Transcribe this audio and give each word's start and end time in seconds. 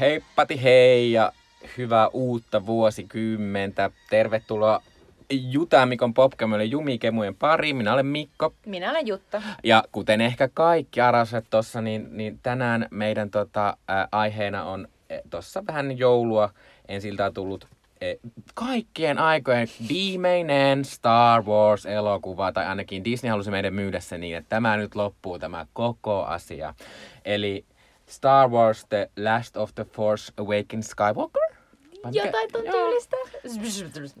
Heippati 0.00 0.62
hei 0.62 1.12
ja 1.12 1.32
hyvää 1.78 2.08
uutta 2.08 2.66
vuosikymmentä. 2.66 3.90
Tervetuloa 4.10 4.82
Juta 5.30 5.86
Mikon 5.86 6.14
Popcamille 6.14 6.64
Jumikemujen 6.64 7.34
pariin. 7.34 7.76
Minä 7.76 7.92
olen 7.92 8.06
Mikko. 8.06 8.54
Minä 8.66 8.90
olen 8.90 9.06
Jutta. 9.06 9.42
Ja 9.64 9.84
kuten 9.92 10.20
ehkä 10.20 10.48
kaikki 10.54 11.00
araset 11.00 11.44
tuossa, 11.50 11.80
niin, 11.80 12.16
niin 12.16 12.38
tänään 12.42 12.88
meidän 12.90 13.30
tota, 13.30 13.76
ää, 13.88 14.08
aiheena 14.12 14.64
on 14.64 14.88
tuossa 15.30 15.62
vähän 15.66 15.98
joulua 15.98 16.50
ensiltä 16.88 17.30
tullut 17.30 17.68
kaikkien 18.54 19.18
aikojen 19.18 19.68
viimeinen 19.88 20.84
Star 20.84 21.42
Wars-elokuva, 21.42 22.52
tai 22.52 22.66
ainakin 22.66 23.04
Disney 23.04 23.30
halusi 23.30 23.50
meidän 23.50 23.74
myydä 23.74 24.00
se 24.00 24.18
niin, 24.18 24.36
että 24.36 24.48
tämä 24.48 24.76
nyt 24.76 24.94
loppuu, 24.94 25.38
tämä 25.38 25.66
koko 25.72 26.24
asia. 26.24 26.74
Eli 27.24 27.64
Star 28.08 28.50
Wars 28.50 28.84
The 28.88 29.10
Last 29.16 29.56
of 29.56 29.74
the 29.74 29.84
Force 29.84 30.32
Awakens 30.36 30.86
Skywalker? 30.86 31.56
Jotain 32.12 32.52
ton 32.52 32.64
tyylistä. 32.70 33.16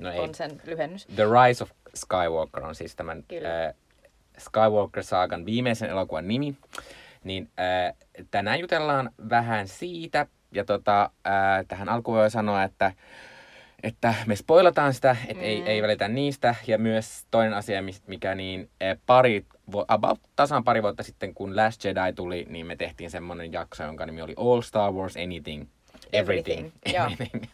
No 0.00 0.12
ei. 0.12 0.20
On 0.20 0.34
sen 0.34 0.60
lyhennys. 0.64 1.06
The 1.06 1.24
Rise 1.24 1.64
of 1.64 1.70
Skywalker 1.94 2.64
on 2.64 2.74
siis 2.74 2.96
tämän 2.96 3.24
äh, 3.32 3.74
Skywalker-saagan 4.38 5.46
viimeisen 5.46 5.90
elokuvan 5.90 6.28
nimi. 6.28 6.56
Niin 7.24 7.50
äh, 7.60 7.94
tänään 8.30 8.60
jutellaan 8.60 9.10
vähän 9.30 9.68
siitä. 9.68 10.26
Ja 10.52 10.64
tota, 10.64 11.10
äh, 11.26 11.66
tähän 11.68 11.88
alkuun 11.88 12.18
voi 12.18 12.30
sanoa, 12.30 12.62
että 12.62 12.92
että 13.82 14.14
me 14.26 14.36
spoilataan 14.36 14.94
sitä, 14.94 15.16
että 15.28 15.42
mm. 15.42 15.48
ei, 15.48 15.62
ei 15.62 15.82
välitä 15.82 16.08
niistä. 16.08 16.54
Ja 16.66 16.78
myös 16.78 17.26
toinen 17.30 17.54
asia, 17.54 17.82
mikä 18.06 18.34
niin 18.34 18.70
pari, 19.06 19.46
about 19.88 20.20
tasan 20.36 20.64
pari 20.64 20.82
vuotta 20.82 21.02
sitten, 21.02 21.34
kun 21.34 21.56
Last 21.56 21.84
Jedi 21.84 22.12
tuli, 22.14 22.46
niin 22.48 22.66
me 22.66 22.76
tehtiin 22.76 23.10
semmoinen 23.10 23.52
jakso, 23.52 23.84
jonka 23.84 24.06
nimi 24.06 24.22
oli 24.22 24.34
All 24.36 24.60
Star 24.60 24.92
Wars 24.92 25.16
Anything. 25.16 25.66
Everything. 26.12 26.70
everything. 26.84 27.12
everything. 27.12 27.44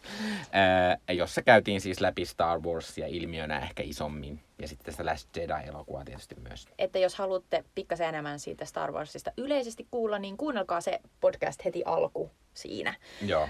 jossa 1.19 1.41
käytiin 1.41 1.81
siis 1.81 2.01
läpi 2.01 2.25
Star 2.25 2.59
Warsia 2.59 3.07
ilmiönä 3.07 3.59
ehkä 3.59 3.83
isommin. 3.83 4.39
Ja 4.61 4.67
sitten 4.67 4.85
tästä 4.85 5.05
Last 5.05 5.37
Jedi-elokuvaa 5.37 6.05
tietysti 6.05 6.35
myös. 6.35 6.67
Että 6.77 6.99
jos 6.99 7.15
haluatte 7.15 7.63
pikkasen 7.75 8.07
enemmän 8.07 8.39
siitä 8.39 8.65
Star 8.65 8.91
Warsista 8.91 9.31
yleisesti 9.37 9.87
kuulla, 9.91 10.19
niin 10.19 10.37
kuunnelkaa 10.37 10.81
se 10.81 10.99
podcast 11.19 11.65
heti 11.65 11.81
alku 11.85 12.31
siinä. 12.53 12.95
Joo. 13.21 13.49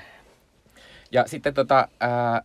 Ja 1.12 1.28
sitten 1.28 1.54
tota, 1.54 1.88
äh, 2.04 2.42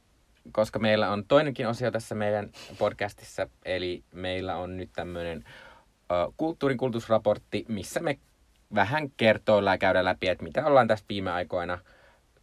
koska 0.53 0.79
meillä 0.79 1.11
on 1.11 1.25
toinenkin 1.25 1.69
osio 1.69 1.91
tässä 1.91 2.15
meidän 2.15 2.51
podcastissa, 2.79 3.49
eli 3.65 4.05
meillä 4.15 4.57
on 4.57 4.77
nyt 4.77 4.91
tämmöinen 4.93 5.45
kulttuurin 6.37 6.79
kulutusraportti, 6.79 7.65
missä 7.69 8.01
me 8.01 8.19
vähän 8.75 9.11
kertoillaan 9.17 9.75
ja 9.75 9.79
käydään 9.79 10.05
läpi, 10.05 10.29
että 10.29 10.45
mitä 10.45 10.67
ollaan 10.67 10.89
tästä 10.89 11.07
viime 11.09 11.31
aikoina 11.31 11.79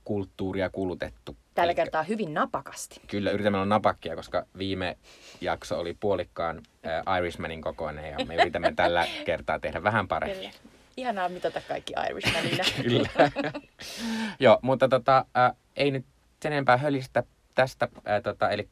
kulttuuria 0.05 0.69
kulutettu. 0.69 1.37
Tällä 1.53 1.71
Eli, 1.71 1.75
kertaa 1.75 2.03
hyvin 2.03 2.33
napakasti. 2.33 3.01
Kyllä, 3.07 3.31
yritämme 3.31 3.57
olla 3.57 3.65
napakkia, 3.65 4.15
koska 4.15 4.45
viime 4.57 4.97
jakso 5.41 5.79
oli 5.79 5.97
puolikkaan 5.99 6.57
uh, 6.57 7.17
Irishmanin 7.17 7.61
kokoinen 7.61 8.11
ja 8.11 8.25
me 8.25 8.35
yritämme 8.35 8.73
tällä 8.75 9.07
kertaa 9.25 9.59
tehdä 9.59 9.83
vähän 9.83 10.07
paremmin. 10.07 10.37
Kyllä. 10.37 10.73
Ihanaa 10.97 11.29
mitata 11.29 11.61
kaikki 11.67 11.93
Irishmanina. 12.09 12.63
Kyllä. 12.83 13.09
Joo, 14.39 14.59
mutta 14.61 14.89
tota, 14.89 15.25
uh, 15.27 15.57
ei 15.75 15.91
nyt 15.91 16.05
sen 16.41 16.53
enempää 16.53 16.77
hölistä 16.77 17.23
tästä, 17.55 17.87
ää, 18.05 18.21
tota, 18.21 18.49
eli 18.49 18.69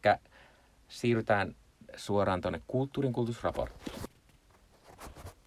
siirrytään 0.88 1.56
suoraan 1.96 2.42
tuonne 2.42 2.62
kulttuurin 2.68 3.14
kulutusraporttiin. 3.14 4.13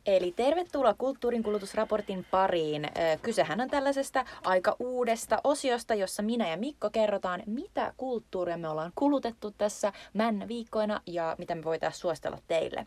Eli 0.06 0.32
tervetuloa 0.36 0.94
kulttuurin 0.94 1.42
kulutusraportin 1.42 2.26
pariin. 2.30 2.88
Kysehän 3.22 3.60
on 3.60 3.70
tällaisesta 3.70 4.24
aika 4.44 4.76
uudesta 4.78 5.40
osiosta, 5.44 5.94
jossa 5.94 6.22
minä 6.22 6.48
ja 6.48 6.56
Mikko 6.56 6.90
kerrotaan, 6.90 7.42
mitä 7.46 7.92
kulttuuria 7.96 8.56
me 8.56 8.68
ollaan 8.68 8.92
kulutettu 8.94 9.50
tässä 9.50 9.92
männä 10.14 10.48
viikkoina 10.48 11.00
ja 11.06 11.34
mitä 11.38 11.54
me 11.54 11.64
voitaisiin 11.64 12.00
suostella 12.00 12.38
teille. 12.48 12.86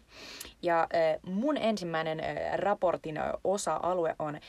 Ja 0.62 0.88
mun 1.24 1.58
ensimmäinen 1.58 2.22
raportin 2.54 3.20
osa-alue 3.44 4.16
on 4.20 4.40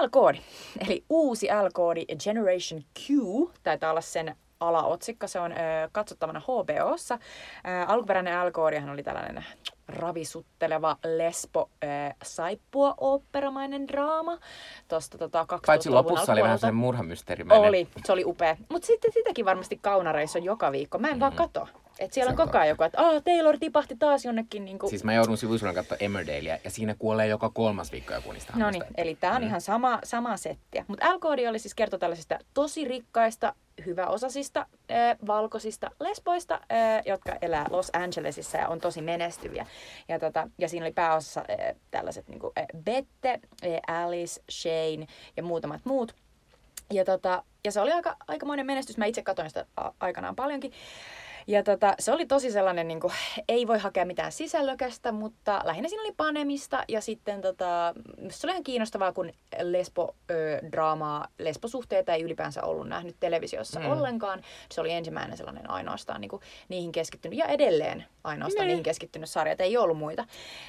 L-koodi, 0.00 0.38
eli 0.86 1.04
uusi 1.08 1.46
L-koodi 1.46 2.04
Generation 2.24 2.82
Q, 2.82 3.08
taitaa 3.62 3.90
olla 3.90 4.00
sen 4.00 4.36
alaotsikko. 4.60 5.26
Se 5.28 5.40
on 5.40 5.52
ö, 5.52 5.56
katsottavana 5.92 6.40
HBOssa. 6.40 7.14
Ö, 7.14 7.86
alkuperäinen 7.86 8.46
l 8.46 8.50
oli 8.92 9.02
tällainen 9.02 9.44
ravisutteleva 9.88 10.96
lesbo 11.04 11.70
ö, 11.84 11.86
saippua 12.22 12.94
oopperamainen 12.96 13.88
draama. 13.88 14.38
Tosta, 14.88 15.18
tota, 15.18 15.46
Paitsi 15.66 15.90
lopussa 15.90 16.32
oli 16.32 16.42
vähän 16.42 16.58
sellainen 16.58 16.80
murhamysteeri. 16.80 17.44
Oli, 17.50 17.88
se 18.04 18.12
oli 18.12 18.24
upea. 18.24 18.56
Mutta 18.68 18.86
sitten 18.86 19.12
sitäkin 19.12 19.44
varmasti 19.44 19.78
kaunareissa 19.82 20.38
on 20.38 20.44
joka 20.44 20.72
viikko. 20.72 20.98
Mä 20.98 21.08
en 21.08 21.14
mm. 21.14 21.20
vaan 21.20 21.32
kato. 21.32 21.68
Et 21.98 22.12
siellä 22.12 22.30
on 22.30 22.36
koko 22.36 22.58
ajan 22.58 22.68
joku, 22.68 22.82
että 22.82 23.00
ah, 23.00 23.22
Taylor 23.22 23.58
tipahti 23.58 23.96
taas 23.96 24.24
jonnekin. 24.24 24.64
Niin 24.64 24.78
kuin... 24.78 24.90
Siis 24.90 25.04
mä 25.04 25.14
joudun 25.14 25.38
sivuisuudella 25.38 25.74
katsoa 25.80 25.96
Emmerdalea 26.00 26.58
ja 26.64 26.70
siinä 26.70 26.94
kuolee 26.98 27.26
joka 27.26 27.50
kolmas 27.50 27.92
viikko 27.92 28.14
joku 28.14 28.32
niistä 28.32 28.52
No 28.56 28.70
niin, 28.70 28.84
eli 28.96 29.16
tää 29.20 29.34
on 29.34 29.42
mm. 29.42 29.48
ihan 29.48 29.60
sama, 29.60 29.98
sama 30.04 30.36
settiä. 30.36 30.84
Mutta 30.88 31.14
l 31.14 31.18
oli 31.48 31.58
siis 31.58 31.74
kertoo 31.74 31.98
tällaisista 31.98 32.38
tosi 32.54 32.84
rikkaista, 32.84 33.54
hyväosaisista, 33.86 34.66
äh, 34.90 35.16
valkoisista 35.26 35.90
lesboista, 36.00 36.54
äh, 36.54 37.02
jotka 37.06 37.32
elää 37.42 37.66
Los 37.70 37.90
Angelesissa 37.92 38.58
ja 38.58 38.68
on 38.68 38.80
tosi 38.80 39.02
menestyviä. 39.02 39.66
Ja, 40.08 40.18
tota, 40.18 40.48
ja 40.58 40.68
siinä 40.68 40.86
oli 40.86 40.92
pääosassa 40.92 41.40
äh, 41.40 41.76
tällaiset 41.90 42.28
niin 42.28 42.40
kuin, 42.40 42.52
äh, 42.58 42.66
Bette, 42.84 43.40
äh, 43.64 43.96
Alice, 44.04 44.42
Shane 44.50 45.06
ja 45.36 45.42
muutamat 45.42 45.80
muut. 45.84 46.14
Ja, 46.92 47.04
tota, 47.04 47.42
ja 47.64 47.72
se 47.72 47.80
oli 47.80 47.92
aika, 47.92 48.16
aikamoinen 48.28 48.66
menestys. 48.66 48.96
Mä 48.96 49.04
itse 49.04 49.22
katsoin 49.22 49.50
sitä 49.50 49.66
aikanaan 50.00 50.36
paljonkin. 50.36 50.72
Ja 51.46 51.62
tota, 51.62 51.94
se 51.98 52.12
oli 52.12 52.26
tosi 52.26 52.50
sellainen, 52.50 52.88
niin 52.88 53.00
kuin, 53.00 53.12
ei 53.48 53.66
voi 53.66 53.78
hakea 53.78 54.04
mitään 54.04 54.32
sisällökästä, 54.32 55.12
mutta 55.12 55.60
lähinnä 55.64 55.88
siinä 55.88 56.02
oli 56.02 56.14
panemista 56.16 56.84
ja 56.88 57.00
sitten 57.00 57.40
tota, 57.40 57.94
se 58.30 58.46
oli 58.46 58.52
ihan 58.52 58.64
kiinnostavaa, 58.64 59.12
kun 59.12 59.32
lesbo-draamaa, 59.62 61.28
lesbosuhteita 61.38 62.14
ei 62.14 62.22
ylipäänsä 62.22 62.62
ollut 62.62 62.88
nähnyt 62.88 63.16
televisiossa 63.20 63.80
mm. 63.80 63.90
ollenkaan. 63.90 64.42
Se 64.72 64.80
oli 64.80 64.92
ensimmäinen 64.92 65.36
sellainen 65.36 65.70
ainoastaan 65.70 66.20
niin 66.20 66.28
kuin, 66.28 66.42
niihin 66.68 66.92
keskittynyt 66.92 67.38
ja 67.38 67.46
edelleen 67.46 68.04
ainoastaan 68.24 68.64
mm. 68.64 68.68
niihin 68.68 68.84
keskittynyt 68.84 69.30
sarja, 69.30 69.52
että 69.52 69.64
ei 69.64 69.76
ollut 69.76 69.98
muita. 69.98 70.24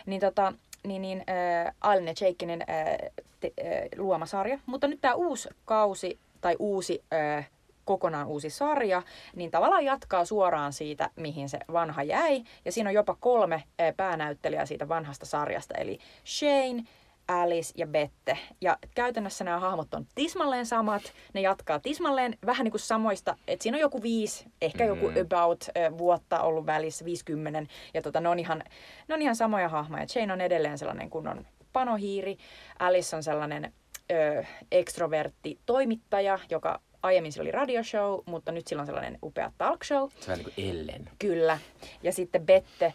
Niin 0.06 0.22
tota, 0.22 0.54
niin, 0.88 1.02
niin 1.02 1.24
äh, 1.30 1.76
Aline 1.82 2.14
Jeikkinen 2.22 2.62
äh, 2.62 3.12
te, 3.40 3.52
äh, 3.60 3.84
luoma 3.98 4.26
sarja. 4.26 4.60
Mutta 4.66 4.88
nyt 4.88 5.02
tämä 5.02 5.14
uusi 5.14 5.50
kausi 5.66 6.20
tai 6.42 6.56
uusi 6.60 7.04
äh, 7.14 7.50
kokonaan 7.86 8.28
uusi 8.28 8.50
sarja, 8.50 9.02
niin 9.36 9.52
tavallaan 9.52 9.86
jatkaa 9.86 10.26
suoraan 10.26 10.74
siitä, 10.74 11.10
mihin 11.16 11.50
se 11.50 11.60
vanha 11.74 12.04
jäi. 12.04 12.44
Ja 12.66 12.72
siinä 12.72 12.90
on 12.90 12.94
jopa 12.94 13.18
kolme 13.20 13.64
päänäyttelijää 13.98 14.66
siitä 14.66 14.88
vanhasta 14.88 15.26
sarjasta, 15.26 15.74
eli 15.78 16.00
Shane, 16.26 16.84
Alice 17.28 17.74
ja 17.78 17.88
Bette. 17.88 18.38
Ja 18.62 18.78
käytännössä 18.96 19.44
nämä 19.44 19.60
hahmot 19.60 19.94
on 19.94 20.06
tismalleen 20.16 20.66
samat, 20.66 21.02
ne 21.34 21.42
jatkaa 21.42 21.80
tismalleen 21.80 22.38
vähän 22.46 22.64
niin 22.64 22.72
kuin 22.72 22.82
samoista, 22.82 23.36
että 23.48 23.64
siinä 23.64 23.76
on 23.76 23.82
joku 23.82 24.02
viisi, 24.02 24.46
ehkä 24.62 24.84
mm. 24.84 24.88
joku 24.88 25.20
about 25.22 25.66
äh, 25.78 25.98
vuotta 25.98 26.42
ollut 26.42 26.66
välissä, 26.66 27.06
50, 27.06 27.74
ja 27.94 28.02
tota, 28.02 28.22
ne, 28.22 28.30
on 28.30 28.40
ihan, 28.40 28.64
ne 29.08 29.16
on 29.16 29.22
ihan 29.22 29.36
samoja 29.36 29.70
hahmoja. 29.70 30.08
Shane 30.08 30.34
on 30.34 30.42
edelleen 30.42 30.78
sellainen 30.78 31.10
kunnon 31.10 31.46
panohiiri, 31.74 32.38
Alice 32.80 33.16
on 33.16 33.24
sellainen 33.24 33.74
ö, 34.12 34.44
ekstrovertti 34.72 35.60
toimittaja, 35.66 36.40
joka 36.50 36.82
aiemmin 37.06 37.32
sillä 37.32 37.44
oli 37.44 37.52
radioshow, 37.52 38.20
mutta 38.26 38.52
nyt 38.52 38.68
sillä 38.68 38.80
on 38.80 38.86
sellainen 38.86 39.20
upea 39.24 39.52
talk 39.58 39.84
show. 39.84 40.10
Se 40.20 40.32
on 40.32 40.38
niin 40.38 40.54
kuin 40.56 40.70
Ellen. 40.70 41.10
Kyllä. 41.20 41.60
Ja 42.04 42.12
sitten 42.12 42.46
Bette, 42.46 42.94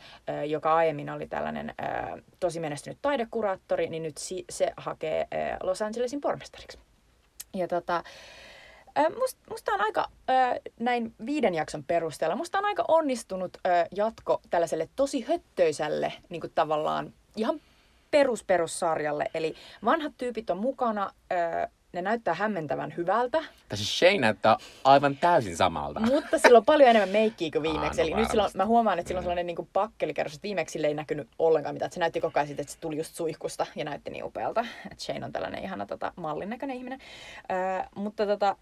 joka 0.49 0.75
aiemmin 0.75 1.11
oli 1.11 1.27
tällainen 1.27 1.75
tosi 2.41 2.61
menestynyt 2.61 2.99
taidekuraattori, 3.03 3.89
niin 3.89 4.03
nyt 4.03 4.17
se 4.51 4.73
hakee 4.77 5.27
Los 5.63 5.83
Angelesin 5.83 6.21
pormestariksi. 6.21 6.79
Ja 7.55 7.69
tota, 7.69 8.03
Musta, 9.21 9.41
musta 9.51 9.73
on 9.73 9.81
aika, 9.81 10.09
näin 10.81 11.15
viiden 11.27 11.55
jakson 11.55 11.85
perusteella, 11.85 12.37
musta 12.37 12.59
on 12.59 12.65
aika 12.65 12.85
onnistunut 12.89 13.59
jatko 13.97 14.41
tällaiselle 14.51 14.89
tosi 14.97 15.21
höttöiselle 15.21 16.13
niin 16.29 16.41
kuin 16.41 16.53
tavallaan 16.55 17.13
ihan 17.37 17.61
perusperussarjalle. 18.11 19.27
Eli 19.35 19.55
vanhat 19.85 20.13
tyypit 20.19 20.51
on 20.51 20.59
mukana, 20.59 21.11
ne 21.93 22.03
näyttää 22.03 22.35
hämmentävän 22.35 22.95
hyvältä. 22.97 23.39
Tässä 23.69 23.85
Shane 23.85 24.19
näyttää 24.19 24.57
aivan 24.85 25.17
täysin 25.17 25.57
samalta. 25.57 26.01
Mutta 26.01 26.39
sillä 26.39 26.59
on 26.59 26.65
paljon 26.65 26.91
enemmän 26.91 27.09
meikkiä 27.09 27.51
kuin 27.53 27.63
viimeksi. 27.63 28.01
Aa, 28.01 28.07
no 28.07 28.13
Eli 28.13 28.21
nyt 28.21 28.31
silloin, 28.31 28.51
mä 28.55 28.67
huomaan, 28.67 28.99
että 28.99 29.09
sillä 29.09 29.19
on 29.19 29.23
sellainen 29.23 29.47
niin 29.47 29.69
pakkelikerros, 29.73 30.35
että 30.35 30.43
viimeksi 30.43 30.73
sille 30.73 30.87
ei 30.87 30.95
näkynyt 30.95 31.29
ollenkaan 31.39 31.75
mitään. 31.75 31.87
Että 31.87 31.95
se 31.95 32.01
näytti 32.01 32.21
koko 32.21 32.39
ajan 32.39 32.47
siitä, 32.47 32.63
että 32.63 32.73
se 32.73 32.81
tuli 32.81 32.97
just 32.97 33.15
suihkusta 33.15 33.67
ja 33.77 33.85
näytti 33.85 34.11
niin 34.11 34.25
upealta. 34.25 34.61
Että 34.91 35.05
Shane 35.05 35.25
on 35.25 35.33
tällainen 35.33 35.65
ihana 35.65 35.87
tota, 35.87 36.13
mallin 36.17 36.51
näköinen 36.51 36.77
ihminen. 36.77 36.99
Äh, 37.51 37.89
mutta 37.95 38.27
tota, 38.27 38.57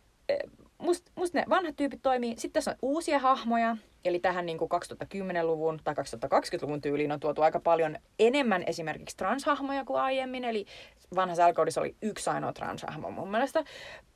musta 0.79 1.13
must 1.15 1.35
ne 1.35 1.45
vanhat 1.49 1.77
tyypit 1.77 2.03
toimii. 2.03 2.35
Sitten 2.37 2.53
tässä 2.53 2.71
on 2.71 2.77
uusia 2.83 3.19
hahmoja, 3.19 3.77
eli 4.05 4.19
tähän 4.19 4.47
niin 4.47 4.59
kuin 4.59 4.71
2010-luvun 5.05 5.81
tai 5.85 5.95
2020-luvun 5.95 6.81
tyyliin 6.81 7.13
on 7.13 7.21
tuotu 7.21 7.43
aika 7.43 7.61
paljon 7.61 7.97
enemmän 8.19 8.65
esimerkiksi 8.67 9.17
transhahmoja 9.17 9.85
kuin 9.85 10.01
aiemmin. 10.01 10.45
Eli 10.45 10.67
vanhassa 11.15 11.45
Alkoudissa 11.45 11.81
oli 11.81 11.97
yksi 12.03 12.31
ainoa 12.31 12.53
transhahmo 12.53 13.11
mun 13.11 13.31
mielestä, 13.31 13.65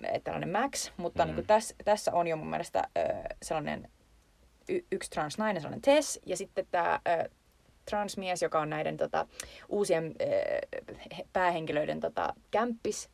eh, 0.05 0.23
tällainen 0.25 0.49
Max, 0.49 0.91
mutta 0.97 1.23
mm. 1.23 1.27
niin 1.27 1.35
kuin 1.35 1.47
tässä, 1.47 1.75
tässä 1.85 2.13
on 2.13 2.27
jo 2.27 2.37
mun 2.37 2.51
mielestä 2.51 2.79
äh, 2.79 3.05
sellainen 3.43 3.91
y- 4.69 4.85
yksi 4.93 5.11
transnainen, 5.11 5.63
sellainen 5.63 5.83
Tess, 5.83 6.21
ja 6.27 6.37
sitten 6.37 6.67
tämä 6.71 7.01
äh, 7.09 7.25
transmies, 7.91 8.43
joka 8.43 8.61
on 8.61 8.71
näiden 8.71 8.97
tota, 8.97 9.27
uusien 9.69 10.05
äh, 10.05 11.23
päähenkilöiden 11.33 12.01
tota, 12.01 12.35
kämppis, 12.51 13.11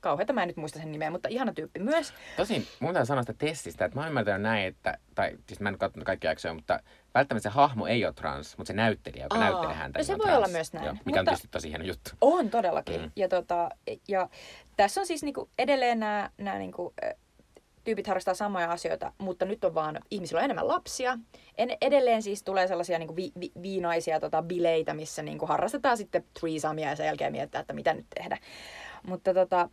kauheita, 0.00 0.32
mä 0.32 0.42
en 0.42 0.48
nyt 0.48 0.56
muista 0.56 0.78
sen 0.78 0.92
nimeä, 0.92 1.10
mutta 1.10 1.28
ihana 1.28 1.52
tyyppi 1.52 1.80
myös. 1.80 2.14
Tosin 2.36 2.66
mun 2.80 2.90
pitää 2.90 3.04
sanoa 3.04 3.22
sitä 3.22 3.34
testistä, 3.38 3.84
että 3.84 3.96
mä 3.96 4.00
oon 4.00 4.08
ymmärtänyt 4.08 4.42
näin, 4.42 4.66
että, 4.66 4.98
tai 5.14 5.36
siis 5.46 5.60
mä 5.60 5.68
en 5.68 5.78
katsonut 5.78 6.06
kaikkia 6.06 6.30
jaksoja, 6.30 6.54
mutta 6.54 6.80
välttämättä 7.14 7.50
se 7.50 7.54
hahmo 7.54 7.86
ei 7.86 8.04
ole 8.04 8.12
trans, 8.12 8.58
mutta 8.58 8.68
se 8.68 8.72
näyttelijä, 8.72 9.24
joka 9.24 9.36
Aa, 9.36 9.40
näyttelee 9.40 9.74
häntä, 9.74 9.98
no 9.98 10.04
se 10.04 10.12
niin 10.12 10.18
voi 10.18 10.26
trans. 10.26 10.38
olla 10.38 10.48
myös 10.48 10.72
näin. 10.72 10.84
Joo, 10.86 10.92
mikä 10.92 11.02
mutta... 11.04 11.20
on 11.20 11.26
tietysti 11.26 11.48
tosi 11.50 11.68
hieno 11.68 11.84
juttu. 11.84 12.10
On 12.20 12.50
todellakin. 12.50 13.00
Mm. 13.00 13.10
Ja, 13.16 13.28
tota, 13.28 13.70
ja 14.08 14.28
tässä 14.76 15.00
on 15.00 15.06
siis 15.06 15.22
niinku 15.22 15.48
edelleen 15.58 16.00
nämä, 16.00 16.58
niinku, 16.58 16.94
tyypit 17.84 18.06
harrastaa 18.06 18.34
samoja 18.34 18.70
asioita, 18.70 19.12
mutta 19.18 19.44
nyt 19.44 19.64
on 19.64 19.74
vaan, 19.74 19.98
ihmisillä 20.10 20.38
on 20.38 20.44
enemmän 20.44 20.68
lapsia. 20.68 21.18
En, 21.58 21.76
edelleen 21.80 22.22
siis 22.22 22.42
tulee 22.42 22.68
sellaisia 22.68 22.98
niin 22.98 23.16
vi, 23.16 23.32
vi, 23.40 23.52
viinaisia 23.62 24.20
tota, 24.20 24.42
bileitä, 24.42 24.94
missä 24.94 25.22
niin 25.22 25.38
kuin 25.38 25.48
harrastetaan 25.48 25.96
sitten 25.96 26.24
threesomia 26.40 26.88
ja 26.88 26.96
sen 26.96 27.06
jälkeen 27.06 27.32
mietitään, 27.32 27.60
että 27.60 27.72
mitä 27.72 27.94
nyt 27.94 28.06
tehdä. 28.14 28.38
Mutta 29.06 29.34
tota, 29.34 29.68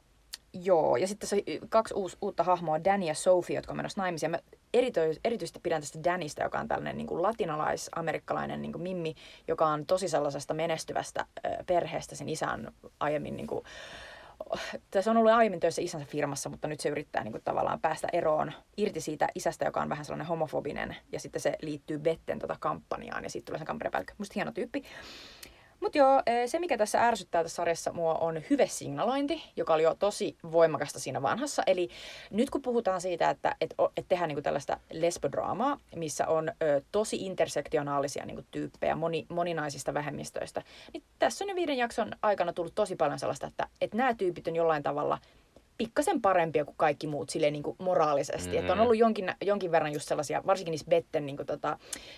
Joo, 0.53 0.97
ja 0.97 1.07
sitten 1.07 1.29
se 1.29 1.43
kaksi 1.69 1.93
uus, 1.93 2.17
uutta 2.21 2.43
hahmoa, 2.43 2.83
Danny 2.83 3.05
ja 3.05 3.13
Sophie, 3.13 3.55
jotka 3.55 3.71
on 3.71 3.77
menossa 3.77 4.01
naimisiin. 4.01 4.31
Mä 4.31 4.39
erityisesti, 4.73 5.21
erityisesti 5.25 5.59
pidän 5.63 5.81
tästä 5.81 6.03
Danista, 6.03 6.43
joka 6.43 6.59
on 6.59 6.67
tällainen 6.67 6.97
niin 6.97 7.07
kuin 7.07 7.21
latinalais-amerikkalainen 7.21 8.61
niin 8.61 8.71
kuin 8.71 8.81
mimmi, 8.81 9.15
joka 9.47 9.67
on 9.67 9.85
tosi 9.85 10.07
sellaisesta 10.07 10.53
menestyvästä 10.53 11.19
äh, 11.21 11.51
perheestä. 11.65 12.15
Sen 12.15 12.29
isä 12.29 12.51
on 12.51 12.71
aiemmin, 12.99 13.37
niin 13.37 13.47
kuin, 13.47 13.65
se 14.99 15.09
on 15.09 15.17
ollut 15.17 15.31
aiemmin 15.31 15.59
töissä 15.59 15.81
isänsä 15.81 16.07
firmassa, 16.07 16.49
mutta 16.49 16.67
nyt 16.67 16.79
se 16.79 16.89
yrittää 16.89 17.23
niin 17.23 17.31
kuin, 17.31 17.43
tavallaan 17.43 17.81
päästä 17.81 18.07
eroon 18.13 18.51
irti 18.77 19.01
siitä 19.01 19.27
isästä, 19.35 19.65
joka 19.65 19.81
on 19.81 19.89
vähän 19.89 20.05
sellainen 20.05 20.27
homofobinen. 20.27 20.95
Ja 21.11 21.19
sitten 21.19 21.41
se 21.41 21.55
liittyy 21.61 21.99
Betten 21.99 22.39
tota 22.39 22.55
kampanjaan 22.59 23.23
ja 23.23 23.29
sitten 23.29 23.45
tulee 23.45 23.59
sen 23.59 23.67
kampanjapäällikkö. 23.67 24.13
Musta 24.17 24.33
hieno 24.35 24.51
tyyppi. 24.51 24.83
Mutta 25.81 25.97
joo, 25.97 26.21
eh, 26.25 26.49
se 26.49 26.59
mikä 26.59 26.77
tässä 26.77 27.07
ärsyttää 27.07 27.43
tässä 27.43 27.55
sarjassa 27.55 27.93
mua 27.93 28.13
on 28.13 28.41
hyvesignalointi, 28.49 29.43
joka 29.55 29.73
oli 29.73 29.83
jo 29.83 29.95
tosi 29.95 30.37
voimakasta 30.51 30.99
siinä 30.99 31.21
vanhassa. 31.21 31.63
Eli 31.67 31.89
nyt 32.31 32.49
kun 32.49 32.61
puhutaan 32.61 33.01
siitä, 33.01 33.29
että 33.29 33.55
et, 33.61 33.73
et 33.97 34.05
tehdään 34.07 34.27
niinku 34.27 34.41
tällaista 34.41 34.79
lesbodraamaa, 34.91 35.77
missä 35.95 36.27
on 36.27 36.49
ö, 36.49 36.81
tosi 36.91 37.25
intersektionaalisia 37.25 38.25
niinku 38.25 38.43
tyyppejä 38.51 38.95
moni, 38.95 39.25
moninaisista 39.29 39.93
vähemmistöistä, 39.93 40.61
niin 40.93 41.03
tässä 41.19 41.45
on 41.45 41.49
jo 41.49 41.55
viiden 41.55 41.77
jakson 41.77 42.11
aikana 42.21 42.53
tullut 42.53 42.75
tosi 42.75 42.95
paljon 42.95 43.19
sellaista, 43.19 43.47
että, 43.47 43.67
että 43.81 43.97
nämä 43.97 44.13
tyypit 44.13 44.47
on 44.47 44.55
jollain 44.55 44.83
tavalla– 44.83 45.17
pikkasen 45.81 46.21
parempia 46.21 46.65
kuin 46.65 46.75
kaikki 46.77 47.07
muut 47.07 47.29
silleen 47.29 47.53
niin 47.53 47.63
kuin 47.63 47.75
moraalisesti. 47.79 48.47
Mm-hmm. 48.47 48.59
Että 48.59 48.73
on 48.73 48.79
ollut 48.79 48.97
jonkin, 48.97 49.33
jonkin 49.41 49.71
verran 49.71 49.93
just 49.93 50.07
sellaisia, 50.07 50.43
varsinkin 50.45 50.71
niissä 50.71 50.89
Betten 50.89 51.25
niin 51.25 51.37
kuin, 51.37 51.47
tota, 51.47 51.77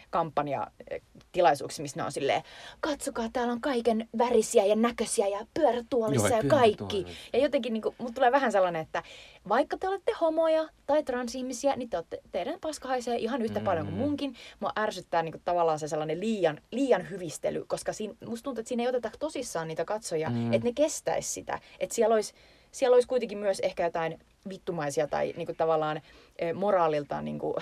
kampanjatilaisuuksissa, 0.09 1.81
missä 1.81 1.99
ne 1.99 2.03
on 2.05 2.11
silleen, 2.11 2.43
katsokaa, 2.79 3.29
täällä 3.33 3.53
on 3.53 3.61
kaiken 3.61 4.09
värisiä 4.17 4.65
ja 4.65 4.75
näköisiä 4.75 5.27
ja 5.27 5.45
pyörätuolissa 5.53 6.27
Joo, 6.27 6.37
ja 6.37 6.49
kaikki. 6.49 7.05
Ja 7.33 7.39
jotenkin 7.39 7.73
niin 7.73 7.81
kuin, 7.81 7.95
mut 7.97 8.15
tulee 8.15 8.31
vähän 8.31 8.51
sellainen, 8.51 8.81
että 8.81 9.03
vaikka 9.49 9.77
te 9.77 9.87
olette 9.87 10.11
homoja 10.21 10.69
tai 10.85 11.03
transihmisiä, 11.03 11.75
niin 11.75 11.89
te 11.89 11.97
olette, 11.97 12.21
teidän 12.31 12.59
paska 12.61 12.87
haisee 12.87 13.17
ihan 13.17 13.41
yhtä 13.41 13.53
mm-hmm. 13.53 13.65
paljon 13.65 13.85
kuin 13.85 13.97
munkin. 13.97 14.35
Mua 14.59 14.71
ärsyttää 14.79 15.23
niin 15.23 15.31
kuin, 15.31 15.41
tavallaan 15.45 15.79
se 15.79 15.87
sellainen 15.87 16.19
liian, 16.19 16.61
liian 16.71 17.09
hyvistely, 17.09 17.65
koska 17.67 17.93
siinä, 17.93 18.13
musta 18.25 18.43
tuntuu, 18.43 18.61
että 18.61 18.69
siinä 18.69 18.83
ei 18.83 18.89
oteta 18.89 19.11
tosissaan 19.19 19.67
niitä 19.67 19.85
katsojia, 19.85 20.29
mm-hmm. 20.29 20.53
että 20.53 20.67
ne 20.67 20.73
kestäisi 20.73 21.31
sitä. 21.31 21.59
Että 21.79 21.95
siellä 21.95 22.15
olisi 22.15 22.33
siellä 22.73 22.95
olisi 22.95 23.07
kuitenkin 23.07 23.37
myös 23.37 23.59
ehkä 23.59 23.83
jotain 23.83 24.19
vittumaisia 24.49 25.07
tai 25.07 25.33
niin 25.37 25.45
kuin 25.45 25.55
tavallaan 25.55 26.01
e, 26.39 26.53
moraaliltaan 26.53 27.25
niin 27.25 27.39
kuin, 27.39 27.55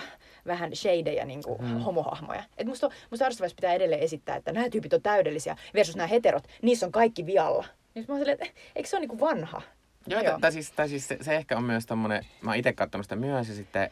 vähän 0.46 0.76
shadeja 0.76 1.24
niin 1.24 1.42
kuin 1.42 1.62
mm. 1.62 1.78
homohahmoja. 1.78 2.44
Et 2.58 2.66
musta, 2.66 2.90
musta 3.10 3.26
pitää 3.56 3.74
edelleen 3.74 4.02
esittää, 4.02 4.36
että 4.36 4.52
nämä 4.52 4.70
tyypit 4.70 4.92
on 4.92 5.02
täydellisiä 5.02 5.56
versus 5.74 5.96
nämä 5.96 6.06
heterot, 6.06 6.44
niissä 6.62 6.86
on 6.86 6.92
kaikki 6.92 7.26
vialla. 7.26 7.64
Niin 7.94 8.04
mä 8.08 8.18
silleen, 8.18 8.38
että 8.42 8.60
eikö 8.76 8.88
se 8.88 8.96
ole 8.96 9.00
niin 9.00 9.08
kuin 9.08 9.20
vanha? 9.20 9.62
Joo, 10.06 10.20
Joo. 10.20 10.38
Tai 10.40 10.52
siis, 10.52 10.72
tai 10.72 10.88
siis 10.88 11.08
se, 11.08 11.18
se, 11.20 11.36
ehkä 11.36 11.56
on 11.56 11.64
myös 11.64 11.86
tommonen, 11.86 12.26
mä 12.40 12.50
oon 12.50 12.58
itse 12.58 12.72
katsonut 12.72 13.04
sitä 13.04 13.16
myös 13.16 13.48
ja 13.48 13.54
sitten 13.54 13.90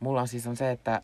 mulla 0.00 0.20
on 0.20 0.28
siis 0.28 0.46
on 0.46 0.56
se, 0.56 0.70
että 0.70 1.02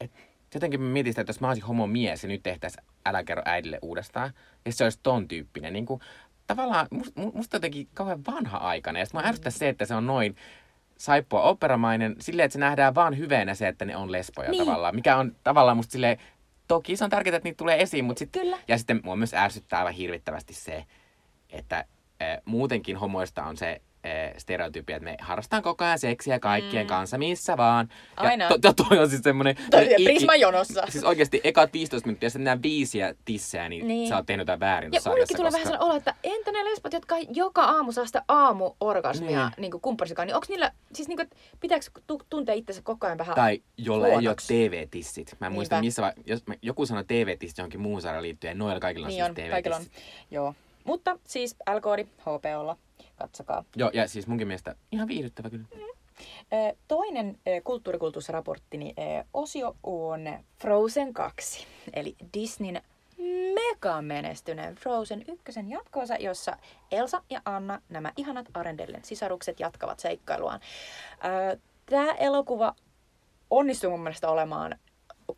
et, 0.00 0.10
jotenkin 0.54 0.80
mä 0.80 0.88
mietin 0.92 1.12
sitä, 1.12 1.20
että 1.20 1.30
jos 1.30 1.40
mä 1.40 1.48
olisin 1.48 1.64
homomies 1.64 2.22
ja 2.22 2.28
nyt 2.28 2.42
tehtäisiin 2.42 2.84
Älä 3.06 3.24
kerro 3.24 3.42
äidille 3.44 3.78
uudestaan, 3.82 4.32
ja 4.64 4.72
se 4.72 4.84
olisi 4.84 4.98
ton 5.02 5.28
tyyppinen. 5.28 5.72
Niin 5.72 5.86
kuin, 5.86 6.00
tavallaan 6.48 6.86
musta, 6.90 7.20
musta 7.34 7.56
jotenkin 7.56 7.88
kauhean 7.94 8.26
vanha-aikainen. 8.26 9.00
Ja 9.00 9.06
sitten 9.06 9.22
mä 9.22 9.28
ärsyttää 9.28 9.50
se, 9.50 9.68
että 9.68 9.86
se 9.86 9.94
on 9.94 10.06
noin 10.06 10.36
saippua 10.98 11.42
operamainen 11.42 12.16
silleen, 12.18 12.44
että 12.44 12.52
se 12.52 12.58
nähdään 12.58 12.94
vaan 12.94 13.18
hyveenä 13.18 13.54
se, 13.54 13.68
että 13.68 13.84
ne 13.84 13.96
on 13.96 14.12
lesboja 14.12 14.50
niin. 14.50 14.64
tavallaan. 14.64 14.94
Mikä 14.94 15.16
on 15.16 15.36
tavallaan 15.44 15.76
musta 15.76 15.92
silleen, 15.92 16.18
toki 16.68 16.96
se 16.96 17.04
on 17.04 17.10
tärkeää, 17.10 17.36
että 17.36 17.46
niitä 17.46 17.58
tulee 17.58 17.82
esiin, 17.82 18.04
mutta 18.04 18.18
sitten... 18.18 18.56
Ja 18.68 18.78
sitten 18.78 19.00
mua 19.04 19.16
myös 19.16 19.34
ärsyttää 19.34 19.78
aivan 19.78 19.92
hirvittävästi 19.92 20.54
se, 20.54 20.84
että 21.50 21.76
äh, 21.78 22.38
muutenkin 22.44 22.96
homoista 22.96 23.44
on 23.44 23.56
se 23.56 23.72
Eh, 23.72 23.87
stereotypia, 24.36 24.96
että 24.96 25.04
me 25.04 25.16
harrastetaan 25.20 25.62
koko 25.62 25.84
ajan 25.84 25.98
seksiä 25.98 26.40
kaikkien 26.40 26.86
mm. 26.86 26.88
kanssa, 26.88 27.18
missä 27.18 27.56
vaan. 27.56 27.88
Aina. 28.16 28.44
Ja 28.44 28.48
to, 28.48 28.58
to, 28.58 28.84
toi 28.88 28.98
on 28.98 29.10
siis 29.10 29.22
semmoinen... 29.22 29.56
Prisma 30.04 30.36
jonossa. 30.36 30.82
Siis 30.88 31.04
oikeasti 31.04 31.40
eka 31.44 31.68
15 31.72 32.06
minuuttia, 32.06 32.30
sitten 32.30 32.44
nämä 32.44 32.62
viisiä 32.62 33.14
tissejä, 33.24 33.68
niin, 33.68 33.88
niin, 33.88 34.08
sä 34.08 34.16
oot 34.16 34.26
tehnyt 34.26 34.42
jotain 34.42 34.60
väärin 34.60 34.92
Ja 34.92 35.00
mullekin 35.06 35.36
tulee 35.36 35.50
koska... 35.50 35.58
vähän 35.58 35.66
sellainen 35.66 35.86
olo, 35.86 35.96
että 35.96 36.14
entä 36.24 36.52
ne 36.52 36.64
lesbot, 36.64 36.92
jotka 36.92 37.16
joka 37.34 37.64
aamu 37.64 37.92
saa 37.92 38.06
sitä 38.06 38.22
aamuorgasmia 38.28 39.50
niin. 39.56 39.72
niin 39.72 39.80
kumpparisekaan, 39.82 40.26
niin 40.26 40.34
onko 40.34 40.46
niillä, 40.48 40.72
siis 40.92 41.08
niin 41.08 41.16
kuin, 41.16 41.30
pitääkö 41.60 41.86
tuntea 42.30 42.54
itsensä 42.54 42.82
koko 42.82 43.06
ajan 43.06 43.18
vähän 43.18 43.34
Tai 43.34 43.62
jolla 43.76 44.06
huonoksi? 44.06 44.54
ei 44.54 44.64
ole 44.64 44.68
TV-tissit. 44.68 45.36
Mä 45.40 45.46
en 45.46 45.52
muista 45.52 45.80
missä, 45.80 46.14
jos 46.26 46.42
joku 46.62 46.86
sanoo 46.86 47.02
TV-tissit 47.02 47.58
johonkin 47.58 47.80
muuhun 47.80 48.02
sarjaan 48.02 48.22
liittyen, 48.22 48.58
noilla 48.58 48.80
kaikilla 48.80 49.06
on 49.06 49.12
niin 49.12 49.24
siis 49.24 49.34
TV-tissit. 49.34 49.50
Kaikilla 49.50 49.76
on, 49.76 49.84
joo. 50.30 50.54
Mutta 50.84 51.18
siis 51.24 51.56
L-koodi 51.74 52.06
HPOlla 52.20 52.76
katsokaa. 53.16 53.64
Joo, 53.76 53.90
ja 53.92 54.08
siis 54.08 54.26
munkin 54.26 54.48
mielestä 54.48 54.74
ihan 54.92 55.08
viihdyttävä 55.08 55.50
kyllä. 55.50 55.66
Mm. 55.74 55.80
Toinen 56.88 57.38
kulttuurikulttuusraporttini 57.64 58.94
osio 59.34 59.76
on 59.82 60.20
Frozen 60.60 61.12
2, 61.12 61.66
eli 61.92 62.16
Disneyn 62.34 62.82
mega 63.54 64.02
menestyneen 64.02 64.74
Frozen 64.74 65.24
ykkösen 65.28 65.70
jatkoosa, 65.70 66.16
jossa 66.16 66.56
Elsa 66.92 67.22
ja 67.30 67.42
Anna, 67.44 67.82
nämä 67.88 68.12
ihanat 68.16 68.46
Arendellen 68.54 69.04
sisarukset, 69.04 69.60
jatkavat 69.60 70.00
seikkailuaan. 70.00 70.60
Tämä 71.86 72.12
elokuva 72.12 72.74
onnistuu 73.50 73.90
mun 73.90 74.00
mielestä 74.00 74.28
olemaan 74.28 74.78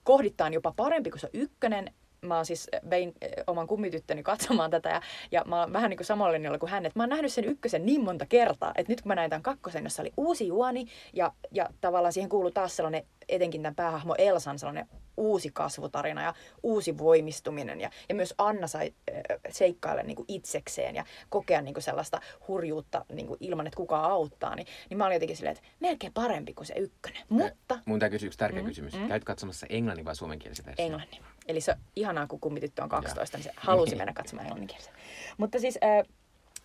kohdittain 0.04 0.52
jopa 0.52 0.73
parempi 0.76 1.11
kuin 1.11 1.20
se 1.20 1.30
ykkönen 1.32 1.94
mä 2.23 2.37
oon 2.37 2.47
siis 2.47 2.69
vein 2.91 3.15
eh, 3.21 3.31
oman 3.47 3.67
kummityttöni 3.67 4.23
katsomaan 4.23 4.71
tätä 4.71 4.89
ja, 4.89 5.00
ja 5.31 5.45
mä 5.47 5.61
oon 5.61 5.73
vähän 5.73 5.91
niin 5.91 5.99
kuin 5.99 6.07
samalla 6.07 6.33
linjalla 6.33 6.59
kuin 6.59 6.71
hän, 6.71 6.87
että 6.87 6.99
mä 6.99 7.03
oon 7.03 7.11
nähnyt 7.11 7.33
sen 7.33 7.45
ykkösen 7.45 7.87
niin 7.87 8.05
monta 8.05 8.27
kertaa, 8.27 8.73
että 8.75 8.93
nyt 8.93 9.00
kun 9.00 9.09
mä 9.09 9.15
näin 9.15 9.31
tämän 9.31 9.43
kakkosen, 9.43 9.85
jossa 9.85 10.03
oli 10.03 10.12
uusi 10.17 10.47
juoni 10.47 10.87
ja, 11.12 11.33
ja 11.50 11.69
tavallaan 11.81 12.12
siihen 12.12 12.29
kuuluu 12.29 12.50
taas 12.50 12.77
sellainen, 12.77 13.05
etenkin 13.29 13.62
tämän 13.62 13.75
päähahmo 13.75 14.15
Elsan 14.19 14.59
sellainen 14.59 14.89
uusi 15.21 15.50
kasvutarina 15.53 16.23
ja 16.23 16.35
uusi 16.62 16.99
voimistuminen. 16.99 17.81
Ja, 17.81 17.91
ja 18.09 18.15
myös 18.15 18.35
Anna 18.39 18.67
sai 18.67 18.95
äh, 19.11 19.39
seikkailla 19.50 20.03
niin 20.03 20.17
kuin 20.17 20.27
itsekseen 20.29 20.95
ja 20.95 21.05
kokea 21.29 21.62
niin 21.62 21.75
kuin 21.75 21.83
sellaista 21.83 22.21
hurjuutta 22.49 23.05
niin 23.12 23.27
kuin 23.27 23.37
ilman, 23.41 23.67
että 23.67 23.77
kukaan 23.77 24.11
auttaa. 24.11 24.55
Niin, 24.55 24.67
niin 24.91 24.99
mä 24.99 25.07
olin 25.07 25.15
jotenkin 25.15 25.37
silleen, 25.37 25.57
että 25.57 25.69
melkein 25.81 26.12
parempi 26.12 26.55
kuin 26.55 26.67
se 26.67 26.75
ykkönen. 26.75 27.23
Mutta... 27.29 27.79
Mun 27.85 27.99
täytyy 27.99 28.21
kysyä 28.21 28.27
yksi 28.27 28.39
tärkeä 28.39 28.62
mm, 28.62 28.69
kysymys. 28.69 28.95
Mm. 28.95 29.09
Käyt 29.09 29.25
katsomassa 29.25 29.67
englannin 29.71 30.05
vai 30.05 30.17
suomenkielisen 30.17 30.67
version? 30.67 30.87
Englannin. 30.87 31.23
Eli 31.47 31.61
se 31.61 31.77
ihanaa, 31.97 32.27
kun 32.27 32.41
kummityttö 32.41 32.83
on 32.83 32.89
12, 32.89 33.37
ja. 33.37 33.39
niin 33.39 33.45
se 33.45 33.53
halusi 33.57 33.97
mennä 33.97 34.12
katsomaan 34.12 34.47
englanninkielisen. 34.47 34.95
Mutta 35.39 35.59
siis 35.59 35.79
äh, 35.85 36.07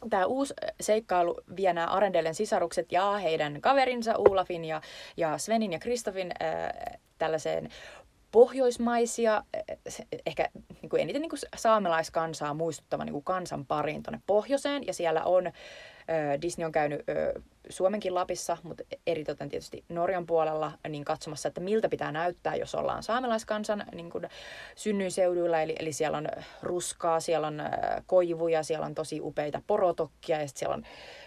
tämä 0.10 0.26
uusi 0.26 0.54
seikkailu 0.82 1.42
vie 1.56 1.74
nämä 1.74 1.88
Arendellen 1.88 2.36
sisarukset 2.36 2.92
ja 2.92 3.12
heidän 3.12 3.62
kaverinsa 3.62 4.14
Ulafin 4.18 4.66
ja, 4.66 4.82
ja 5.18 5.38
Svenin 5.38 5.74
ja 5.74 5.80
Kristofin 5.80 6.32
äh, 6.42 7.00
tällaiseen 7.18 7.70
pohjoismaisia, 8.36 9.44
ehkä 10.26 10.50
niin 10.82 10.90
kuin 10.90 11.02
eniten 11.02 11.22
niin 11.22 11.30
kuin 11.30 11.40
saamelaiskansaa 11.56 12.54
muistuttava 12.54 13.06
niin 13.06 13.14
kuin 13.14 13.24
kansan 13.24 13.66
pariin 13.66 14.04
tuonne 14.04 14.22
pohjoiseen. 14.28 14.88
Ja 14.88 14.94
siellä 14.94 15.24
on, 15.24 15.52
Disney 16.42 16.66
on 16.66 16.72
käynyt 16.72 17.02
Suomenkin 17.70 18.16
Lapissa, 18.16 18.58
mutta 18.64 18.84
eritoten 19.08 19.50
tietysti 19.50 19.84
Norjan 19.90 20.26
puolella 20.26 20.72
niin 20.90 21.06
katsomassa, 21.06 21.48
että 21.48 21.62
miltä 21.62 21.90
pitää 21.90 22.12
näyttää, 22.12 22.56
jos 22.56 22.76
ollaan 22.76 23.04
saamelaiskansan 23.04 23.86
niin 23.94 24.10
kuin 24.10 24.24
synnyinseuduilla. 24.76 25.62
Eli, 25.62 25.76
eli 25.80 25.94
siellä 25.94 26.18
on 26.18 26.28
ruskaa, 26.62 27.20
siellä 27.20 27.48
on 27.48 27.62
koivuja, 28.06 28.64
siellä 28.64 28.86
on 28.86 28.96
tosi 28.96 29.20
upeita 29.22 29.62
porotokkia 29.68 30.42
ja 30.42 30.48
sitten 30.48 30.60
siellä 30.60 30.76
on 30.76 30.84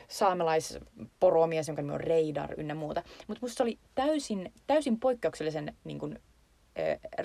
saamelaisporomies, 0.08 1.68
jonka 1.68 1.82
nimi 1.82 1.94
on 1.94 2.00
Reidar 2.00 2.60
ynnä 2.60 2.74
muuta. 2.74 3.02
Mutta 3.26 3.40
musta 3.40 3.56
se 3.56 3.62
oli 3.62 3.78
täysin, 3.94 4.52
täysin 4.66 5.00
poikkeuksellisen 5.00 5.76
niin 5.84 5.98
kun, 5.98 6.18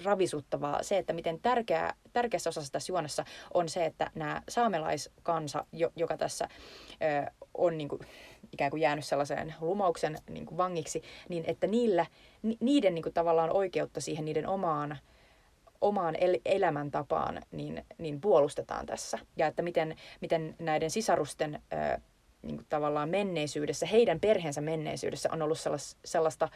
ravisuttavaa 0.04 0.84
se, 0.84 0.98
että 0.98 1.14
miten 1.14 1.40
tärkeä, 1.40 1.94
tärkeässä 2.14 2.50
osassa 2.50 2.72
tässä 2.72 2.92
juonessa 2.92 3.26
on 3.54 3.70
se, 3.70 3.86
että 3.86 4.12
nämä 4.16 4.42
saamelaiskansa, 4.50 5.66
joka 5.96 6.18
tässä 6.18 6.50
on 7.54 7.78
niin 7.78 7.88
kuin, 7.88 8.02
ikään 8.52 8.72
kuin 8.72 8.82
jäänyt 8.82 9.06
sellaiseen 9.06 9.56
lumouksen 9.62 10.18
niin 10.30 10.46
kuin 10.46 10.58
vangiksi, 10.58 11.04
niin 11.30 11.44
että 11.48 11.68
niillä, 11.68 12.06
niiden 12.60 12.96
niin 12.96 13.04
kuin, 13.04 13.14
tavallaan 13.14 13.52
oikeutta 13.52 14.02
siihen 14.02 14.26
niiden 14.26 14.48
omaan 14.48 14.98
omaan 15.82 16.16
el- 16.16 16.40
elämäntapaan 16.46 17.42
niin, 17.52 17.86
niin 17.98 18.22
puolustetaan 18.22 18.86
tässä. 18.86 19.20
Ja 19.38 19.48
että 19.48 19.62
miten, 19.62 19.96
miten 20.22 20.56
näiden 20.60 20.92
sisarusten 20.92 21.62
ö, 21.74 22.00
niin 22.42 22.58
kuin 22.58 22.66
tavallaan 22.70 23.10
menneisyydessä, 23.10 23.86
heidän 23.86 24.20
perheensä 24.20 24.62
menneisyydessä 24.62 25.30
on 25.32 25.42
ollut 25.42 25.60
sellas, 25.60 25.98
sellaista 26.06 26.50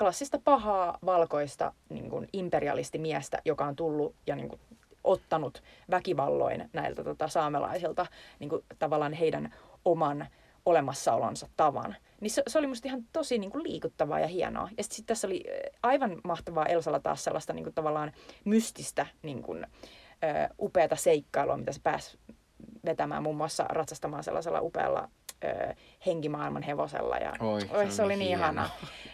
klassista 0.00 0.38
pahaa 0.44 0.98
valkoista 1.06 1.72
niin 1.88 2.10
kuin 2.10 2.28
imperialistimiestä, 2.32 3.38
joka 3.44 3.64
on 3.64 3.76
tullut 3.76 4.14
ja 4.26 4.36
niin 4.36 4.48
kuin, 4.48 4.60
ottanut 5.04 5.62
väkivalloin 5.90 6.70
näiltä 6.72 7.04
tota, 7.04 7.28
saamelaisilta 7.28 8.06
niin 8.38 8.50
kuin, 8.50 8.64
tavallaan 8.78 9.12
heidän 9.12 9.54
oman 9.84 10.26
olemassaolonsa 10.66 11.48
tavan. 11.56 11.96
Niin 12.20 12.30
se, 12.30 12.42
se 12.46 12.58
oli 12.58 12.66
musta 12.66 12.88
ihan 12.88 13.04
tosi 13.12 13.38
niin 13.38 13.50
kuin, 13.50 13.62
liikuttavaa 13.62 14.20
ja 14.20 14.26
hienoa. 14.26 14.68
Ja 14.76 14.82
sitten 14.82 14.96
sit 14.96 15.06
tässä 15.06 15.26
oli 15.26 15.44
aivan 15.82 16.20
mahtavaa 16.24 16.66
Elsalla 16.66 17.00
taas 17.00 17.24
sellaista 17.24 17.52
niin 17.52 17.64
kuin, 17.64 17.74
tavallaan 17.74 18.12
mystistä 18.44 19.06
niin 19.22 19.42
kuin, 19.42 19.64
ö, 19.64 20.54
upeata 20.60 20.96
seikkailua, 20.96 21.56
mitä 21.56 21.72
se 21.72 21.80
pääsi 21.82 22.18
vetämään 22.84 23.22
muun 23.22 23.36
muassa 23.36 23.64
ratsastamaan 23.68 24.24
sellaisella 24.24 24.60
upealla 24.60 25.08
ö, 25.44 25.74
henkimaailman 26.06 26.62
hevosella. 26.62 27.16
Ja, 27.16 27.32
Oi, 27.40 27.60
oi, 27.70 27.86
se, 27.86 27.92
se 27.96 28.02
oli 28.02 28.16
niin 28.16 28.30
ihana. 28.30 28.70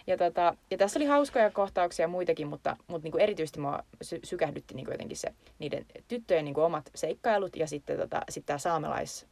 Ja, 0.07 0.17
tota, 0.17 0.57
ja 0.71 0.79
tässä 0.79 0.99
oli 0.99 1.07
hauskoja 1.07 1.51
kohtauksia 1.51 2.09
muitakin, 2.09 2.47
mutta, 2.49 2.77
mutta 2.87 3.05
niin 3.05 3.13
kuin 3.13 3.23
erityisesti 3.23 3.61
mua 3.61 3.83
sy- 4.03 4.21
sykähdytti 4.25 4.75
niin 4.75 4.85
kuin 4.87 4.93
jotenkin 4.95 5.17
se 5.17 5.35
niiden 5.59 5.87
tyttöjen 6.09 6.45
niin 6.45 6.55
kuin 6.55 6.65
omat 6.65 6.91
seikkailut 6.95 7.57
ja 7.57 7.67
sitten 7.67 7.99
tota, 7.99 8.21
sit 8.29 8.47
tämä 8.47 8.59
saamelais 8.59 9.27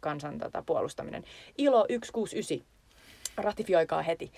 kansan 0.00 0.38
tota, 0.38 0.62
puolustaminen. 0.66 1.24
ILO 1.58 1.86
169, 1.90 2.66
ratifioikaa 3.36 4.02
heti. 4.02 4.32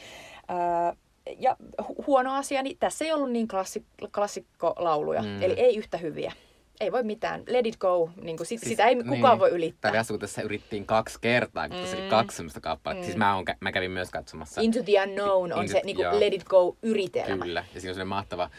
Öö, 0.50 0.96
ja 1.38 1.56
hu- 1.82 2.06
huono 2.06 2.34
asia, 2.34 2.62
niin 2.62 2.76
tässä 2.78 3.04
ei 3.04 3.12
ollut 3.12 3.30
niin 3.30 3.48
klassi- 3.48 4.08
klassikkolauluja, 4.14 5.22
mm. 5.22 5.42
eli 5.42 5.54
ei 5.54 5.76
yhtä 5.76 5.98
hyviä 5.98 6.32
ei 6.80 6.92
voi 6.92 7.02
mitään. 7.02 7.42
Let 7.46 7.66
it 7.66 7.76
go. 7.76 8.10
Niin 8.22 8.36
kuin, 8.36 8.46
sit, 8.46 8.60
siis, 8.60 8.68
sitä 8.68 8.86
ei 8.86 8.96
kukaan 8.96 9.20
niin, 9.20 9.38
voi 9.38 9.50
ylittää. 9.50 9.92
Tällä 9.92 10.18
tässä 10.18 10.42
yrittiin 10.42 10.86
kaksi 10.86 11.18
kertaa, 11.20 11.68
kun 11.68 11.76
mm. 11.76 11.82
tässä 11.82 11.96
oli 11.96 12.08
kaksi 12.08 12.36
semmoista 12.36 12.60
kappaletta. 12.60 13.00
Mm. 13.00 13.04
Siis 13.04 13.16
mä, 13.16 13.36
on, 13.36 13.44
mä 13.60 13.72
kävin 13.72 13.90
myös 13.90 14.10
katsomassa. 14.10 14.60
Into 14.60 14.82
the 14.82 14.92
unknown 15.02 15.52
on 15.52 15.62
Into, 15.62 15.72
se 15.72 15.80
niin 15.84 15.96
kuin, 15.96 16.20
let 16.20 16.34
it 16.34 16.44
go 16.44 16.76
yritelmä. 16.82 17.44
Kyllä. 17.44 17.64
Ja 17.74 17.80
siinä 17.80 17.90
on 17.90 17.94
sellainen 17.94 18.08
mahtava 18.08 18.50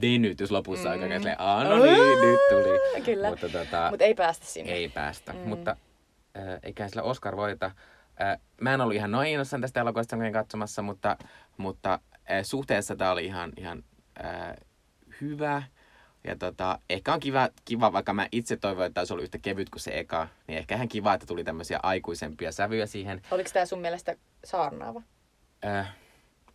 venytys 0.00 0.50
lopussa 0.50 0.88
mm. 0.88 1.02
aika 1.02 1.14
silleen, 1.14 1.40
aah 1.40 1.64
no 1.64 1.84
niin, 1.84 2.20
nyt 2.20 2.40
tuli. 2.48 3.02
Kyllä. 3.04 3.30
Mutta 3.30 3.48
tota, 3.48 3.88
Mut 3.90 4.02
ei 4.02 4.14
päästä 4.14 4.46
sinne. 4.46 4.72
Ei 4.72 4.88
päästä. 4.88 5.32
Mm. 5.32 5.38
Mutta 5.38 5.76
äh, 6.36 6.58
eikä 6.62 6.88
sillä 6.88 7.02
Oscar 7.02 7.36
voita. 7.36 7.70
Äh, 8.20 8.38
mä 8.60 8.74
en 8.74 8.80
ollut 8.80 8.94
ihan 8.94 9.10
noin 9.10 9.28
innossaan 9.28 9.60
tästä 9.60 9.80
elokuvasta 9.80 10.16
katsomassa, 10.32 10.82
mutta, 10.82 11.16
mutta 11.56 12.00
äh, 12.30 12.42
suhteessa 12.42 12.96
tämä 12.96 13.10
oli 13.10 13.24
ihan, 13.24 13.52
ihan 13.56 13.84
äh, 14.24 14.56
hyvä 15.20 15.62
ja 16.26 16.36
tota, 16.36 16.78
ehkä 16.90 17.14
on 17.14 17.20
kiva, 17.20 17.48
kiva, 17.64 17.92
vaikka 17.92 18.12
mä 18.14 18.28
itse 18.32 18.56
toivoin, 18.56 18.86
että 18.86 19.00
olisi 19.00 19.12
ollut 19.12 19.24
yhtä 19.24 19.38
kevyt 19.38 19.70
kuin 19.70 19.80
se 19.80 19.98
eka, 19.98 20.28
niin 20.46 20.58
ehkä 20.58 20.74
ihan 20.74 20.88
kiva, 20.88 21.14
että 21.14 21.26
tuli 21.26 21.44
tämmöisiä 21.44 21.80
aikuisempia 21.82 22.52
sävyjä 22.52 22.86
siihen. 22.86 23.22
Oliko 23.30 23.50
tämä 23.52 23.66
sun 23.66 23.80
mielestä 23.80 24.16
saarnaava? 24.44 25.02
Äh, 25.64 25.94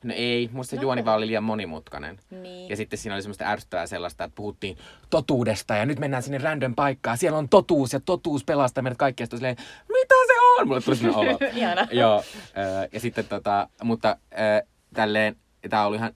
no 0.04 0.14
ei, 0.18 0.50
musta 0.54 0.76
no, 0.76 0.82
juoni 0.82 1.06
vaan 1.06 1.18
oli 1.18 1.28
liian 1.28 1.44
monimutkainen. 1.44 2.20
Niin. 2.30 2.70
Ja 2.70 2.76
sitten 2.76 3.00
siinä 3.00 3.16
oli 3.16 3.22
semmoista 3.22 3.46
ärsyttävää 3.46 3.88
sellaista, 3.88 4.24
että 4.24 4.36
puhuttiin 4.36 4.78
totuudesta 5.10 5.76
ja 5.76 5.86
nyt 5.86 6.00
mennään 6.00 6.24
sinne 6.24 6.38
random 6.38 6.76
paikkaan. 6.76 7.18
Siellä 7.18 7.38
on 7.38 7.50
totuus 7.50 7.94
ja 7.94 8.00
totuus 8.00 8.44
pelastaa 8.44 8.82
meidät 8.82 8.98
kaikkia. 8.98 9.26
Sitten 9.26 9.40
silleen, 9.40 9.58
mitä 9.88 10.16
se 10.28 10.40
on? 10.60 10.68
Mulle 10.68 10.82
tuli 10.82 10.96
sinne 10.96 11.16
olo. 11.16 11.40
Joo, 11.92 12.18
äh, 12.18 12.90
ja 12.92 13.00
sitten 13.00 13.26
tota, 13.26 13.70
mutta 13.84 14.10
äh, 14.10 14.68
tälleen, 14.94 15.36
tämä 15.70 15.86
oli 15.86 15.96
ihan 15.96 16.14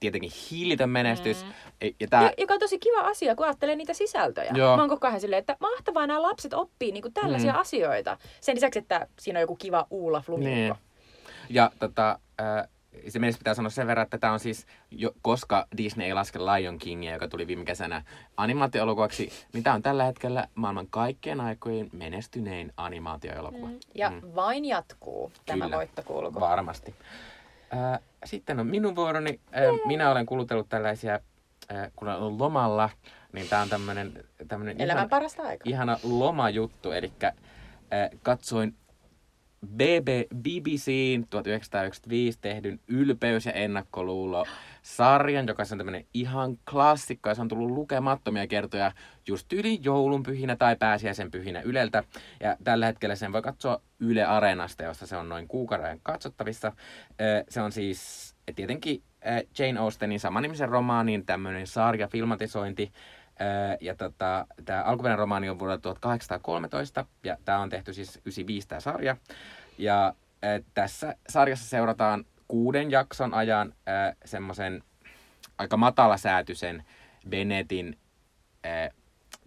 tietenkin 0.00 0.30
hiilitön 0.50 0.90
menestys. 0.90 1.44
Mm. 1.44 1.52
Ja 2.00 2.08
tää... 2.10 2.32
Joka 2.38 2.54
on 2.54 2.60
tosi 2.60 2.78
kiva 2.78 3.00
asia, 3.00 3.36
kun 3.36 3.46
ajattelee 3.46 3.76
niitä 3.76 3.94
sisältöjä. 3.94 4.52
Joo. 4.54 4.76
Mä 4.76 4.82
oon 4.82 4.88
koko 4.88 5.06
ajan 5.06 5.20
silleen, 5.20 5.40
että 5.40 5.56
mahtavaa 5.60 6.06
nämä 6.06 6.22
lapset 6.22 6.54
oppii 6.54 6.92
niin 6.92 7.12
tällaisia 7.14 7.52
mm. 7.52 7.58
asioita. 7.58 8.18
Sen 8.40 8.56
lisäksi, 8.56 8.78
että 8.78 9.06
siinä 9.20 9.38
on 9.38 9.40
joku 9.40 9.56
kiva 9.56 9.86
uula 9.90 10.20
flumikko. 10.20 10.54
Niin. 10.54 10.74
Ja 11.50 11.70
tota, 11.78 12.18
äh, 12.40 12.68
se 13.08 13.18
meistä 13.18 13.38
pitää 13.38 13.54
sanoa 13.54 13.70
sen 13.70 13.86
verran, 13.86 14.04
että 14.04 14.18
tämä 14.18 14.32
on 14.32 14.40
siis, 14.40 14.66
jo, 14.90 15.10
koska 15.22 15.66
Disney 15.76 16.06
ei 16.06 16.14
laske 16.14 16.38
Lion 16.38 16.78
Kingia, 16.78 17.12
joka 17.12 17.28
tuli 17.28 17.46
viime 17.46 17.64
kesänä 17.64 18.02
animaatioelokuvaksi, 18.36 19.32
niin 19.52 19.64
tämä 19.64 19.74
on 19.74 19.82
tällä 19.82 20.04
hetkellä 20.04 20.48
maailman 20.54 20.86
kaikkien 20.90 21.40
aikojen 21.40 21.88
menestynein 21.92 22.72
animaatioelokuva. 22.76 23.66
Mm. 23.66 23.78
Ja 23.94 24.10
mm. 24.10 24.20
vain 24.34 24.64
jatkuu 24.64 25.32
tämä 25.46 25.64
Kyllä, 25.64 25.76
voittokulku. 25.76 26.40
varmasti. 26.40 26.94
Äh, 27.74 28.00
sitten 28.24 28.60
on 28.60 28.66
minun 28.66 28.96
vuoroni. 28.96 29.40
Äh, 29.56 29.86
minä 29.86 30.10
olen 30.10 30.26
kulutellut 30.26 30.68
tällaisia, 30.68 31.20
äh, 31.72 31.92
kun 31.96 32.08
olen 32.08 32.38
lomalla, 32.38 32.90
niin 33.32 33.48
tämä 33.48 33.62
on 33.62 33.68
tämmöinen 33.68 34.12
Elämän 34.78 35.00
ihan, 35.00 35.08
parasta 35.08 35.42
aikaa. 35.42 35.70
ihana 35.70 35.98
lomajuttu. 36.02 36.92
Eli 36.92 37.12
äh, 37.24 37.32
katsoin 38.22 38.76
BB, 39.66 40.08
BBCin 40.34 41.26
1995 41.30 42.38
tehdyn 42.40 42.80
Ylpeys 42.88 43.46
ja 43.46 43.52
ennakkoluulo 43.52 44.46
sarjan, 44.82 45.46
joka 45.46 45.62
on 45.72 45.78
tämmöinen 45.78 46.04
ihan 46.14 46.58
klassikko 46.70 47.28
ja 47.28 47.34
se 47.34 47.40
on 47.40 47.48
tullut 47.48 47.70
lukemattomia 47.70 48.46
kertoja 48.46 48.92
just 49.26 49.52
yli 49.52 49.78
joulunpyhinä 49.82 50.56
tai 50.56 50.76
pääsiäisen 50.76 51.30
pyhinä 51.30 51.60
Yleltä. 51.60 52.04
Ja 52.40 52.56
tällä 52.64 52.86
hetkellä 52.86 53.16
sen 53.16 53.32
voi 53.32 53.42
katsoa 53.42 53.80
Yle 54.00 54.24
Areenasta, 54.24 54.82
josta 54.82 55.06
se 55.06 55.16
on 55.16 55.28
noin 55.28 55.48
kuukauden 55.48 56.00
katsottavissa. 56.02 56.72
Se 57.48 57.60
on 57.60 57.72
siis 57.72 58.34
tietenkin 58.56 59.02
Jane 59.58 59.80
Austenin 59.80 60.20
samanimisen 60.20 60.68
romaanin 60.68 61.26
tämmöinen 61.26 61.66
sarja, 61.66 62.08
filmatisointi. 62.08 62.92
Ja 63.80 63.94
tota, 63.94 64.46
tämä 64.64 64.82
alkuperäinen 64.82 65.18
romaani 65.18 65.50
on 65.50 65.58
vuodelta 65.58 65.82
1813 65.82 67.06
ja 67.24 67.36
tämä 67.44 67.58
on 67.58 67.68
tehty 67.68 67.92
siis 67.92 68.16
95 68.16 68.68
tämä 68.68 68.80
sarja. 68.80 69.16
Ja 69.78 70.14
tässä 70.74 71.16
sarjassa 71.28 71.68
seurataan 71.68 72.24
kuuden 72.48 72.90
jakson 72.90 73.34
ajan 73.34 73.74
äh, 73.88 74.16
semmoisen 74.24 74.82
aika 75.58 75.76
matalasäätyisen 75.76 76.84
Benetin 77.28 77.98
äh, 78.66 78.90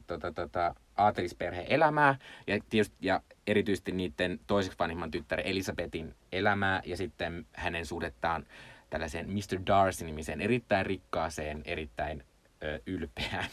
tota, 0.08 0.32
tota, 0.32 0.76
aatelisperheen 0.98 1.66
elämää 1.70 2.16
ja, 2.48 2.60
tietysti, 2.70 2.96
ja 3.02 3.22
erityisesti 3.48 3.92
niiden 3.92 4.40
toiseksi 4.48 4.80
vanhimman 4.80 5.12
tyttären 5.12 5.46
Elisabetin 5.46 6.16
elämää 6.32 6.82
ja 6.86 6.98
sitten 6.98 7.46
hänen 7.54 7.86
suhdettaan 7.86 8.46
tällaiseen 8.90 9.30
Mr. 9.30 9.60
Darcy-nimiseen 9.68 10.42
erittäin 10.42 10.86
rikkaaseen, 10.86 11.62
erittäin 11.66 12.24
ö, 12.64 12.80
ylpeään 12.86 13.46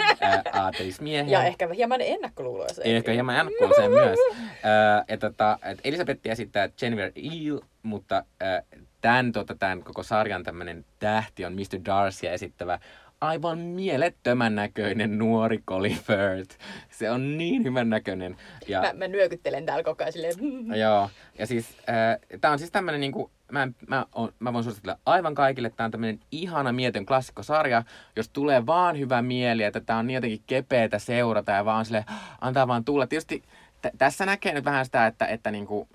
aatelismiehen. 0.52 1.28
Ja 1.28 1.44
ehkä 1.44 1.68
hieman 1.74 2.00
ennakkoluuloiseen. 2.00 2.96
Ehkä 2.96 3.12
hieman 3.12 3.36
ennakkoluuloiseen 3.36 3.90
myös. 3.90 4.18
Ö, 4.38 5.04
ja 5.08 5.18
tota, 5.18 5.58
et 5.62 5.78
Elisabeth 5.84 6.20
esittää 6.28 6.68
Jennifer 6.82 7.12
Eel, 7.16 7.60
mutta 7.82 8.24
ö, 8.42 8.78
tämän, 9.00 9.32
tota, 9.32 9.54
tämän 9.54 9.82
koko 9.82 10.02
sarjan 10.02 10.42
tämmöinen 10.42 10.84
tähti 10.98 11.44
on 11.44 11.52
Mr. 11.52 11.84
Darcy 11.84 12.28
esittävä 12.28 12.78
aivan 13.20 13.58
mielettömän 13.58 14.54
näköinen 14.54 15.18
nuori 15.18 15.58
Colin 15.58 15.98
Firth. 15.98 16.58
Se 16.90 17.10
on 17.10 17.38
niin 17.38 17.64
hyvän 17.64 17.90
näköinen. 17.90 18.36
Ja, 18.68 18.80
mä, 18.80 18.92
mä 18.92 19.08
nyökyttelen 19.08 19.66
täällä 19.66 19.82
koko 19.82 20.04
ajan 20.04 20.12
silleen. 20.12 20.34
Joo, 20.80 21.10
ja 21.38 21.46
siis 21.46 21.66
äh, 21.88 22.40
tää 22.40 22.50
on 22.50 22.58
siis 22.58 22.70
tämmönen 22.70 23.00
niinku, 23.00 23.30
mä, 23.52 23.68
mä, 23.86 24.06
on, 24.14 24.32
mä 24.38 24.52
voin 24.52 24.64
suositella 24.64 24.98
aivan 25.06 25.34
kaikille, 25.34 25.70
tää 25.70 25.84
on 25.84 25.90
tämmönen 25.90 26.20
ihana 26.32 26.72
mietön 26.72 27.06
klassikkosarja, 27.06 27.82
jos 28.16 28.28
tulee 28.28 28.66
vaan 28.66 28.98
hyvä 28.98 29.22
mieli, 29.22 29.62
että 29.62 29.80
tää 29.80 29.96
on 29.96 30.06
niin 30.06 30.14
jotenkin 30.14 30.42
kepeätä 30.46 30.98
seurata 30.98 31.52
ja 31.52 31.64
vaan 31.64 31.84
sille 31.84 32.04
antaa 32.40 32.68
vaan 32.68 32.84
tulla. 32.84 33.06
Tietysti 33.06 33.42
t- 33.82 33.98
tässä 33.98 34.26
näkee 34.26 34.54
nyt 34.54 34.64
vähän 34.64 34.84
sitä, 34.84 35.06
että, 35.06 35.26
että 35.26 35.50
niinku, 35.50 35.88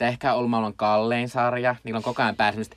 Tämä 0.00 0.08
ehkä 0.08 0.32
on 0.32 0.38
ollut 0.38 0.50
maailman 0.50 0.74
kallein 0.74 1.28
sarja. 1.28 1.76
Niillä 1.84 1.98
on 1.98 2.02
koko 2.02 2.22
ajan 2.22 2.36
päässä 2.36 2.64
semmoiset 2.64 2.76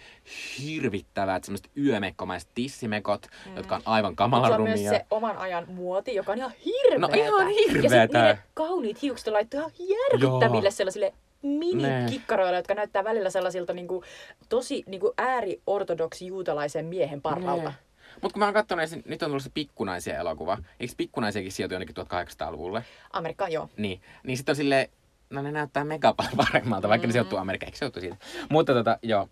hirvittävät, 0.59 1.43
semmoiset 1.43 1.69
yömekkomaiset 1.77 2.49
tissimekot, 2.55 3.27
mm. 3.45 3.55
jotka 3.55 3.75
on 3.75 3.81
aivan 3.85 4.15
kamalan 4.15 4.59
rumia. 4.59 4.73
on 4.73 4.79
myös 4.79 4.89
se 4.89 5.05
oman 5.11 5.37
ajan 5.37 5.65
muoti, 5.67 6.15
joka 6.15 6.31
on 6.31 6.37
ihan 6.37 6.51
hirveetä. 6.65 7.17
No 7.17 7.23
ihan 7.23 7.47
hirveetä. 7.47 8.17
Ja 8.17 8.37
kauniit 8.53 9.01
hiukset 9.01 9.27
on 9.27 9.33
laittu 9.33 9.57
ihan 9.57 9.71
järkyttäville 9.79 10.67
Joo. 10.67 10.71
sellaisille 10.71 11.13
mini-kikkaroilla, 11.43 12.57
jotka 12.57 12.73
näyttää 12.73 13.03
välillä 13.03 13.29
sellaisilta 13.29 13.73
niin 13.73 13.87
kuin, 13.87 14.03
tosi 14.49 14.83
niin 14.87 15.01
kuin 15.01 15.13
ääriortodoksi 15.17 16.27
juutalaisen 16.27 16.85
miehen 16.85 17.21
parralta. 17.21 17.69
Ne. 17.69 17.75
Mutta 18.21 18.33
kun 18.33 18.39
mä 18.39 18.45
oon 18.45 18.53
katsonut, 18.53 19.05
nyt 19.05 19.23
on 19.23 19.29
tullut 19.29 19.43
se 19.43 19.51
pikkunaisia 19.53 20.17
elokuva. 20.17 20.57
Eikö 20.79 20.93
pikkunaisiakin 20.97 21.51
sijoitu 21.51 21.73
jonnekin 21.73 21.95
1800-luvulle? 21.97 22.83
Amerikkaan, 23.13 23.51
joo. 23.51 23.69
Niin. 23.77 24.01
Niin 24.23 24.37
sitten 24.37 24.51
on 24.51 24.55
silleen, 24.55 24.89
no 25.29 25.41
ne 25.41 25.51
näyttää 25.51 25.83
mega 25.83 26.15
paremmalta, 26.37 26.89
vaikka 26.89 27.07
mm. 27.07 27.09
ne 27.09 27.11
sijoittuu 27.11 27.39
Amerikkaan, 27.39 27.67
eikö 27.67 27.77
sijoittu 27.77 27.99
siitä? 27.99 28.17
Mutta 28.49 28.73
tota, 28.73 28.97
joo. 29.01 29.29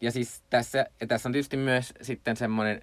Ja 0.00 0.10
siis 0.10 0.42
tässä, 0.50 0.86
ja 1.00 1.06
tässä 1.06 1.28
on 1.28 1.32
tietysti 1.32 1.56
myös 1.56 1.94
sitten 2.02 2.36
semmoinen 2.36 2.82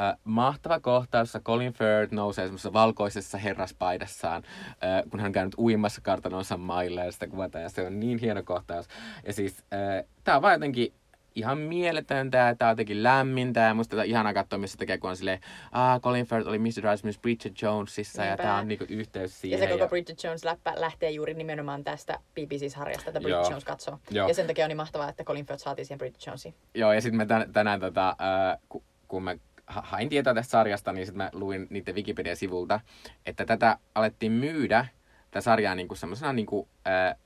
äh, 0.00 0.16
mahtava 0.24 0.80
kohtaus, 0.80 1.28
jossa 1.28 1.40
Colin 1.40 1.72
Firth 1.72 2.12
nousee 2.12 2.44
semmoisessa 2.44 2.72
valkoisessa 2.72 3.38
herraspaidassaan, 3.38 4.42
äh, 4.68 5.10
kun 5.10 5.20
hän 5.20 5.28
on 5.28 5.32
käynyt 5.32 5.54
uimassa 5.58 6.00
kartanonsa 6.00 6.56
mailla 6.56 7.00
ja 7.00 7.12
sitä 7.12 7.26
kuvataan, 7.26 7.62
ja 7.62 7.68
se 7.68 7.86
on 7.86 8.00
niin 8.00 8.18
hieno 8.18 8.42
kohtaus. 8.42 8.86
Ja 9.26 9.32
siis 9.32 9.64
äh, 9.72 10.04
tää 10.24 10.36
on 10.36 10.42
vaan 10.42 10.54
jotenkin 10.54 10.94
ihan 11.34 11.58
mieletöntä 11.58 12.38
ja 12.38 12.54
tää 12.54 12.68
on 12.68 12.72
jotenkin 12.72 13.02
lämmintä 13.02 13.60
ja 13.60 13.74
musta 13.74 13.90
tätä 13.90 14.02
ihanaa 14.02 14.34
katsoa, 14.34 14.58
missä 14.58 14.78
tekee, 14.78 14.98
kun 14.98 15.10
on 15.10 15.16
silleen, 15.16 15.40
ah, 15.72 16.00
Colin 16.00 16.26
Firth 16.26 16.48
oli 16.48 16.58
Mr. 16.58 16.82
Darcy 16.82 17.06
myös 17.06 17.18
Bridget 17.18 17.62
Jonesissa 17.62 18.22
Niinpä. 18.22 18.42
ja 18.42 18.46
tää 18.46 18.56
on 18.56 18.68
niinku 18.68 18.84
yhteys 18.88 19.40
siihen. 19.40 19.60
Ja 19.60 19.66
se 19.66 19.72
koko 19.72 19.88
Bridget 19.88 20.24
Jones-läppä 20.24 20.80
lähtee 20.80 21.10
juuri 21.10 21.34
nimenomaan 21.34 21.84
tästä 21.84 22.18
BBC-sarjasta, 22.34 23.10
että 23.10 23.20
Bridget 23.20 23.40
Joo. 23.40 23.50
Jones 23.50 23.64
katsoo. 23.64 23.98
Joo. 24.10 24.28
Ja 24.28 24.34
sen 24.34 24.46
takia 24.46 24.64
on 24.64 24.68
niin 24.68 24.76
mahtavaa, 24.76 25.08
että 25.08 25.24
Colin 25.24 25.46
Firth 25.46 25.62
saatiin 25.62 25.86
siihen 25.86 25.98
Bridget 25.98 26.26
Jonesiin. 26.26 26.54
Joo, 26.74 26.92
ja 26.92 27.00
sitten 27.00 27.16
me 27.16 27.26
tän, 27.26 27.52
tänään, 27.52 27.80
tota, 27.80 28.08
äh, 28.08 28.80
kun 29.08 29.22
mä 29.22 29.36
hain 29.70 30.08
tietoa 30.08 30.34
tästä 30.34 30.50
sarjasta, 30.50 30.92
niin 30.92 31.06
sitten 31.06 31.24
mä 31.24 31.30
luin 31.32 31.66
niiden 31.70 31.94
Wikipedia-sivulta, 31.94 32.80
että 33.26 33.44
tätä 33.44 33.78
alettiin 33.94 34.32
myydä, 34.32 34.86
tätä 35.30 35.40
sarjaa 35.40 35.74
niin 35.74 35.96
semmoisena 35.96 36.32
niin 36.32 36.46
kuin, 36.46 36.68
äh, 36.86 37.16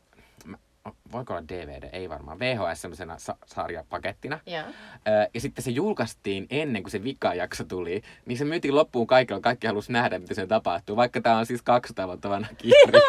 voiko 1.13 1.35
olla 1.35 1.49
DVD, 1.49 1.89
ei 1.93 2.09
varmaan, 2.09 2.39
VHS 2.39 2.83
semmoisena 2.83 3.19
sa- 3.19 3.37
sarjapakettina. 3.47 4.41
Yeah. 4.49 4.67
Öö, 5.09 5.27
ja 5.35 5.41
sitten 5.41 5.65
se 5.65 5.71
julkaistiin 5.71 6.47
ennen 6.51 6.83
kuin 6.83 6.91
se 6.91 7.05
vikajakso 7.05 7.65
tuli, 7.65 8.03
niin 8.27 8.39
se 8.39 8.45
myytiin 8.45 8.75
loppuun 8.75 9.07
kaikille, 9.07 9.41
kaikki 9.41 9.67
halusi 9.67 9.93
nähdä, 9.93 10.19
mitä 10.19 10.35
se 10.35 10.47
tapahtuu, 10.47 10.97
vaikka 10.97 11.21
tämä 11.21 11.39
on 11.39 11.47
siis 11.47 11.63
200 11.63 12.07
vuotta 12.07 12.31
vanha 12.31 12.51
kirja. 12.59 13.01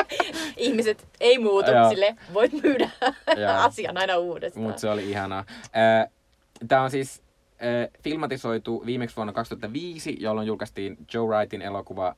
Ihmiset 0.56 1.08
ei 1.20 1.38
muutu, 1.38 1.70
sille 1.88 2.16
voit 2.34 2.52
myydä 2.62 2.90
asian 3.64 3.96
aina 3.96 4.16
uudestaan. 4.16 4.62
Mutta 4.66 4.80
se 4.80 4.90
oli 4.90 5.10
ihanaa. 5.10 5.44
Öö, 5.76 6.10
tämä 6.68 6.82
on 6.82 6.90
siis 6.90 7.22
filmatisoitu 8.02 8.82
viimeksi 8.86 9.16
vuonna 9.16 9.32
2005, 9.32 10.16
jolloin 10.20 10.46
julkaistiin 10.46 10.96
Joe 11.14 11.26
Wrightin 11.26 11.62
elokuva, 11.62 12.16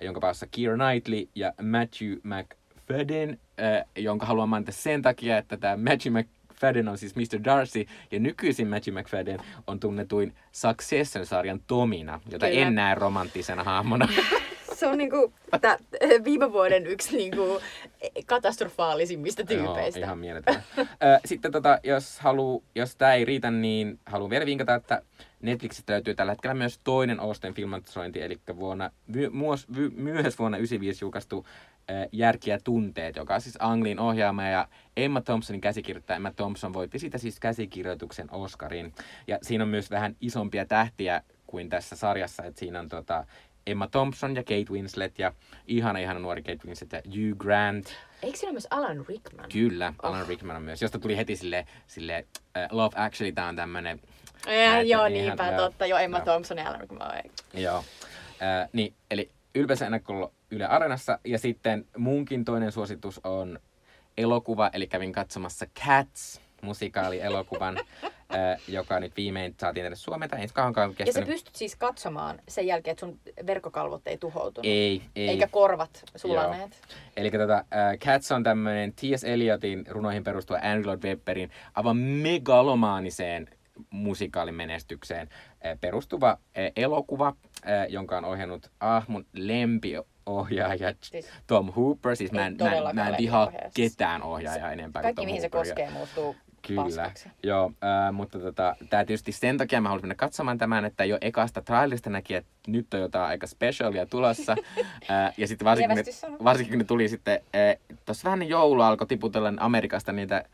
jonka 0.00 0.20
päässä 0.20 0.46
Keira 0.50 0.76
Knightley 0.76 1.28
ja 1.34 1.52
Matthew 1.62 2.12
Mc 2.22 2.62
McFadden, 2.92 3.38
äh, 3.60 3.84
jonka 3.96 4.26
haluan 4.26 4.48
mainita 4.48 4.72
sen 4.72 5.02
takia, 5.02 5.38
että 5.38 5.56
tämä 5.56 5.76
Matthew 5.76 6.12
McFadden 6.12 6.88
on 6.88 6.98
siis 6.98 7.16
Mr. 7.16 7.44
Darcy, 7.44 7.86
ja 8.10 8.20
nykyisin 8.20 8.68
Matthew 8.68 8.98
McFadden 8.98 9.38
on 9.66 9.80
tunnetuin 9.80 10.34
Succession-sarjan 10.52 11.60
Tomina, 11.66 12.20
jota 12.30 12.46
Kyllä. 12.46 12.60
en 12.60 12.74
näe 12.74 12.94
romanttisena 12.94 13.64
hahmona. 13.64 14.08
se 14.82 14.86
on 14.86 14.98
niinku 14.98 15.32
tää, 15.60 15.78
viime 16.24 16.52
vuoden 16.52 16.86
yksi 16.86 17.16
niinku 17.16 17.60
katastrofaalisimmista 18.26 19.44
tyypeistä. 19.44 20.00
Joo, 20.00 20.04
ihan 20.06 20.18
mieletön. 20.18 20.62
Sitten 21.24 21.52
tota, 21.52 21.78
jos, 21.84 22.20
haluu, 22.20 22.64
jos 22.74 22.96
tämä 22.96 23.14
ei 23.14 23.24
riitä, 23.24 23.50
niin 23.50 23.98
haluan 24.06 24.30
vielä 24.30 24.46
vinkata, 24.46 24.74
että 24.74 25.02
Netflixistä 25.42 25.92
löytyy 25.92 26.14
tällä 26.14 26.32
hetkellä 26.32 26.54
myös 26.54 26.80
toinen 26.84 27.20
Osten 27.20 27.54
filmatisointi, 27.54 28.22
eli 28.22 28.40
vuonna, 28.56 28.90
my, 29.06 29.30
myös, 29.30 29.68
vuonna 30.38 30.58
1995 30.58 31.04
julkaistu 31.04 31.46
Järkiä 32.12 32.58
tunteet, 32.64 33.16
joka 33.16 33.34
on 33.34 33.40
siis 33.40 33.56
Anglin 33.58 33.98
ohjaama 33.98 34.48
ja 34.48 34.68
Emma 34.96 35.20
Thompsonin 35.20 35.60
käsikirjoittaja. 35.60 36.16
Emma 36.16 36.30
Thompson 36.30 36.72
voitti 36.72 36.98
siitä 36.98 37.18
siis 37.18 37.40
käsikirjoituksen 37.40 38.28
Oscarin. 38.30 38.92
Ja 39.26 39.38
siinä 39.42 39.64
on 39.64 39.70
myös 39.70 39.90
vähän 39.90 40.16
isompia 40.20 40.66
tähtiä 40.66 41.22
kuin 41.46 41.68
tässä 41.68 41.96
sarjassa, 41.96 42.44
että 42.44 42.58
siinä 42.58 42.80
on 42.80 42.88
tota, 42.88 43.24
Emma 43.66 43.86
Thompson 43.86 44.36
ja 44.36 44.42
Kate 44.42 44.70
Winslet 44.70 45.18
ja 45.18 45.32
ihana 45.66 45.98
ihana 45.98 46.20
nuori 46.20 46.42
Kate 46.42 46.66
Winslet 46.66 46.92
ja 46.92 47.02
Hugh 47.06 47.38
Grant. 47.38 47.86
Eikö 48.22 48.38
siinä 48.38 48.52
myös 48.52 48.66
Alan 48.70 49.04
Rickman? 49.08 49.48
Kyllä, 49.52 49.92
Alan 50.02 50.22
oh. 50.22 50.28
Rickman 50.28 50.56
on 50.56 50.62
myös, 50.62 50.82
josta 50.82 50.98
tuli 50.98 51.16
heti 51.16 51.36
sille, 51.36 51.66
sille 51.86 52.26
uh, 52.36 52.76
Love 52.76 52.96
Actually, 52.96 53.32
tää 53.32 53.48
on 53.48 53.56
tämmönen... 53.56 54.00
Ja, 54.46 54.82
joo, 54.82 55.08
niin 55.08 55.26
niinpä, 55.26 55.44
ihan, 55.44 55.56
totta, 55.56 55.86
jo 55.86 55.96
Emma 55.96 56.18
joo. 56.18 56.24
Thompson 56.24 56.58
ja 56.58 56.68
Alan 56.68 56.80
Rickman. 56.80 57.22
Joo, 57.54 57.78
uh, 57.78 58.68
niin, 58.72 58.94
eli 59.10 59.30
ylpeässä 59.54 59.86
ennakkolla 59.86 60.30
Yle 60.50 60.66
Areenassa. 60.66 61.18
Ja 61.24 61.38
sitten 61.38 61.86
munkin 61.96 62.44
toinen 62.44 62.72
suositus 62.72 63.20
on 63.24 63.58
elokuva, 64.16 64.70
eli 64.72 64.86
kävin 64.86 65.12
katsomassa 65.12 65.66
Cats, 65.66 66.40
musikaalielokuvan, 66.62 67.78
äh, 68.04 68.60
joka 68.68 69.00
nyt 69.00 69.16
viimein 69.16 69.54
saatiin 69.60 69.86
edes 69.86 70.02
Suomeen. 70.02 70.30
Ei 70.38 70.48
kauankaan 70.52 70.94
kestänyt. 70.94 71.16
Ja 71.16 71.22
sä 71.22 71.26
pystyt 71.26 71.56
siis 71.56 71.76
katsomaan 71.76 72.38
sen 72.48 72.66
jälkeen, 72.66 72.92
että 72.92 73.06
sun 73.06 73.18
verkkokalvot 73.46 74.06
ei 74.06 74.18
tuhoutunut. 74.18 74.66
Ei, 74.66 75.02
ei. 75.16 75.28
Eikä 75.28 75.46
korvat 75.46 76.04
sulaneet. 76.16 76.80
Eli 77.16 77.30
tota, 77.30 77.54
äh, 77.54 77.98
Cats 77.98 78.32
on 78.32 78.42
tämmöinen 78.42 78.92
T.S. 78.92 79.24
Eliotin 79.24 79.84
runoihin 79.88 80.24
perustuva 80.24 80.58
Andrew 80.62 80.86
Lloyd 80.86 81.04
Webberin 81.04 81.50
aivan 81.74 81.96
megalomaaniseen 81.96 83.48
musikaalimenestykseen 83.90 85.28
äh, 85.66 85.78
perustuva 85.80 86.30
äh, 86.30 86.72
elokuva, 86.76 87.28
äh, 87.66 87.86
jonka 87.88 88.18
on 88.18 88.24
ohjannut 88.24 88.70
ah, 88.80 89.04
mun 89.08 89.26
lempi 89.32 89.94
ohjaaja 90.26 90.94
siis, 91.00 91.30
Tom 91.46 91.72
Hooper. 91.76 92.16
Siis 92.16 92.32
mä 92.32 92.46
en, 92.46 92.56
mä, 92.60 92.74
en, 92.74 92.94
mä 92.94 93.08
en 93.08 93.14
vihaa 93.18 93.52
ketään 93.74 94.22
ohjaajaa 94.22 94.72
enempää 94.72 95.02
Kaikki, 95.02 95.16
kuin 95.16 95.26
Tom 95.26 95.34
mihin 95.34 95.50
Hooper. 95.52 95.66
se 95.66 95.70
koskee, 95.70 95.90
muuttuu 95.90 96.36
Kyllä, 96.66 96.82
paskaksi. 96.82 97.28
joo, 97.42 97.72
äh, 97.84 98.12
mutta 98.12 98.38
tota, 98.38 98.76
tämä 98.90 99.04
tietysti 99.04 99.32
sen 99.32 99.58
takia 99.58 99.80
mä 99.80 99.88
haluaisin 99.88 100.06
mennä 100.06 100.14
katsomaan 100.14 100.58
tämän, 100.58 100.84
että 100.84 101.04
jo 101.04 101.18
ekasta 101.20 101.62
trailerista 101.62 102.10
näki, 102.10 102.34
että 102.34 102.50
nyt 102.66 102.94
on 102.94 103.00
jotain 103.00 103.28
aika 103.28 103.46
specialia 103.46 104.06
tulossa. 104.06 104.52
äh, 105.10 105.34
ja 105.36 105.48
sitten 105.48 105.64
varsinkin, 105.64 105.96
ne, 105.96 106.04
varsinkin 106.44 106.72
kun 106.72 106.78
ne 106.78 106.84
tuli 106.84 107.08
sitten, 107.08 107.40
äh, 107.54 107.98
tuossa 108.04 108.24
vähän 108.24 108.48
joulu 108.48 108.82
alkoi 108.82 109.06
tiputella 109.06 109.52
Amerikasta 109.56 110.12
niitä 110.12 110.36
äh, 110.36 110.44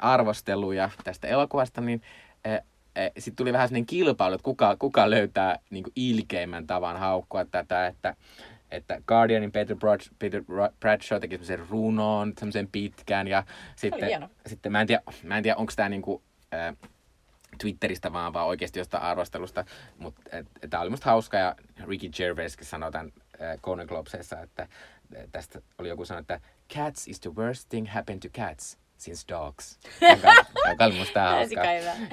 arvosteluja 0.00 0.90
tästä 1.04 1.28
elokuvasta, 1.28 1.80
niin 1.80 2.02
äh, 2.46 2.60
sitten 3.18 3.36
tuli 3.36 3.52
vähän 3.52 3.68
sellainen 3.68 3.86
kilpailu, 3.86 4.34
että 4.34 4.44
kuka, 4.44 4.76
kuka 4.78 5.10
löytää 5.10 5.58
niin 5.70 5.84
ilkeimmän 5.96 6.66
tavan 6.66 6.96
haukkua 6.96 7.44
tätä, 7.44 7.86
että 7.86 8.14
että 8.70 9.02
Guardianin 9.06 9.52
Peter, 9.52 9.76
Brad, 9.76 10.00
Peter 10.18 10.42
Bradshaw 10.80 11.20
teki 11.20 11.34
semmoisen 11.34 11.68
runon, 11.68 12.32
semmoisen 12.38 12.68
pitkän 12.72 13.28
ja 13.28 13.44
sitten, 13.76 14.28
sitten 14.46 14.72
mä 14.72 14.80
en 14.80 14.86
tiedä, 14.86 15.02
mä 15.22 15.36
en 15.36 15.42
tiedä 15.42 15.56
onko 15.56 15.72
tämä 15.76 15.88
niinku, 15.88 16.22
äh, 16.54 16.76
Twitteristä 17.58 18.12
vaan, 18.12 18.32
vaan 18.32 18.46
oikeasti 18.46 18.78
jostain 18.78 19.02
arvostelusta, 19.02 19.64
mutta 19.98 20.22
tämä 20.70 20.80
oli 20.80 20.90
musta 20.90 21.10
hauska 21.10 21.36
ja 21.36 21.54
Ricky 21.88 22.08
Gervais 22.08 22.56
sanoi 22.60 22.92
tämän 22.92 23.12
äh, 23.42 23.60
Conan 23.60 23.86
Globesissa, 23.86 24.40
että 24.40 24.68
tästä 25.32 25.60
oli 25.78 25.88
joku 25.88 26.04
sanonut, 26.04 26.30
että 26.30 26.48
Cats 26.74 27.08
is 27.08 27.20
the 27.20 27.30
worst 27.30 27.68
thing 27.68 27.88
happened 27.88 28.20
to 28.20 28.28
cats 28.28 28.78
since 28.98 29.24
dogs. 29.28 29.78
Joka, 30.00 30.34
joka 30.70 30.84
oli 30.84 30.94
musta 30.94 31.20
hauskaa. 31.20 31.64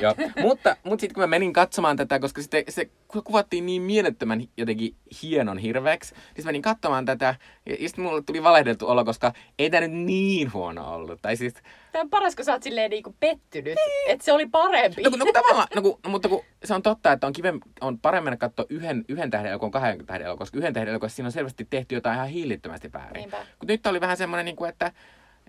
Joo. 0.02 0.16
Mutta, 0.42 0.76
mutta 0.84 1.02
sitten 1.02 1.14
kun 1.14 1.24
mä 1.24 1.28
menin 1.28 1.54
katsomaan 1.54 1.98
tätä, 1.98 2.20
koska 2.20 2.42
sitten 2.42 2.64
se 2.70 2.90
kuvattiin 3.24 3.66
niin 3.66 3.82
mielettömän 3.82 4.44
jotenkin 4.58 4.96
hienon 5.22 5.58
hirveäksi, 5.58 6.16
niin 6.16 6.46
mä 6.46 6.48
menin 6.48 6.62
katsomaan 6.62 7.06
tätä, 7.06 7.36
ja 7.66 7.76
sitten 7.88 8.06
mulle 8.06 8.22
tuli 8.22 8.44
valehdeltu 8.44 8.88
olo, 8.88 9.06
koska 9.06 9.34
ei 9.60 9.70
tämä 9.70 9.82
nyt 9.88 9.92
niin 9.92 10.54
huono 10.54 10.94
ollut. 10.94 11.22
Tai 11.22 11.36
siis, 11.36 11.54
Tämä 11.92 12.02
on 12.02 12.10
paras, 12.10 12.36
kun 12.36 12.46
sä 12.46 12.52
oot 12.52 12.64
silleen 12.64 12.90
niinku 12.90 13.16
pettynyt, 13.20 13.76
niin. 13.76 14.12
että 14.12 14.26
se 14.26 14.34
oli 14.34 14.46
parempi. 14.46 15.02
No, 15.02 15.10
no, 15.18 15.26
tavallaan, 15.34 15.68
no, 15.76 15.82
no, 16.04 16.10
mutta 16.10 16.30
kun 16.30 16.44
se 16.64 16.74
on 16.74 16.82
totta, 16.82 17.12
että 17.12 17.28
on, 17.28 17.34
kiven, 17.34 17.60
on 17.82 18.00
paremmin 18.00 18.38
katsoa 18.38 18.66
yhden, 18.70 19.06
yhden 19.10 19.32
tähden 19.32 19.52
elokuvan 19.52 19.72
kahden 19.72 20.06
tähden 20.06 20.26
elokuvan, 20.26 20.38
koska 20.38 20.58
yhden 20.58 20.74
tähden 20.74 20.92
elokuvassa 20.92 21.16
siinä 21.16 21.28
on 21.28 21.32
selvästi 21.32 21.68
tehty 21.70 21.96
jotain 21.96 22.16
ihan 22.16 22.28
hillittömästi 22.28 22.94
väärin. 22.94 23.24
Mutta 23.24 23.66
nyt 23.68 23.88
oli 23.88 24.02
vähän 24.02 24.18
semmoinen, 24.18 24.46
niin 24.46 24.56
kuin, 24.56 24.70
että 24.70 24.92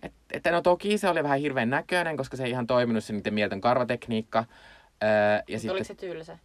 et, 0.04 0.12
että 0.32 0.50
no 0.50 0.62
toki 0.62 0.98
se 0.98 1.08
oli 1.08 1.22
vähän 1.22 1.38
hirveän 1.38 1.70
näköinen, 1.70 2.16
koska 2.16 2.36
se 2.36 2.44
ei 2.44 2.50
ihan 2.50 2.66
toiminut 2.66 3.04
se 3.04 3.12
niiden 3.12 3.34
mieltön 3.34 3.60
karvatekniikka. 3.60 4.44
Öö, 5.02 5.08
ja 5.48 5.58
sitten, 5.58 5.72
oliko 5.72 5.84
se 5.84 5.94
tylsä? 5.94 6.38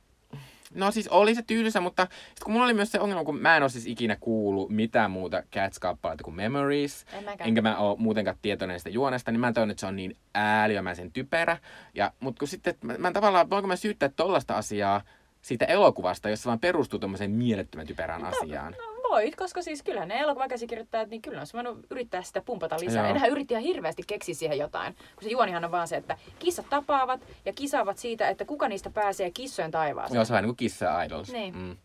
No 0.73 0.91
siis 0.91 1.07
oli 1.07 1.35
se 1.35 1.41
tylsä, 1.41 1.81
mutta 1.81 2.07
sit 2.29 2.43
kun 2.43 2.53
mulla 2.53 2.65
oli 2.65 2.73
myös 2.73 2.91
se 2.91 2.99
ongelma, 2.99 3.23
kun 3.23 3.39
mä 3.39 3.57
en 3.57 3.63
ole 3.63 3.69
siis 3.69 3.87
ikinä 3.87 4.17
kuullut 4.19 4.69
mitään 4.69 5.11
muuta 5.11 5.43
Cats-kappaleita 5.55 6.23
kuin 6.23 6.35
Memories, 6.35 7.05
en 7.13 7.25
enkä 7.39 7.61
mä 7.61 7.77
ole 7.77 7.97
muutenkaan 7.99 8.37
tietoinen 8.41 8.79
sitä 8.79 8.89
juonesta, 8.89 9.31
niin 9.31 9.39
mä 9.39 9.47
en 9.47 9.69
että 9.69 9.79
se 9.79 9.85
on 9.85 9.95
niin 9.95 10.15
ääliömäisen 10.33 11.11
typerä. 11.11 11.57
Ja, 11.93 12.13
mutta 12.19 12.39
kun 12.39 12.47
sitten, 12.47 12.75
mä, 12.83 12.97
mä 12.97 13.11
tavallaan, 13.11 13.49
voinko 13.49 13.67
mä 13.67 13.75
syyttää 13.75 14.09
tollasta 14.09 14.57
asiaa 14.57 15.01
siitä 15.41 15.65
elokuvasta, 15.65 16.29
jos 16.29 16.43
se 16.43 16.47
vaan 16.47 16.59
perustuu 16.59 16.99
tommoseen 16.99 17.31
mielettömän 17.31 17.87
typerään 17.87 18.21
no, 18.21 18.27
asiaan. 18.27 18.75
No, 18.77 18.88
voit, 19.09 19.35
koska 19.35 19.61
siis 19.61 19.83
kyllä 19.83 20.05
ne 20.05 20.19
elokuvakäsikirjoittajat, 20.19 21.09
niin 21.09 21.21
kyllä 21.21 21.41
on 21.41 21.47
voinut 21.53 21.85
yrittää 21.89 22.21
sitä 22.21 22.41
pumpata 22.41 22.79
lisää. 22.79 23.03
Joo. 23.03 23.15
Enhän 23.15 23.29
yritti 23.29 23.53
ihan 23.53 23.63
hirveästi 23.63 24.03
keksiä 24.07 24.35
siihen 24.35 24.57
jotain. 24.57 24.93
Kun 24.93 25.23
se 25.23 25.29
juonihan 25.29 25.65
on 25.65 25.71
vaan 25.71 25.87
se, 25.87 25.95
että 25.95 26.17
kissat 26.39 26.69
tapaavat 26.69 27.21
ja 27.45 27.53
kisaavat 27.53 27.97
siitä, 27.97 28.29
että 28.29 28.45
kuka 28.45 28.67
niistä 28.67 28.89
pääsee 28.89 29.31
kissojen 29.31 29.71
taivaaseen. 29.71 30.15
Joo, 30.15 30.25
se 30.25 30.33
on 30.33 30.37
niin 30.37 30.47
kuin 30.47 30.57
kissa 30.57 31.03
idols. 31.03 31.31
Niin. 31.31 31.55
Mm. 31.55 31.71
Uh, 31.71 31.77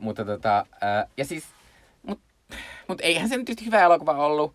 mutta 0.00 0.24
tota, 0.24 0.66
uh, 0.72 1.10
ja 1.16 1.24
siis, 1.24 1.44
mut, 2.02 2.20
mut 2.88 3.00
eihän 3.00 3.28
se 3.28 3.36
nyt 3.36 3.66
hyvä 3.66 3.80
elokuva 3.80 4.12
ollut. 4.12 4.54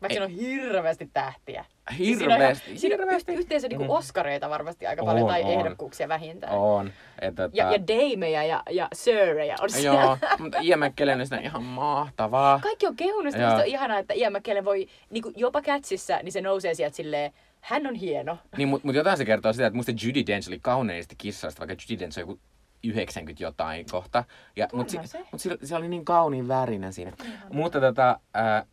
Vaikka 0.00 0.14
siinä 0.14 0.24
on 0.24 0.30
hirveästi 0.30 1.10
tähtiä. 1.12 1.64
Hirveästi, 1.98 2.08
siinä 2.18 2.24
on, 2.24 2.30
ihan- 2.30 2.38
hirveästi. 2.38 2.78
Siinä 2.80 2.96
on 3.36 3.38
yhteensä 3.40 3.68
niinku 3.68 3.84
Mm. 3.84 3.90
Oskareita 3.90 4.50
varmasti 4.50 4.86
aika 4.86 5.04
paljon, 5.04 5.22
On, 5.24 5.30
tai 5.30 5.42
on. 5.42 5.50
ehdokkuuksia 5.50 6.08
vähintään. 6.08 6.52
On. 6.58 6.92
Et, 7.20 7.34
tota, 7.34 7.50
Ja, 7.56 7.72
ja 7.72 7.78
Dameja 7.86 8.44
ja, 8.44 8.62
ja 8.70 8.88
Sirejä 8.92 9.56
on 9.60 9.70
siellä. 9.70 10.00
Joo, 10.00 10.18
mutta 10.38 10.58
Ian 10.62 10.80
McKellen 10.80 11.20
on 11.20 11.42
ihan 11.44 11.62
mahtavaa. 11.62 12.60
Kaikki 12.62 12.86
on 12.86 12.96
kehunut 12.96 13.32
sitä, 13.32 13.54
on 13.54 13.66
ihanaa, 13.66 13.98
että 13.98 14.14
Ian 14.14 14.32
McKellen 14.32 14.64
voi 14.64 14.86
niinku 15.10 15.32
jopa 15.36 15.62
Catsissä, 15.62 16.20
niin 16.22 16.32
se 16.32 16.40
nousee 16.40 16.74
sieltä 16.74 16.96
silleen, 16.96 17.32
hän 17.60 17.86
on 17.86 17.94
hieno. 17.94 18.38
Niin, 18.56 18.68
mutta 18.68 18.86
mut 18.86 18.96
jotain 18.96 19.16
se 19.16 19.24
kertoo 19.24 19.52
sitä, 19.52 19.66
että 19.66 19.76
musta 19.76 19.92
Judy 20.02 20.26
Dench 20.26 20.48
oli 20.48 20.58
kauneisti 20.62 21.14
kissasta, 21.18 21.60
vaikka 21.66 21.84
Judy 21.90 22.00
Dench 22.00 22.18
on 22.18 22.22
joku 22.22 22.38
90 22.84 23.42
jotain 23.42 23.86
kohta. 23.90 24.24
Ja, 24.56 24.68
mutta 24.72 24.92
se. 25.04 25.18
mut 25.32 25.40
se, 25.40 25.58
se 25.62 25.76
oli 25.76 25.88
niin 25.88 26.04
kauniin 26.04 26.48
värinen 26.48 26.92
siinä. 26.92 27.12
Mutta, 27.52 27.80
tota, 27.80 28.20
ää, 28.34 28.64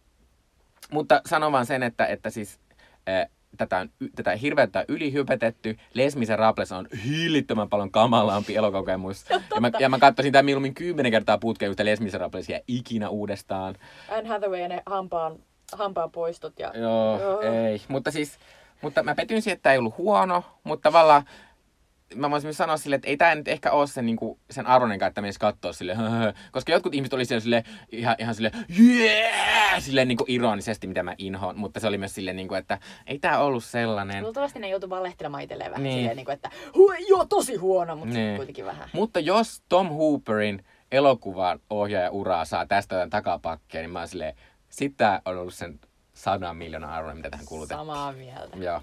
mutta 0.91 1.21
sanon 1.25 1.51
vaan 1.51 1.65
sen, 1.65 1.83
että, 1.83 2.05
että 2.05 2.29
siis 2.29 2.59
tätä, 3.57 3.77
on, 3.77 3.89
tätä 4.15 4.35
hirveätä 4.35 4.85
ylihypetetty. 4.87 5.77
Les 5.93 6.15
Miserables 6.15 6.71
on 6.71 6.87
hillittömän 7.05 7.69
paljon 7.69 7.91
kamalampi 7.91 8.55
elokokemus. 8.55 9.25
Ja 9.55 9.61
mä, 9.61 9.71
ja 9.79 9.89
mä 9.89 9.99
katsoisin 9.99 10.31
tämän 10.31 10.45
mieluummin 10.45 10.73
kymmenen 10.73 11.11
kertaa 11.11 11.37
putkeen 11.37 11.69
yhtä 11.69 11.85
Les 11.85 12.01
Miserablesia 12.01 12.59
ikinä 12.67 13.09
uudestaan. 13.09 13.75
Anne 14.09 14.29
Hathaway 14.29 14.59
ja 14.59 14.67
ne 14.67 14.83
hampaan, 14.85 15.35
hampaan 15.73 16.11
poistot. 16.11 16.59
Ja... 16.59 16.71
Joo, 16.75 17.19
Joo. 17.21 17.41
ei. 17.41 17.81
Mutta 17.87 18.11
siis, 18.11 18.39
mutta 18.81 19.03
mä 19.03 19.15
petyin 19.15 19.41
siihen, 19.41 19.55
että 19.55 19.63
tämä 19.63 19.73
ei 19.73 19.79
ollut 19.79 19.97
huono, 19.97 20.43
mutta 20.63 20.89
tavallaan 20.89 21.23
mä 22.15 22.31
voisin 22.31 22.47
myös 22.47 22.57
sanoa 22.57 22.77
silleen, 22.77 22.97
että 22.97 23.07
ei 23.09 23.17
tämä 23.17 23.35
nyt 23.35 23.47
ehkä 23.47 23.71
ole 23.71 23.87
sen, 23.87 24.05
niin 24.05 24.15
kuin, 24.15 24.39
sen 24.51 24.67
arvonenkaan, 24.67 25.07
että 25.07 25.21
menisi 25.21 25.39
katsoa 25.39 25.73
sille, 25.73 25.95
koska 26.51 26.71
jotkut 26.71 26.93
ihmiset 26.95 27.13
oli 27.13 27.25
siellä 27.25 27.41
sille, 27.41 27.63
ihan, 27.91 28.15
ihan 28.19 28.35
sille, 28.35 28.51
yeah! 28.79 29.79
silleen 29.83 30.07
niin 30.07 30.17
kuin 30.17 30.31
ironisesti, 30.31 30.87
mitä 30.87 31.03
mä 31.03 31.15
inhoon, 31.17 31.57
mutta 31.57 31.79
se 31.79 31.87
oli 31.87 31.97
myös 31.97 32.15
silleen, 32.15 32.35
niin 32.35 32.47
kuin, 32.47 32.57
että 32.57 32.79
ei 33.07 33.19
tämä 33.19 33.39
ollut 33.39 33.63
sellainen. 33.63 34.23
Luultavasti 34.23 34.59
ne 34.59 34.69
joutuu 34.69 34.89
valehtelemaan 34.89 35.43
itselleen 35.43 35.71
vähän 35.71 35.83
Niin. 35.83 35.97
silleen, 35.97 36.15
niin 36.17 36.25
kuin, 36.25 36.33
että 36.33 36.49
hu, 36.75 36.91
joo, 37.07 37.25
tosi 37.25 37.55
huono, 37.55 37.95
mutta 37.95 38.13
Niin. 38.13 38.35
kuitenkin 38.35 38.65
vähän. 38.65 38.89
Mutta 38.93 39.19
jos 39.19 39.61
Tom 39.69 39.89
Hooperin 39.89 40.65
elokuvan 40.91 41.59
ohjaaja 41.69 42.11
uraa 42.11 42.45
saa 42.45 42.65
tästä 42.65 42.95
jotain 42.95 43.09
takapakkia, 43.09 43.81
niin 43.81 43.89
mä 43.91 43.99
oon 43.99 44.07
silleen, 44.07 44.35
sit 44.69 44.93
tää 44.97 45.21
on 45.25 45.37
ollut 45.37 45.53
sen 45.53 45.79
sadan 46.15 46.57
miljoonan 46.57 46.89
arvoinen, 46.89 47.17
mitä 47.17 47.29
tähän 47.29 47.45
kulutettiin. 47.45 47.79
Samaa 47.79 48.11
mieltä. 48.11 48.57
Joo. 48.57 48.81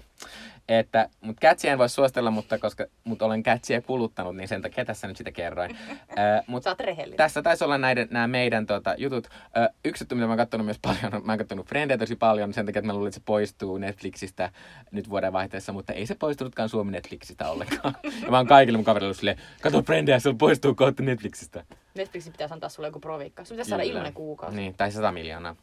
Että, 0.67 1.09
mutta 1.21 1.39
kätsiä 1.39 1.71
en 1.71 1.77
voi 1.77 1.89
suositella, 1.89 2.31
mutta 2.31 2.57
koska 2.57 2.85
mut 3.03 3.21
olen 3.21 3.43
kätsiä 3.43 3.81
kuluttanut, 3.81 4.35
niin 4.35 4.47
sen 4.47 4.61
takia 4.61 4.85
tässä 4.85 5.07
nyt 5.07 5.17
sitä 5.17 5.31
kerroin. 5.31 5.77
Ää, 6.15 6.43
mut 6.47 6.63
Sä 6.63 6.75
rehellinen. 6.79 7.17
tässä 7.17 7.41
taisi 7.41 7.63
olla 7.63 7.77
näiden, 7.77 8.07
nämä 8.11 8.27
meidän 8.27 8.65
tota, 8.65 8.95
jutut. 8.97 9.27
Ö, 9.57 9.69
yksi 9.85 10.03
juttu, 10.03 10.15
mitä 10.15 10.25
mä 10.27 10.31
oon 10.31 10.37
katsonut 10.37 10.65
myös 10.65 10.79
paljon, 10.81 11.11
mä 11.25 11.31
oon 11.31 11.37
katsonut 11.37 11.67
Friendejä 11.67 11.97
tosi 11.97 12.15
paljon 12.15 12.53
sen 12.53 12.65
takia, 12.65 12.79
että 12.79 12.87
mä 12.87 12.93
luulin, 12.93 13.07
että 13.07 13.19
se 13.19 13.23
poistuu 13.25 13.77
Netflixistä 13.77 14.51
nyt 14.91 15.09
vuoden 15.09 15.33
vaihteessa, 15.33 15.73
mutta 15.73 15.93
ei 15.93 16.05
se 16.05 16.15
poistunutkaan 16.15 16.69
Suomi 16.69 16.91
Netflixistä 16.91 17.49
ollenkaan. 17.49 17.95
ja 18.23 18.31
mä 18.31 18.37
oon 18.37 18.47
kaikille 18.47 18.77
mun 18.77 18.85
kaverille 18.85 19.13
silleen, 19.13 19.37
kato 19.61 19.81
Friendejä, 19.81 20.19
se 20.19 20.33
poistuu 20.37 20.75
kohta 20.75 21.03
Netflixistä. 21.03 21.63
Netflixin 21.95 22.31
pitäisi 22.31 22.53
antaa 22.53 22.69
sulle 22.69 22.87
joku 22.87 22.99
proviikka. 22.99 23.45
Sun 23.45 23.55
pitäisi 23.55 23.69
saada 23.69 23.83
ilmanen 23.83 24.13
kuukausi. 24.13 24.55
Niin, 24.55 24.73
tai 24.73 24.91
100 24.91 25.11
miljoonaa, 25.11 25.55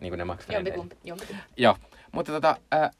niin 0.00 0.10
kuin 0.10 0.18
ne 0.18 0.24
maksaa. 0.24 0.54
Jompikumpi, 0.54 0.96
jompikumpi. 1.04 1.42
Joo, 1.56 1.76
mutta 2.12 2.32
tota, 2.32 2.56
äh, 2.74 2.90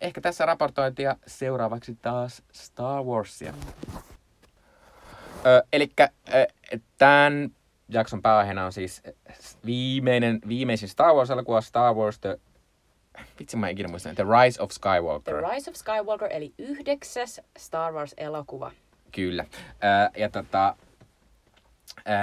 ehkä 0.00 0.20
tässä 0.20 0.46
raportointia 0.46 1.16
seuraavaksi 1.26 1.94
taas 2.02 2.42
Star 2.52 3.02
Warsia. 3.02 3.54
Ö, 5.46 5.62
elikkä 5.72 6.08
ö, 6.28 6.46
tämän 6.98 7.50
jakson 7.88 8.22
pääaiheena 8.22 8.64
on 8.64 8.72
siis 8.72 9.02
viimeinen, 9.66 10.40
viimeisin 10.48 10.88
Star 10.88 11.14
Wars-elokuva, 11.14 11.60
Star 11.60 11.94
Wars 11.94 12.18
The... 12.18 12.40
Vitsi, 13.38 13.56
mä 13.56 13.68
ikinä 13.68 13.88
muista. 13.88 14.14
The 14.14 14.24
Rise 14.24 14.62
of 14.62 14.70
Skywalker. 14.70 15.34
The 15.34 15.54
Rise 15.54 15.70
of 15.70 15.76
Skywalker, 15.76 16.28
eli 16.32 16.54
yhdeksäs 16.58 17.40
Star 17.58 17.92
Wars-elokuva. 17.92 18.70
Kyllä. 19.12 19.44
Ö, 19.52 20.10
ja 20.16 20.30
tota, 20.30 20.76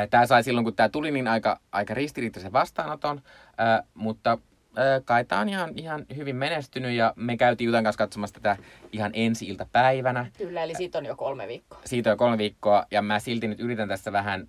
tämä 0.10 0.26
sai 0.26 0.44
silloin, 0.44 0.64
kun 0.64 0.76
tämä 0.76 0.90
tuli, 0.90 1.12
niin 1.12 1.28
aika, 1.28 1.60
aika 1.72 1.94
ristiriitaisen 1.94 2.54
vastaanoton, 2.54 3.22
ö, 3.48 3.84
mutta 3.94 4.38
ö, 4.78 5.02
kai 5.06 5.26
tämä 5.26 5.42
on 5.42 5.50
ihan, 5.50 5.72
ihan 5.76 6.06
hyvin 6.16 6.36
menestynyt 6.36 6.92
ja 6.92 7.14
me 7.16 7.38
käytiin 7.38 7.66
Jutan 7.66 7.84
kanssa 7.84 7.98
katsomassa 7.98 8.34
tätä 8.34 8.58
ihan 8.92 9.12
ensi 9.14 9.48
iltapäivänä. 9.48 10.32
Kyllä, 10.38 10.64
eli 10.64 10.76
siitä 10.76 10.98
on 10.98 11.06
jo 11.06 11.16
kolme 11.16 11.48
viikkoa. 11.48 11.80
Siitä 11.86 12.10
on 12.10 12.12
jo 12.12 12.18
kolme 12.18 12.38
viikkoa 12.38 12.86
ja 12.92 13.02
mä 13.02 13.20
silti 13.20 13.48
nyt 13.48 13.60
yritän 13.60 13.88
tässä 13.88 14.12
vähän 14.12 14.48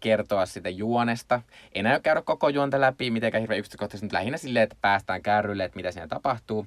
kertoa 0.00 0.46
sitä 0.46 0.68
juonesta. 0.68 1.42
En 1.74 1.86
aio 1.86 2.00
käydä 2.00 2.22
koko 2.22 2.48
juonta 2.48 2.80
läpi 2.80 3.10
mitenkään 3.10 3.40
hirveän 3.40 3.58
yksityiskohtaisesti, 3.58 4.04
mutta 4.04 4.16
lähinnä 4.16 4.38
silleen, 4.38 4.62
että 4.62 4.76
päästään 4.80 5.22
kärrylle, 5.22 5.64
että 5.64 5.76
mitä 5.76 5.90
siinä 5.92 6.08
tapahtuu. 6.08 6.66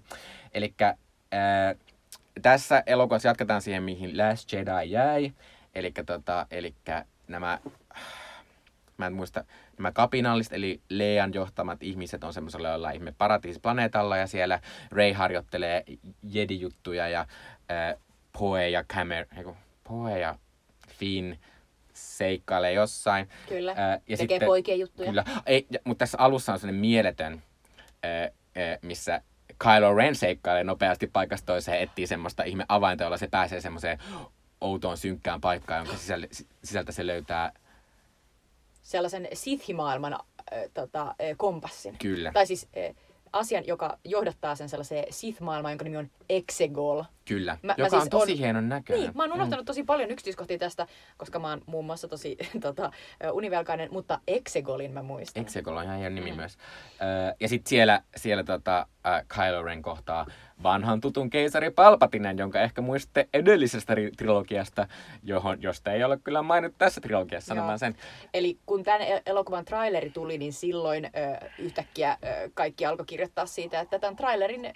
Eli 0.54 0.74
tässä 2.42 2.84
elokuvassa 2.86 3.28
jatketaan 3.28 3.62
siihen, 3.62 3.84
mihin 3.84 4.18
Last 4.18 4.54
Jedi 4.54 4.92
jäi. 4.92 5.32
Eli 5.76 5.92
tota, 6.06 6.48
elikkä 6.52 7.06
nämä, 7.32 7.60
mä 8.98 9.08
en 9.08 9.14
muista, 9.14 9.44
nämä 9.78 9.92
kapinalliset, 9.92 10.54
eli 10.54 10.82
Lean 10.90 11.34
johtamat 11.34 11.84
ihmiset 11.84 12.24
on 12.24 12.34
semmoisella 12.34 12.70
jollain 12.70 12.96
ihme 12.96 13.14
paratiisiplaneetalla 13.18 14.18
ja 14.18 14.28
siellä 14.28 14.60
Rey 14.92 15.14
harjoittelee 15.14 15.84
jedi-juttuja 16.24 17.08
ja 17.08 17.20
äh, 17.22 18.02
Poe 18.40 18.70
ja 18.70 18.84
Camer, 18.84 19.26
eiku, 19.38 19.58
Poe 19.84 20.20
ja 20.20 20.36
Finn 20.88 21.36
seikkailee 21.94 22.74
jossain. 22.74 23.30
Kyllä. 23.50 23.74
Ää, 23.78 24.00
Ja 24.08 24.18
Tekee 24.18 24.40
poikien 24.40 24.80
juttuja. 24.80 25.10
Kyllä, 25.10 25.24
ei, 25.46 25.68
ja, 25.72 25.80
mutta 25.84 26.00
tässä 26.00 26.18
alussa 26.18 26.54
on 26.54 26.60
sellainen 26.60 26.82
mieletön, 26.82 27.44
ää, 28.04 28.12
ää, 28.22 28.32
missä 28.82 29.22
Kylo 29.58 29.96
Ren 29.96 30.16
seikkailee 30.16 30.64
nopeasti 30.64 31.08
paikasta 31.08 31.46
toiseen, 31.46 31.80
etsii 31.80 32.08
semmoista 32.08 32.44
ihme 32.44 32.66
avainta, 32.70 33.04
jolla 33.04 33.18
se 33.18 33.28
pääsee 33.28 33.62
semmoiseen 33.62 34.00
outoon 34.62 34.98
synkkään 34.98 35.42
paikkaan, 35.42 35.86
jonka 35.86 35.98
sisällä, 36.02 36.28
sisältä 36.64 36.92
se 36.92 37.08
löytää 37.08 37.52
Sellaisen 38.82 39.28
Sith-maailman 39.34 40.14
äh, 40.14 40.20
tota, 40.74 41.02
äh, 41.02 41.16
kompassin. 41.38 41.98
Kyllä. 41.98 42.32
Tai 42.32 42.48
siis 42.48 42.68
äh, 42.78 42.96
asian, 43.34 43.68
joka 43.68 43.98
johdattaa 44.06 44.56
sen 44.56 44.70
sellaiseen 44.70 45.06
Sith-maailmaan, 45.10 45.72
jonka 45.72 45.84
nimi 45.84 45.98
on 45.98 46.10
Exegol. 46.30 47.04
Kyllä, 47.32 47.58
Mä- 47.62 47.68
mä 47.68 47.76
joka 47.78 47.90
siis 47.90 48.04
on 48.04 48.10
tosi 48.10 48.32
on- 48.32 48.38
hienon 48.38 48.70
näköinen. 48.70 49.04
Niin, 49.04 49.18
mä 49.18 49.24
oon 49.24 49.34
unohtanut 49.34 49.66
tosi 49.66 49.84
paljon 49.84 50.12
yksityiskohtia 50.12 50.58
tästä, 50.58 50.88
koska 51.18 51.40
mä 51.40 51.50
oon 51.50 51.62
muun 51.66 51.86
muassa 51.86 52.08
tosi 52.08 52.38
tota, 52.62 52.92
ö, 53.24 53.32
univelkainen, 53.32 53.90
mutta 53.92 54.20
Exegolin 54.28 54.92
mä 54.92 55.04
muistan. 55.04 55.42
Exegol 55.42 55.78
on 55.78 55.84
ihan 55.84 55.98
hieno 55.98 56.16
nimi 56.16 56.32
Mm. 56.32 56.38
myös. 56.38 56.58
Öö, 57.02 57.34
ja 57.40 57.48
sitten 57.48 57.70
siellä, 57.70 58.02
siellä 58.16 58.44
tota, 58.44 58.88
äh, 59.08 59.26
Kylo 59.28 59.64
Ren 59.64 59.82
kohtaa 59.82 60.26
vanhan 60.64 61.02
tutun 61.02 61.30
keisari 61.30 61.72
Palpatinen, 61.72 62.38
jonka 62.38 62.62
ehkä 62.62 62.82
muistatte 62.82 63.30
edellisestä 63.34 63.96
ri- 63.96 64.12
trilogiasta, 64.18 64.88
johon, 65.24 65.62
josta 65.62 65.92
ei 65.92 66.04
ole 66.04 66.18
kyllä 66.24 66.42
mainittu 66.42 66.76
tässä 66.78 67.02
trilogiassa, 67.02 67.48
sanomaan 67.48 67.80
sen. 67.80 67.96
Eli 68.34 68.58
kun 68.66 68.84
tämän 68.84 69.02
el- 69.02 69.22
elokuvan 69.26 69.66
traileri 69.66 70.10
tuli, 70.10 70.38
niin 70.38 70.54
silloin 70.54 71.06
ö, 71.06 71.10
yhtäkkiä 71.60 72.18
ö, 72.24 72.50
kaikki 72.54 72.86
alkoi 72.86 73.06
kirjoittaa 73.06 73.46
siitä, 73.46 73.80
että 73.80 74.00
tämän 74.00 74.16
trailerin 74.16 74.66
ö, 74.66 74.72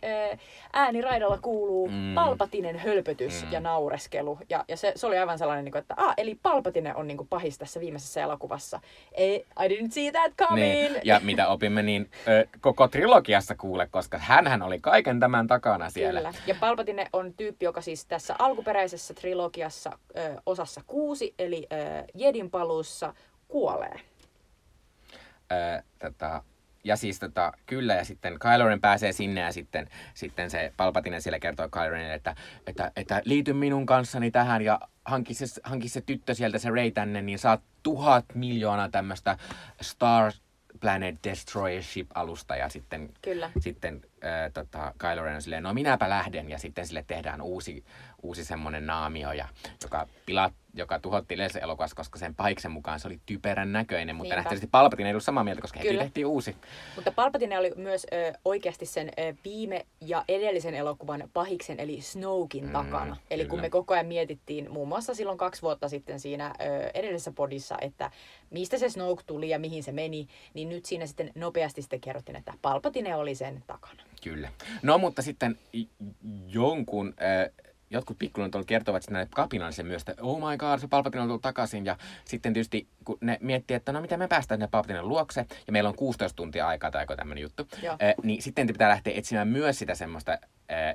ääniraidalla 0.73 1.37
kuuluu 1.41 1.87
Mm. 1.87 1.93
mm. 1.93 2.13
Palpatinen 2.45 2.79
hölpötys 2.79 3.43
Mm. 3.45 3.51
ja 3.51 3.59
naureskelu. 3.59 4.39
Ja, 4.49 4.65
ja 4.67 4.77
se, 4.77 4.93
se 4.95 5.07
oli 5.07 5.17
aivan 5.17 5.37
sellainen, 5.37 5.65
niin 5.65 5.71
kuin, 5.71 5.79
että 5.79 5.93
ah, 5.97 6.13
eli 6.17 6.35
Palpatinen 6.43 6.95
on 6.95 7.07
niin 7.07 7.17
kuin 7.17 7.27
pahis 7.27 7.57
tässä 7.57 7.79
viimeisessä 7.79 8.21
elokuvassa. 8.21 8.79
Ei, 9.11 9.45
I 9.65 9.67
didn't 9.67 9.91
see 9.91 10.11
that 10.11 10.31
coming! 10.37 10.65
Niin, 10.65 10.95
ja 11.03 11.19
mitä 11.23 11.47
opimme, 11.47 11.81
niin 11.81 12.09
ö, 12.27 12.47
koko 12.61 12.87
trilogiassa 12.87 13.55
kuule, 13.55 13.87
koska 13.91 14.17
hän 14.17 14.61
oli 14.61 14.79
kaiken 14.79 15.19
tämän 15.19 15.47
takana 15.47 15.89
siellä. 15.89 16.19
Kyllä. 16.19 16.33
Ja 16.47 16.55
Palpatine 16.59 17.07
on 17.13 17.33
tyyppi, 17.33 17.65
joka 17.65 17.81
siis 17.81 18.05
tässä 18.05 18.35
alkuperäisessä 18.39 19.13
trilogiassa 19.13 19.99
ö, 20.17 20.41
osassa 20.45 20.81
kuusi, 20.87 21.33
eli 21.39 21.67
ö, 21.73 22.03
Jedin 22.13 22.49
paluussa 22.49 23.13
kuolee. 23.47 23.99
Ö, 25.51 25.83
tota, 25.99 26.43
ja 26.85 26.95
siis 26.95 27.19
tota, 27.19 27.53
kyllä, 27.65 27.93
ja 27.93 28.05
sitten 28.05 28.39
Kylo 28.39 28.67
Ren 28.67 28.81
pääsee 28.81 29.11
sinne 29.11 29.41
ja 29.41 29.51
sitten, 29.51 29.89
sitten 30.13 30.49
se 30.49 30.73
Palpatinen 30.77 31.21
siellä 31.21 31.39
kertoo 31.39 31.69
Kylo 31.69 31.89
Renille, 31.89 32.13
että, 32.13 32.35
että, 32.67 32.91
että 32.95 33.21
liity 33.25 33.53
minun 33.53 33.85
kanssani 33.85 34.31
tähän 34.31 34.61
ja 34.61 34.79
hanki 35.05 35.33
se, 35.33 35.45
hanki 35.63 35.89
se 35.89 36.01
tyttö 36.01 36.33
sieltä, 36.33 36.59
se 36.59 36.69
Rey 36.69 36.91
tänne, 36.91 37.21
niin 37.21 37.39
saat 37.39 37.61
tuhat 37.83 38.25
miljoonaa 38.35 38.89
tämmöistä 38.89 39.37
Star 39.81 40.31
Planet 40.79 41.15
Destroyer 41.23 41.83
Ship-alusta 41.83 42.55
ja 42.55 42.69
sitten, 42.69 43.09
Kyllä. 43.21 43.51
sitten 43.59 44.01
äh, 44.23 44.51
tota, 44.53 44.93
Kylo 44.97 45.23
Ren 45.23 45.35
on 45.35 45.41
silleen, 45.41 45.63
no 45.63 45.73
minäpä 45.73 46.09
lähden 46.09 46.49
ja 46.49 46.57
sitten 46.59 46.87
sille 46.87 47.03
tehdään 47.07 47.41
uusi, 47.41 47.85
uusi 48.27 48.45
semmoinen 48.45 48.85
naamio, 48.87 49.31
ja, 49.31 49.47
joka 49.83 50.07
pila, 50.25 50.51
joka 50.73 50.99
tuhottiin 50.99 51.39
edellisessä 51.39 51.59
elokuvassa, 51.59 51.95
koska 51.95 52.19
sen 52.19 52.35
pahiksen 52.35 52.71
mukaan 52.71 52.99
se 52.99 53.07
oli 53.07 53.19
typerän 53.25 53.71
näköinen, 53.71 54.15
mutta 54.15 54.23
Niinpä. 54.23 54.35
nähtävästi 54.35 54.67
Palpatine 54.67 55.09
ei 55.09 55.13
ollut 55.13 55.23
samaa 55.23 55.43
mieltä, 55.43 55.61
koska 55.61 55.79
heti 55.79 55.89
Kyllä. 55.89 56.03
tehtiin 56.03 56.25
uusi. 56.25 56.55
Mutta 56.95 57.11
Palpatine 57.11 57.59
oli 57.59 57.71
myös 57.75 58.07
ö, 58.13 58.33
oikeasti 58.45 58.85
sen 58.85 59.09
ö, 59.19 59.33
viime 59.43 59.85
ja 60.01 60.23
edellisen 60.27 60.73
elokuvan 60.75 61.29
pahiksen, 61.33 61.79
eli 61.79 62.01
Snokein 62.01 62.65
Mm, 62.65 62.71
takana. 62.71 63.17
Eli 63.31 63.45
kun 63.45 63.61
me 63.61 63.69
koko 63.69 63.93
ajan 63.93 64.05
mietittiin 64.05 64.71
muun 64.71 64.87
muassa 64.87 65.13
silloin 65.13 65.37
kaksi 65.37 65.61
vuotta 65.61 65.89
sitten 65.89 66.19
siinä 66.19 66.53
ö, 66.61 66.89
edellisessä 66.93 67.31
podissa, 67.31 67.75
että 67.81 68.11
mistä 68.49 68.77
se 68.77 68.89
Snoke 68.89 69.23
tuli 69.25 69.49
ja 69.49 69.59
mihin 69.59 69.83
se 69.83 69.91
meni, 69.91 70.27
niin 70.53 70.69
nyt 70.69 70.85
siinä 70.85 71.05
sitten 71.05 71.31
nopeasti 71.35 71.81
sitten 71.81 72.01
kerrottiin, 72.01 72.35
että 72.35 72.53
Palpatine 72.61 73.15
oli 73.15 73.35
sen 73.35 73.63
takana. 73.67 74.03
Kyllä. 74.23 74.49
No 74.81 74.97
mutta 74.97 75.21
sitten 75.21 75.57
jonkun, 76.47 77.13
äh, 77.21 77.51
jotkut 77.89 78.19
pikkulunut 78.19 78.65
kertovat 78.65 79.01
sitten 79.01 79.13
näille 79.13 79.29
kapinallisen 79.35 79.85
myös, 79.85 80.03
että 80.07 80.23
oh 80.23 80.49
my 80.49 80.57
god, 80.57 80.79
se 80.79 80.87
Palpatine 80.87 81.21
on 81.21 81.27
tullut 81.27 81.41
takaisin. 81.41 81.85
Ja 81.85 81.97
sitten 82.25 82.53
tietysti 82.53 82.87
kun 83.05 83.17
ne 83.21 83.37
miettii, 83.41 83.75
että 83.75 83.91
no 83.91 84.01
miten 84.01 84.19
me 84.19 84.27
päästään 84.27 84.57
sinne 84.57 84.67
Palpatinen 84.67 85.07
luokse, 85.07 85.45
ja 85.67 85.73
meillä 85.73 85.87
on 85.87 85.95
16 85.95 86.35
tuntia 86.35 86.67
aikaa 86.67 86.91
tai 86.91 87.03
joku 87.03 87.15
tämmöinen 87.15 87.41
juttu, 87.41 87.67
Joo. 87.83 87.93
äh, 87.93 88.13
niin 88.23 88.41
sitten 88.41 88.67
pitää 88.67 88.89
lähteä 88.89 89.13
etsimään 89.15 89.47
myös 89.47 89.79
sitä 89.79 89.95
semmoista 89.95 90.31
äh, 90.31 90.39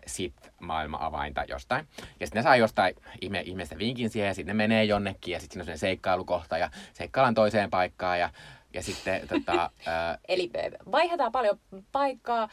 Sith-maailma-avainta 0.07 1.45
jostain. 1.49 1.87
Ja 2.21 2.27
sitten 2.27 2.41
ne 2.41 2.43
saa 2.43 2.57
jostain 2.57 2.95
ihme, 3.21 3.41
ihmeestä 3.41 3.79
vinkin 3.79 4.11
siihen, 4.11 4.29
ja 4.29 4.35
sitten 4.35 4.57
ne 4.57 4.63
menee 4.67 4.85
jonnekin, 4.85 5.33
ja 5.33 5.41
sitten 5.41 5.65
siinä 5.65 5.73
on 5.73 5.79
seikkailukohta, 5.79 6.59
ja 6.59 6.71
seikkaillaan 6.93 7.35
toiseen 7.35 7.71
paikkaan, 7.71 8.21
ja, 8.21 8.31
ja 8.75 8.83
sitten 8.83 9.29
tota, 9.29 9.71
äh, 9.89 10.19
Eli 10.29 10.51
vaihdetaan 10.93 11.33
paljon 11.33 11.61
paikkaa, 11.93 12.49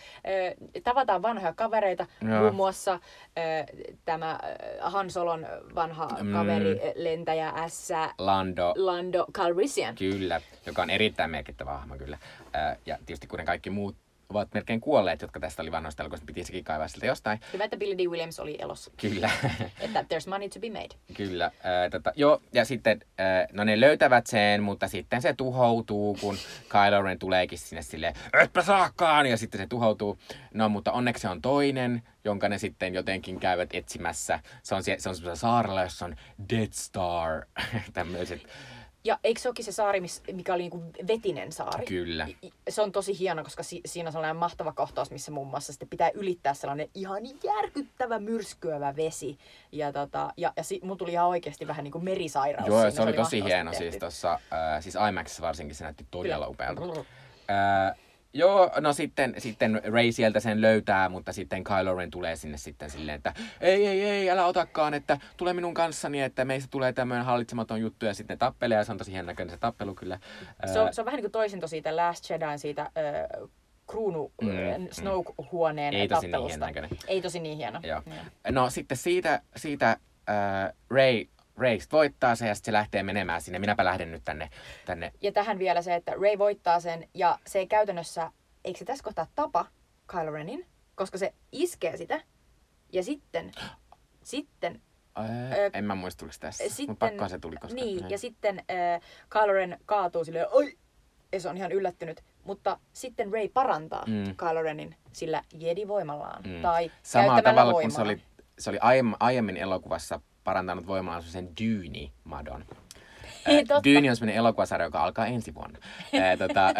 tavataan 0.84 1.22
vanhoja 1.22 1.54
kavereita, 1.54 2.06
Joo. 2.30 2.42
muun 2.42 2.56
muassa 2.56 2.94
ö, 2.94 3.00
tämä 4.06 4.40
ö, 4.44 4.82
Han 4.90 5.10
Solon 5.12 5.48
vanha 5.76 6.08
Mm. 6.22 6.34
kaveri, 6.34 6.80
lentäjä 6.96 7.54
S. 7.68 7.90
Lando, 8.18 8.74
Lando 8.78 9.26
Calrissian. 9.34 9.96
Kyllä, 9.96 10.42
joka 10.66 10.82
on 10.82 10.90
erittäin 10.90 11.32
merkittävä 11.32 11.72
hahmo 11.72 11.96
kyllä. 11.98 12.18
Ää, 12.54 12.76
ja 12.86 12.98
tietysti 13.06 13.28
ne 13.38 13.46
kaikki 13.46 13.70
muut 13.70 13.96
ovat 14.30 14.54
melkein 14.54 14.82
kuolleet, 14.82 15.22
jotka 15.22 15.40
tästä 15.40 15.62
oli 15.62 15.72
vanhoista 15.72 16.04
elokuvista, 16.04 16.26
piti 16.26 16.44
sekin 16.44 16.64
kaivaa 16.64 16.88
siltä 16.88 17.06
jostain. 17.06 17.40
Hyvä, 17.54 17.64
että 17.64 17.78
Billy 17.78 17.98
D. 17.98 18.00
Williams 18.08 18.40
oli 18.40 18.56
elossa. 18.60 18.92
Kyllä, 19.02 19.30
Että 19.80 20.02
there's 20.02 20.30
money 20.30 20.50
to 20.50 20.60
be 20.60 20.70
made. 20.70 20.90
kyllä. 21.14 21.52
Ää, 21.64 21.90
tota, 21.90 22.12
joo, 22.16 22.42
ja 22.54 22.66
sitten, 22.66 23.00
ää, 23.18 23.48
no 23.54 23.64
ne 23.64 23.80
löytävät 23.80 24.28
sen, 24.28 24.64
mutta 24.64 24.88
sitten 24.88 25.22
se 25.22 25.34
tuhoutuu, 25.34 26.18
kun 26.22 26.38
Kylo 26.70 27.02
Ren 27.02 27.20
tuleekin 27.20 27.58
sinne 27.60 27.82
silleen, 27.82 28.14
etpä 28.42 28.62
saakaan, 28.62 29.26
ja 29.26 29.38
sitten 29.38 29.62
se 29.62 29.68
tuhoutuu. 29.68 30.20
No, 30.54 30.70
mutta 30.70 30.92
onneksi 30.92 31.22
se 31.22 31.30
on 31.30 31.42
toinen, 31.42 32.02
jonka 32.24 32.50
ne 32.50 32.58
sitten 32.58 32.94
jotenkin 32.94 33.40
käyvät 33.40 33.70
etsimässä. 33.74 34.40
Se 34.64 34.76
on, 34.76 34.82
sie- 34.84 35.00
se 35.00 35.10
on 35.10 35.16
semmoisella 35.16 35.36
saarella, 35.36 35.82
jossa 35.84 36.06
on 36.06 36.16
Death 36.50 36.74
Star, 36.74 37.46
tämmöiset. 37.94 38.42
Ja 39.08 39.20
eikö 39.24 39.40
se 39.42 39.48
olekin 39.50 39.66
se 39.66 39.72
saari, 39.72 40.02
mikä 40.34 40.54
oli 40.54 40.62
niinku 40.62 40.84
vetinen 41.08 41.52
saari? 41.52 41.86
Kyllä. 41.86 42.28
Se 42.70 42.82
on 42.82 42.92
tosi 42.92 43.20
hieno, 43.20 43.44
koska 43.44 43.64
si- 43.64 43.82
siinä 43.86 44.08
on 44.08 44.12
sellainen 44.12 44.36
mahtava 44.36 44.74
kohtaus, 44.74 45.12
missä 45.12 45.32
muun 45.32 45.48
muassa 45.48 45.74
sitten 45.74 45.90
pitää 45.90 46.10
ylittää 46.14 46.54
sellainen 46.54 46.90
ihan 46.96 47.22
järkyttävä 47.44 48.20
myrskyävä 48.20 48.96
vesi. 48.96 49.38
Ja, 49.72 49.94
tota, 49.94 50.30
ja, 50.38 50.54
ja 50.58 50.64
si- 50.64 50.80
mun 50.84 50.98
tuli 50.98 51.12
ihan 51.12 51.28
oikeasti 51.28 51.68
vähän 51.68 51.84
niin 51.84 51.92
kuin 51.92 52.04
merisairaus. 52.04 52.68
Joo, 52.68 52.78
siinä. 52.80 52.92
se 52.92 53.02
oli 53.02 53.14
tosi 53.14 53.20
mahtavasti 53.42 53.44
hieno 53.44 53.72
tehty. 53.72 53.84
siis 53.84 54.00
tuossa, 54.00 54.34
äh, 54.34 54.84
siis 54.84 54.96
IMAXissa 55.10 55.42
varsinkin 55.42 55.76
se 55.76 55.84
näytti 55.84 56.06
todella 56.12 56.46
Kyllä. 56.46 56.48
upealta. 56.48 56.82
Äh, 57.50 57.98
joo, 58.38 58.72
no 58.80 58.94
sitten, 58.94 59.34
sitten 59.38 59.82
Ray 59.84 60.12
sieltä 60.12 60.40
sen 60.40 60.62
löytää, 60.62 61.10
mutta 61.10 61.34
sitten 61.34 61.64
Kylo 61.64 61.96
Ren 61.96 62.12
tulee 62.12 62.36
sinne 62.36 62.58
sitten 62.58 62.90
silleen, 62.90 63.16
että 63.16 63.34
ei, 63.62 63.88
ei, 63.88 64.04
ei, 64.04 64.30
älä 64.30 64.46
otakaan, 64.46 64.94
että 64.94 65.18
tule 65.38 65.54
minun 65.54 65.74
kanssani, 65.74 66.22
että 66.22 66.46
meistä 66.46 66.68
tulee 66.72 66.94
tämmöinen 66.94 67.26
hallitsematon 67.26 67.82
juttu 67.82 68.06
ja 68.06 68.14
sitten 68.14 68.38
tappelee 68.38 68.78
ja 68.78 68.84
se 68.84 68.92
on 68.92 68.98
tosi 68.98 69.12
hienon 69.12 69.26
näköinen 69.26 69.56
se 69.56 69.60
tappelu 69.60 69.96
kyllä. 69.96 70.20
Se 70.74 70.80
on, 70.80 70.94
se 70.94 71.02
on 71.02 71.06
vähän 71.06 71.18
niin 71.18 71.24
kuin 71.24 71.32
toisinto 71.32 71.68
siitä 71.68 71.96
Last 71.96 72.30
Jedin 72.30 72.60
siitä 72.60 72.82
äh, 72.82 73.50
kruunu 73.88 74.32
Mm, 74.42 74.48
mm, 74.48 74.54
mm. 74.82 74.88
Snoke-huoneen 74.92 75.94
Ei 75.94 76.08
tosi 76.08 76.22
niin 76.22 76.32
tappelusta. 76.32 76.66
näköinen. 76.66 76.90
Ei 77.08 77.22
tosi 77.22 77.40
niin 77.40 77.58
hieno. 77.58 77.80
Joo. 77.84 78.02
Joo. 78.06 78.16
No 78.52 78.70
sitten 78.70 78.98
siitä, 78.98 79.42
siitä 79.56 79.90
äh, 80.30 80.74
Ray, 80.90 81.26
Ray 81.58 81.80
sit 81.80 81.92
voittaa 81.92 82.36
se 82.36 82.48
ja 82.48 82.56
sitten 82.56 82.72
se 82.72 82.74
lähtee 82.74 83.04
menemään 83.04 83.42
sinne. 83.42 83.60
Minäpä 83.60 83.86
lähden 83.86 84.12
nyt 84.12 84.22
tänne, 84.26 84.50
tänne 84.86 85.12
Ja 85.22 85.32
tähän 85.32 85.60
vielä 85.60 85.82
se, 85.82 85.96
että 85.96 86.12
Ray 86.12 86.38
voittaa 86.38 86.80
sen 86.80 87.08
ja 87.14 87.40
se 87.48 87.60
ei 87.60 87.68
käytännössä, 87.68 88.32
eikö 88.66 88.80
se 88.80 88.86
tässä 88.86 89.04
kohtaa 89.04 89.28
tapa 89.36 89.66
Kylo 90.08 90.32
Renin, 90.32 90.66
koska 90.96 91.18
se 91.18 91.34
iskee 91.52 91.98
sitä 91.98 92.22
ja 92.94 93.04
sitten, 93.04 93.52
sitten, 94.24 94.82
Ää, 95.16 95.26
Ö, 95.56 95.70
en 95.74 95.84
mä 95.86 95.96
muista 95.96 96.20
tuliko 96.20 96.36
tässä, 96.40 96.64
sitten 96.70 96.86
mutta 96.88 97.06
pakkohan 97.06 97.30
se 97.30 97.40
tuli, 97.40 97.56
koska... 97.56 97.76
niin, 97.76 98.10
ja 98.10 98.18
sitten 98.18 98.60
äh, 98.60 99.02
Kylo 99.30 99.54
Ren 99.54 99.80
kaatuu 99.86 100.26
silleen, 100.26 100.48
oi, 100.52 100.78
ja 101.32 101.40
se 101.40 101.50
on 101.50 101.58
ihan 101.58 101.72
yllättynyt. 101.72 102.24
Mutta 102.44 102.80
sitten 102.94 103.34
Ray 103.34 103.50
parantaa 103.50 104.04
Mm. 104.08 104.36
Kylo 104.36 104.62
Renin 104.62 104.96
sillä 105.14 105.44
Jedi-voimallaan. 105.54 106.44
Mm. 106.44 106.62
Tai 106.62 106.92
Samalla 107.04 107.34
käyttämällä 107.34 107.44
tavalla 107.44 107.74
voimaa. 107.74 107.82
kun 107.82 107.92
se 107.92 108.02
oli, 108.02 108.22
se 108.60 108.70
oli 108.70 108.80
aiemmin, 108.82 109.16
aiemmin 109.20 109.58
elokuvassa 109.58 110.22
parantanut 110.48 110.88
voimallaan 110.88 111.24
sen 111.24 111.50
Dyyni-madon. 111.62 112.66
Ää, 113.46 113.58
totta. 113.58 113.84
Dyyni 113.84 114.10
on 114.10 114.16
sellainen 114.16 114.38
elokuvasarja, 114.38 114.88
joka 114.88 115.04
alkaa 115.04 115.26
ensi 115.26 115.56
vuonna. 115.56 115.80
Ää, 116.22 116.38
tota, 116.38 116.74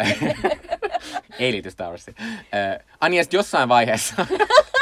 ei 1.38 1.52
liity 1.52 1.70
Star 1.70 1.90
Warsiin. 1.90 2.16
Ää, 2.52 2.80
Ani, 3.00 3.16
ja 3.16 3.24
sit 3.24 3.32
jossain 3.32 3.68
vaiheessa, 3.68 4.26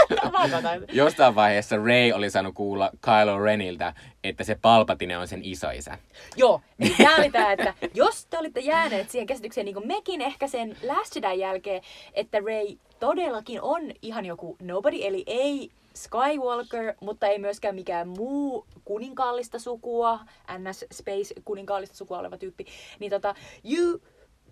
jossain 0.92 1.35
vaiheessa 1.35 1.77
Ray 1.77 2.12
oli 2.12 2.31
saanut 2.31 2.55
kuulla 2.55 2.90
Kylo 3.01 3.38
Reniltä, 3.38 3.94
että 4.25 4.44
se 4.44 4.55
Palpatine 4.62 5.18
on 5.18 5.29
sen 5.29 5.40
isoisä. 5.44 5.99
Joo, 6.37 6.61
eli 6.79 6.94
tää 6.99 7.16
oli 7.16 7.31
tää, 7.31 7.53
että 7.53 7.75
jos 7.94 8.27
te 8.27 8.38
olitte 8.38 8.61
jääneet 8.61 9.11
siihen 9.11 9.27
käsitykseen, 9.27 9.64
niin 9.64 9.75
kuin 9.75 9.87
mekin 9.87 10.20
ehkä 10.20 10.49
sen 10.49 10.77
Last 10.83 11.16
Jedin 11.16 11.38
jälkeen, 11.38 11.83
että 12.14 12.38
Ray 12.38 12.77
todellakin 13.01 13.62
on 13.62 13.81
ihan 14.03 14.27
joku 14.27 14.57
nobody, 14.62 14.99
eli 15.03 15.25
ei 15.27 15.70
Skywalker, 15.96 16.94
mutta 17.00 17.26
ei 17.26 17.38
myöskään 17.38 17.74
mikään 17.74 18.09
muu 18.09 18.66
kuninkaallista 18.85 19.59
sukua, 19.59 20.20
NS 20.59 20.85
Space 20.92 21.35
kuninkaallista 21.44 21.96
sukua 21.96 22.18
oleva 22.18 22.37
tyyppi, 22.38 22.66
niin 22.98 23.11
tota, 23.11 23.35
you 23.64 24.00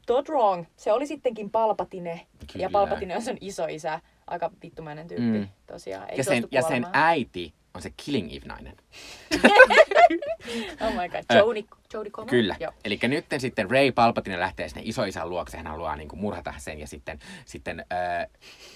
thought 0.07 0.29
wrong. 0.29 0.65
Se 0.77 0.93
oli 0.93 1.07
sittenkin 1.07 1.51
Palpatine, 1.51 2.27
Kyllä. 2.53 2.63
ja 2.65 2.71
Palpatine 2.71 3.17
on 3.17 3.23
sen 3.23 3.39
isoisä. 3.41 4.01
Aika 4.27 4.51
vittumainen 4.63 5.09
tyyppi, 5.09 5.39
Mm. 5.39 5.49
tosiaan. 5.67 6.11
Ei 6.11 6.19
Ja 6.19 6.25
sen, 6.25 6.45
ja 6.51 6.63
sen 6.63 6.87
äiti 6.93 7.55
on 7.75 7.83
se 7.83 7.91
Killing 8.05 8.33
Eve-nainen. 8.37 8.77
Oh 10.81 10.93
my 10.95 11.09
god, 11.09 11.25
Jodie, 11.39 11.65
Jodie 11.93 12.11
Comer? 12.11 12.31
Kyllä. 12.31 12.57
Eli 12.85 12.99
nyt 13.03 13.25
sitten 13.39 13.71
Ray 13.71 13.93
Palpatine 13.93 14.41
lähtee 14.41 14.69
sinne 14.69 14.83
isoisän 14.85 15.31
luokse, 15.31 15.57
hän 15.57 15.67
haluaa 15.67 15.97
niin 15.97 16.09
kuin 16.09 16.21
murhata 16.21 16.55
sen 16.59 16.81
ja 16.81 16.87
sitten, 16.87 17.19
sitten 17.45 17.81
äh, 17.93 18.27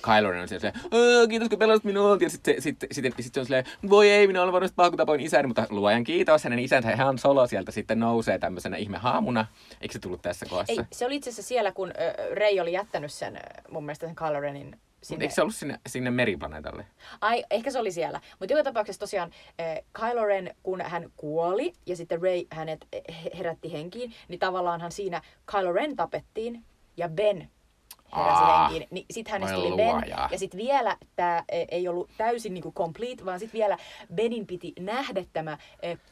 Kylo 0.03 0.31
Ren 0.31 0.43
on 0.43 0.49
siellä 0.49 0.73
silleen, 0.73 1.19
"Aa, 1.21 1.27
kiitos 1.27 1.49
kun 1.49 1.59
pelasit 1.59 1.85
minua. 1.85 2.17
Ja 2.21 2.31
sitten, 2.31 2.63
sitten, 2.63 2.89
sitten, 2.93 3.13
sitten 3.19 3.33
se 3.35 3.41
on 3.41 3.47
silleen, 3.47 3.65
voi 3.91 4.11
ei, 4.11 4.27
minä 4.27 4.43
olen 4.43 4.53
varmasti 4.53 4.75
paha, 4.75 4.91
kun 4.91 4.97
tapoin 4.97 5.21
isäni, 5.21 5.47
mutta 5.47 5.67
luojan 5.71 6.05
kiitos, 6.05 6.45
hänen 6.45 6.59
isänsä 6.59 6.97
Han 6.97 7.19
Solo 7.19 7.47
sieltä 7.47 7.73
sitten 7.73 8.01
nousee 8.01 8.39
tämmöisenä 8.39 8.77
ihme 8.77 8.99
haamuna. 8.99 9.47
Eikö 9.81 9.93
se 9.93 9.99
tullut 9.99 10.23
tässä 10.23 10.47
kohdassa? 10.47 10.73
Ei, 10.83 10.87
se 10.93 11.07
oli 11.07 11.17
itse 11.17 11.31
asiassa 11.31 11.49
siellä, 11.49 11.73
kun 11.73 11.89
ö, 11.91 12.35
Rey 12.35 12.61
oli 12.61 12.73
jättänyt 12.73 13.13
sen, 13.13 13.41
mun 13.71 13.85
mielestä 13.85 14.07
sen 14.07 14.17
Kylo 14.17 14.41
Renin 14.41 14.81
sinne. 15.03 15.25
eikö 15.25 15.35
se 15.35 15.43
ollut 15.43 15.55
sinne, 15.55 15.81
sinne 15.89 16.11
meriplaneetalle? 16.11 16.87
Ai, 17.21 17.45
ehkä 17.51 17.71
se 17.71 17.79
oli 17.79 17.93
siellä. 17.93 18.21
Mutta 18.39 18.53
joka 18.53 18.65
tapauksessa 18.65 19.01
tosiaan 19.01 19.31
äh, 19.61 19.79
Kylo 19.93 20.25
Ren, 20.25 20.55
kun 20.63 20.81
hän 20.81 21.13
kuoli 21.17 21.73
ja 21.87 21.97
sitten 21.97 22.23
Rey 22.23 22.47
hänet 22.51 22.87
he- 22.93 23.31
herätti 23.39 23.73
henkiin, 23.73 24.15
niin 24.29 24.39
tavallaanhan 24.39 24.93
siinä 24.93 25.23
Kylo 25.51 25.73
Ren 25.73 25.97
tapettiin 25.97 26.65
ja 26.97 27.09
Ben 27.09 27.51
heräsi 28.17 28.43
Aa, 28.43 28.69
henkiin. 28.69 28.89
Niin 28.91 29.07
sitten 29.11 29.33
hänestä 29.33 29.57
tuli 29.57 29.77
Ben. 29.77 30.09
Ja 30.31 30.39
sitten 30.39 30.59
vielä 30.59 30.97
tämä 31.17 31.45
ei 31.69 31.89
ollut 31.89 32.11
täysin 32.19 32.55
niinku 32.55 32.73
complete, 32.73 33.25
vaan 33.25 33.39
sitten 33.39 33.59
vielä 33.59 33.77
Benin 34.15 34.47
piti 34.47 34.73
nähdä 34.81 35.25
tämä 35.33 35.59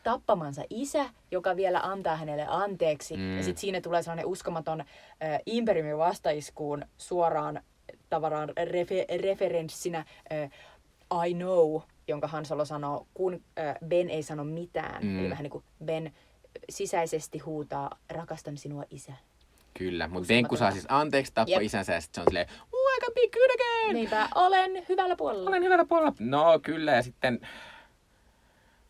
tappamansa 0.03 0.63
isä, 0.71 1.11
joka 1.31 1.57
vielä 1.57 1.81
antaa 1.81 2.17
hänelle 2.17 2.47
anteeksi. 2.49 3.17
Mm. 3.17 3.37
Ja 3.37 3.43
sitten 3.43 3.61
siinä 3.61 3.81
tulee 3.81 4.03
sellainen 4.03 4.27
uskomaton 4.27 4.81
äh, 4.81 4.87
Imperiumin 5.47 5.99
vastaiskuun 5.99 6.85
suoraan 6.99 7.63
tavaraan 8.11 8.49
refe- 8.49 9.23
referenssinä 9.23 10.05
äh, 10.33 10.51
I 11.29 11.35
know, 11.35 11.81
jonka 12.09 12.27
Han 12.29 12.45
Solo 12.47 12.65
sanoo, 12.65 13.07
kun 13.15 13.35
äh, 13.59 13.77
Ben 13.87 14.11
ei 14.11 14.23
sano 14.23 14.45
mitään. 14.45 15.05
Mm. 15.05 15.19
Eli 15.21 15.31
vähän 15.31 15.43
niin 15.43 15.51
kuin 15.51 15.65
Ben 15.85 16.13
sisäisesti 16.71 17.39
huutaa, 17.39 17.91
rakastan 18.11 18.57
sinua 18.57 18.85
isä. 18.91 19.13
Kyllä, 19.79 20.09
mutta. 20.09 20.29
Venkku 20.29 20.57
saa 20.57 20.71
siis 20.71 20.87
anteeksi 20.89 21.33
tappoi 21.35 21.55
Jep. 21.55 21.63
isänsä 21.63 21.93
ja 21.93 22.01
sitten 22.01 22.15
se 22.15 22.21
on 22.21 22.27
silleen, 22.31 22.47
I 22.73 23.01
can 23.01 23.15
be 23.15 23.21
good 23.21 23.51
again! 23.55 23.95
Niinpä, 23.95 24.29
olen 24.35 24.85
hyvällä 24.89 25.17
puolella. 25.17 25.51
Olen 25.51 25.63
hyvällä 25.63 25.85
puolella. 25.85 26.13
No 26.19 26.59
kyllä, 26.63 26.93
ja 26.93 27.03
sitten, 27.03 27.41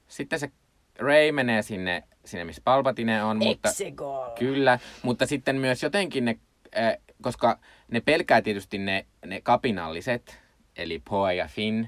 sitten 0.08 0.38
se 0.38 0.50
Ray 0.98 1.32
menee 1.32 1.62
sinne, 1.62 2.02
sinne 2.24 2.44
missä 2.44 2.62
Palpatine 2.64 3.24
on, 3.24 3.36
mutta 3.36 3.68
Exegol. 3.68 4.30
kyllä, 4.38 4.78
mutta 5.02 5.26
sitten 5.26 5.56
myös 5.56 5.82
jotenkin 5.82 6.24
ne, 6.24 6.38
äh, 6.78 6.96
koska 7.22 7.58
ne 7.90 8.00
pelkää 8.00 8.42
tietysti 8.42 8.78
ne, 8.78 9.06
ne 9.26 9.40
kapinalliset, 9.40 10.38
eli 10.76 11.02
Poe 11.10 11.34
ja 11.34 11.46
Finn, 11.48 11.80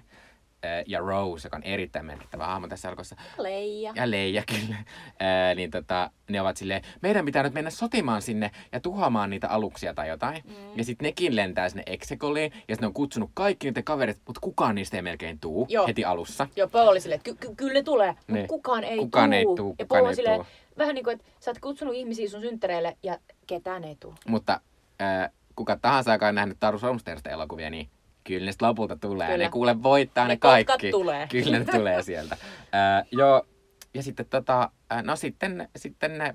äh, 0.64 0.84
ja 0.87 0.98
Rose, 1.00 1.46
joka 1.46 1.56
on 1.56 1.62
erittäin 1.62 2.06
merkittävä 2.06 2.46
hahmo 2.46 2.68
tässä 2.68 2.88
alkossa, 2.88 3.16
Leija. 3.38 3.92
ja 3.96 4.11
Leija 4.11 4.42
kyllä, 4.61 4.76
ää, 5.20 5.54
niin 5.54 5.70
tota, 5.70 6.11
ne 6.30 6.40
ovat 6.40 6.56
silleen, 6.56 6.82
meidän 7.02 7.24
pitää 7.24 7.42
nyt 7.42 7.54
mennä 7.54 7.70
sotimaan 7.70 8.22
sinne 8.22 8.50
ja 8.72 8.80
tuhoamaan 8.80 9.30
niitä 9.30 9.48
aluksia 9.48 9.94
tai 9.94 10.08
jotain. 10.08 10.42
Mm. 10.44 10.54
Ja 10.78 10.84
sitten 10.84 11.04
nekin 11.06 11.37
lentää 11.37 11.68
sinne 11.68 11.82
Exegoliin 11.87 12.52
ja 12.52 12.58
sitten 12.58 12.80
ne 12.80 12.87
on 12.87 12.92
kutsunut 12.92 13.30
kaikki 13.34 13.66
niiden 13.66 13.84
kaverit, 13.84 14.18
mutta 14.26 14.40
kukaan 14.40 14.74
niistä 14.74 14.96
ei 14.96 15.02
melkein 15.02 15.40
tuu 15.40 15.66
Joo. 15.68 15.87
heti 15.87 16.04
alussa. 16.04 16.46
Joo, 16.56 16.68
Paul 16.68 16.88
oli 16.88 17.00
silleen, 17.00 17.16
että 17.26 17.30
ky- 17.30 17.48
ky- 17.48 17.54
kyllä 17.56 17.72
ne 17.72 17.82
tulee, 17.82 18.11
mutta 18.12 18.32
Niin. 18.32 18.48
kukaan 18.48 18.84
ei 18.84 18.98
Kukaan 18.98 19.30
tuu. 19.30 19.37
ei 19.38 19.44
tuu, 19.44 19.74
ja 19.78 19.84
kukaan 19.84 20.00
Paul 20.00 20.08
on 20.08 20.16
silleen, 20.16 20.37
tuu. 20.37 20.46
vähän 20.78 20.94
niin 20.94 21.04
kuin, 21.04 21.14
että 21.20 21.26
sä 21.40 21.50
oot 21.50 21.58
kutsunut 21.58 21.94
ihmisiä 21.94 22.28
sun 22.28 22.40
synttäreille 22.40 22.96
ja 23.02 23.18
ketään 23.46 23.84
ei 23.84 23.96
tuu. 24.00 24.14
Mutta 24.28 24.61
ää, 25.00 25.30
kuka 25.58 25.76
tahansa, 25.76 26.12
joka 26.12 26.28
on 26.28 26.34
nähnyt 26.34 26.56
Taru 26.60 26.78
Solmsterista 26.78 27.30
elokuvia, 27.30 27.70
niin 27.70 27.88
kyllä 28.24 28.46
ne 28.46 28.52
lopulta 28.60 28.96
tulee. 28.96 29.26
Kyllä. 29.28 29.44
Ne 29.44 29.50
kuule 29.50 29.82
voittaa 29.82 30.24
ne, 30.24 30.34
Ne 30.34 30.36
kaikki. 30.36 30.90
tulee. 30.90 31.26
Kyllä 31.32 31.58
ne 31.58 31.64
tulee 31.64 32.02
sieltä. 32.02 32.36
Ää, 32.72 33.04
joo, 33.12 33.46
ja 33.94 34.02
sitten 34.02 34.26
tota, 34.26 34.70
no 35.04 35.16
sitten, 35.16 35.68
sitten 35.76 36.18
ne 36.18 36.34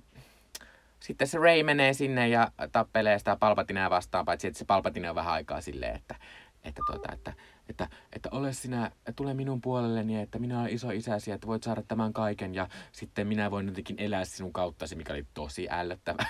sitten 1.04 1.28
se 1.28 1.38
Ray 1.38 1.64
menee 1.64 1.94
sinne 1.94 2.28
ja 2.28 2.52
tappelee 2.72 3.20
sitä 3.20 3.36
Palpatinea 3.36 3.90
vastaan, 3.90 4.26
paitsi 4.26 4.48
että 4.48 4.60
se 4.60 4.66
Palpatine 4.66 5.10
on 5.10 5.16
vähän 5.16 5.34
aikaa 5.34 5.62
silleen, 5.62 5.96
että, 5.96 6.16
että, 6.64 6.82
tuota, 6.86 7.14
että, 7.14 7.34
että, 7.70 7.88
että 8.14 8.30
ole 8.32 8.54
sinä, 8.54 8.92
tule 9.16 9.34
minun 9.34 9.62
puolelleni, 9.62 10.22
että 10.22 10.40
minä 10.40 10.60
olen 10.60 10.74
iso 10.74 10.92
isäsi, 10.92 11.32
että 11.32 11.48
voit 11.48 11.64
saada 11.64 11.84
tämän 11.88 12.14
kaiken 12.14 12.56
ja 12.56 12.68
sitten 12.92 13.28
minä 13.28 13.52
voin 13.52 13.68
jotenkin 13.68 13.96
elää 14.00 14.26
sinun 14.26 14.54
kauttasi, 14.54 14.96
mikä 14.96 15.14
oli 15.14 15.26
tosi 15.34 15.68
ällöttävä. 15.70 16.26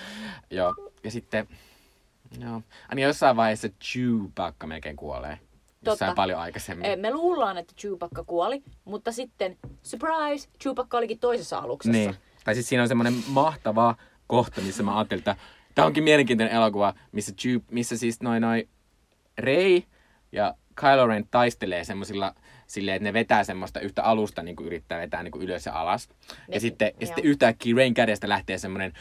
Joo, 0.50 0.74
ja 1.04 1.10
sitten, 1.10 1.48
joo, 2.40 2.62
aina 2.88 3.02
jossain 3.02 3.36
vaiheessa 3.36 3.68
Chewbacca 3.68 4.66
melkein 4.66 4.96
kuolee. 4.96 5.38
Jossain 5.86 6.08
Totta. 6.08 6.14
paljon 6.14 6.40
aikaisemmin. 6.40 6.86
Eh, 6.86 6.96
Me 6.98 7.10
luullaan, 7.10 7.58
että 7.58 7.74
Chewbacca 7.78 8.24
kuoli, 8.24 8.62
mutta 8.84 9.12
sitten, 9.12 9.58
surprise, 9.82 10.48
Chewbacca 10.62 10.96
olikin 10.98 11.18
toisessa 11.18 11.58
aluksessa. 11.58 11.92
Niin. 11.98 12.14
Tai 12.44 12.54
siis 12.54 12.68
siinä 12.68 12.82
on 12.82 12.88
semmoinen 12.88 13.14
mahtava 13.28 13.96
kohta, 14.26 14.60
missä 14.60 14.82
mä 14.82 14.96
ajattelin, 14.98 15.20
että 15.20 15.36
tämä 15.74 15.86
onkin 15.86 16.04
mielenkiintoinen 16.04 16.54
elokuva, 16.56 16.94
missä, 17.12 17.32
Chew, 17.32 17.56
missä 17.70 17.96
siis 17.96 18.22
noin 18.22 18.40
noi 18.40 18.68
Rey 19.38 19.82
ja 20.32 20.54
Kylo 20.74 21.06
Ren 21.06 21.26
taistelee 21.30 21.84
semmoisilla 21.84 22.34
silleen, 22.66 22.96
että 22.96 23.04
ne 23.08 23.12
vetää 23.12 23.44
semmoista 23.44 23.80
yhtä 23.80 24.02
alusta, 24.02 24.42
niin 24.42 24.56
kuin 24.56 24.66
yrittää 24.66 24.98
vetää 25.00 25.22
niin 25.22 25.32
kuin 25.32 25.42
ylös 25.44 25.66
ja 25.66 25.80
alas. 25.80 26.08
Ja, 26.28 26.34
Ne- 26.48 26.60
sitten, 26.60 26.92
ja 27.00 27.06
sitten 27.06 27.24
yhtäkkiä 27.24 27.76
Reyn 27.76 27.94
kädestä 27.94 28.28
lähtee 28.28 28.58
semmoinen 28.58 28.92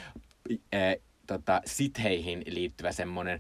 äh, 0.51 0.95
tota, 1.27 1.61
sitheihin 1.65 2.43
liittyvä 2.47 2.91
semmoinen 2.91 3.39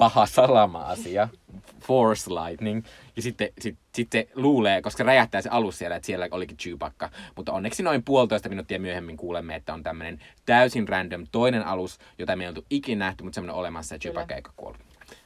paha 0.00 0.26
salama-asia, 0.26 1.28
Force 1.80 2.30
Lightning. 2.30 2.84
Ja 3.16 3.22
sitten 3.22 3.48
sit, 3.60 3.78
sit 3.94 4.08
se 4.12 4.28
luulee, 4.34 4.82
koska 4.82 5.04
räjähtää 5.04 5.42
se 5.42 5.48
alus 5.48 5.78
siellä, 5.78 5.96
että 5.96 6.06
siellä 6.06 6.28
olikin 6.30 6.56
Chewbacca. 6.56 7.10
Mutta 7.36 7.52
onneksi 7.52 7.82
noin 7.82 8.02
puolitoista 8.02 8.48
minuuttia 8.48 8.80
myöhemmin 8.80 9.16
kuulemme, 9.16 9.54
että 9.54 9.74
on 9.74 9.82
tämmöinen 9.82 10.18
täysin 10.46 10.88
random 10.88 11.26
toinen 11.32 11.66
alus, 11.66 11.98
jota 12.18 12.36
me 12.36 12.44
ei 12.44 12.48
oltu 12.48 12.66
ikinä 12.70 13.04
nähty, 13.04 13.24
mutta 13.24 13.34
semmoinen 13.34 13.56
olemassa 13.56 13.94
ja 13.94 13.98
Chewbacca 13.98 14.34
eikä 14.34 14.50
kuollut. 14.56 14.80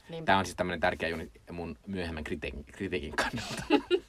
Niinpä. 0.08 0.26
Tämä 0.26 0.38
on 0.38 0.44
siis 0.44 0.56
tämmöinen 0.56 0.80
tärkeä 0.80 1.08
juoni 1.08 1.30
mun 1.50 1.76
myöhemmän 1.86 2.24
kritiikin, 2.24 2.64
kritiikin 2.64 3.12
kannalta. 3.16 3.64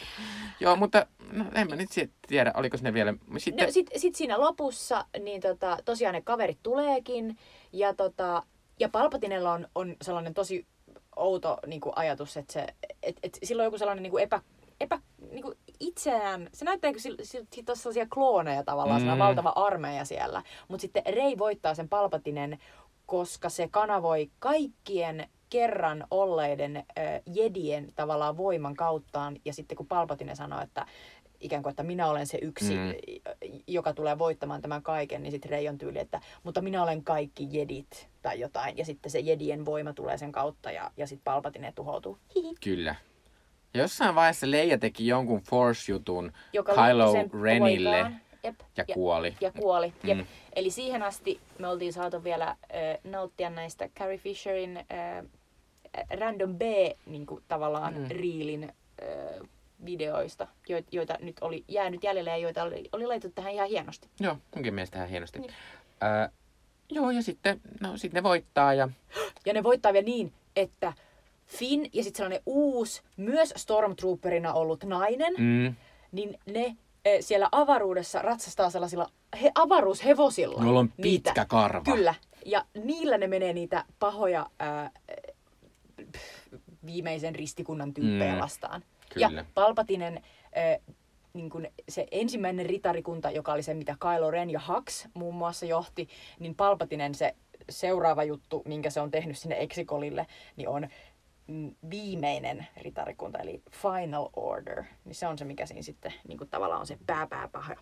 Joo, 0.60 0.76
mutta 0.76 1.06
no, 1.32 1.44
en 1.54 1.68
mä 1.68 1.76
nyt 1.76 1.92
sit 1.92 2.12
tiedä, 2.28 2.52
oliko 2.56 2.76
ne 2.80 2.94
vielä... 2.94 3.14
Sitten, 3.38 3.66
No, 3.66 3.72
sitten 3.72 4.00
sit 4.00 4.14
siinä 4.14 4.40
lopussa, 4.40 5.04
niin 5.20 5.40
tota, 5.40 5.78
tosiaan 5.84 6.14
ne 6.14 6.22
kaverit 6.22 6.58
tuleekin, 6.62 7.38
ja, 7.72 7.94
tota, 7.94 8.42
ja 8.80 8.88
Palpatinella 8.88 9.52
on, 9.52 9.68
on 9.74 9.96
sellainen 10.02 10.34
tosi 10.34 10.66
outo 11.16 11.58
niin 11.66 11.80
kuin 11.80 11.92
ajatus, 11.96 12.36
että 12.36 12.52
se, 12.52 12.66
et, 13.02 13.16
et, 13.22 13.38
sillä 13.42 13.60
on 13.60 13.64
joku 13.64 13.78
sellainen 13.78 14.02
niin 14.02 14.10
kuin 14.10 14.22
epä, 14.22 14.40
epä 14.80 14.98
niin 15.30 15.42
kuin 15.42 15.58
itseään, 15.80 16.50
se 16.52 16.64
näyttää 16.64 16.92
kuin 16.92 17.00
sillä, 17.00 17.16
on 17.68 17.76
sellaisia 17.76 18.06
klooneja 18.14 18.64
tavallaan, 18.64 19.02
mm. 19.02 19.08
Mm. 19.08 19.18
valtava 19.18 19.52
armeija 19.56 20.04
siellä. 20.04 20.42
Mutta 20.68 20.80
sitten 20.80 21.02
Rei 21.06 21.38
voittaa 21.38 21.74
sen 21.74 21.88
Palpatinen, 21.88 22.58
koska 23.06 23.48
se 23.48 23.68
kanavoi 23.70 24.30
kaikkien 24.38 25.28
kerran 25.50 26.04
olleiden 26.10 26.76
äh, 26.76 26.84
jedien 27.34 27.88
tavallaan 27.94 28.36
voiman 28.36 28.74
kauttaan. 28.76 29.36
Ja 29.44 29.52
sitten 29.52 29.76
kun 29.76 29.86
Palpatine 29.86 30.34
sanoi, 30.34 30.62
että 30.62 30.86
ikään 31.40 31.62
kuin, 31.62 31.70
että 31.70 31.82
minä 31.82 32.06
olen 32.08 32.26
se 32.26 32.38
yksi, 32.42 32.74
Mm. 32.74 32.92
joka 33.66 33.92
tulee 33.92 34.18
voittamaan 34.18 34.62
tämän 34.62 34.82
kaiken, 34.82 35.22
niin 35.22 35.30
sitten 35.30 35.50
Rei 35.50 35.68
on 35.68 35.78
tyyli, 35.78 35.98
että 35.98 36.20
mutta 36.42 36.60
minä 36.60 36.82
olen 36.82 37.04
kaikki 37.04 37.48
jedit 37.50 38.08
tai 38.22 38.40
jotain. 38.40 38.78
Ja 38.78 38.84
sitten 38.84 39.12
se 39.12 39.20
jedien 39.20 39.64
voima 39.64 39.92
tulee 39.92 40.18
sen 40.18 40.32
kautta 40.32 40.70
ja, 40.70 40.90
ja 40.96 41.06
sitten 41.06 41.24
Palpatine 41.24 41.72
tuhoutuu. 41.72 42.18
Hihi. 42.34 42.54
Kyllä. 42.64 42.94
Jossain 43.74 44.14
vaiheessa 44.14 44.50
Leija 44.50 44.78
teki 44.78 45.06
jonkun 45.06 45.40
Force-jutun 45.40 46.32
Joka 46.52 46.72
Kylo 46.74 47.12
Renille 47.42 47.90
poikaan. 47.90 48.20
Jep. 48.46 48.60
ja 48.76 48.84
Ja- 48.88 48.94
kuoli. 48.94 49.36
Ja 49.40 49.52
kuoli. 49.52 49.92
Jep. 50.04 50.18
Mm. 50.18 50.26
Eli 50.52 50.70
siihen 50.70 51.02
asti 51.02 51.40
me 51.58 51.68
oltiin 51.68 51.92
saatu 51.92 52.24
vielä 52.24 52.46
äh, 52.48 52.56
nauttia 53.04 53.50
näistä 53.50 53.88
Carrie 53.88 54.18
Fisherin 54.18 54.76
äh, 54.76 55.24
Random 56.20 56.56
B 56.58 56.62
niin 57.06 57.26
kuin, 57.26 57.42
tavallaan 57.48 57.94
Mm. 57.94 58.06
riilin 58.10 58.64
äh, 58.64 59.48
videoista, 59.84 60.46
joita, 60.68 60.88
joita 60.92 61.16
nyt 61.20 61.36
oli 61.40 61.64
jäänyt 61.68 62.04
jäljelle 62.04 62.30
ja 62.30 62.36
joita 62.36 62.62
oli, 62.62 62.88
oli 62.92 63.06
laitettu 63.06 63.34
tähän 63.34 63.52
ihan 63.52 63.68
hienosti. 63.68 64.08
Joo, 64.20 64.36
munkin 64.54 64.74
mielestä 64.74 64.96
ihan 64.98 65.08
hienosti. 65.08 65.38
Niin. 65.38 65.52
Ää, 66.00 66.30
joo, 66.90 67.10
ja 67.10 67.22
sitten, 67.22 67.60
no, 67.80 67.96
sitten 67.96 68.18
ne 68.18 68.22
voittaa 68.22 68.74
ja... 68.74 68.88
Ja 69.46 69.52
ne 69.52 69.62
voittaa 69.62 69.92
vielä 69.92 70.04
niin, 70.04 70.32
että 70.56 70.92
Finn 71.46 71.86
ja 71.92 72.02
sitten 72.02 72.16
sellainen 72.16 72.42
uusi, 72.46 73.02
myös 73.16 73.52
Stormtrooperina 73.56 74.52
ollut 74.52 74.84
nainen, 74.84 75.34
mm. 75.38 75.74
Niin 76.12 76.38
ne 76.46 76.76
siellä 77.20 77.48
avaruudessa 77.52 78.22
ratsastaa 78.22 78.70
sellaisilla 78.70 79.10
he, 79.42 79.52
avaruushevosilla. 79.54 80.64
Jolla 80.64 80.80
on 80.80 80.92
niitä. 80.96 81.30
pitkä 81.30 81.44
karva. 81.44 81.92
Kyllä. 81.92 82.14
Ja 82.46 82.64
niillä 82.84 83.18
ne 83.18 83.26
menee 83.26 83.52
niitä 83.52 83.84
pahoja 83.98 84.46
ää, 84.58 84.90
viimeisen 86.86 87.34
ristikunnan 87.34 87.94
tyyppejä 87.94 88.32
Mm, 88.34 88.40
vastaan. 88.40 88.82
kyllä. 89.14 89.30
Ja 89.36 89.44
Palpatinen, 89.54 90.22
ää, 90.54 90.78
niin 91.32 91.50
kun 91.50 91.66
se 91.88 92.06
ensimmäinen 92.10 92.66
ritarikunta, 92.66 93.30
joka 93.30 93.52
oli 93.52 93.62
se, 93.62 93.74
mitä 93.74 93.96
Kylo 94.00 94.30
Ren 94.30 94.50
ja 94.50 94.60
Hux 94.68 95.06
muun 95.14 95.34
muassa 95.34 95.66
johti, 95.66 96.08
niin 96.38 96.54
Palpatinen 96.54 97.14
se 97.14 97.34
seuraava 97.70 98.24
juttu, 98.24 98.62
minkä 98.64 98.90
se 98.90 99.00
on 99.00 99.10
tehnyt 99.10 99.38
sinne 99.38 99.56
Exikolille, 99.60 100.26
niin 100.56 100.68
on 100.68 100.88
viimeinen 101.90 102.66
ritarikunta, 102.82 103.38
eli 103.38 103.62
Final 103.70 104.28
Order. 104.36 104.84
Niin 105.04 105.14
se 105.14 105.26
on 105.26 105.38
se, 105.38 105.44
mikä 105.44 105.66
siinä 105.66 105.82
sitten 105.82 106.12
niin 106.28 106.38
kuin 106.38 106.50
tavallaan 106.50 106.80
on 106.80 106.86
se 106.86 106.98
pääpääpaha, 107.06 107.74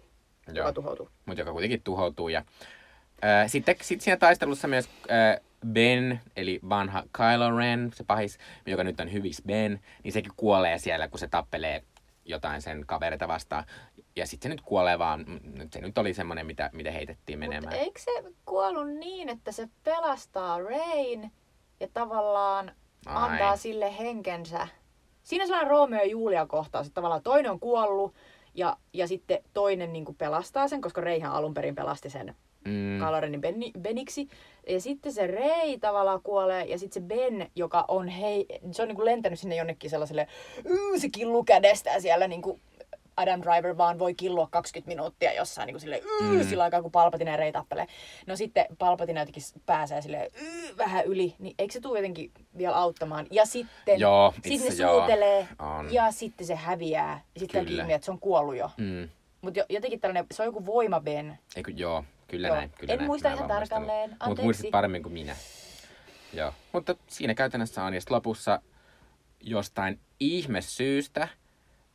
Joo. 0.47 0.57
joka 0.57 0.73
tuhoutuu. 0.73 1.09
mutta 1.27 1.41
joka 1.41 1.53
kuitenkin 1.53 1.83
tuhoutuu. 1.83 2.29
Ja, 2.29 2.45
ää, 3.23 3.49
sitten 3.49 3.77
sit 3.81 4.01
siinä 4.01 4.17
taistelussa 4.17 4.69
myös 4.69 4.89
ää, 5.09 5.39
Ben, 5.73 6.21
eli 6.37 6.61
vanha 6.69 7.03
Kylo 7.13 7.59
Ren, 7.59 7.91
se 7.95 8.05
pahis, 8.05 8.39
joka 8.67 8.85
nyt 8.85 9.01
on 9.01 9.13
hyvis 9.13 9.43
Ben, 9.47 9.81
niin 10.03 10.13
sekin 10.13 10.33
kuolee 10.37 10.79
siellä, 10.79 11.09
kun 11.09 11.19
se 11.19 11.29
tappelee 11.29 11.83
jotain 12.25 12.63
sen 12.63 12.85
kavereita 12.87 13.29
vastaan. 13.29 13.65
Ja 14.17 14.27
sitten 14.27 14.51
se 14.51 14.55
nyt 14.55 14.61
kuolee 14.61 14.99
vaan, 14.99 15.25
se 15.73 15.81
nyt 15.81 15.99
oli 15.99 16.15
semmoinen, 16.15 16.47
mitä, 16.47 16.71
mitä 16.73 16.91
heitettiin 16.91 17.39
menemään. 17.39 17.75
eikö 17.75 18.01
se 18.01 18.11
kuollut 18.45 18.91
niin, 18.91 19.29
että 19.29 19.53
se 19.53 19.69
pelastaa 19.85 20.63
Rain 20.63 21.33
ja 21.81 21.89
tavallaan 21.95 22.73
Ai. 23.07 23.33
antaa 23.33 23.57
sille 23.57 23.99
henkensä? 23.99 24.69
Siinä 25.23 25.43
on 25.43 25.49
sellainen 25.49 25.71
Romeo 25.71 25.99
ja 26.01 26.07
Julia 26.07 26.47
kohtaus, 26.47 26.87
että 26.87 26.95
tavallaan 26.95 27.23
toinen 27.23 27.51
on 27.53 27.61
kuollut 27.61 28.15
ja, 28.55 28.77
ja 28.93 29.09
sitten 29.09 29.39
toinen 29.55 29.93
niin 29.93 30.05
kuin 30.05 30.17
pelastaa 30.17 30.69
sen, 30.69 30.81
koska 30.81 31.01
Reihän 31.01 31.33
alun 31.33 31.55
perin 31.55 31.75
pelasti 31.75 32.11
sen 32.11 32.35
Mm, 32.65 32.99
Kylo 32.99 33.21
Renin 33.21 33.41
Beni, 33.41 33.73
Beniksi. 33.81 34.29
Ja 34.69 34.81
sitten 34.81 35.13
se 35.13 35.27
Rei 35.27 35.79
tavallaan 35.79 36.21
kuolee 36.23 36.65
ja 36.65 36.79
sitten 36.79 37.03
se 37.03 37.09
Ben, 37.09 37.51
joka 37.57 37.85
on 37.89 38.09
hei, 38.09 38.47
se 38.73 38.83
on 38.83 38.89
niinku 38.89 39.05
lentänyt 39.05 39.39
sinne 39.39 39.57
jonnekin 39.57 39.91
sellaiselle, 39.91 40.29
"Yyy, 40.71 40.99
se 40.99 41.09
killuu 41.09 41.45
kädestään 41.45 42.03
siellä 42.03 42.29
niinku 42.29 42.61
Adam 43.17 43.41
Driver 43.43 43.77
vaan 43.77 43.99
voi 43.99 44.15
killua 44.15 44.49
20 44.51 44.89
minuuttia 44.89 45.33
jossain 45.33 45.67
niin 45.67 45.81
sille 45.81 46.03
mm. 46.21 46.49
Sillä 46.49 46.65
aikaa, 46.65 46.83
kun 46.83 46.93
Palpatine 46.93 47.31
ja 47.31 47.37
Rei 47.37 47.53
tappelee. 47.53 47.87
No 48.27 48.37
sitten 48.37 48.67
Palpatine 48.79 49.21
jotenkin 49.21 49.43
pääsee 49.67 50.03
sille 50.03 50.31
vähän 50.77 51.05
yli, 51.05 51.35
niin 51.39 51.55
eikö 51.59 51.73
se 51.73 51.81
tule 51.81 51.99
jotenkin 51.99 52.33
vielä 52.59 52.77
auttamaan? 52.77 53.27
Ja 53.31 53.47
sitten 53.47 54.01
Joo, 54.01 54.33
sitten 54.35 54.53
itse 54.53 54.69
ne 54.69 54.91
suutelee 54.91 55.49
ja 55.91 56.11
sitten 56.11 56.47
se 56.47 56.55
häviää. 56.55 57.21
Ja 57.35 57.41
sitten 57.41 57.69
ilmi, 57.69 57.93
että 57.93 58.05
se 58.05 58.11
on 58.11 58.19
kuollut 58.21 58.57
jo. 58.57 58.71
mm, 58.77 59.09
Mutta 59.41 59.61
jotenkin 59.69 60.01
tällainen, 60.01 60.27
se 60.33 60.43
on 60.43 60.47
joku 60.47 60.67
voima 60.67 61.01
Ben. 61.01 61.39
eikö, 61.57 61.73
joo, 61.77 62.05
kyllä 62.29 62.49
Joo. 62.49 62.57
näin. 62.57 62.71
Kyllä 62.79 62.93
En 62.93 62.99
näin. 62.99 63.07
muista 63.07 63.33
ihan 63.33 63.49
tarkalleen. 63.49 64.17
Mutta 64.27 64.43
muistit 64.43 64.71
paremmin 64.71 65.03
kuin 65.03 65.13
minä. 65.13 65.37
Joo. 66.33 66.53
Mutta 66.73 66.95
siinä 67.07 67.35
käytännössä 67.35 67.85
on. 67.85 67.95
Ja 67.95 68.01
lopussa 68.11 68.61
jostain 69.41 70.01
ihmesyystä 70.21 71.29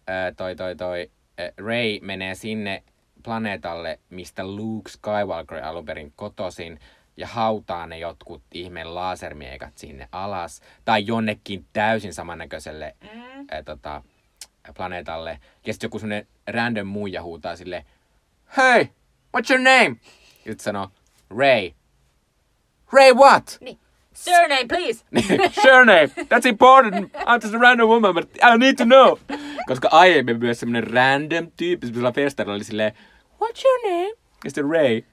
ää, 0.09 0.31
toi, 0.31 0.55
toi, 0.55 0.75
toi 0.75 1.11
ää, 1.37 1.49
Ray 1.57 1.99
menee 2.01 2.35
sinne 2.35 2.83
planeetalle, 3.23 3.99
mistä 4.09 4.47
Luke 4.47 4.89
Skywalker 4.91 5.63
alun 5.63 5.85
perin 5.85 6.13
kotosin, 6.15 6.79
ja 7.17 7.27
hautaa 7.27 7.87
ne 7.87 7.97
jotkut 7.97 8.43
ihmeen 8.53 8.95
lasermiekat 8.95 9.77
sinne 9.77 10.07
alas, 10.11 10.61
tai 10.85 11.05
jonnekin 11.07 11.65
täysin 11.73 12.13
samannäköiselle 12.13 12.95
Mm. 13.13 13.45
ää, 13.51 13.63
tota, 13.63 14.03
planeetalle. 14.77 15.39
Ja 15.65 15.73
sitten 15.73 15.87
joku 15.87 15.99
semmonen 15.99 16.27
random 16.47 16.87
muija 16.87 17.23
huutaa 17.23 17.55
sille, 17.55 17.85
Hey, 18.57 18.83
what's 19.37 19.49
your 19.51 19.59
name? 19.63 19.95
Ja 20.45 20.51
sit 20.51 20.59
sanoo, 20.59 20.89
Ray. 21.37 21.71
Ray 22.93 23.13
what? 23.13 23.57
Niin. 23.61 23.79
Surname, 24.19 24.67
please! 24.67 25.03
surname, 25.63 26.11
that's 26.27 26.45
important. 26.45 27.11
I'm 27.25 27.39
just 27.39 27.53
a 27.53 27.57
random 27.57 27.87
woman, 27.87 28.13
but 28.13 28.27
I 28.43 28.57
need 28.57 28.77
to 28.77 28.85
know. 28.85 29.17
Koska 29.67 29.87
aiemmin 29.91 30.39
myös 30.39 30.59
semmonen 30.59 30.83
random 30.83 31.51
tyyppi 31.57 31.87
semmoisella 31.87 32.11
festarilla 32.11 32.55
oli 32.55 32.63
silleen, 32.63 32.91
What's 33.41 33.63
your 33.65 33.79
name? 33.83 34.09
Ja 34.43 34.49
sitten 34.49 34.69
Ray. 34.69 35.03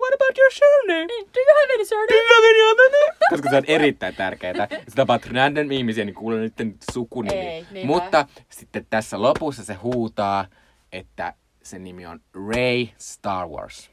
What 0.00 0.14
about 0.14 0.38
your 0.38 0.50
surname? 0.50 1.06
Do 1.06 1.40
you 1.40 1.54
have 1.60 1.74
any 1.74 1.84
surname? 1.84 2.08
Do 2.08 2.14
you 2.14 2.28
have 2.34 2.46
any 2.46 2.62
other 2.72 2.90
name? 2.90 3.16
Koska 3.30 3.50
se 3.50 3.56
on 3.56 3.64
erittäin 3.66 4.14
tärkeää. 4.14 4.68
Sä 4.70 4.94
tapaat 4.96 5.26
random 5.26 5.70
ihmisiä, 5.70 6.04
niin 6.04 6.14
kuulee 6.14 6.40
niiden 6.40 6.74
sukunimi. 6.92 7.40
Ei, 7.40 7.66
niinpä. 7.70 7.86
Mutta 7.86 8.26
sitten 8.48 8.86
tässä 8.90 9.22
lopussa 9.22 9.64
se 9.64 9.74
huutaa, 9.74 10.46
että 10.92 11.34
sen 11.62 11.84
nimi 11.84 12.06
on 12.06 12.20
Ray 12.34 12.86
Star 12.98 13.48
Wars. 13.48 13.90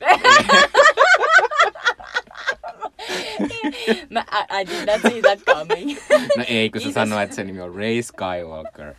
Mä, 4.10 4.24
I, 4.32 4.60
I 4.60 4.66
did 4.66 4.86
not 4.86 5.02
see 5.12 5.22
that 5.22 5.38
coming. 5.40 5.98
No 6.36 6.44
ei, 6.48 6.70
kun 6.70 6.80
se 6.80 6.84
Kiitos. 6.84 6.94
sanoo, 6.94 7.20
että 7.20 7.36
sen 7.36 7.46
nimi 7.46 7.60
on 7.60 7.74
Ray 7.74 8.02
Skywalker. 8.02 8.94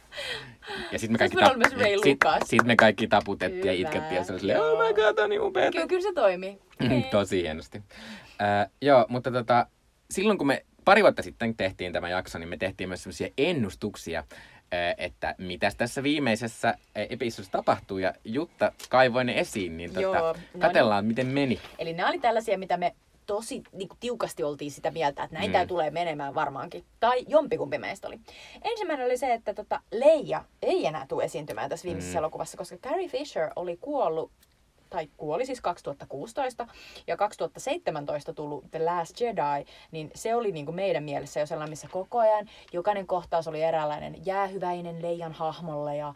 Ja 0.92 1.00
sitten 1.00 1.12
me 1.14 1.18
kaikki, 1.18 1.38
myös 1.38 1.74
Ray 1.74 1.98
sit, 2.04 2.20
sit 2.46 2.64
me 2.64 2.76
kaikki 2.76 3.08
taputettiin 3.08 3.66
ja 3.66 3.72
Hyvä, 3.74 3.88
itkettiin 3.90 4.16
ja 4.16 4.24
se 4.24 4.32
oli 4.32 4.40
silleen, 4.40 4.58
joo. 4.58 4.72
oh 4.72 4.88
my 4.88 4.94
god, 4.94 5.18
on 5.18 5.30
niin 5.30 5.42
upeeta. 5.42 5.72
kyllä, 5.72 5.88
kyllä 5.88 6.02
se 6.02 6.14
toimii. 6.14 6.60
Tosi 7.12 7.42
hienosti. 7.42 7.82
Äh, 8.42 8.70
joo, 8.82 9.06
mutta 9.10 9.32
tota, 9.32 9.68
silloin 10.12 10.38
kun 10.38 10.48
me 10.48 10.66
pari 10.86 11.02
vuotta 11.02 11.22
sitten 11.22 11.56
tehtiin 11.56 11.94
tämä 11.94 12.10
jakso, 12.10 12.38
niin 12.40 12.50
me 12.50 12.58
tehtiin 12.58 12.90
myös 12.90 13.04
sellaisia 13.04 13.30
ennustuksia, 13.38 14.20
äh, 14.20 14.96
että 14.98 15.36
mitäs 15.38 15.76
tässä 15.76 16.04
viimeisessä 16.04 16.68
äh, 16.70 16.76
episodissa 17.10 17.52
tapahtuu. 17.52 17.98
Ja 17.98 18.14
Jutta 18.24 18.72
kaivoi 18.90 19.26
ne 19.26 19.40
esiin, 19.40 19.78
niin 19.78 19.92
Joo, 20.00 20.14
tota, 20.14 20.28
no 20.28 20.34
niin. 20.54 20.62
katsellaan, 20.62 21.06
miten 21.06 21.28
meni. 21.28 21.60
Eli 21.80 21.94
nämä 21.94 22.10
oli 22.10 22.20
tällaisia, 22.20 22.58
mitä 22.58 22.78
me 22.78 22.96
tosi 23.26 23.64
niin 23.72 23.88
kuin, 23.90 23.98
tiukasti 24.00 24.44
oltiin 24.44 24.72
sitä 24.72 24.92
mieltä, 24.92 25.24
että 25.24 25.34
näin 25.38 25.50
Mm. 25.50 25.52
tämä 25.54 25.66
tulee 25.66 25.92
menemään 25.92 26.36
varmaankin. 26.36 26.86
Tai 27.00 27.26
jompikumpi 27.28 27.78
meistä 27.78 28.08
oli. 28.08 28.20
Ensimmäinen 28.62 29.06
oli 29.06 29.18
se, 29.18 29.34
että 29.34 29.54
tota, 29.54 29.82
Leija 29.92 30.46
ei 30.62 30.86
enää 30.86 31.06
tule 31.08 31.24
esiintymään 31.24 31.70
tässä 31.70 31.86
viimeisessä 31.86 32.18
Mm. 32.18 32.20
elokuvassa, 32.20 32.58
koska 32.58 32.78
Carrie 32.78 33.08
Fisher 33.08 33.50
oli 33.56 33.78
kuollut 33.78 34.32
tai 34.96 35.10
kuoli 35.18 35.46
siis 35.46 35.62
2016 35.62 36.68
ja 37.08 37.18
2017 37.18 38.34
tullut 38.34 38.72
The 38.72 38.86
Last 38.86 39.22
Jedi, 39.22 39.66
niin 39.92 40.12
se 40.16 40.36
oli 40.36 40.52
niin 40.52 40.66
kuin 40.66 40.76
meidän 40.76 41.04
mielessä 41.04 41.40
jo 41.40 41.46
sellainen, 41.46 41.70
missä 41.70 41.88
koko 41.92 42.20
ajan 42.20 42.50
jokainen 42.74 43.08
kohtaus 43.08 43.48
oli 43.48 43.62
eräänlainen 43.62 44.26
jäähyväinen 44.26 45.02
Leijan 45.02 45.34
hahmolle 45.34 45.96
ja, 45.98 46.14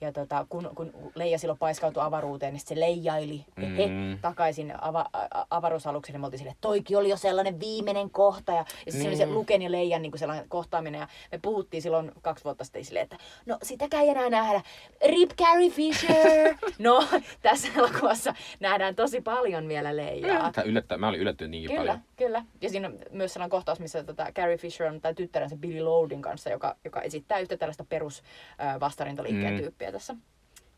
ja 0.00 0.12
tota, 0.12 0.46
kun, 0.48 0.70
kun 0.74 0.92
Leija 1.14 1.38
silloin 1.38 1.58
paiskautui 1.58 2.02
avaruuteen, 2.02 2.52
niin 2.52 2.60
se 2.66 2.80
leijaili 2.80 3.44
mm. 3.56 3.76
he, 3.76 3.88
takaisin 4.20 4.74
ava- 4.74 5.10
a- 5.12 5.46
avaruusalukseen, 5.50 6.14
niin 6.14 6.20
me 6.20 6.26
oltiin 6.26 6.38
silleen, 6.38 6.52
että 6.52 6.68
toikin 6.68 6.98
oli 6.98 7.08
jo 7.08 7.16
sellainen 7.16 7.60
viimeinen 7.60 8.10
kohta. 8.10 8.52
Ja, 8.52 8.58
ja 8.58 8.64
sitten 8.92 8.92
niin. 8.92 9.02
se 9.02 9.08
oli 9.08 9.16
se. 9.16 9.26
Luken 9.26 9.62
ja 9.62 9.70
Leijan 9.70 10.02
niin 10.02 10.12
kuin 10.12 10.18
sellainen 10.18 10.48
kohtaaminen. 10.48 11.00
Ja 11.00 11.08
me 11.32 11.38
puhuttiin 11.42 11.82
silloin 11.82 12.12
kaksi 12.22 12.44
vuotta 12.44 12.64
sitten 12.64 12.84
silleen, 12.84 13.04
että 13.04 13.16
no 13.46 13.58
sitäkään 13.62 14.02
ei 14.02 14.08
enää 14.08 14.30
nähdä. 14.30 14.62
Rip 15.06 15.30
Carrie 15.30 15.70
Fisher! 15.70 16.54
no, 16.78 17.04
tässä 17.42 17.68
elokuvassa 17.76 18.19
nähdään 18.60 18.94
tosi 18.94 19.20
paljon 19.20 19.68
vielä 19.68 19.96
Leijaa. 19.96 20.52
Yllättä, 20.64 20.98
mä 20.98 21.08
olin 21.08 21.20
yllättynyt 21.20 21.50
niinkin 21.50 21.70
Kyllä, 21.70 21.80
paljon. 21.80 21.98
kyllä. 22.16 22.44
Ja 22.60 22.68
siinä 22.70 22.88
on 22.88 22.98
myös 23.10 23.32
sellainen 23.32 23.50
kohtaus, 23.50 23.80
missä 23.80 24.04
tota 24.04 24.26
Carrie 24.34 24.58
Fisher 24.58 24.86
on 24.86 25.00
tai 25.00 25.14
tyttärensä 25.14 25.56
Billy 25.56 25.80
Loudin 25.80 26.22
kanssa, 26.22 26.50
joka, 26.50 26.76
joka 26.84 27.00
esittää 27.00 27.38
yhtä 27.38 27.56
tällaista 27.56 27.84
perus 27.84 28.22
äh, 28.60 28.80
vastarintaliikkeen 28.80 29.54
Mm. 29.54 29.60
tyyppiä 29.60 29.92
tässä. 29.92 30.14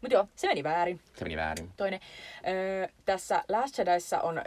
Mutta 0.01 0.15
joo, 0.15 0.27
se 0.37 0.47
meni 0.49 0.63
väärin 0.65 1.01
Se 1.15 1.25
meni 1.25 1.37
väärin. 1.37 1.71
toinen. 1.77 2.01
Öö, 2.49 2.89
tässä 3.05 3.45
Last 3.49 3.79
Jediissa 3.79 4.21
on 4.21 4.43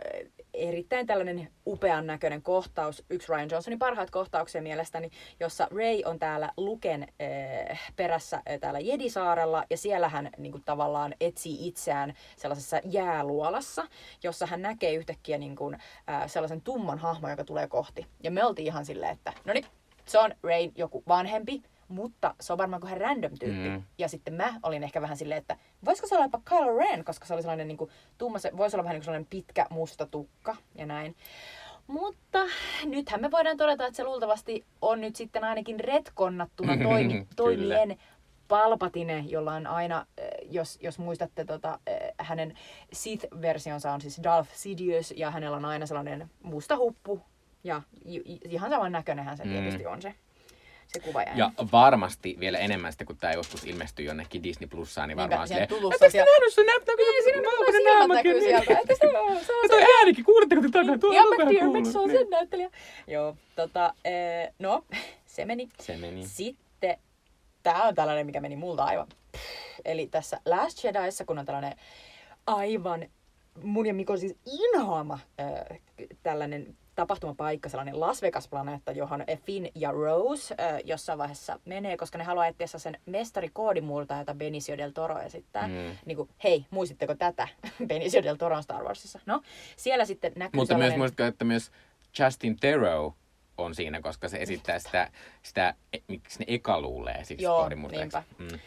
erittäin 0.58 1.08
tällainen 1.08 1.48
upean 1.68 2.08
näköinen 2.08 2.42
kohtaus, 2.42 3.04
yksi 3.10 3.28
Ryan 3.32 3.50
Johnsonin 3.52 3.80
parhaat 3.80 4.12
kohtauksia 4.12 4.62
mielestäni, 4.62 5.10
jossa 5.40 5.68
Ray 5.72 6.02
on 6.06 6.20
täällä 6.20 6.52
Luken 6.58 7.04
ö, 7.04 7.76
perässä 7.96 8.42
ö, 8.50 8.60
täällä 8.60 8.80
Jedisaarella 8.80 9.64
ja 9.70 9.78
siellä 9.78 10.10
hän 10.10 10.30
niin 10.38 10.52
kuin, 10.52 10.64
tavallaan 10.66 11.14
etsii 11.20 11.68
itseään 11.68 12.14
sellaisessa 12.38 12.80
jääluolassa, 12.86 13.88
jossa 14.24 14.46
hän 14.46 14.62
näkee 14.62 14.94
yhtäkkiä 14.94 15.38
niin 15.38 15.56
kuin, 15.56 15.76
ö, 15.76 16.28
sellaisen 16.28 16.62
tumman 16.62 17.00
hahmon, 17.00 17.32
joka 17.32 17.44
tulee 17.44 17.68
kohti. 17.68 18.06
Ja 18.24 18.32
me 18.32 18.46
oltiin 18.46 18.68
ihan 18.68 18.86
silleen, 18.86 19.12
että 19.12 19.34
no 19.46 19.54
niin, 19.54 19.66
se 20.06 20.20
on 20.20 20.32
Ray 20.44 20.72
joku 20.76 21.04
vanhempi, 21.08 21.64
mutta 21.88 22.36
se 22.42 22.54
on 22.54 22.58
varmaan 22.58 22.82
kuin 22.82 22.98
random 23.02 23.32
tyyppi. 23.40 23.70
Mm. 23.70 23.84
Ja 23.98 24.08
sitten 24.08 24.34
mä 24.34 24.60
olin 24.64 24.84
ehkä 24.84 25.02
vähän 25.02 25.18
silleen, 25.18 25.38
että 25.38 25.58
voisiko 25.86 26.08
se 26.08 26.16
olla 26.16 26.26
jopa 26.26 26.42
Kylo 26.46 26.78
Ren, 26.78 27.06
koska 27.06 27.26
se 27.26 27.34
oli 27.34 27.42
sellainen 27.42 27.68
niin 27.68 27.78
kuin, 27.78 27.92
tumma, 28.18 28.40
se 28.40 28.52
voisi 28.58 28.76
olla 28.76 28.84
vähän 28.84 28.94
niin 28.94 29.00
kuin 29.02 29.06
sellainen 29.06 29.28
pitkä 29.30 29.66
musta 29.70 30.06
tukka 30.06 30.56
ja 30.76 30.86
näin. 30.86 31.16
Mutta 31.88 32.40
nythän 32.86 33.22
me 33.22 33.32
voidaan 33.32 33.58
todeta, 33.58 33.86
että 33.86 33.98
se 33.98 34.04
luultavasti 34.04 34.66
on 34.82 35.02
nyt 35.02 35.16
sitten 35.16 35.44
ainakin 35.44 35.80
retkonnattuna 35.80 36.78
toimi, 36.84 37.14
Kyllä. 37.14 37.26
toimien 37.36 37.98
Palpatine, 38.48 39.20
jolla 39.28 39.54
on 39.54 39.68
aina, 39.68 40.06
eh, 40.18 40.30
jos, 40.52 40.80
jos 40.82 41.00
muistatte, 41.00 41.46
tota, 41.46 41.80
eh, 41.88 42.14
hänen 42.20 42.54
Sith-versionsa 42.94 43.92
on 43.94 44.02
siis 44.02 44.20
Darth 44.24 44.52
Sidious 44.54 45.14
ja 45.18 45.32
hänellä 45.32 45.58
on 45.58 45.66
aina 45.66 45.86
sellainen 45.86 46.30
musta 46.44 46.78
huppu. 46.78 47.22
Ja 47.64 47.82
ihan 48.50 48.70
saman 48.70 48.92
näköinenhän 48.92 49.38
se 49.38 49.44
Mm. 49.46 49.52
tietysti 49.52 49.86
on 49.86 50.02
se, 50.02 50.16
se 50.88 51.00
kuva. 51.00 51.22
Ja 51.24 51.52
varmasti 51.72 52.36
vielä 52.40 52.58
enemmän 52.58 52.92
sitten, 52.92 53.08
kun 53.08 53.18
tämä 53.18 53.34
joskus 53.34 53.64
ilmestyy 53.64 54.06
jonnekin 54.06 54.44
Disney 54.44 54.68
Plussaan, 54.68 55.08
niin 55.10 55.18
varmaan 55.18 55.48
silleen, 55.48 55.68
tulossa 55.70 56.10
siellä- 56.10 56.32
nähnyt 56.32 56.54
se 56.54 56.64
näyttää, 56.64 56.96
Niin, 56.96 57.24
siinä 57.24 57.50
on 57.50 57.66
silmät 57.74 58.08
näkyy 58.18 58.42
sieltä. 58.42 58.74
Että 58.82 58.96
se 59.02 59.08
on, 59.20 59.38
se 59.46 59.54
on 59.54 59.60
Ja 59.64 59.70
toi 59.70 59.84
äänikin, 60.00 60.26
kuulitteko 60.26 60.62
te 60.62 60.70
takana? 60.70 60.98
Tuo 60.98 61.10
on 61.10 61.16
vähän 61.16 61.48
McDiarmid, 61.48 61.86
se 61.86 62.00
on 62.00 62.12
sen 62.12 62.30
näyttelijä. 62.30 62.70
Joo, 63.08 63.38
tota, 63.56 63.94
ee, 64.06 64.54
no, 64.60 64.86
se 65.26 65.46
meni. 65.46 65.70
Se 65.80 65.98
meni. 65.98 66.28
Sitten, 66.28 66.98
tää 67.64 67.84
on 67.84 67.96
tällainen, 67.96 68.26
mikä 68.26 68.42
meni 68.42 68.56
multa 68.56 68.84
aivan. 68.84 69.08
Eli 69.86 70.08
tässä 70.08 70.40
Last 70.46 70.84
Jediissa, 70.84 71.26
kun 71.26 71.40
on 71.40 71.46
tällainen 71.46 71.76
aivan 72.48 73.06
mun 73.64 73.86
ja 73.86 73.94
Mikon 73.94 74.20
siis 74.20 74.36
inhoama 74.46 75.20
äh, 75.40 75.80
tällainen 76.24 76.78
tapahtumapaikka, 76.96 77.70
sellainen 77.70 78.00
Las 78.00 78.22
Vegas-planeetta, 78.22 78.92
johon 78.92 79.24
Finn 79.46 79.68
ja 79.76 79.92
Rose 79.92 80.56
äh, 80.60 80.82
jossain 80.84 81.18
vaiheessa 81.18 81.60
menee, 81.66 81.98
koska 81.98 82.18
ne 82.18 82.24
haluaa 82.24 82.48
etsiä 82.48 82.80
sen 82.80 83.00
mestarikoodimurtaa, 83.06 84.20
jota 84.20 84.36
Benicio 84.36 84.78
del 84.78 84.92
Toro 84.92 85.20
esittää. 85.20 85.68
Mm. 85.68 85.98
Niin 86.06 86.18
kuin, 86.18 86.30
hei, 86.44 86.66
muistitteko 86.70 87.16
tätä? 87.16 87.48
Benicio 87.88 88.24
del 88.24 88.36
Toron 88.36 88.64
Star 88.64 88.84
Warsissa. 88.84 89.20
No, 89.26 89.42
siellä 89.76 90.06
sitten 90.06 90.32
näkyy 90.36 90.58
Mutta 90.58 90.74
myös 90.74 90.80
sellainen... 90.80 91.00
muistatko, 91.00 91.24
että 91.24 91.46
myös 91.46 91.72
Justin 92.20 92.60
Theroux 92.60 93.16
on 93.58 93.76
siinä, 93.76 94.02
koska 94.02 94.30
se 94.30 94.38
esittää 94.38 94.80
sitä, 94.80 95.12
sitä 95.44 95.74
e- 95.94 95.98
miksi 96.08 96.40
ne 96.40 96.46
eka 96.48 96.82
luulee 96.82 97.24
siksi 97.24 97.44
Joo, 97.46 97.60
koodimurteeksi. 97.60 98.18
niinpä. 98.40 98.58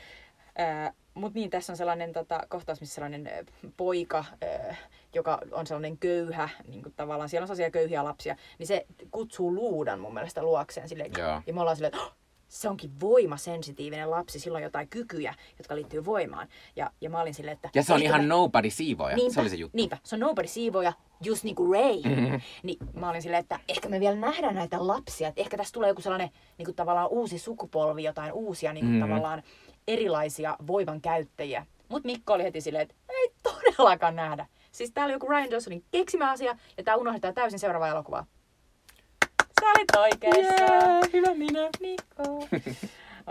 Mutta 1.15 1.39
niin, 1.39 1.51
tässä 1.51 1.73
on 1.73 1.77
sellainen 1.77 2.13
tota, 2.13 2.41
kohtaus, 2.49 2.81
missä 2.81 2.95
sellainen 2.95 3.27
ö, 3.27 3.45
poika, 3.77 4.25
ö, 4.43 4.75
joka 5.15 5.39
on 5.53 5.67
sellainen 5.67 5.99
köyhä, 5.99 6.49
niin 6.69 6.83
kuin 6.83 6.93
tavallaan 6.97 7.29
siellä 7.29 7.43
on 7.45 7.47
sellaisia 7.49 7.71
köyhiä 7.71 8.05
lapsia, 8.05 8.37
niin 8.59 8.67
se 8.67 8.87
kutsuu 9.11 9.55
luudan 9.55 10.01
mun 10.01 10.15
mielestä 10.15 10.43
luokseen. 10.43 10.89
Silleen, 10.89 11.11
Joo. 11.19 11.43
ja 11.47 11.55
me 11.55 11.61
ollaan 11.61 11.77
silleen, 11.77 11.95
että 11.95 12.05
"Oh, 12.07 12.13
se 12.49 12.69
onkin 12.69 12.91
voimasensitiivinen 13.01 14.11
lapsi, 14.11 14.41
sillä 14.41 14.57
on 14.57 14.63
jotain 14.63 14.89
kykyjä, 14.89 15.35
jotka 15.59 15.75
liittyy 15.77 16.05
voimaan. 16.05 16.49
Ja, 16.77 16.91
ja 17.01 17.11
mä 17.11 17.21
olin 17.21 17.35
silleen, 17.35 17.55
että... 17.55 17.71
Ja 17.75 17.83
se 17.83 17.95
on 17.95 18.03
ihan 18.03 18.21
me- 18.21 18.27
nobody 18.27 18.71
siivoja. 18.71 19.17
Niinpä, 19.17 19.35
Se 19.35 19.41
oli 19.41 19.51
se 19.51 19.57
juttu. 19.57 19.77
Niinpä, 19.77 19.99
se 20.05 20.17
on 20.17 20.21
nobody 20.21 20.49
siivoja, 20.49 20.93
just 21.25 21.45
niin 21.45 21.55
kuin 21.55 21.73
Ray. 21.81 22.17
Mhm. 22.17 22.35
Niin 22.63 22.79
mä 22.95 23.11
olin 23.11 23.23
silleen, 23.23 23.41
että 23.41 23.61
ehkä 23.69 23.89
me 23.89 24.01
vielä 24.01 24.17
nähdään 24.17 24.55
näitä 24.55 24.87
lapsia, 24.87 25.29
että 25.29 25.41
ehkä 25.41 25.57
tässä 25.57 25.73
tulee 25.73 25.89
joku 25.89 26.01
sellainen 26.03 26.31
niin 26.59 26.65
kuin 26.67 26.75
tavallaan 26.75 27.09
uusi 27.09 27.39
sukupolvi, 27.39 28.03
jotain 28.05 28.33
uusia 28.33 28.73
niin 28.73 28.85
kuin 28.85 28.95
Mhm. 28.95 29.03
tavallaan 29.09 29.43
erilaisia 29.89 30.57
voiman 30.67 31.01
käyttäjiä. 31.01 31.67
Mutta 31.89 32.07
Mikko 32.07 32.33
oli 32.33 32.43
heti 32.43 32.61
silleen, 32.61 32.83
että 32.83 32.95
ei 33.09 33.33
todellakaan 33.43 34.17
nähdä. 34.17 34.47
Siis 34.73 34.91
tää 34.91 35.05
oli 35.05 35.13
joku 35.13 35.29
Ryan 35.29 35.51
Johnsonin 35.51 35.85
keksimä 35.91 36.31
asia, 36.31 36.57
ja 36.77 36.85
tää 36.85 36.97
unohdetaan 36.97 37.35
täysin 37.35 37.59
seuraava 37.59 37.89
elokuva. 37.89 38.27
Sä 39.61 39.67
olit 39.71 39.97
oikeassa. 39.97 40.65
Yeah, 40.65 41.13
hyvä 41.13 41.35
minä. 41.35 41.69
Mikko. 41.81 42.23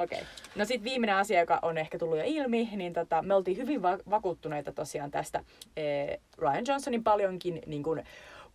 Okei. 0.03 0.17
Okay. 0.19 0.27
No 0.55 0.65
sitten 0.65 0.83
viimeinen 0.83 1.15
asia, 1.15 1.39
joka 1.39 1.59
on 1.61 1.77
ehkä 1.77 1.99
tullut 1.99 2.17
jo 2.17 2.23
ilmi, 2.25 2.69
niin 2.75 2.93
tota, 2.93 3.21
me 3.21 3.35
oltiin 3.35 3.57
hyvin 3.57 3.81
va- 3.81 3.99
vakuuttuneita 4.09 4.71
tosiaan 4.71 5.11
tästä 5.11 5.43
eh, 5.77 6.19
Ryan 6.37 6.63
Johnsonin 6.67 7.03
paljonkin 7.03 7.61
niin 7.65 7.83
kuin, 7.83 8.03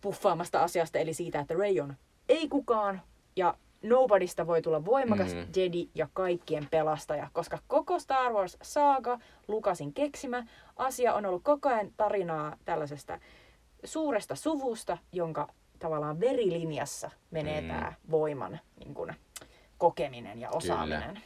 puffaamasta 0.01 0.63
asiasta, 0.63 0.99
eli 0.99 1.13
siitä, 1.13 1.39
että 1.39 1.53
Ray 1.53 1.79
on 1.79 1.95
ei 2.29 2.47
kukaan 2.47 3.01
ja 3.35 3.53
Nobodysta 3.83 4.47
voi 4.47 4.61
tulla 4.61 4.85
voimakas 4.85 5.33
Mm. 5.33 5.47
Jedi 5.55 5.89
ja 5.95 6.07
kaikkien 6.13 6.67
pelastaja, 6.71 7.29
koska 7.33 7.59
koko 7.67 7.99
Star 7.99 8.33
Wars 8.33 8.57
saaga, 8.61 9.19
Lukasin 9.47 9.93
keksimä 9.93 10.45
asia 10.77 11.13
on 11.13 11.25
ollut 11.25 11.43
koko 11.43 11.69
ajan 11.69 11.91
tarinaa 11.97 12.55
tällaisesta 12.65 13.19
suuresta 13.83 14.35
suvusta, 14.35 14.97
jonka 15.11 15.47
tavallaan 15.79 16.19
verilinjassa 16.19 17.11
menee 17.31 17.61
Mm. 17.61 17.67
tämä 17.67 17.93
voiman 18.11 18.59
niin 18.79 18.93
kuin, 18.93 19.13
kokeminen 19.77 20.39
ja 20.39 20.49
osaaminen. 20.49 21.21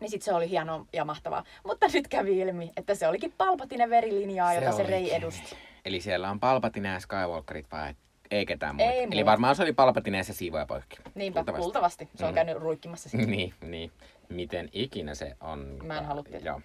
Niin 0.00 0.10
sit 0.10 0.22
se 0.22 0.34
oli 0.34 0.50
hienoa 0.50 0.86
ja 0.92 1.04
mahtavaa. 1.04 1.44
Mutta 1.64 1.86
nyt 1.92 2.08
kävi 2.08 2.38
ilmi, 2.38 2.72
että 2.76 2.94
se 2.94 3.08
olikin 3.08 3.32
Palpatinen 3.38 3.90
verilinjaa, 3.90 4.54
jota 4.54 4.72
se 4.72 4.82
Rei 4.82 5.14
edusti. 5.14 5.56
Eli 5.84 6.00
siellä 6.00 6.30
on 6.30 6.40
Palpatine 6.40 6.88
ja 6.88 7.00
Skywalkerit 7.00 7.66
vai 7.72 7.94
ei 8.30 8.46
ketään 8.46 8.76
muita? 8.76 8.92
Ei 8.92 8.98
Eli 9.02 9.06
muuta. 9.10 9.24
varmaan 9.26 9.56
se 9.56 9.62
oli 9.62 9.72
Palpatine 9.72 10.18
ja 10.18 10.24
se 10.24 10.32
siivoja 10.32 10.66
poikki. 10.66 10.96
Niinpä, 11.14 11.38
Luultavasti. 11.40 11.62
luultavasti. 11.62 12.08
Se 12.14 12.24
on 12.24 12.30
Mm. 12.30 12.34
käynyt 12.34 12.56
ruikkimassa 12.56 13.08
siinä. 13.08 13.26
niin, 13.36 13.54
niin. 13.60 13.92
Miten 14.28 14.68
ikinä 14.72 15.14
se 15.14 15.36
on. 15.40 15.78
Mä 15.82 15.98
en 15.98 16.04
halua 16.04 16.22
tietää. 16.22 16.46
Joo. 16.46 16.60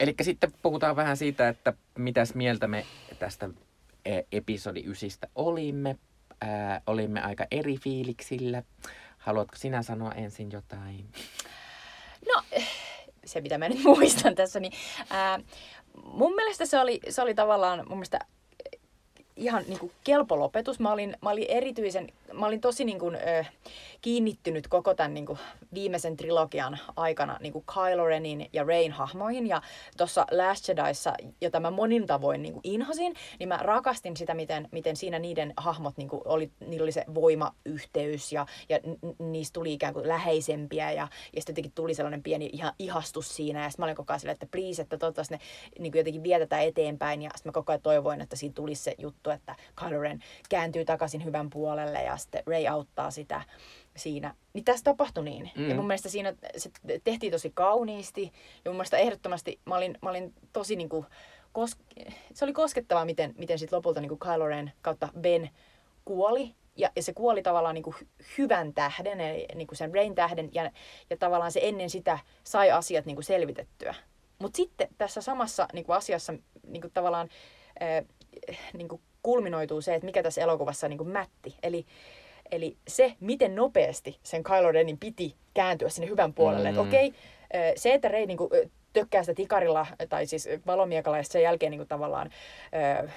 Eli 0.00 0.14
sitten 0.22 0.52
puhutaan 0.62 0.96
vähän 0.96 1.16
siitä, 1.16 1.48
että 1.48 1.72
mitäs 1.98 2.34
mieltä 2.34 2.68
me 2.68 2.86
tästä 3.18 3.50
e- 4.04 4.22
episodi 4.32 4.82
ysistä 4.86 5.28
olimme. 5.34 5.96
Ää, 6.40 6.80
olimme 6.86 7.20
aika 7.22 7.46
eri 7.50 7.76
fiiliksillä. 7.76 8.62
Haluatko 9.18 9.56
sinä 9.56 9.82
sanoa 9.82 10.12
ensin 10.12 10.50
jotain? 10.52 11.08
No, 12.28 12.42
se 13.24 13.40
mitä 13.40 13.58
mä 13.58 13.68
nyt 13.68 13.84
muistan 13.96 14.34
tässä, 14.34 14.60
niin 14.60 14.72
ää, 15.10 15.40
mun 16.04 16.34
mielestä 16.34 16.66
se 16.66 16.78
oli, 16.80 17.00
se 17.08 17.22
oli 17.22 17.34
tavallaan 17.34 17.78
mun 17.78 17.98
mielestä 17.98 18.18
ihan 19.38 19.64
niin 19.68 19.78
kuin 19.78 19.92
kelpo 20.04 20.38
lopetus. 20.38 20.80
Mä 20.80 20.92
olin, 20.92 21.16
mä 21.22 21.30
olin 21.30 21.46
erityisen, 21.48 22.12
mä 22.32 22.46
olin 22.46 22.60
tosi 22.60 22.84
niin 22.84 22.98
kuin, 22.98 23.14
ö, 23.14 23.44
kiinnittynyt 24.00 24.68
koko 24.68 24.94
tämän 24.94 25.14
niin 25.14 25.26
kuin 25.26 25.38
viimeisen 25.74 26.16
trilogian 26.16 26.78
aikana 26.96 27.36
niin 27.40 27.52
kuin 27.52 27.64
Kylo 27.74 28.06
Renin 28.06 28.48
ja 28.52 28.64
Rain 28.64 28.92
hahmoihin. 28.92 29.46
Ja 29.46 29.62
tuossa 29.96 30.26
Last 30.30 30.68
Jediissa, 30.68 31.14
jota 31.40 31.60
mä 31.60 31.70
monin 31.70 32.06
tavoin 32.06 32.42
niin 32.42 32.52
kuin 32.52 32.60
inhosin, 32.64 33.14
niin 33.38 33.48
mä 33.48 33.56
rakastin 33.56 34.16
sitä, 34.16 34.34
miten, 34.34 34.68
miten 34.72 34.96
siinä 34.96 35.18
niiden 35.18 35.52
hahmot, 35.56 35.96
niin 35.96 36.08
kuin 36.08 36.22
oli, 36.24 36.50
niillä 36.66 36.84
oli 36.84 36.92
se 36.92 37.04
voimayhteys 37.14 38.32
ja, 38.32 38.46
ja 38.68 38.78
niistä 39.18 39.52
tuli 39.52 39.72
ikään 39.72 39.94
kuin 39.94 40.08
läheisempiä 40.08 40.92
ja, 40.92 41.08
ja 41.32 41.40
sitten 41.40 41.52
jotenkin 41.52 41.72
tuli 41.74 41.94
sellainen 41.94 42.22
pieni 42.22 42.50
ihan 42.52 42.72
ihastus 42.78 43.36
siinä. 43.36 43.62
Ja 43.62 43.70
sitten 43.70 43.82
mä 43.82 43.86
olin 43.86 43.96
koko 43.96 44.12
ajan 44.12 44.20
silleen, 44.20 44.34
että 44.34 44.46
please, 44.50 44.82
että 44.82 44.98
toivottavasti 44.98 45.34
ne 45.34 45.40
niin 45.78 45.92
kuin 45.92 46.00
jotenkin 46.00 46.22
vietetään 46.22 46.62
eteenpäin. 46.62 47.22
Ja 47.22 47.30
sitten 47.34 47.50
mä 47.50 47.54
koko 47.54 47.72
ajan 47.72 47.82
toivoin, 47.82 48.20
että 48.20 48.36
siinä 48.36 48.52
tulisi 48.54 48.82
se 48.82 48.94
juttu, 48.98 49.27
että 49.30 49.56
Kylo 49.84 50.00
Ren 50.00 50.22
kääntyy 50.48 50.84
takaisin 50.84 51.24
hyvän 51.24 51.50
puolelle 51.50 52.02
ja 52.02 52.16
sitten 52.16 52.42
Ray 52.46 52.66
auttaa 52.66 53.10
sitä 53.10 53.42
siinä. 53.96 54.34
Niin 54.52 54.64
tässä 54.64 54.84
tapahtui 54.84 55.24
niin. 55.24 55.50
Mm. 55.56 55.68
Ja 55.68 55.74
mun 55.74 55.86
mielestä 55.86 56.08
siinä 56.08 56.34
se 56.56 56.70
tehtiin 57.04 57.32
tosi 57.32 57.50
kauniisti. 57.54 58.32
Ja 58.64 58.70
mun 58.70 58.76
mielestä 58.76 58.96
ehdottomasti 58.96 59.60
mä 59.64 59.76
olin, 59.76 59.98
mä 60.02 60.10
olin 60.10 60.34
tosi 60.52 60.76
niinku, 60.76 61.06
kos, 61.52 61.76
se 62.34 62.44
oli 62.44 62.52
koskettavaa, 62.52 63.04
miten, 63.04 63.34
miten 63.38 63.58
sitten 63.58 63.76
lopulta 63.76 64.00
niinku 64.00 64.16
Kylo 64.16 64.46
Ren 64.46 64.72
kautta 64.82 65.08
Ben 65.20 65.50
kuoli. 66.04 66.54
Ja, 66.76 66.90
ja 66.96 67.02
se 67.02 67.12
kuoli 67.12 67.42
tavallaan 67.42 67.74
niinku 67.74 67.94
hy- 67.98 68.24
hyvän 68.38 68.74
tähden, 68.74 69.20
eli 69.20 69.46
niinku 69.54 69.74
sen 69.74 69.94
Rain 69.94 70.14
tähden. 70.14 70.48
Ja, 70.52 70.70
ja 71.10 71.16
tavallaan 71.16 71.52
se 71.52 71.60
ennen 71.62 71.90
sitä 71.90 72.18
sai 72.44 72.70
asiat 72.70 73.06
niinku 73.06 73.22
selvitettyä. 73.22 73.94
Mutta 74.38 74.56
sitten 74.56 74.88
tässä 74.98 75.20
samassa 75.20 75.68
niinku 75.72 75.92
asiassa 75.92 76.34
niinku 76.66 76.88
tavallaan 76.94 77.28
äh, 77.82 78.04
niinku 78.72 79.00
kulminoituu 79.22 79.80
se, 79.80 79.94
että 79.94 80.06
mikä 80.06 80.22
tässä 80.22 80.40
elokuvassa 80.40 80.88
niinku 80.88 81.04
mätti. 81.04 81.54
Eli 81.62 81.86
Eli 82.50 82.76
se, 82.88 83.14
miten 83.20 83.54
nopeasti 83.54 84.18
sen 84.22 84.42
Kylo 84.42 84.72
Renin 84.72 84.98
piti 84.98 85.34
kääntyä 85.54 85.88
sinne 85.88 86.08
hyvän 86.10 86.34
puolelle. 86.34 86.62
Mm. 86.62 86.68
Että 86.70 86.82
Mm. 86.82 86.88
okei, 86.88 87.14
ö, 87.54 87.72
se, 87.76 87.94
että 87.94 88.08
Rey 88.08 88.26
niinku, 88.26 88.50
ö, 88.54 88.68
tökkää 88.92 89.22
sitä 89.22 89.34
tikarilla, 89.34 89.86
tai 90.08 90.26
siis 90.26 90.48
valomiekalla, 90.66 91.16
ja 91.16 91.22
sen 91.24 91.42
jälkeen 91.42 91.70
niinku 91.70 91.86
tavallaan 91.86 92.30
ö, 93.04 93.08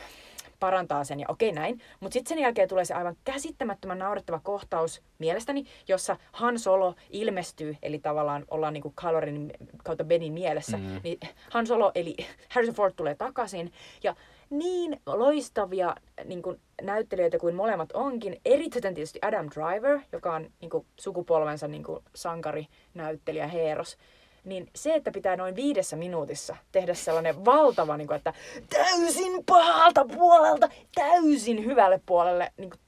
parantaa 0.59 1.03
sen, 1.03 1.19
ja 1.19 1.25
okei 1.29 1.51
näin. 1.51 1.81
Mutta 1.99 2.13
sitten 2.13 2.29
sen 2.29 2.39
jälkeen 2.43 2.67
tulee 2.69 2.85
se 2.85 2.93
aivan 2.93 3.15
käsittämättömän 3.23 3.99
naurettava 3.99 4.39
kohtaus 4.43 5.01
mielestäni, 5.19 5.65
jossa 5.87 6.17
Han 6.31 6.59
Solo 6.59 6.95
ilmestyy, 7.09 7.77
eli 7.83 7.99
tavallaan 7.99 8.45
ollaan 8.49 8.73
niinku 8.73 8.93
Kylo 9.01 9.19
Renin 9.19 9.51
kautta 9.83 10.03
Benin 10.03 10.33
mielessä. 10.33 10.77
Mm. 10.77 10.99
Niin 11.03 11.19
Han 11.49 11.67
Solo, 11.67 11.91
eli 11.95 12.15
Harrison 12.49 12.75
Ford 12.75 12.93
tulee 12.95 13.15
takaisin, 13.15 13.73
ja 14.03 14.15
niin 14.51 15.01
loistavia 15.05 15.95
niin 16.25 16.41
kuin, 16.41 16.59
näyttelijöitä 16.81 17.39
kuin 17.39 17.55
molemmat 17.55 17.91
onkin. 17.91 18.41
Erityisen 18.45 18.93
tietysti 18.93 19.19
Adam 19.21 19.47
Driver, 19.55 19.99
joka 20.11 20.35
on 20.35 20.49
niin 20.61 20.69
kuin, 20.69 20.85
sukupolvensa 20.99 21.67
niin 21.67 21.83
kuin, 21.83 22.03
sankari, 22.15 22.67
näyttelijä, 22.93 23.47
heeros. 23.47 23.97
Niin 24.43 24.69
se, 24.75 24.93
että 24.93 25.11
pitää 25.11 25.35
noin 25.35 25.55
viidessä 25.55 25.95
minuutissa 25.95 26.55
tehdä 26.71 26.93
sellainen 26.93 27.45
valtava, 27.45 27.97
niin 27.97 28.07
kuin, 28.07 28.17
että 28.17 28.33
täysin 28.69 29.45
pahalta 29.45 30.05
puolelta, 30.05 30.69
täysin 30.95 31.65
hyvälle 31.65 32.01
puolelle 32.05 32.51
niin 32.57 32.69
kuin, 32.69 32.79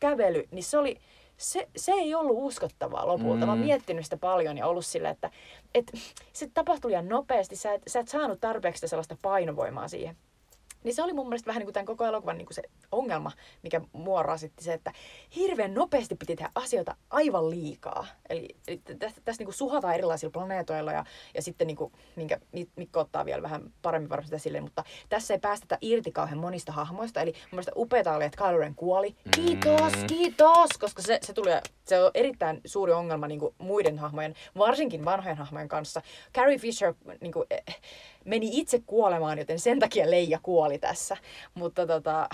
kävely, 0.00 0.48
niin 0.50 0.64
se 0.64 0.78
oli, 0.78 0.98
se, 1.36 1.68
se 1.76 1.92
ei 1.92 2.14
ollut 2.14 2.36
uskottavaa 2.38 3.06
lopulta. 3.06 3.34
Mm. 3.34 3.46
Mä 3.46 3.52
oon 3.52 3.58
Mm. 3.58 3.64
miettinyt 3.64 4.04
sitä 4.04 4.16
paljon 4.16 4.58
ja 4.58 4.66
ollut 4.66 4.86
silleen, 4.86 5.12
että, 5.12 5.30
että 5.74 5.92
se 6.32 6.48
tapahtui 6.54 6.90
liian 6.90 7.08
nopeasti. 7.08 7.56
Sä 7.56 7.72
et, 7.72 7.82
sä 7.86 8.00
et 8.00 8.08
saanut 8.08 8.40
tarpeeksi 8.40 8.88
sellaista 8.88 9.16
painovoimaa 9.22 9.88
siihen. 9.88 10.16
Niin 10.84 10.94
se 10.94 11.02
oli 11.02 11.12
mun 11.12 11.28
mielestä 11.28 11.46
vähän 11.46 11.60
niin 11.60 11.66
kuin 11.66 11.74
tämän 11.74 11.86
koko 11.86 12.04
elokuvan 12.06 12.38
niin 12.38 12.46
kuin 12.46 12.54
se 12.54 12.62
ongelma, 12.92 13.32
mikä 13.62 13.80
mua 13.92 14.22
rasitti 14.22 14.64
se, 14.64 14.72
että 14.72 14.92
hirveän 15.36 15.74
nopeasti 15.74 16.14
piti 16.14 16.36
tehdä 16.36 16.50
asioita 16.54 16.96
aivan 17.10 17.50
liikaa. 17.50 18.06
Eli, 18.28 18.48
eli 18.68 18.80
tästä, 18.98 19.20
tästä 19.24 19.40
niin 19.40 19.46
kuin 19.46 19.54
suhataan 19.54 19.94
erilaisilla 19.94 20.30
planeetoilla 20.32 20.92
ja, 20.92 21.04
ja 21.34 21.42
sitten 21.42 21.66
niin 21.66 21.76
kuin, 21.76 21.92
minkä 22.16 22.38
Mi- 22.52 22.68
Mikko 22.76 23.00
ottaa 23.00 23.24
vielä 23.24 23.42
vähän 23.42 23.72
paremmin 23.82 24.10
varmasti 24.10 24.36
esille, 24.36 24.60
mutta 24.60 24.84
tässä 25.08 25.34
ei 25.34 25.40
päästetä 25.40 25.78
irti 25.80 26.12
kauhean 26.12 26.38
monista 26.38 26.72
hahmoista. 26.72 27.20
Eli 27.20 27.32
mun 27.32 27.48
mielestä 27.52 27.72
upeata 27.76 28.16
oli, 28.16 28.24
että 28.24 28.44
Kylo 28.44 28.58
Ren 28.58 28.74
kuoli. 28.74 29.16
Kiitos, 29.34 29.92
Mm. 29.92 30.06
kiitos, 30.06 30.68
koska 30.80 31.02
se, 31.02 31.18
se, 31.22 31.32
tuli, 31.32 31.50
se 31.84 32.02
on 32.04 32.10
erittäin 32.14 32.60
suuri 32.64 32.92
ongelma 32.92 33.26
niin 33.28 33.40
kuin 33.40 33.54
muiden 33.58 33.98
hahmojen, 33.98 34.34
varsinkin 34.58 35.04
vanhojen 35.04 35.36
hahmojen 35.36 35.68
kanssa. 35.68 36.02
Carrie 36.34 36.58
Fisher 36.58 36.94
niin 37.20 37.32
kuin, 37.32 37.46
eh, 37.50 37.80
meni 38.24 38.48
itse 38.52 38.82
kuolemaan, 38.86 39.38
joten 39.38 39.58
sen 39.58 39.78
takia 39.78 40.10
Leija 40.10 40.38
kuoli 40.42 40.78
tässä. 40.78 41.16
Mutta 41.54 41.86
tota, 41.86 42.28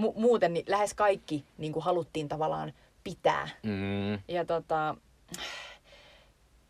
mu- 0.00 0.12
muuten 0.20 0.52
niin 0.54 0.64
lähes 0.68 0.94
kaikki 0.94 1.44
niin 1.58 1.72
kuin 1.72 1.84
haluttiin 1.84 2.28
tavallaan 2.28 2.72
pitää. 3.04 3.48
Mm. 3.62 4.12
Ja 4.28 4.44
tota, 4.46 4.94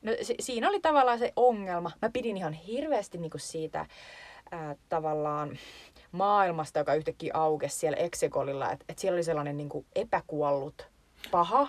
no, 0.02 0.12
si- 0.22 0.36
siinä 0.40 0.68
oli 0.68 0.80
tavallaan 0.80 1.18
se 1.18 1.32
ongelma. 1.36 1.90
Mä 2.02 2.10
pidin 2.12 2.36
ihan 2.36 2.52
hirveästi 2.52 3.18
niinku 3.18 3.38
siitä 3.38 3.86
ää, 4.50 4.76
tavallaan 4.88 5.58
maailmasta, 6.12 6.78
joka 6.78 6.94
yhtäkkiä 6.94 7.34
aukesi 7.34 7.78
siellä 7.78 7.96
Exegolilla. 7.96 8.70
Että 8.72 8.84
et 8.88 8.98
siellä 8.98 9.16
oli 9.16 9.22
sellainen 9.24 9.56
niinku 9.56 9.84
epäkuollut 9.96 10.88
paha, 11.30 11.68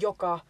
joka 0.00 0.40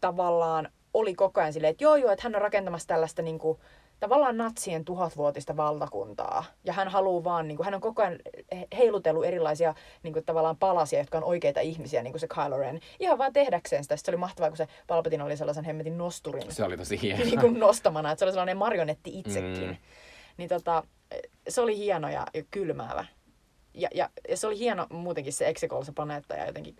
tavallaan 0.00 0.68
oli 0.94 1.14
koko 1.14 1.40
ajan 1.40 1.52
silleen, 1.52 1.70
että 1.70 1.84
joo 1.84 1.96
joo, 1.96 2.10
että 2.10 2.22
hän 2.22 2.34
on 2.34 2.42
rakentamassa 2.42 2.88
tällaista 2.88 3.22
niinku, 3.22 3.60
tavallaan 4.00 4.36
natsien 4.36 4.84
tuhatvuotista 4.84 5.56
valtakuntaa. 5.56 6.44
Ja 6.64 6.72
hän 6.72 6.88
haluaa 6.88 7.24
vaan, 7.24 7.48
niin 7.48 7.56
kuin, 7.56 7.64
hän 7.64 7.74
on 7.74 7.80
koko 7.80 8.02
ajan 8.02 8.18
he- 8.52 8.68
heilutellut 8.76 9.24
erilaisia 9.24 9.74
niin 10.02 10.12
kuin, 10.12 10.24
tavallaan 10.24 10.56
palasia, 10.56 10.98
jotka 10.98 11.18
on 11.18 11.24
oikeita 11.24 11.60
ihmisiä, 11.60 12.02
niin 12.02 12.12
kuin 12.12 12.20
se 12.20 12.28
Kylo 12.28 12.58
Ren. 12.58 12.80
Ihan 13.00 13.18
vaan 13.18 13.32
tehdäkseen 13.32 13.84
sitä. 13.84 13.96
Sitten 13.96 14.12
se 14.12 14.16
oli 14.16 14.20
mahtavaa, 14.20 14.50
kun 14.50 14.56
se 14.56 14.68
Palpatine 14.86 15.24
oli 15.24 15.36
sellaisen 15.36 15.64
hemmetin 15.64 15.98
nosturin 15.98 16.52
Se 16.52 16.64
oli 16.64 16.76
tosi 16.76 17.02
hieno. 17.02 17.24
niin 17.24 17.40
kuin 17.40 17.60
nostamana, 17.60 18.10
että 18.10 18.18
se 18.18 18.24
oli 18.24 18.32
sellainen 18.32 18.56
marionetti 18.56 19.18
itsekin. 19.18 19.68
Mm. 19.68 19.76
Niin 20.36 20.48
tota, 20.48 20.82
se 21.48 21.60
oli 21.60 21.78
hieno 21.78 22.08
ja, 22.08 22.26
kylmäävä. 22.50 23.04
Ja, 23.74 23.88
ja, 23.94 24.10
ja, 24.28 24.36
se 24.36 24.46
oli 24.46 24.58
hieno 24.58 24.86
muutenkin 24.90 25.32
se 25.32 25.48
Exegol, 25.48 25.82
se 25.82 25.92
planeetta 25.92 26.34
ja 26.34 26.46
jotenkin, 26.46 26.76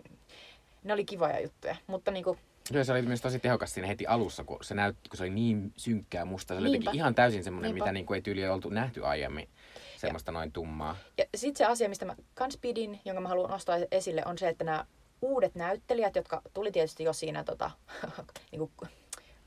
ne 0.83 0.93
oli 0.93 1.05
kivoja 1.05 1.39
juttuja. 1.41 1.75
Mutta 1.87 2.11
niinku, 2.11 2.37
Joo, 2.71 2.83
se 2.83 2.91
oli 2.91 3.01
myös 3.01 3.21
tosi 3.21 3.39
tehokas 3.39 3.73
siinä 3.73 3.87
heti 3.87 4.07
alussa, 4.07 4.43
kun 4.43 4.57
se 4.61 4.75
näytti, 4.75 5.09
kun 5.09 5.17
se 5.17 5.23
oli 5.23 5.29
niin 5.29 5.73
synkkää 5.77 6.25
musta. 6.25 6.53
Se 6.53 6.59
oli 6.59 6.63
Niinpä. 6.63 6.77
jotenkin 6.77 6.99
ihan 6.99 7.15
täysin 7.15 7.43
semmoinen, 7.43 7.69
Niinpä. 7.69 7.83
mitä 7.83 7.91
niin 7.91 8.05
kuin 8.05 8.15
ei 8.15 8.21
tyyli 8.21 8.47
oltu 8.47 8.69
nähty 8.69 9.05
aiemmin. 9.05 9.49
Semmoista 9.97 10.31
noin 10.31 10.51
tummaa. 10.51 10.97
Ja 11.17 11.25
sitten 11.35 11.57
se 11.57 11.71
asia, 11.71 11.89
mistä 11.89 12.05
mä 12.05 12.15
kans 12.33 12.57
pidin, 12.57 12.99
jonka 13.05 13.21
mä 13.21 13.29
haluan 13.29 13.49
nostaa 13.49 13.77
esille, 13.91 14.23
on 14.25 14.37
se, 14.37 14.49
että 14.49 14.63
nämä 14.63 14.85
uudet 15.21 15.55
näyttelijät, 15.55 16.15
jotka 16.15 16.41
tuli 16.53 16.71
tietysti 16.71 17.03
jo 17.03 17.13
siinä 17.13 17.43
tota, 17.43 17.71
niinku, 18.51 18.71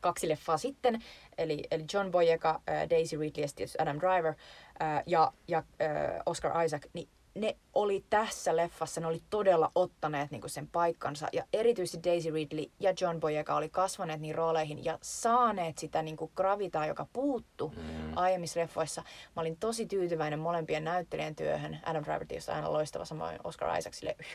kaksi 0.01 0.29
leffaa 0.29 0.59
sitten, 0.59 1.03
eli, 1.39 1.65
eli 1.71 1.85
John 1.93 2.11
Boyega, 2.11 2.61
äh, 2.69 2.91
Daisy 2.91 3.17
Ridley 3.17 3.45
ja 3.59 3.67
Adam 3.79 3.99
Driver 3.99 4.35
äh, 4.83 5.03
ja, 5.07 5.33
ja 5.49 5.59
äh, 5.59 6.23
Oscar 6.27 6.65
Isaac, 6.65 6.87
niin 6.93 7.09
ne 7.35 7.57
oli 7.75 8.05
tässä 8.11 8.57
leffassa, 8.57 9.01
ne 9.01 9.07
oli 9.07 9.23
todella 9.31 9.73
ottaneet 9.75 10.31
niinku 10.31 10.49
sen 10.49 10.69
paikkansa. 10.69 11.29
Ja 11.33 11.45
erityisesti 11.53 12.11
Daisy 12.11 12.31
Ridley 12.31 12.65
ja 12.81 12.93
John 13.01 13.21
Boyega 13.21 13.55
oli 13.55 13.69
kasvaneet 13.69 14.21
niin 14.21 14.35
rooleihin 14.35 14.85
ja 14.85 14.99
saaneet 15.03 15.79
sitä 15.79 16.03
niinku 16.03 16.31
gravitaa, 16.37 16.87
joka 16.87 17.07
puuttu 17.13 17.73
Mm. 17.77 18.13
aiemmissa 18.17 18.61
leffoissa. 18.61 19.03
Mä 19.37 19.41
olin 19.41 19.57
tosi 19.57 19.87
tyytyväinen 19.87 20.39
molempien 20.39 20.85
näyttelijän 20.85 21.35
työhön. 21.35 21.79
Adam 21.87 22.05
Driver 22.05 22.27
tietysti 22.27 22.51
aina 22.51 22.73
loistava, 22.73 23.05
samoin 23.05 23.39
Oscar 23.45 23.79
Isaac 23.79 23.95
sille. 23.95 24.17
yh. 24.21 24.27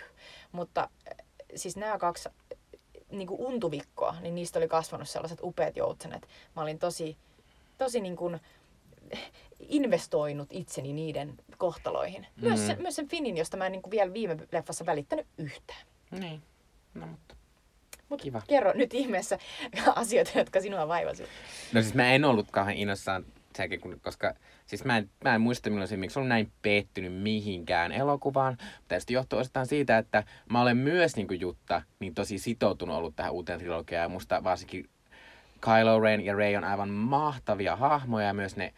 Mutta 0.51 0.81
äh, 1.11 1.17
siis 1.55 1.77
nämä 1.77 1.97
kaksi 1.97 2.29
äh, 2.29 2.59
niin 3.11 3.27
kuin 3.27 3.41
untuvikkoa, 3.41 4.15
niin 4.21 4.35
niistä 4.35 4.59
oli 4.59 4.67
kasvanut 4.67 5.09
sellaiset 5.09 5.39
upeat 5.41 5.77
joutsenet. 5.77 6.27
Mä 6.55 6.61
olin 6.61 6.79
tosi, 6.79 7.17
tosi 7.77 8.01
niin 8.01 8.15
kuin 8.15 8.39
investoinut 9.69 10.47
itseni 10.51 10.93
niiden 10.93 11.33
kohtaloihin. 11.57 12.27
Myös, 12.41 12.59
Mm. 12.59 12.65
sen, 12.67 12.81
myös 12.81 12.95
sen 12.95 13.07
Finnin, 13.07 13.37
josta 13.37 13.57
mä 13.57 13.65
en 13.65 13.71
niin 13.71 13.81
kuin 13.81 13.91
vielä 13.91 14.13
viime 14.13 14.37
leffassa 14.51 14.85
välittänyt 14.85 15.27
yhtään. 15.37 15.79
Niin. 16.11 16.41
No 16.93 17.07
mutta. 17.07 17.35
Mut 18.09 18.21
Kiva. 18.21 18.41
kerro 18.47 18.71
nyt 18.75 18.93
ihmeessä 18.93 19.37
asioita, 19.95 20.31
jotka 20.35 20.61
sinua 20.61 20.87
vaivasivat. 20.87 21.29
No 21.73 21.81
siis 21.81 21.93
mä 21.93 22.11
en 22.13 22.25
ollut 22.25 22.51
kauhean 22.51 22.77
innossaan 22.77 23.25
sekin, 23.55 23.81
kun- 23.81 23.99
koska 24.03 24.33
siis 24.65 24.85
mä 24.85 24.97
en, 24.97 25.09
mä 25.23 25.35
en 25.35 25.41
muista 25.41 25.69
milloin 25.69 25.87
se, 25.87 25.97
miksi 25.97 26.19
ollut 26.19 26.29
näin 26.29 26.51
pettynyt 26.61 27.13
mihinkään 27.13 27.91
elokuvaan. 27.91 28.57
Tästä 28.87 29.13
johtuu 29.13 29.39
osittain 29.39 29.65
siitä, 29.65 29.97
että 29.97 30.23
mä 30.49 30.61
olen 30.61 30.77
myös 30.77 31.15
niin 31.15 31.27
kuin 31.27 31.39
Jutta 31.39 31.81
niin 31.99 32.13
tosi 32.15 32.37
sitoutunut 32.37 32.95
ollut 32.97 33.15
tähän 33.15 33.31
uuteen 33.33 33.59
trilogiaan. 33.59 34.03
Ja 34.03 34.09
musta 34.09 34.43
varsinkin 34.43 34.89
Kylo 35.61 35.99
Ren 35.99 36.25
ja 36.25 36.35
Rey 36.35 36.55
on 36.55 36.63
aivan 36.63 36.89
mahtavia 36.89 37.75
hahmoja 37.75 38.27
ja 38.27 38.33
myös 38.33 38.55
ne 38.55 38.73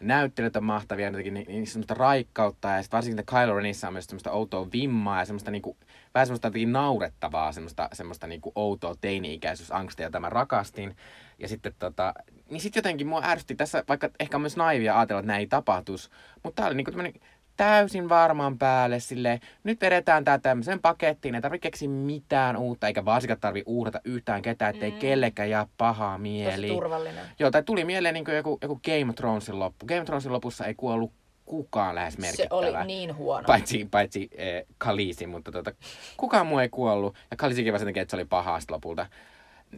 näyttelijät 0.00 0.56
on 0.56 0.64
mahtavia, 0.64 1.06
jotenkin 1.06 1.34
ni- 1.34 1.44
niissä 1.48 1.60
on 1.60 1.66
semmoista 1.66 1.94
raikkautta 1.94 2.68
ja 2.68 2.82
sit 2.82 2.92
varsinkin 2.92 3.26
Kylo 3.26 3.54
Renissa 3.54 3.86
on 3.86 3.92
myös 3.92 4.04
semmoista 4.04 4.30
outoa 4.30 4.72
vimmaa 4.72 5.18
ja 5.18 5.24
semmoista 5.24 5.50
niinku, 5.50 5.76
vähän 6.14 6.26
semmoista 6.26 6.46
jotenkin 6.46 6.72
naurettavaa, 6.72 7.52
semmoista, 7.52 7.88
semmoista 7.92 8.26
niinku 8.26 8.52
outoa 8.54 8.94
teini-ikäisyysangstia, 9.00 10.06
jota 10.06 10.20
mä 10.20 10.30
rakastin. 10.30 10.96
Ja 11.38 11.48
sitten 11.48 11.74
tota, 11.78 12.14
niin 12.50 12.60
sitten 12.60 12.80
jotenkin 12.80 13.06
mua 13.06 13.22
ärsytti 13.24 13.54
tässä, 13.54 13.84
vaikka 13.88 14.10
ehkä 14.20 14.36
on 14.36 14.40
myös 14.40 14.56
naivia 14.56 14.98
ajatella, 14.98 15.20
että 15.20 15.26
näin 15.32 15.40
ei 15.40 15.46
tapahtuisi, 15.46 16.10
mutta 16.42 16.62
tää 16.62 16.66
oli 16.66 16.74
niinku 16.74 16.90
tämmönen 16.90 17.14
täysin 17.58 18.08
varmaan 18.08 18.58
päälle 18.58 19.00
sille 19.00 19.40
nyt 19.64 19.80
vedetään 19.80 20.24
tää 20.24 20.38
tämmöiseen 20.38 20.80
pakettiin, 20.80 21.34
ei 21.34 21.40
tarvitse 21.40 21.62
keksiä 21.62 21.88
mitään 21.88 22.56
uutta, 22.56 22.86
eikä 22.86 23.04
varsinkaan 23.04 23.40
tarvi 23.40 23.62
uhrata 23.66 24.00
yhtään 24.04 24.42
ketään, 24.42 24.74
ettei 24.74 24.90
Mm. 24.90 24.98
kellekään 24.98 25.50
jää 25.50 25.66
pahaa 25.78 26.12
Tosi 26.16 26.22
mieli. 26.22 26.68
turvallinen. 26.68 27.24
Joo, 27.38 27.50
tai 27.50 27.62
tuli 27.62 27.84
mieleen 27.84 28.14
niin 28.14 28.24
joku, 28.36 28.58
joku 28.62 28.80
Game 28.84 29.10
of 29.10 29.14
Thronesin 29.16 29.58
loppu. 29.58 29.86
Game 29.86 30.00
of 30.00 30.06
Thronesin 30.06 30.32
lopussa 30.32 30.66
ei 30.66 30.74
kuollut 30.74 31.12
kukaan 31.46 31.94
lähes 31.94 32.14
Se 32.14 32.20
merkittävä. 32.20 32.58
oli 32.58 32.86
niin 32.86 33.16
huono. 33.16 33.46
Paitsi, 33.46 33.88
paitsi 33.90 34.28
eh, 34.32 34.64
Kalisi, 34.78 35.26
mutta 35.26 35.52
tota, 35.52 35.72
kukaan 36.16 36.46
muu 36.46 36.58
ei 36.58 36.68
kuollut. 36.68 37.14
Ja 37.30 37.36
Kalisikin 37.36 37.72
vaan 37.72 37.78
sen 37.80 37.88
takia, 37.88 38.02
että 38.02 38.10
se 38.10 38.16
oli 38.16 38.24
pahaa 38.24 38.58
lopulta. 38.70 39.06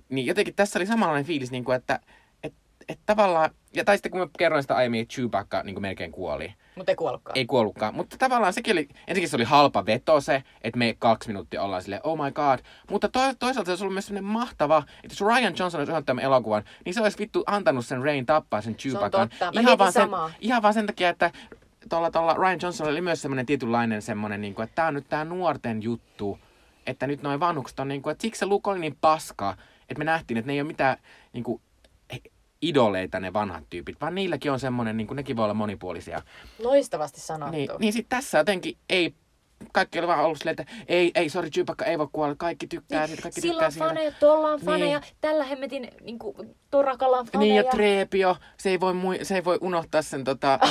Niin 0.09 0.27
jotenkin 0.27 0.55
tässä 0.55 0.79
oli 0.79 0.87
samanlainen 0.87 1.25
fiilis, 1.27 1.51
niin 1.51 1.65
kuin, 1.65 1.77
että 1.77 2.01
et, 2.91 2.99
et 2.99 3.01
tavallaan, 3.07 3.51
ja 3.75 3.85
tai 3.85 3.97
sitten 3.97 4.11
kun 4.11 4.21
mä 4.21 4.27
kerroin 4.39 4.63
sitä 4.63 4.77
aiemmin, 4.77 5.01
että 5.01 5.15
Chewbacca 5.15 5.63
niin 5.63 5.75
kuin 5.75 5.83
melkein 5.83 6.13
kuoli. 6.13 6.55
Mutta 6.77 6.93
ei 6.93 6.97
kuollutkaan. 6.97 7.39
Ei 7.39 7.47
kuollutkaan, 7.47 7.95
mutta 7.95 8.17
tavallaan 8.19 8.53
sekin 8.53 8.73
oli, 8.73 8.89
ensinnäkin 9.07 9.29
se 9.29 9.37
oli 9.37 9.45
halpa 9.45 9.87
veto 9.87 10.21
se, 10.21 10.43
että 10.63 10.79
me 10.79 10.97
kaksi 10.99 11.29
minuuttia 11.29 11.63
ollaan 11.63 11.83
silleen, 11.83 12.01
oh 12.05 12.25
my 12.25 12.31
god. 12.33 12.59
Mutta 12.91 13.09
to, 13.09 13.21
toisaalta 13.39 13.67
se 13.67 13.73
olisi 13.73 13.85
ollut 13.85 13.95
myös 13.95 14.07
sellainen 14.07 14.33
mahtava, 14.33 14.83
että 15.05 15.13
jos 15.13 15.21
Ryan 15.21 15.55
Johnson 15.59 15.79
olisi 15.79 15.93
ohjannut 15.93 16.07
tämän 16.07 16.25
elokuvan, 16.25 16.65
niin 16.85 16.95
se 16.95 17.03
olisi 17.03 17.19
vittu 17.19 17.43
antanut 17.47 17.87
sen 17.87 18.05
Rain 18.05 18.27
tappaa 18.27 18.61
sen 18.61 18.75
Chewbaccan. 18.77 19.29
totta. 19.29 19.45
Mä 19.45 19.51
Ihan 19.53 19.65
mietin 19.65 19.79
vaan, 19.79 19.93
sen, 19.93 20.03
samaa. 20.03 20.31
ihan 20.41 20.63
vaan 20.63 20.75
sen 20.75 20.87
takia, 20.87 21.09
että 21.09 21.31
tuolla, 21.89 22.11
tuolla 22.11 22.35
Ryan 22.35 22.59
Johnson 22.63 22.89
oli 22.89 23.01
myös 23.01 23.23
semmoinen 23.23 23.47
tietynlainen 23.47 24.03
semmoinen, 24.03 24.41
niin 24.41 24.55
kuin, 24.55 24.65
että 24.65 24.75
tämä 24.75 24.89
on 24.89 24.95
nyt 24.95 25.09
tämä 25.09 25.25
nuorten 25.25 25.83
juttu, 25.83 26.39
että 26.87 27.07
nyt 27.07 27.23
noin 27.23 27.41
vanhukset 27.41 27.81
on 27.81 27.89
niin 27.89 28.03
kuin, 28.03 28.13
että 28.13 28.23
siksi 28.23 28.39
se 28.39 28.47
Luke 28.47 28.71
oli 28.71 28.79
niin 28.79 28.97
paska, 29.01 29.57
että 29.89 29.99
me 29.99 30.05
nähtiin, 30.05 30.39
että 30.39 30.47
ne 30.47 30.53
ei 30.53 30.61
ole 30.61 30.67
mitään 30.67 30.97
niin 31.33 31.45
kuin, 31.45 31.63
idoleita 32.63 33.21
ne 33.21 33.33
vanhat 33.33 33.65
tyypit, 33.71 34.01
vaan 34.01 34.15
niilläkin 34.15 34.53
on 34.53 34.61
semmoinen, 34.61 34.97
niin 34.97 35.07
kuin 35.07 35.17
nekin 35.17 35.37
voi 35.37 35.45
olla 35.45 35.55
monipuolisia. 35.55 36.23
Loistavasti 36.59 37.21
sanottu. 37.21 37.53
Niin, 37.57 37.71
niin 37.79 37.93
sitten 37.93 38.19
tässä 38.19 38.39
jotenkin 38.39 38.77
ei, 38.91 39.15
kaikki 39.73 39.99
oli 39.99 40.07
vaan 40.07 40.25
ollut 40.25 40.39
silleen, 40.39 40.57
että 40.61 40.73
ei, 40.89 41.11
ei, 41.15 41.29
sori, 41.29 41.51
Chewbacca 41.51 41.85
ei 41.85 41.99
voi 41.99 42.09
kuolla, 42.13 42.35
kaikki 42.39 42.67
tykkää 42.67 43.07
siitä, 43.07 43.23
kaikki 43.23 43.41
Sillä 43.41 43.63
tykkää 43.71 43.85
on 43.87 43.89
faneja, 43.89 44.13
tuolla 44.13 44.49
on 44.49 44.61
faneja, 44.61 44.99
Niin. 44.99 45.11
tällä 45.21 45.45
hemmetin 45.45 45.89
niin 46.03 46.19
kuin, 46.19 46.35
Torakalla 46.71 47.19
on 47.19 47.27
faneja. 47.27 47.49
Niin 47.55 47.57
ja 47.65 47.71
Treepio, 47.71 48.37
se 48.57 48.71
ei 48.71 48.81
voi, 48.81 48.95
mui, 48.95 49.19
se 49.23 49.35
ei 49.35 49.45
voi 49.45 49.59
unohtaa 49.61 50.03
sen 50.03 50.25
tota... 50.25 50.59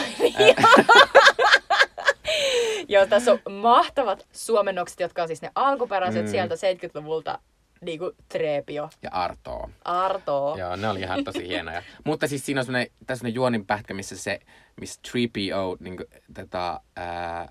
Joo, 2.88 3.06
tässä 3.06 3.32
on 3.32 3.54
mahtavat 3.54 4.28
suomennokset, 4.32 5.00
jotka 5.00 5.22
on 5.22 5.28
siis 5.28 5.42
ne 5.42 5.52
alkuperäiset 5.56 6.26
Mm. 6.26 6.32
sieltä 6.32 6.56
70-luvulta. 6.56 7.40
Niinku 7.82 8.12
Treepio, 8.30 8.90
ja 9.02 9.10
Artoo. 9.12 9.70
Arto. 9.86 10.56
Joo, 10.58 10.76
ne 10.76 10.90
oli 10.90 11.00
ihan 11.00 11.24
tosi 11.24 11.48
hienoja. 11.48 11.84
Mutta 12.06 12.28
siis 12.28 12.46
siinä 12.46 12.62
on 12.62 12.66
semmoinen, 12.66 12.92
tässä 13.08 13.28
on 13.28 13.34
juoninpätkä, 13.34 13.94
missä 13.94 14.18
se, 14.18 14.40
missä 14.82 15.02
3PO, 15.08 15.78
niin 15.80 15.98
kuin, 15.98 16.08
tota, 16.34 16.82
ää, 16.96 17.50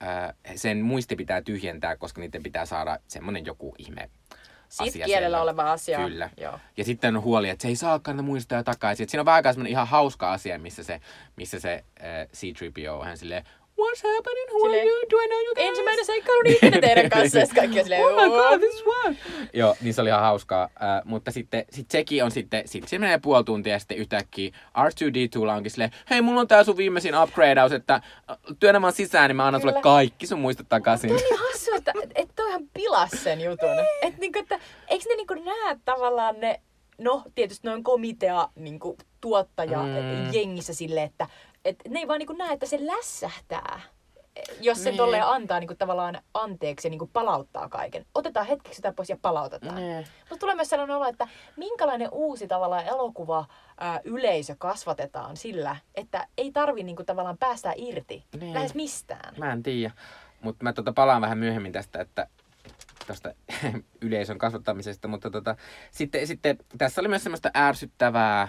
ää, 0.00 0.34
sen 0.54 0.82
muisti 0.82 1.16
pitää 1.16 1.42
tyhjentää, 1.42 1.96
koska 1.96 2.20
niiden 2.20 2.42
pitää 2.42 2.66
saada 2.66 2.98
semmoinen 3.08 3.46
joku 3.46 3.74
ihme 3.78 4.10
Sit 4.68 4.88
asia 4.88 5.06
kielellä 5.06 5.42
oleva 5.42 5.72
asia. 5.72 5.98
Kyllä. 5.98 6.30
Joo. 6.36 6.58
Ja 6.76 6.84
sitten 6.84 7.16
on 7.16 7.22
huoli, 7.22 7.48
että 7.48 7.62
se 7.62 7.68
ei 7.68 7.76
saakaan 7.76 8.24
muistoja 8.24 8.64
takaisin. 8.64 9.04
Et 9.04 9.10
siinä 9.10 9.20
on 9.20 9.26
vähän 9.26 9.36
aikaa 9.36 9.52
ihan 9.68 9.88
hauska 9.88 10.32
asia, 10.32 10.58
missä 10.58 10.82
se, 10.82 11.00
missä 11.36 11.60
se 11.60 11.84
äh, 12.00 12.28
C-3PO 12.34 12.90
on 12.90 13.06
hän 13.06 13.18
silleen, 13.18 13.44
What's 13.78 14.02
happening? 14.02 14.46
Who 14.52 14.64
are 14.66 14.70
Silleen, 14.70 14.86
you? 14.86 15.06
Do 15.10 15.16
I 15.20 15.26
know 15.28 15.40
you 15.46 15.54
guys? 15.54 15.68
Ensimmäinen 15.68 16.04
seikkailu 16.06 16.40
ikinä 16.46 16.78
teidän 16.86 17.10
kanssa, 17.10 17.38
ja 17.38 17.46
sit 17.46 17.54
kaikki 17.54 17.78
on 17.78 17.84
silleen, 17.84 18.04
Oh 18.04 18.12
my 18.22 18.28
god, 18.28 18.58
this 18.60 18.82
one! 18.86 19.16
Joo, 19.52 19.76
niin 19.80 19.94
se 19.94 20.00
oli 20.00 20.08
ihan 20.08 20.20
hauskaa. 20.20 20.62
Äh, 20.62 21.02
mutta 21.04 21.30
sitten 21.30 21.64
sit 21.70 21.90
sekin 21.90 22.24
on 22.24 22.30
sitten, 22.30 22.68
sit 22.68 22.88
se 22.88 22.98
menee 22.98 23.18
puoli 23.18 23.44
tuntia 23.44 23.72
ja 23.72 23.78
sitten 23.78 23.96
yhtäkkiä 23.96 24.50
R2D2 24.78 25.48
onkin 25.56 25.70
silleen, 25.70 25.90
hei, 26.10 26.20
mulla 26.22 26.40
on 26.40 26.48
tää 26.48 26.64
sun 26.64 26.76
viimeisin 26.76 27.18
upgradeaus, 27.22 27.72
että 27.72 27.94
äh, 27.94 28.36
työnnä 28.60 28.82
vaan 28.82 28.92
sisään, 28.92 29.28
niin 29.28 29.36
mä 29.36 29.46
annan 29.46 29.60
sulle 29.60 29.72
Kyllä. 29.72 29.82
kaikki 29.82 30.26
sun 30.26 30.40
muistot 30.40 30.68
takaisin. 30.68 31.08
Toi 31.10 31.16
on 31.18 31.22
niin 31.30 31.38
hassu, 31.52 31.70
että, 31.74 31.92
että 32.14 32.32
toihan 32.36 32.62
pilas 32.74 33.10
sen 33.10 33.40
jutun. 33.40 33.68
Että 34.02 34.20
niinku, 34.20 34.38
että 34.38 34.58
eikö 34.88 35.04
ne 35.08 35.14
niinku 35.16 35.34
näe 35.34 35.76
tavallaan 35.84 36.40
ne, 36.40 36.60
no 36.98 37.22
tietysti 37.34 37.68
noin 37.68 37.84
komitea 37.84 38.48
niinku, 38.54 38.98
tuottaja 39.20 39.78
Mm. 39.82 39.88
mm. 39.88 40.32
jengissä 40.32 40.74
sille, 40.74 41.02
että 41.02 41.26
et 41.68 41.76
ne 41.88 41.98
ei 42.00 42.08
vaan 42.08 42.18
niinku 42.18 42.32
näe, 42.32 42.52
että 42.52 42.66
se 42.66 42.78
lässähtää. 42.86 43.80
Jos 44.60 44.78
se 44.78 44.84
Niin. 44.84 44.90
niin. 44.92 44.96
tolleen 44.96 45.26
antaa 45.26 45.60
niinku, 45.60 45.74
tavallaan 45.74 46.18
anteeksi 46.34 46.86
ja 46.88 46.90
niinku, 46.90 47.10
palauttaa 47.12 47.68
kaiken. 47.68 48.06
Otetaan 48.14 48.46
hetkeksi 48.46 48.76
sitä 48.76 48.92
pois 48.92 49.10
ja 49.10 49.16
palautetaan. 49.22 49.74
Nee. 49.74 50.04
Mutta 50.30 50.36
tulee 50.40 50.54
myös 50.54 50.68
sellainen 50.68 50.96
olo, 50.96 51.06
että 51.08 51.28
minkälainen 51.56 52.08
uusi 52.12 52.48
tavallaan 52.48 52.86
elokuva 52.86 53.44
ää, 53.80 54.00
yleisö 54.04 54.54
kasvatetaan 54.58 55.36
sillä, 55.36 55.76
että 55.94 56.28
ei 56.38 56.52
tarvi 56.52 56.82
niinku, 56.82 57.04
tavallaan 57.04 57.38
päästä 57.38 57.72
irti 57.76 58.24
Niin. 58.40 58.54
lähes 58.54 58.74
mistään. 58.74 59.34
Mä 59.38 59.52
en 59.52 59.62
tiedä. 59.62 59.94
Mutta 60.40 60.64
mä 60.64 60.72
tota 60.72 60.92
palaan 60.92 61.22
vähän 61.22 61.38
myöhemmin 61.38 61.72
tästä, 61.72 62.00
että 62.00 62.26
tästä 63.06 63.34
yleisön 64.02 64.38
kasvattamisesta, 64.38 65.08
mutta 65.08 65.30
tota, 65.30 65.56
sitten, 65.90 66.26
sitten 66.26 66.58
tässä 66.78 67.00
oli 67.00 67.08
myös 67.08 67.22
semmoista 67.22 67.50
ärsyttävää 67.56 68.48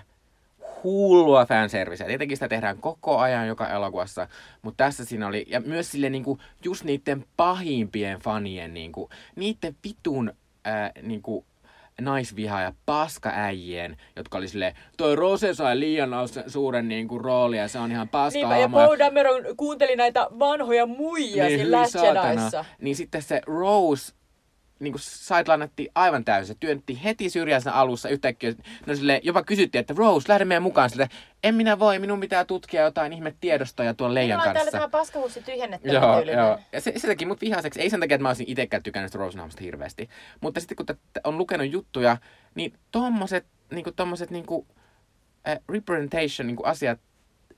hullua 0.84 1.46
fanserviceä. 1.46 2.08
Tietenkin 2.08 2.38
sitä 2.38 2.48
tehdään 2.48 2.78
koko 2.78 3.18
ajan 3.18 3.48
joka 3.48 3.70
elokuvassa, 3.70 4.28
mutta 4.62 4.84
tässä 4.84 5.06
siinä 5.06 5.28
oli, 5.28 5.46
ja 5.48 5.62
myös 5.62 5.92
sille 5.92 6.10
niinku, 6.10 6.40
just 6.64 6.84
niiden 6.84 7.26
pahimpien 7.38 8.20
fanien, 8.20 8.74
niinku, 8.74 9.10
niiden 9.36 9.76
vitun 9.84 10.34
ää, 10.66 10.92
niinku, 11.02 11.46
naisviha 12.02 12.62
ja 12.62 12.74
paskaäijien, 12.86 13.98
jotka 14.16 14.38
oli 14.38 14.48
silleen, 14.48 14.76
toi 14.98 15.16
Rose 15.16 15.54
sai 15.54 15.80
liian 15.80 16.10
suuren 16.48 16.88
niinku, 16.88 17.20
roolin 17.20 17.60
ja 17.60 17.68
se 17.68 17.80
on 17.80 17.92
ihan 17.92 18.10
paska 18.10 18.40
Niinpä, 18.40 18.58
ja 18.58 18.70
Poe 18.70 19.00
Dameron 19.00 19.44
kuunteli 19.58 19.96
näitä 19.96 20.28
vanhoja 20.40 20.86
muijia 20.86 21.46
niin, 21.46 21.60
siinä. 21.60 21.78
Niin 22.82 22.96
sitten 22.96 23.22
se 23.22 23.42
Rose 23.46 24.14
niin 24.80 24.94
kuin 24.94 25.02
sidelinattiin 25.02 25.90
aivan 25.96 26.26
täysin. 26.26 26.56
Se 26.56 26.60
työnti 26.60 27.04
heti 27.04 27.30
syrjään 27.30 27.62
siinä 27.62 27.74
alussa 27.76 28.10
yhtäkkiä. 28.10 28.54
No 28.86 28.96
sille 28.96 29.22
jopa 29.24 29.44
kysyttiin, 29.44 29.80
että 29.80 29.94
Rose, 29.98 30.30
lähde 30.30 30.46
meidän 30.46 30.64
mukaan. 30.64 30.90
Sille, 30.90 31.10
en 31.44 31.56
minä 31.56 31.80
voi, 31.80 32.00
minun 32.00 32.20
pitää 32.20 32.46
tutkia 32.46 32.82
jotain 32.82 33.14
ihme 33.14 33.34
tiedostoja 33.40 33.94
tuon 33.94 34.14
leijan 34.14 34.28
Minulla 34.40 34.50
on 34.50 34.54
täällä 34.54 34.72
kanssa. 34.72 34.88
tämä 34.90 35.00
paskahussi 35.00 35.42
tyhjennettävä 35.44 35.94
Joo, 35.94 36.20
joo. 36.22 36.60
Ja 36.72 36.82
se, 36.82 36.94
se 36.98 37.08
teki 37.08 37.26
mut 37.26 37.42
vihaiseksi. 37.42 37.82
Ei 37.82 37.90
sen 37.90 38.00
takia, 38.00 38.16
että 38.16 38.24
mä 38.24 38.30
olisin 38.30 38.50
itsekään 38.50 38.84
tykännyt 38.84 39.16
Rose 39.16 39.40
hirveästi. 39.62 40.10
Mutta 40.42 40.60
sitten 40.60 40.76
kun 40.76 40.86
t- 40.86 41.00
on 41.24 41.38
lukenut 41.38 41.72
juttuja, 41.72 42.18
niin 42.56 42.74
tommoset, 42.92 43.46
niinku, 43.74 43.92
tommoset 43.92 44.32
niinku, 44.32 44.68
äh, 45.48 45.60
representation 45.70 46.48
niinku, 46.48 46.64
asiat 46.64 47.00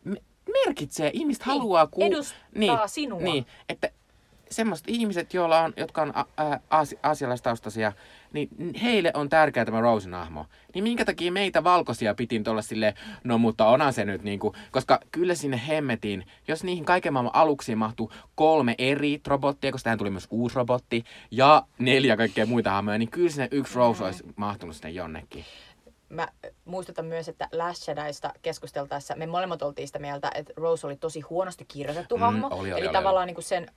me- 0.03 0.21
merkitsee. 0.65 1.09
Ihmiset 1.13 1.45
Niin, 1.45 1.57
haluaa 1.57 1.87
ku- 1.87 2.03
edustaa 2.03 2.87
sinua. 2.87 3.19
Niin, 3.21 3.45
että 3.69 3.89
semmoiset 4.51 4.87
ihmiset, 4.89 5.33
joilla 5.33 5.59
on, 5.59 5.73
jotka 5.77 6.01
on 6.01 6.13
aasi- 6.69 6.99
aasialaistaustaisia, 7.03 7.91
niin 8.33 8.49
heille 8.83 9.11
on 9.13 9.29
tärkeää 9.29 9.65
tämä 9.65 9.81
Rosen 9.81 10.13
hahmo. 10.13 10.45
Niin 10.73 10.83
minkä 10.83 11.05
takia 11.05 11.31
meitä 11.31 11.63
valkoisia 11.63 12.15
pitin 12.15 12.43
tuolla 12.43 12.61
silleen, 12.61 12.93
no 13.23 13.37
mutta 13.37 13.67
onhan 13.67 13.93
se 13.93 14.05
nyt 14.05 14.23
niinku, 14.23 14.55
koska 14.71 14.99
kyllä 15.11 15.35
sinne 15.35 15.61
hemmetiin, 15.67 16.25
jos 16.47 16.63
niihin 16.63 16.85
kaiken 16.85 17.13
maailman 17.13 17.35
aluksiin 17.35 17.77
mahtuu 17.77 18.11
kolme 18.35 18.75
eri 18.77 19.21
robottia, 19.27 19.71
koska 19.71 19.83
tähän 19.83 19.97
tuli 19.97 20.09
myös 20.09 20.27
uusi 20.29 20.55
robotti, 20.55 21.03
ja 21.31 21.63
neljä 21.79 22.17
kaikkea 22.17 22.45
muita 22.45 22.71
hahmoja, 22.71 22.97
niin 22.97 23.11
kyllä 23.11 23.29
sinne 23.29 23.47
yksi 23.51 23.75
Rose 23.75 24.03
olisi 24.03 24.23
mahtunut 24.35 24.75
sinne 24.75 24.89
jonnekin. 24.89 25.45
Mä 26.09 26.27
muistutan 26.65 27.05
myös, 27.05 27.29
että 27.29 27.49
Last 27.51 27.87
Jediista 27.87 28.33
keskusteltaessa 28.41 29.15
me 29.15 29.25
molemmat 29.27 29.61
oltiin 29.61 29.87
sitä 29.87 29.99
mieltä, 29.99 30.31
että 30.35 30.53
Rose 30.57 30.87
oli 30.87 30.95
tosi 30.95 31.21
huonosti 31.21 31.65
kirjoitettu 31.67 32.15
Mm, 32.17 32.21
hahmo. 32.21 32.47
oli, 32.47 32.59
oli, 32.59 32.69
Eli 32.79 32.87
oli, 32.87 32.93
tavallaan 32.93 33.27
Niin 33.27 33.35
kuin 33.35 33.43
sen 33.45 33.71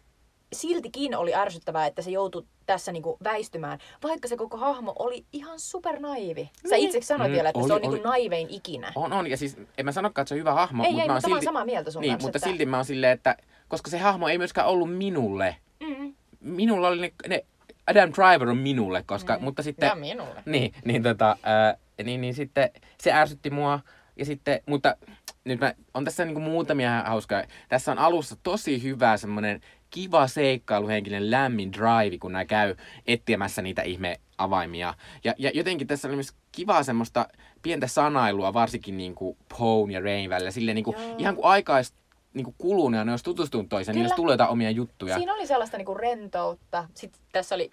siltikin 0.52 1.16
oli 1.16 1.34
ärsyttävää, 1.34 1.86
että 1.86 2.02
se 2.02 2.10
joutui 2.10 2.44
tässä 2.66 2.92
niin 2.92 3.02
kuin 3.02 3.16
väistymään, 3.24 3.78
vaikka 4.02 4.28
se 4.28 4.36
koko 4.36 4.56
hahmo 4.56 4.92
oli 4.98 5.24
ihan 5.32 5.60
supernaivi. 5.60 6.50
Sä 6.68 6.76
Niin. 6.76 6.86
itse 6.88 7.00
sanoit 7.00 7.30
Mm, 7.30 7.34
vielä, 7.34 7.48
että 7.48 7.58
oli, 7.58 7.66
se 7.68 7.74
on 7.74 7.80
niin 7.80 7.90
oli. 7.90 7.98
kuin 7.98 8.08
naivein 8.08 8.46
ikinä. 8.50 8.92
On, 8.94 9.12
on, 9.12 9.26
ja 9.30 9.36
siis 9.36 9.56
en 9.78 9.84
mä 9.84 9.92
sanokaan, 9.92 10.22
että 10.22 10.28
se 10.28 10.34
on 10.34 10.38
hyvä 10.40 10.54
hahmo, 10.54 10.84
ei, 10.84 10.90
mutta 10.90 11.02
ei, 11.02 11.08
mä 11.08 11.14
oon 11.14 11.22
silti... 11.22 11.44
samaa 11.44 11.64
mieltä 11.64 11.90
sun 11.90 12.00
niin, 12.02 12.12
kanssa. 12.12 12.26
mutta 12.26 12.38
että... 12.38 12.48
silti 12.48 12.66
mä 12.66 12.76
oon 12.76 12.84
silleen, 12.84 13.12
että 13.12 13.36
koska 13.68 13.90
se 13.90 13.98
hahmo 13.98 14.28
ei 14.28 14.38
myöskään 14.38 14.66
ollut 14.66 14.96
minulle. 14.96 15.56
Mm, 15.80 16.14
Minulla 16.40 16.88
oli 16.88 17.00
ne, 17.00 17.12
ne 17.28 17.44
Adam 17.86 18.10
Driver 18.12 18.48
on 18.48 18.56
minulle, 18.58 19.02
koska, 19.06 19.36
mm. 19.38 19.44
mutta 19.44 19.62
sitten... 19.62 19.86
Ja 19.86 19.94
minulle. 19.94 20.42
Niin, 20.46 20.74
niin, 20.84 21.02
tota, 21.02 21.36
ää, 21.42 21.76
niin, 22.04 22.20
niin 22.20 22.34
sitten 22.34 22.70
se 22.98 23.12
ärsytti 23.12 23.50
mua. 23.50 23.80
Ja 24.16 24.24
sitten, 24.24 24.60
mutta 24.66 24.96
nyt 25.44 25.60
mä, 25.60 25.74
on 25.94 26.04
tässä 26.04 26.24
niinku 26.24 26.40
muutamia 26.40 27.02
hauskaa. 27.06 27.42
Tässä 27.68 27.92
on 27.92 27.98
alussa 27.98 28.36
tosi 28.42 28.82
hyvä 28.82 29.16
semmoinen 29.16 29.60
kiva 29.92 30.26
seikkailuhenkinen 30.26 31.30
lämmin 31.30 31.72
drive, 31.72 32.18
kun 32.18 32.32
nämä 32.32 32.44
käy 32.44 32.74
etsimässä 33.06 33.62
niitä 33.62 33.82
ihme 33.82 34.20
avaimia. 34.38 34.94
Ja, 35.24 35.34
ja 35.38 35.50
jotenkin 35.54 35.86
tässä 35.86 36.08
oli 36.08 36.16
myös 36.16 36.32
kivaa 36.52 36.82
semmoista 36.82 37.28
pientä 37.62 37.86
sanailua, 37.86 38.54
varsinkin 38.54 38.96
niin 38.96 39.14
kuin 39.14 39.36
Poe 39.58 39.92
ja 39.92 40.00
Rain 40.00 40.30
välillä. 40.30 40.50
Silleen 40.50 40.74
niin 40.74 40.84
kuin, 40.84 40.96
ihan 41.18 41.34
kuin 41.34 41.46
aikais 41.46 41.94
niin 42.34 42.44
kuin 42.44 42.54
kulunut 42.58 42.98
ja 42.98 43.04
ne 43.04 43.12
olisi 43.12 43.24
tutustunut 43.24 43.68
toiseen, 43.68 43.94
niin 43.94 44.02
olisi 44.02 44.16
tullut 44.16 44.32
jotain 44.32 44.50
omia 44.50 44.70
juttuja. 44.70 45.16
Siinä 45.16 45.34
oli 45.34 45.46
sellaista 45.46 45.76
niin 45.76 45.86
kuin 45.86 46.00
rentoutta. 46.00 46.88
Sitten 46.94 47.22
tässä 47.32 47.54
oli 47.54 47.70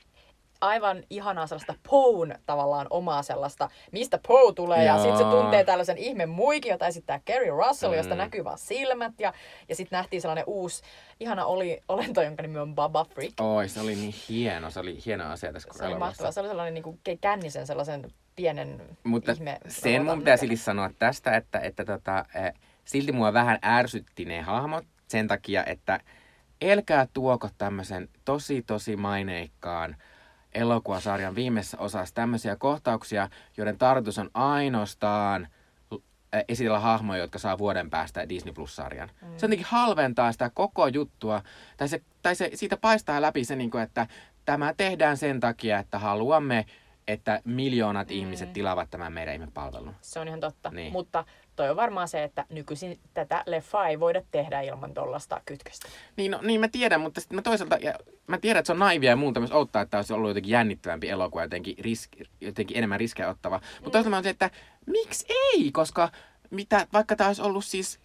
aivan 0.61 1.03
ihanaa 1.09 1.47
sellaista 1.47 1.75
Poun 1.89 2.35
tavallaan 2.45 2.87
omaa 2.89 3.23
sellaista, 3.23 3.69
mistä 3.91 4.19
Poe 4.27 4.53
tulee. 4.53 4.85
Joo. 4.85 4.95
Ja 4.95 5.03
sitten 5.03 5.17
se 5.17 5.23
tuntee 5.23 5.63
tällaisen 5.63 5.97
ihme 5.97 6.25
muikin, 6.25 6.69
jota 6.69 6.87
esittää 6.87 7.21
Kerry 7.25 7.49
Russell, 7.49 7.91
mm. 7.91 7.97
josta 7.97 8.15
näkyy 8.15 8.43
vaan 8.43 8.57
silmät. 8.57 9.13
Ja, 9.19 9.33
ja 9.69 9.75
sitten 9.75 9.97
nähtiin 9.97 10.21
sellainen 10.21 10.43
uusi, 10.47 10.83
ihana 11.19 11.45
oli, 11.45 11.81
olento, 11.87 12.21
jonka 12.21 12.41
nimi 12.41 12.59
on 12.59 12.75
Baba 12.75 13.05
Freak. 13.05 13.33
Oi, 13.39 13.69
se 13.69 13.81
oli 13.81 13.95
niin 13.95 14.13
hieno. 14.29 14.69
Se 14.71 14.79
oli 14.79 14.97
hieno 15.05 15.31
asia 15.31 15.53
tässä 15.53 15.69
Se 15.77 15.85
oli 15.85 15.95
mahtavaa. 15.95 16.31
Se 16.31 16.39
oli 16.39 16.49
sellainen 16.49 16.73
niin 16.73 16.83
kuin 16.83 16.99
kännisen 17.21 17.67
sellaisen 17.67 18.11
pienen 18.35 18.81
Mutta 19.03 19.31
ihme. 19.31 19.57
sen 19.67 20.05
mun 20.05 20.17
pitää 20.19 20.37
silti 20.37 20.57
sanoa 20.57 20.89
tästä, 20.99 21.37
että, 21.37 21.59
että 21.59 21.85
tota, 21.85 22.25
eh, 22.35 22.53
silti 22.85 23.11
mua 23.11 23.33
vähän 23.33 23.59
ärsytti 23.65 24.25
ne 24.25 24.41
hahmot 24.41 24.85
sen 25.07 25.27
takia, 25.27 25.65
että 25.65 25.99
elkää 26.61 27.07
tuoko 27.13 27.49
tämmöisen 27.57 28.09
tosi 28.25 28.61
tosi 28.61 28.95
maineikkaan 28.95 29.95
elokuvasarjan 30.53 31.35
viimeisessä 31.35 31.77
osassa 31.77 32.15
tämmöisiä 32.15 32.55
kohtauksia, 32.55 33.29
joiden 33.57 33.77
tarkoitus 33.77 34.17
on 34.17 34.29
ainoastaan 34.33 35.47
esitellä 36.47 36.79
hahmoja, 36.79 37.21
jotka 37.21 37.39
saa 37.39 37.57
vuoden 37.57 37.89
päästä 37.89 38.29
Disney 38.29 38.53
Plus-sarjan. 38.53 39.09
Mm. 39.21 39.27
Se 39.37 39.45
jotenkin 39.45 39.67
halventaa 39.69 40.31
sitä 40.31 40.49
koko 40.53 40.87
juttua, 40.87 41.41
tai, 41.77 41.87
se, 41.87 42.01
tai 42.21 42.35
se, 42.35 42.51
siitä 42.53 42.77
paistaa 42.77 43.21
läpi 43.21 43.45
se, 43.45 43.55
niin 43.55 43.71
kuin, 43.71 43.83
että 43.83 44.07
tämä 44.45 44.73
tehdään 44.77 45.17
sen 45.17 45.39
takia, 45.39 45.79
että 45.79 45.99
haluamme, 45.99 46.65
että 47.07 47.41
miljoonat 47.45 48.07
mm. 48.07 48.15
ihmiset 48.15 48.53
tilaavat 48.53 48.89
tämän 48.89 49.13
meidän 49.13 49.33
ihmepalvelun. 49.33 49.95
Se 50.01 50.19
on 50.19 50.27
ihan 50.27 50.39
totta, 50.39 50.69
niin. 50.69 50.91
mutta 50.91 51.25
toi 51.59 51.69
on 51.69 51.75
varmaan 51.75 52.07
se, 52.07 52.23
että 52.23 52.45
nykyisin 52.49 52.99
tätä 53.13 53.43
leffaa 53.45 53.87
ei 53.87 53.99
voida 53.99 54.21
tehdä 54.31 54.61
ilman 54.61 54.93
tollasta 54.93 55.41
kytköstä. 55.45 55.87
Niin, 56.15 56.31
no, 56.31 56.39
niin 56.41 56.59
mä 56.59 56.67
tiedän, 56.67 57.01
mutta 57.01 57.21
sitten 57.21 57.35
mä 57.35 57.41
toisaalta, 57.41 57.75
ja 57.75 57.93
mä 58.27 58.37
tiedän, 58.37 58.59
että 58.59 58.67
se 58.67 58.71
on 58.71 58.79
naivia 58.79 59.09
ja 59.09 59.15
muuta 59.15 59.39
myös 59.39 59.51
ottaa, 59.51 59.81
että 59.81 59.97
olisi 59.97 60.13
ollut 60.13 60.29
jotenkin 60.29 60.51
jännittävämpi 60.51 61.09
elokuva, 61.09 61.43
jotenkin, 61.43 61.75
risk, 61.79 62.11
jotenkin 62.41 62.77
enemmän 62.77 62.99
riskejä 62.99 63.29
ottava. 63.29 63.57
Mm. 63.57 63.63
Mutta 63.83 63.89
toisaalta 63.91 64.09
mä 64.09 64.17
on 64.17 64.23
se, 64.23 64.29
että 64.29 64.51
miksi 64.85 65.25
ei, 65.29 65.71
koska 65.71 66.09
mitä, 66.49 66.87
vaikka 66.93 67.15
tämä 67.15 67.27
olisi 67.27 67.41
ollut 67.41 67.65
siis, 67.65 67.99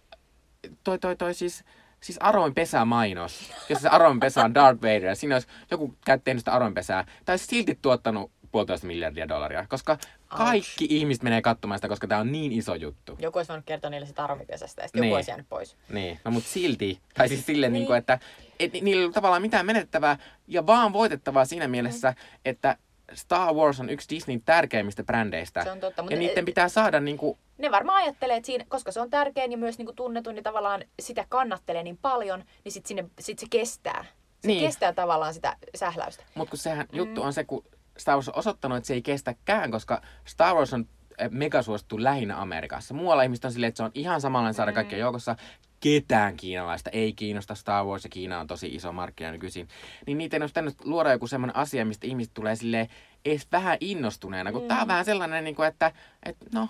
toi, 0.83 0.99
toi, 0.99 1.15
toi 1.15 1.33
siis, 1.33 1.63
siis 2.01 2.17
Aroin 2.21 2.53
pesämainos, 2.53 3.53
jos 3.69 3.81
se 3.81 3.89
Aroin 3.89 4.19
pesä 4.19 4.43
on 4.43 4.53
Darth 4.53 4.81
Vader, 4.81 5.05
ja 5.05 5.15
siinä 5.15 5.35
olisi 5.35 5.47
joku 5.71 5.95
käyttänyt 6.05 6.41
sitä 6.41 6.51
Aroin 6.51 6.73
pesää, 6.73 7.05
tai 7.25 7.37
silti 7.37 7.79
tuottanut 7.81 8.31
puolitoista 8.55 8.87
miljardia 8.87 9.29
dollaria, 9.29 9.65
koska 9.69 9.97
kaikki 10.27 10.85
Ouch. 10.85 10.93
ihmiset 10.93 11.23
menee 11.23 11.41
katsomaan 11.41 11.77
sitä, 11.77 11.87
koska 11.87 12.07
tämä 12.07 12.21
on 12.21 12.31
niin 12.31 12.51
iso 12.51 12.75
juttu. 12.75 13.17
Joku 13.19 13.39
olisi 13.39 13.49
voinut 13.49 13.65
kertoa 13.65 13.89
niille 13.89 14.07
sitä 14.07 14.23
armipesästä 14.23 14.81
ja 14.81 14.87
sitten 14.87 15.01
niin. 15.01 15.09
joku 15.09 15.15
olisi 15.15 15.31
jäänyt 15.31 15.49
pois. 15.49 15.77
Niin, 15.89 16.19
no 16.25 16.31
mutta 16.31 16.49
silti, 16.49 16.99
tai 17.13 17.27
siis 17.27 17.45
silleen, 17.45 17.73
niin. 17.73 17.79
Niin 17.79 17.87
kuin, 17.87 17.97
että 17.97 18.19
et, 18.59 18.73
niillä 18.73 18.99
ei 18.99 19.05
ole 19.05 19.13
tavallaan 19.13 19.41
mitään 19.41 19.65
menettävää 19.65 20.17
ja 20.47 20.65
vaan 20.65 20.93
voitettavaa 20.93 21.45
siinä 21.45 21.67
mielessä, 21.67 22.11
mm. 22.11 22.39
että 22.45 22.77
Star 23.13 23.53
Wars 23.53 23.79
on 23.79 23.89
yksi 23.89 24.09
Disneyn 24.09 24.41
tärkeimmistä 24.41 25.03
brändeistä. 25.03 25.63
Se 25.63 25.71
on 25.71 25.79
totta, 25.79 26.01
mutta 26.01 26.13
ja 26.13 26.19
niiden 26.19 26.45
pitää 26.45 26.69
saada 26.69 26.99
niin 26.99 27.17
kuin... 27.17 27.37
Ne 27.57 27.71
varmaan 27.71 28.03
ajattelee, 28.03 28.37
että 28.37 28.47
siinä, 28.47 28.65
koska 28.67 28.91
se 28.91 29.01
on 29.01 29.09
tärkein 29.09 29.51
ja 29.51 29.57
myös 29.57 29.77
niin 29.77 29.85
kuin 29.85 29.95
tunnetun, 29.95 30.35
niin 30.35 30.43
tavallaan 30.43 30.83
sitä 30.99 31.25
kannattelee 31.29 31.83
niin 31.83 31.99
paljon, 32.01 32.43
niin 32.63 32.71
sitten 32.71 32.87
sinne, 32.87 33.05
sit 33.19 33.39
se 33.39 33.45
kestää. 33.49 34.05
Se 34.41 34.47
niin. 34.47 34.65
kestää 34.65 34.93
tavallaan 34.93 35.33
sitä 35.33 35.57
sähläystä. 35.75 36.23
Mutta 36.35 36.49
kun 36.49 36.59
sehän 36.59 36.87
mm. 36.91 36.97
juttu 36.97 37.21
on 37.21 37.33
se, 37.33 37.43
kun 37.43 37.63
Star 37.97 38.15
Wars 38.15 38.29
on 38.29 38.37
osoittanut, 38.37 38.77
että 38.77 38.87
se 38.87 38.93
ei 38.93 39.01
kestäkään, 39.01 39.71
koska 39.71 40.01
Star 40.25 40.55
Wars 40.55 40.73
on 40.73 40.85
eh, 41.17 41.29
megasuosittu 41.31 42.03
lähinnä 42.03 42.41
Amerikassa. 42.41 42.93
Muualla 42.93 43.23
ihmiset 43.23 43.45
on 43.45 43.51
silleen, 43.51 43.67
että 43.67 43.77
se 43.77 43.83
on 43.83 43.91
ihan 43.93 44.21
samanlainen 44.21 44.53
saada 44.53 44.71
mm. 44.71 44.75
kaikkien 44.75 44.99
joukossa. 44.99 45.35
Ketään 45.79 46.37
kiinalaista 46.37 46.89
ei 46.89 47.13
kiinnosta 47.13 47.55
Star 47.55 47.85
Wars 47.85 48.03
ja 48.03 48.09
Kiina 48.09 48.39
on 48.39 48.47
tosi 48.47 48.67
iso 48.67 48.91
markkina 48.91 49.31
nykyisin. 49.31 49.67
Niin 50.07 50.17
niitä 50.17 50.37
ei 50.37 50.41
olisi 50.41 50.53
tänne 50.53 50.71
luoda 50.83 51.11
joku 51.11 51.27
semmoinen 51.27 51.55
asia, 51.55 51.85
mistä 51.85 52.07
ihmiset 52.07 52.33
tulee 52.33 52.55
silleen 52.55 52.87
edes 53.25 53.47
vähän 53.51 53.77
innostuneena. 53.79 54.51
Kun 54.51 54.61
mm. 54.61 54.67
tää 54.67 54.81
on 54.81 54.87
vähän 54.87 55.05
sellainen, 55.05 55.43
niin 55.43 55.55
kuin, 55.55 55.67
että, 55.67 55.91
että 56.23 56.45
no, 56.53 56.69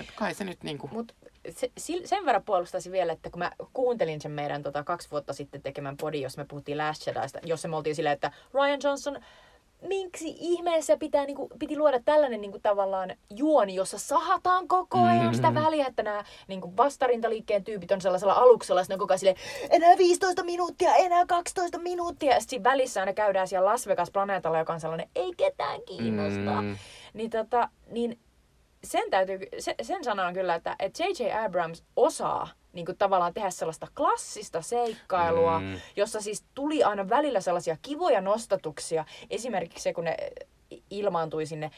että 0.00 0.12
kai 0.16 0.34
se 0.34 0.44
nyt 0.44 0.62
niin 0.62 0.78
kuin... 0.78 0.92
Mut 0.94 1.14
se, 1.50 1.70
sen 2.04 2.24
verran 2.24 2.42
puolustaisin 2.42 2.92
vielä, 2.92 3.12
että 3.12 3.30
kun 3.30 3.38
mä 3.38 3.52
kuuntelin 3.72 4.20
sen 4.20 4.32
meidän 4.32 4.62
tota, 4.62 4.84
kaksi 4.84 5.10
vuotta 5.10 5.32
sitten 5.32 5.62
tekemän 5.62 5.96
podi, 5.96 6.20
jos 6.20 6.36
me 6.36 6.44
puhuttiin 6.44 6.78
Last 6.78 7.06
Jediista, 7.06 7.38
jossa 7.42 7.68
me 7.68 7.76
oltiin 7.76 7.96
silleen, 7.96 8.12
että 8.12 8.32
Ryan 8.54 8.80
Johnson 8.82 9.18
miksi 9.82 10.34
ihmeessä 10.38 10.96
pitää, 10.96 11.24
niin 11.24 11.36
kuin, 11.36 11.48
piti 11.58 11.78
luoda 11.78 12.00
tällainen 12.04 12.40
niin 12.40 12.50
kuin, 12.50 12.62
tavallaan 12.62 13.16
juoni, 13.36 13.74
jossa 13.74 13.98
sahataan 13.98 14.68
koko 14.68 14.98
ajan 14.98 15.18
mm-hmm. 15.18 15.34
sitä 15.34 15.54
väliä, 15.54 15.86
että 15.86 16.02
nämä 16.02 16.24
niin 16.48 16.60
kuin 16.60 16.76
vastarintaliikkeen 16.76 17.64
tyypit 17.64 17.90
on 17.90 18.00
sellaisella 18.00 18.32
aluksella, 18.32 18.80
on 18.90 18.98
koko 18.98 19.12
ajan 19.12 19.18
silleen, 19.18 19.36
enää 19.70 19.98
15 19.98 20.44
minuuttia, 20.44 20.94
enää 20.94 21.26
12 21.26 21.78
minuuttia, 21.78 22.34
ja 22.34 22.40
sitten 22.40 22.64
välissä 22.64 23.00
aina 23.00 23.12
käydään 23.12 23.48
siellä 23.48 23.70
Las 23.70 23.86
Vegas-planeetalla, 23.86 24.58
joka 24.58 24.72
on 24.72 24.80
sellainen, 24.80 25.08
ei 25.16 25.32
ketään 25.36 25.80
kiinnosta. 25.86 26.62
Mm. 26.62 26.76
Niin, 27.14 27.30
tota, 27.30 27.68
niin 27.90 28.18
sen, 28.84 29.10
täytyy, 29.10 29.38
sen, 29.58 29.74
sen 29.82 30.04
sanon 30.04 30.34
kyllä, 30.34 30.54
että, 30.54 30.76
että 30.78 31.02
J.J. 31.02 31.44
Abrams 31.44 31.84
osaa 31.96 32.48
niin 32.72 32.86
kuin 32.86 32.98
tavallaan 32.98 33.34
tehdä 33.34 33.50
sellaista 33.50 33.86
klassista 33.96 34.62
seikkailua, 34.62 35.60
mm. 35.60 35.80
jossa 35.96 36.20
siis 36.20 36.44
tuli 36.54 36.82
aina 36.82 37.08
välillä 37.08 37.40
sellaisia 37.40 37.76
kivoja 37.82 38.20
nostatuksia. 38.20 39.04
Esimerkiksi 39.30 39.82
se, 39.82 39.92
kun 39.92 40.04
ne 40.04 40.16
ilmaantui 40.90 41.46
sinne 41.46 41.70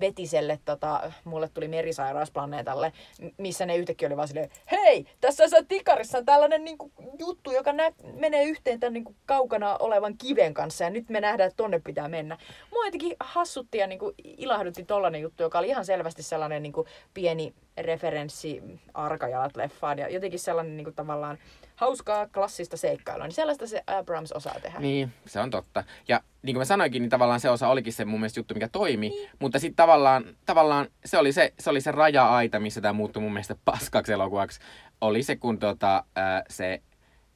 vetiselle, 0.00 0.58
tota, 0.64 1.12
mulle 1.24 1.48
tuli 1.48 1.68
merisairausplaneetalle, 1.68 2.92
missä 3.38 3.66
ne 3.66 3.76
yhtäkkiä 3.76 4.08
oli 4.08 4.16
vaan 4.16 4.28
silleen, 4.28 4.50
hei, 4.70 5.06
tässä 5.20 5.44
on 5.58 5.66
tikarissa 5.66 6.18
on 6.18 6.24
tällainen 6.24 6.64
niin 6.64 6.78
kuin, 6.78 6.92
juttu, 7.18 7.52
joka 7.52 7.72
nä- 7.72 7.92
menee 8.14 8.44
yhteen 8.44 8.80
tämän 8.80 8.92
niin 8.92 9.04
kuin, 9.04 9.16
kaukana 9.26 9.76
olevan 9.76 10.18
kiven 10.18 10.54
kanssa, 10.54 10.84
ja 10.84 10.90
nyt 10.90 11.08
me 11.08 11.20
nähdään, 11.20 11.48
että 11.48 11.56
tonne 11.56 11.78
pitää 11.78 12.08
mennä. 12.08 12.38
Mua 12.70 12.84
jotenkin 12.84 13.16
hassutti 13.20 13.78
ja 13.78 13.86
niin 13.86 13.98
kuin, 13.98 14.14
ilahdutti 14.24 14.84
tollainen 14.84 15.20
juttu, 15.20 15.42
joka 15.42 15.58
oli 15.58 15.68
ihan 15.68 15.84
selvästi 15.84 16.22
sellainen 16.22 16.62
niin 16.62 16.72
kuin, 16.72 16.86
pieni 17.14 17.54
referenssi 17.80 18.62
arkajalat 18.94 19.56
leffaan, 19.56 19.98
ja 19.98 20.08
jotenkin 20.08 20.40
sellainen 20.40 20.76
niin 20.76 20.84
kuin, 20.84 20.94
tavallaan 20.94 21.38
hauskaa 21.76 22.26
klassista 22.26 22.76
seikkailua, 22.76 23.26
niin 23.26 23.34
sellaista 23.34 23.66
se 23.66 23.82
Abrams 23.86 24.32
osaa 24.32 24.60
tehdä. 24.62 24.80
Niin, 24.80 25.12
se 25.26 25.40
on 25.40 25.50
totta. 25.50 25.84
Ja 26.08 26.20
niin 26.42 26.54
kuin 26.54 26.60
mä 26.60 26.64
sanoinkin, 26.64 27.02
niin 27.02 27.10
tavallaan 27.10 27.40
se 27.40 27.50
osa 27.50 27.68
olikin 27.68 27.92
se 27.92 28.04
mun 28.04 28.20
mielestä 28.20 28.40
juttu, 28.40 28.54
mikä 28.54 28.68
toimi, 28.68 29.08
niin. 29.08 29.30
mutta 29.38 29.58
sitten 29.58 29.76
tavallaan, 29.76 30.24
tavallaan 30.46 30.86
se, 31.04 31.18
oli 31.18 31.32
se, 31.32 31.54
se 31.58 31.70
oli 31.70 31.80
se 31.80 31.92
raja-aita, 31.92 32.60
missä 32.60 32.80
tämä 32.80 32.92
muuttui 32.92 33.22
mun 33.22 33.32
mielestä 33.32 33.56
paskaksi 33.64 34.12
elokuvaksi. 34.12 34.60
Oli 35.00 35.22
se, 35.22 35.36
kun 35.36 35.58
tota, 35.58 36.04
se 36.48 36.82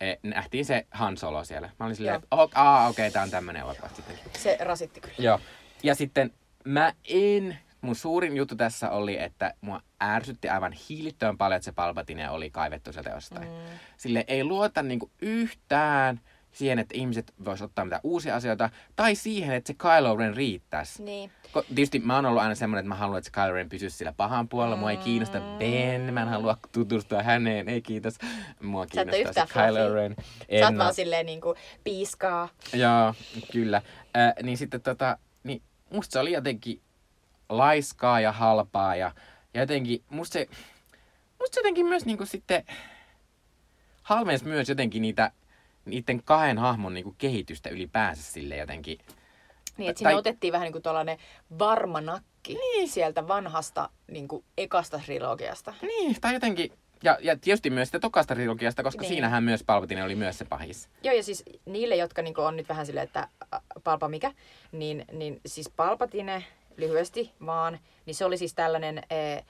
e, 0.01 0.14
nähtiin 0.22 0.64
se 0.64 0.87
Han 0.91 1.16
Solo 1.16 1.45
siellä. 1.45 1.70
Mä 1.78 1.87
olin 1.87 1.97
silleen, 1.97 2.16
että 2.16 2.28
oh, 2.30 2.43
okei, 2.43 2.62
okay, 2.91 3.11
tää 3.11 3.22
on 3.22 3.30
tämmönen 3.30 3.62
elokuva 3.62 3.89
sitten. 3.89 4.18
Se 4.39 4.57
rasitti 4.61 5.01
kyllä. 5.01 5.14
Joo. 5.18 5.41
Ja 5.82 5.95
sitten 5.95 6.32
mä 6.64 6.93
en 7.05 7.59
mun 7.81 7.97
suurin 7.97 8.37
juttu 8.37 8.57
tässä 8.57 8.91
oli, 8.91 9.18
että 9.18 9.55
mua 9.61 9.81
ärsytti 10.03 10.49
aivan 10.49 10.72
hiilittöön 10.72 11.39
paljon, 11.39 11.57
että 11.57 11.64
se 11.64 11.72
Palpatine 11.72 12.31
oli 12.31 12.51
kaivettu 12.51 12.93
sieltä 12.93 13.11
jostain. 13.11 13.49
Mm. 13.49 13.79
Sille 13.97 14.24
ei 14.29 14.45
luota 14.45 14.83
niinku 14.83 15.11
yhtään 15.22 16.20
siihen, 16.57 16.79
että 16.79 16.95
ihmiset 16.97 17.35
vois 17.45 17.62
ottaa 17.62 17.85
mitään 17.85 18.01
uusia 18.05 18.37
asioita, 18.37 18.70
tai 18.97 19.14
siihen, 19.14 19.55
että 19.57 19.66
se 19.66 19.74
Kylo 19.74 20.16
Ren 20.16 20.37
riittäisi. 20.37 21.03
Niin. 21.03 21.31
Tietysti 21.66 21.99
mä 21.99 22.14
oon 22.14 22.27
ollut 22.27 22.43
aina 22.43 22.55
semmoinen, 22.55 22.81
että 22.81 22.89
mä 22.89 22.95
haluan, 22.95 23.18
että 23.18 23.31
se 23.31 23.33
Kylo 23.33 23.53
Ren 23.53 23.68
pysyisi 23.68 23.97
sillä 23.97 24.12
pahan 24.16 24.49
puolella. 24.49 24.77
Mm. 24.77 24.81
Mua 24.81 24.91
ei 24.91 24.97
kiinnosta 24.97 25.41
Ben, 25.59 26.14
mä 26.14 26.22
en 26.22 26.29
halua 26.29 26.59
tutustua 26.72 27.22
häneen, 27.22 27.68
ei 27.68 27.83
kiitos. 27.83 28.14
Mua 28.62 28.87
kiinnostaa 28.87 29.47
se 29.47 29.53
Kylo 29.53 29.95
Ren. 29.95 30.16
En 30.49 30.61
Sä 30.61 30.66
oot 30.66 30.79
vaan 30.79 30.95
silleen 30.95 31.27
niinku 31.27 31.55
piiskaa. 31.85 32.49
Joo, 32.72 33.14
kyllä. 33.53 33.83
Äh, 34.16 34.33
niin 34.43 34.59
sitten 34.59 34.81
tota, 34.81 35.18
niin 35.45 35.62
musta 35.91 36.12
se 36.12 36.18
oli 36.18 36.33
jotenkin 36.33 36.81
laiskaa 37.49 38.20
ja 38.20 38.32
halpaa 38.32 38.97
ja, 38.97 39.12
ja 39.55 39.61
jotenkin 39.61 40.03
musta 40.11 40.32
se, 40.32 40.49
musta 41.40 41.55
se 41.55 41.61
jotenkin 41.61 41.86
myös 41.86 42.07
niinku 42.07 42.26
sitten 42.26 42.64
halmensi 44.03 44.44
myös 44.44 44.68
jotenkin 44.68 45.03
niitä, 45.03 45.30
niiden 45.84 46.22
kahden 46.22 46.59
hahmon 46.59 46.94
niinku 46.94 47.14
kehitystä 47.18 47.68
ylipäänsä 47.68 48.22
sille 48.22 48.57
jotenkin. 48.57 48.99
Niin, 49.76 49.90
että 49.90 49.99
sinne 49.99 50.11
tai... 50.11 50.18
otettiin 50.18 50.53
vähän 50.53 50.64
niin 50.64 50.72
kuin 50.72 50.82
tuollainen 50.82 51.18
varma 51.59 52.01
nakki 52.01 52.55
niin. 52.55 52.88
sieltä 52.88 53.28
vanhasta 53.28 53.88
niin 54.11 54.28
kuin 54.28 54.44
ekasta 54.59 54.99
trilogiasta. 54.99 55.74
Niin, 55.82 56.20
tai 56.20 56.34
jotenkin, 56.34 56.72
Ja, 57.03 57.18
ja 57.20 57.36
tietysti 57.36 57.70
myös 57.70 57.88
sitä 57.88 58.01
tokasta 58.01 58.34
trilogiasta, 58.34 58.82
koska 58.82 59.01
Niin. 59.01 59.09
niin. 59.09 59.16
siinähän 59.16 59.44
myös 59.44 59.64
Palpatine 59.66 60.05
oli 60.05 60.14
myös 60.14 60.38
se 60.38 60.44
pahis. 60.44 60.88
Joo, 61.03 61.14
ja 61.14 61.22
siis 61.22 61.44
niille, 61.66 61.97
jotka 61.97 62.22
niinku 62.22 62.40
on 62.40 62.57
nyt 62.57 62.68
vähän 62.68 62.86
silleen, 62.86 63.05
että 63.05 63.28
ä, 63.55 63.61
Palpa 63.84 64.09
mikä, 64.09 64.32
niin, 64.72 65.05
niin 65.12 65.40
siis 65.47 65.70
Palpatine 65.76 66.44
lyhyesti 66.77 67.33
vaan, 67.47 67.79
niin 68.07 68.14
se 68.14 68.24
oli 68.24 68.37
siis 68.39 68.55
tällainen 68.55 68.99
e, 68.99 69.43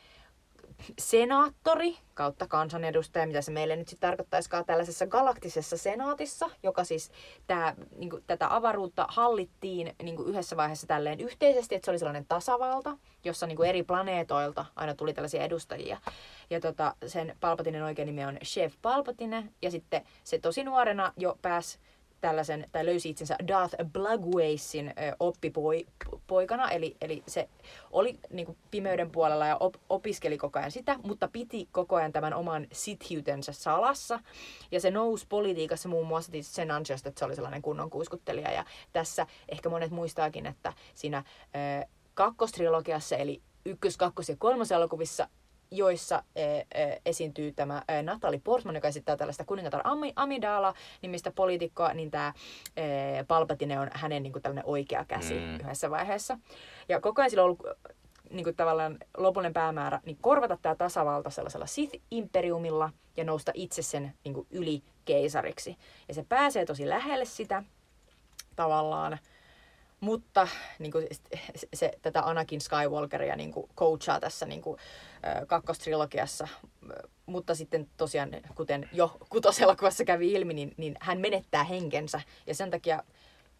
senaattori 0.99 1.97
kautta 2.14 2.47
kansanedustaja, 2.47 3.27
mitä 3.27 3.43
se 3.43 3.53
meille 3.53 3.77
nyt 3.77 3.89
sitten 3.89 4.09
tarkoittaisikaan 4.09 4.64
tällaisessa 4.64 5.07
galaktisessa 5.07 5.77
senaatissa, 5.77 6.51
joka 6.62 6.85
siis 6.85 7.11
tää, 7.47 7.74
niinku, 7.97 8.20
tätä 8.27 8.55
avaruutta 8.57 9.07
hallittiin 9.09 9.97
niinku 10.03 10.22
yhdessä 10.22 10.57
vaiheessa 10.57 10.87
tälleen 10.87 11.20
yhteisesti, 11.20 11.74
että 11.74 11.85
se 11.85 11.91
oli 11.91 11.99
sellainen 11.99 12.27
tasavalta, 12.27 12.99
jossa 13.24 13.47
niinku 13.47 13.62
eri 13.62 13.83
planeetoilta 13.83 14.64
aina 14.77 14.95
tuli 14.95 15.14
tällaisia 15.14 15.43
edustajia. 15.43 16.01
Ja 16.51 16.61
tota, 16.61 16.95
sen 17.07 17.37
Palpatinen 17.41 17.83
oikein 17.83 18.07
nimi 18.07 18.24
on 18.24 18.39
Chef 18.45 18.74
Palpatine, 18.83 19.53
ja 19.62 19.70
sitten 19.70 20.03
se 20.24 20.39
tosi 20.39 20.64
nuorena 20.64 21.12
jo 21.16 21.39
pääsi 21.43 21.79
tällaisen, 22.21 22.67
tai 22.73 22.87
löysi 22.87 23.09
itsensä 23.09 23.37
Darth 23.49 23.75
Blagwaysin 23.93 24.95
oppipoikana, 25.21 26.71
eli, 26.71 26.97
eli 27.01 27.23
se 27.27 27.49
oli 27.91 28.19
niin 28.31 28.47
kuin, 28.47 28.59
pimeyden 28.71 29.11
puolella 29.11 29.47
ja 29.47 29.57
op, 29.57 29.75
opiskeli 29.89 30.39
koko 30.39 30.59
ajan 30.59 30.71
sitä, 30.71 30.97
mutta 31.03 31.29
piti 31.29 31.69
koko 31.73 31.97
ajan 31.97 32.12
tämän 32.12 32.35
oman 32.35 32.67
sithiytensä 32.73 33.53
salassa. 33.53 34.21
Ja 34.71 34.81
se 34.81 34.91
nousi 34.91 35.27
politiikassa 35.29 35.89
muun 35.89 36.07
muassa 36.07 36.33
sen 36.41 36.71
ansiosta, 36.71 37.09
että 37.09 37.19
se 37.19 37.25
oli 37.25 37.35
sellainen 37.35 37.62
kunnon 37.62 37.91
kuiskuttelija. 37.91 38.53
Ja 38.53 38.64
tässä 38.93 39.27
ehkä 39.49 39.69
monet 39.69 39.91
muistaakin, 39.91 40.47
että 40.47 40.73
siinä 40.95 41.25
ö, 41.83 41.87
kakkostrilogiassa, 42.14 43.17
eli 43.17 43.43
ykkös-, 43.64 43.97
kakkos- 43.97 44.29
ja 44.29 44.37
kolmoselokuvissa 44.39 45.29
joissa 45.71 46.23
e, 46.37 46.45
e, 46.45 46.67
esiintyy 47.07 47.53
tämä 47.53 47.83
e, 47.89 48.03
Natalie 48.03 48.41
Portman, 48.45 48.75
joka 48.75 48.89
esittää 48.89 49.17
tällaista 49.17 49.45
kuningatar 49.45 49.81
Ami- 49.85 50.12
Amidala 50.17 50.75
nimistä 51.03 51.31
poliitikkoa, 51.31 51.95
niin 51.95 52.11
tämä 52.11 52.33
Palpatine 53.29 53.81
on 53.81 53.91
hänen 53.93 54.23
niin 54.23 54.33
kuin, 54.33 54.43
tällainen 54.43 54.67
oikea 54.67 55.05
käsi. 55.05 55.35
Mm. 55.35 55.57
yhdessä 55.61 55.91
vaiheessa. 55.91 56.39
Ja 56.89 57.01
koko 57.01 57.23
ajan 57.23 57.31
sillä 57.31 57.43
on 57.43 57.45
ollut 57.45 57.62
niin 58.31 58.45
kuin, 58.45 58.57
tavallaan 58.57 58.99
lopullinen 59.17 59.53
päämäärä 59.53 60.01
niin 60.05 60.19
korvata 60.21 60.59
tämä 60.62 60.75
tasavalta 60.75 61.31
sellaisella 61.31 61.67
Sith-imperiumilla 61.67 62.91
ja 63.17 63.25
nousta 63.25 63.53
itse 63.55 63.83
sen 63.83 64.14
niin 64.25 64.35
kuin, 64.35 64.47
yli 64.51 64.83
keisariksi. 65.05 65.77
Ja 66.09 66.14
se 66.14 66.25
pääsee 66.29 66.67
tosi 66.67 66.89
lähelle 66.89 67.25
sitä 67.25 67.62
tavallaan, 68.57 69.19
mutta 70.07 70.48
niin 70.78 70.92
kuin, 70.92 71.07
se, 71.54 71.68
se, 71.74 71.92
tätä 72.02 72.22
Anakin 72.22 72.61
Skywalkeria 72.61 73.36
niin 73.36 73.52
kuin, 73.52 73.70
coachaa 73.76 74.20
tässä 74.20 74.46
niin 74.46 74.62
kuin, 74.62 74.78
kakkostrilogiassa. 75.46 76.48
Mutta 77.26 77.54
sitten 77.54 77.88
tosiaan, 77.96 78.30
kuten 78.54 78.88
jo 78.92 79.16
kutoselokuvassa 79.28 80.04
kävi 80.04 80.32
ilmi, 80.32 80.54
niin, 80.54 80.74
niin 80.76 80.96
hän 81.00 81.20
menettää 81.20 81.64
henkensä. 81.64 82.20
Ja 82.46 82.54
sen 82.54 82.70
takia 82.70 83.02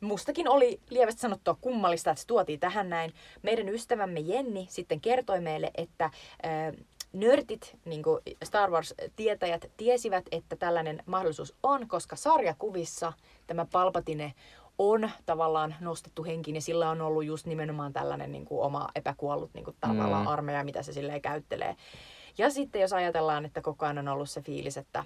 mustakin 0.01 0.49
oli 0.49 0.80
lievästi 0.90 1.20
sanottua 1.20 1.57
kummallista, 1.61 2.11
että 2.11 2.20
se 2.20 2.26
tuotiin 2.26 2.61
tähän 2.61 2.90
näin. 2.90 3.14
Meidän 3.42 3.68
ystävämme 3.68 4.20
Jenni 4.20 4.66
sitten 4.70 5.01
kertoi 5.01 5.40
meille, 5.40 5.70
että 5.74 6.11
ö, 6.44 6.82
nörtit, 7.12 7.76
niin 7.84 8.03
Star 8.44 8.70
Wars-tietäjät, 8.70 9.70
tiesivät, 9.76 10.24
että 10.32 10.57
tällainen 10.57 11.03
mahdollisuus 11.07 11.55
on, 11.62 11.88
koska 11.88 12.16
sarjakuvissa 12.16 13.12
tämä 13.47 13.66
Palpatine 13.72 14.34
on 14.79 15.11
tavallaan 15.27 15.74
nostettu 15.81 16.24
henkiin 16.24 16.55
ja 16.55 16.61
sillä 16.61 16.91
on 16.91 17.01
ollut 17.01 17.24
just 17.24 17.47
nimenomaan 17.47 17.93
tällainen 17.93 18.33
niin 18.33 18.45
kuin 18.45 18.61
oma 18.62 18.89
epäkuollut 18.95 19.51
niin 19.55 19.64
kuin 19.64 19.77
tavallaan 19.81 20.22
Mm. 20.22 20.29
armeija, 20.33 20.64
mitä 20.64 20.83
se 20.83 20.93
silleen 20.93 21.22
käyttelee. 21.22 21.77
Ja 22.39 22.51
sitten 22.51 22.81
jos 22.81 22.93
ajatellaan, 22.93 23.45
että 23.45 23.61
koko 23.62 23.85
ajan 23.87 23.99
on 23.99 24.09
ollut 24.09 24.31
se 24.31 24.41
fiilis, 24.41 24.77
että, 24.77 25.05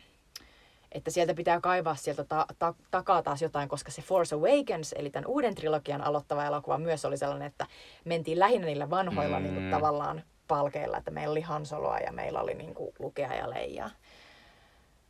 että 0.92 1.10
sieltä 1.10 1.34
pitää 1.34 1.60
kaivaa 1.60 1.94
sieltä 1.94 2.24
ta- 2.24 2.46
ta- 2.58 2.74
takaa 2.90 3.22
taas 3.22 3.42
jotain, 3.42 3.68
koska 3.68 3.90
se 3.90 4.02
Force 4.02 4.34
Awakens, 4.34 4.92
eli 4.98 5.10
tämän 5.10 5.26
uuden 5.26 5.54
trilogian 5.54 6.02
aloittava 6.02 6.44
elokuva 6.44 6.78
myös 6.78 7.04
oli 7.04 7.16
sellainen, 7.16 7.46
että 7.48 7.66
mentiin 8.04 8.38
lähinnä 8.38 8.66
niillä 8.66 8.90
vanhoilla 8.90 9.36
Mm. 9.38 9.42
niin 9.42 9.54
kuin, 9.54 9.70
tavallaan 9.70 10.22
palkeilla, 10.48 10.98
että 10.98 11.10
meillä 11.10 11.32
oli 11.32 11.40
Han 11.40 11.66
Soloa 11.66 11.98
ja 11.98 12.12
meillä 12.12 12.40
oli 12.40 12.54
niin 12.54 12.74
kuin, 12.74 12.94
Lukea 12.98 13.34
ja 13.34 13.50
Leijaa. 13.50 13.90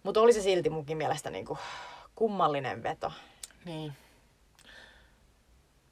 Mutta 0.03 0.21
oli 0.21 0.33
se 0.33 0.41
silti 0.43 0.71
munkin 0.71 0.97
mielestä 0.97 1.31
niin 1.31 1.45
kuin, 1.47 1.59
kummallinen 2.15 2.83
veto. 2.83 3.13
Niin. 3.65 3.93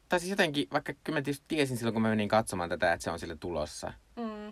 Tai 0.08 0.20
siis 0.20 0.30
jotenkin, 0.30 0.66
vaikka 0.72 0.92
kyllä 1.04 1.18
mä 1.18 1.22
tietysti 1.22 1.44
tiesin 1.48 1.76
silloin, 1.76 1.92
kun 1.92 2.02
mä 2.02 2.08
menin 2.08 2.28
katsomaan 2.28 2.68
tätä, 2.68 2.92
että 2.92 3.04
se 3.04 3.10
on 3.10 3.18
sille 3.18 3.36
tulossa. 3.40 3.92
Mm. 4.16 4.46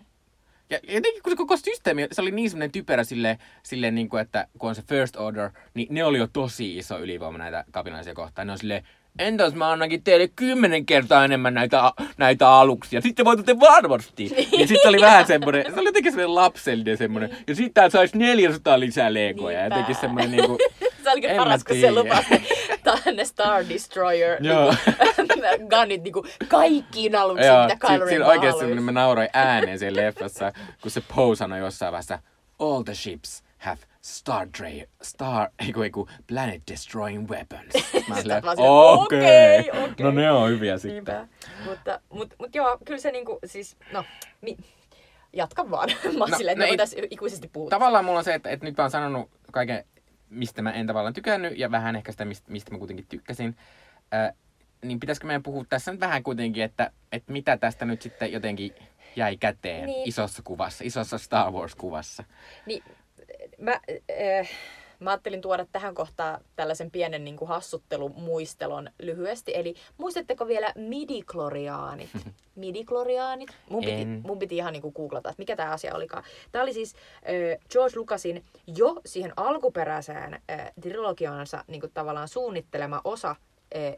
Ja 0.69 0.79
jotenkin 0.83 1.23
kun 1.23 1.31
se 1.31 1.35
koko 1.35 1.57
systeemi, 1.57 2.07
se 2.11 2.21
oli 2.21 2.31
niin 2.31 2.49
semmoinen 2.49 2.71
typerä 2.71 3.03
silleen, 3.03 3.37
silleen 3.63 3.95
niin 3.95 4.09
kuin, 4.09 4.21
että 4.21 4.47
kun 4.59 4.69
on 4.69 4.75
se 4.75 4.81
First 4.89 5.15
Order, 5.15 5.49
niin 5.73 5.87
ne 5.91 6.03
oli 6.03 6.17
jo 6.17 6.27
tosi 6.33 6.77
iso 6.77 6.99
ylivoima 6.99 7.37
näitä 7.37 7.65
kapinallisia 7.71 8.13
kohtaan. 8.13 8.47
Ne 8.47 8.51
on 8.51 8.59
silleen, 8.59 8.87
entäs 9.19 9.53
mä 9.53 9.71
annankin 9.71 10.03
teille 10.03 10.27
kymmenen 10.27 10.85
kertaa 10.85 11.25
enemmän 11.25 11.53
näitä, 11.53 11.91
näitä 12.17 12.49
aluksia. 12.49 13.01
Sitten 13.01 13.25
voitatte 13.25 13.59
varmasti. 13.59 14.29
Niin 14.51 14.67
sitten 14.67 14.89
oli 14.89 15.01
vähän 15.01 15.27
semmoinen, 15.27 15.65
se 15.73 15.79
oli 15.79 15.87
jotenkin 15.87 16.11
semmoinen 16.11 16.35
lapsellinen 16.35 16.97
semmoinen. 16.97 17.37
Ja 17.47 17.55
sitten 17.55 17.91
saisi 17.91 18.17
400 18.17 18.79
lisää 18.79 19.13
legoja. 19.13 19.57
Ja 19.57 19.61
Niinpä. 19.61 19.75
jotenkin 19.75 20.01
semmoinen 20.01 20.31
niinku, 20.31 20.57
Se 21.03 21.11
olikin 21.11 21.29
paras, 21.37 21.63
kun 21.63 21.75
se 21.75 21.91
lupasi 21.91 22.29
ne- 22.85 23.11
ne 23.11 23.25
Star 23.25 23.63
Destroyer 23.69 24.37
Joo. 24.45 24.73
niinku, 25.87 26.03
niinku 26.03 26.25
kaikkiin 26.47 27.15
aluksiin, 27.15 27.47
Joo, 27.47 27.63
mitä 27.63 27.87
Kylo 27.87 27.99
Ren 27.99 28.07
siinä 28.09 28.25
oikeasti 28.25 28.61
haluaisi. 28.61 28.83
mä 28.83 28.91
nauroin 28.91 29.29
ääneen 29.33 29.79
siellä 29.79 30.01
leffassa, 30.01 30.53
kun 30.81 30.91
se 30.91 31.01
Poe 31.15 31.35
sanoi 31.35 31.59
jossain 31.59 31.91
vaiheessa, 31.91 32.19
all 32.59 32.81
the 32.83 32.93
ships 32.95 33.43
have 33.57 33.77
star, 34.01 34.47
dra- 34.47 34.87
star 35.01 35.49
eiku, 35.67 35.81
eiku, 35.81 36.09
planet 36.27 36.61
destroying 36.71 37.29
weapons. 37.29 37.73
Mä 38.09 38.21
silleen, 38.21 38.43
okei, 38.47 39.59
okei, 39.59 39.81
okei. 39.83 40.03
no 40.05 40.11
ne 40.11 40.31
on 40.31 40.49
hyviä 40.49 40.77
sitten. 40.77 40.93
Niinpä. 40.93 41.27
Mutta 41.65 42.01
mut, 42.09 42.33
mut 42.39 42.55
joo, 42.55 42.77
kyllä 42.85 42.99
se 42.99 43.11
niinku, 43.11 43.39
siis, 43.45 43.77
no, 43.91 44.03
mi, 44.41 44.57
jatka 45.33 45.71
vaan. 45.71 45.89
Mä 46.03 46.09
oon 46.23 46.31
No, 46.31 46.37
silleen, 46.37 46.57
no 46.57 46.63
että 46.65 46.65
ei- 46.65 46.77
me 46.77 47.01
voitais 47.01 47.11
ikuisesti 47.11 47.47
puhua. 47.53 47.69
Tavallaan 47.69 48.05
mulla 48.05 48.17
on 48.19 48.23
se, 48.25 48.33
että, 48.33 48.49
että 48.49 48.65
nyt 48.65 48.77
mä 48.77 48.83
oon 48.83 48.91
sanonut 48.91 49.29
kaiken, 49.51 49.83
mistä 50.29 50.61
mä 50.61 50.71
en 50.71 50.87
tavallaan 50.87 51.13
tykännyt, 51.13 51.57
ja 51.57 51.71
vähän 51.71 51.95
ehkä 51.95 52.11
sitä, 52.11 52.25
mistä, 52.25 52.71
mä 52.71 52.77
kuitenkin 52.77 53.05
tykkäsin. 53.09 53.55
Äh, 54.13 54.33
niin 54.85 54.99
pitäisikö 54.99 55.27
meidän 55.27 55.43
puhua 55.43 55.65
tässä 55.69 55.91
nyt 55.91 55.99
vähän 55.99 56.23
kuitenkin, 56.23 56.63
että, 56.63 56.91
että 57.11 57.31
mitä 57.31 57.57
tästä 57.57 57.85
nyt 57.85 58.01
sitten 58.01 58.31
jotenkin 58.31 58.75
jäi 59.15 59.37
käteen 59.37 59.85
Niin. 59.85 60.09
isossa 60.09 60.41
kuvassa, 60.43 60.83
isossa 60.83 61.17
Star 61.17 61.51
Wars-kuvassa. 61.51 62.23
Niin, 62.65 62.83
mä, 63.59 63.71
äh, 63.71 64.49
mä 64.99 65.09
ajattelin 65.09 65.41
tuoda 65.41 65.65
tähän 65.71 65.95
kohtaan 65.95 66.41
tällaisen 66.55 66.91
pienen 66.91 67.23
niin 67.23 67.37
kuin 67.37 67.49
hassuttelumuistelon 67.49 68.89
lyhyesti. 68.99 69.51
Eli 69.55 69.75
muistatteko 69.97 70.47
vielä 70.47 70.73
midikloriaanit? 70.75 72.09
Midikloriaanit? 72.55 73.49
Mun 73.69 73.83
piti, 73.83 74.01
En. 74.01 74.21
mun 74.25 74.39
piti 74.39 74.57
ihan 74.57 74.73
niin 74.73 74.81
kuin 74.81 74.93
googlata, 74.93 75.29
että 75.29 75.41
mikä 75.41 75.55
tämä 75.55 75.71
asia 75.71 75.95
olikaan. 75.95 76.23
Tämä 76.51 76.63
oli 76.63 76.73
siis 76.73 76.93
äh, 76.93 77.67
George 77.71 77.97
Lucasin 77.97 78.45
jo 78.77 79.01
siihen 79.05 79.33
alkuperäiseen 79.37 80.33
äh, 80.33 80.71
trilogiaansa 80.81 81.63
niin 81.67 81.81
kuin 81.81 81.91
tavallaan 81.93 82.27
suunnittelema 82.27 83.01
osa 83.03 83.35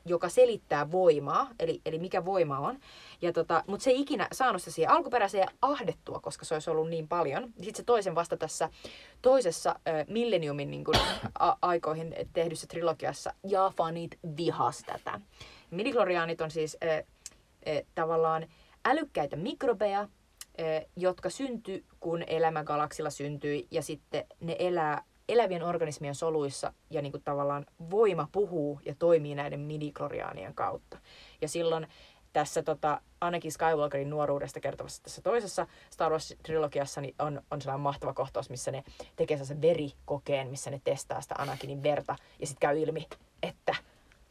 joka 0.06 0.30
selittää 0.30 0.92
voimaa, 0.92 1.48
eli, 1.60 1.82
eli 1.86 2.00
mikä 2.00 2.26
voima 2.26 2.60
on. 2.60 2.80
Ja 3.22 3.34
tota, 3.34 3.64
Mutta 3.68 3.84
se 3.84 3.90
ei 3.90 4.02
ikinä 4.02 4.28
saanut 4.32 4.62
se 4.62 4.72
siihen 4.72 4.92
alkuperäiseen 4.92 5.48
ahdettua, 5.62 6.20
koska 6.20 6.46
se 6.46 6.54
olisi 6.54 6.70
ollut 6.70 6.90
niin 6.90 7.08
paljon. 7.08 7.44
Sitten 7.44 7.76
se 7.76 7.84
toisen 7.84 8.16
vasta 8.16 8.38
tässä 8.38 8.70
toisessa 9.22 9.70
äh, 9.70 10.06
Millenniumin 10.08 10.72
niin 10.72 10.84
kun, 10.84 10.96
a- 11.40 11.58
aikoihin 11.62 12.16
tehdyssä 12.34 12.68
trilogiassa, 12.68 13.34
ja 13.44 13.72
fanit 13.78 14.20
vihas 14.38 14.84
tätä. 14.86 15.22
Midikloriaanit 15.72 16.42
on 16.42 16.52
siis 16.52 16.78
äh, 16.84 16.90
äh, 16.98 17.04
tavallaan 17.96 18.48
älykkäitä 18.86 19.36
mikrobeja, 19.36 20.00
äh, 20.00 20.08
jotka 20.96 21.30
syntyi, 21.30 21.86
kun 22.00 22.24
elämä 22.28 22.64
galaksilla 22.64 23.10
syntyi, 23.10 23.68
ja 23.72 23.82
sitten 23.82 24.26
ne 24.40 24.56
elää 24.60 25.04
elävien 25.30 25.64
organismien 25.64 26.16
soluissa 26.16 26.74
ja 26.90 27.02
niin 27.02 27.12
kuin 27.12 27.24
tavallaan 27.24 27.66
voima 27.90 28.28
puhuu 28.32 28.80
ja 28.86 28.96
toimii 29.00 29.36
näiden 29.36 29.60
midikloriaanien 29.60 30.54
kautta. 30.54 30.98
Ja 31.42 31.48
silloin 31.48 31.88
tässä 32.34 32.64
tota, 32.64 33.02
Anakin 33.22 33.52
Skywalkerin 33.52 34.10
nuoruudesta 34.10 34.60
kertovassa 34.60 35.04
tässä 35.04 35.22
toisessa 35.22 35.68
Star 35.90 36.12
Wars-trilogiassa 36.12 37.02
niin 37.02 37.16
on, 37.20 37.42
on 37.52 37.62
sellainen 37.62 37.82
mahtava 37.82 38.14
kohtaus, 38.14 38.50
missä 38.50 38.72
ne 38.72 38.84
tekee 39.16 39.38
sellaisen 39.38 39.62
verikokeen, 39.62 40.48
missä 40.50 40.72
ne 40.72 40.82
testaa 40.84 41.22
sitä 41.22 41.36
Anakinin 41.38 41.84
verta 41.84 42.16
ja 42.40 42.48
sitten 42.48 42.70
käy 42.70 42.80
ilmi, 42.80 43.08
että 43.44 43.76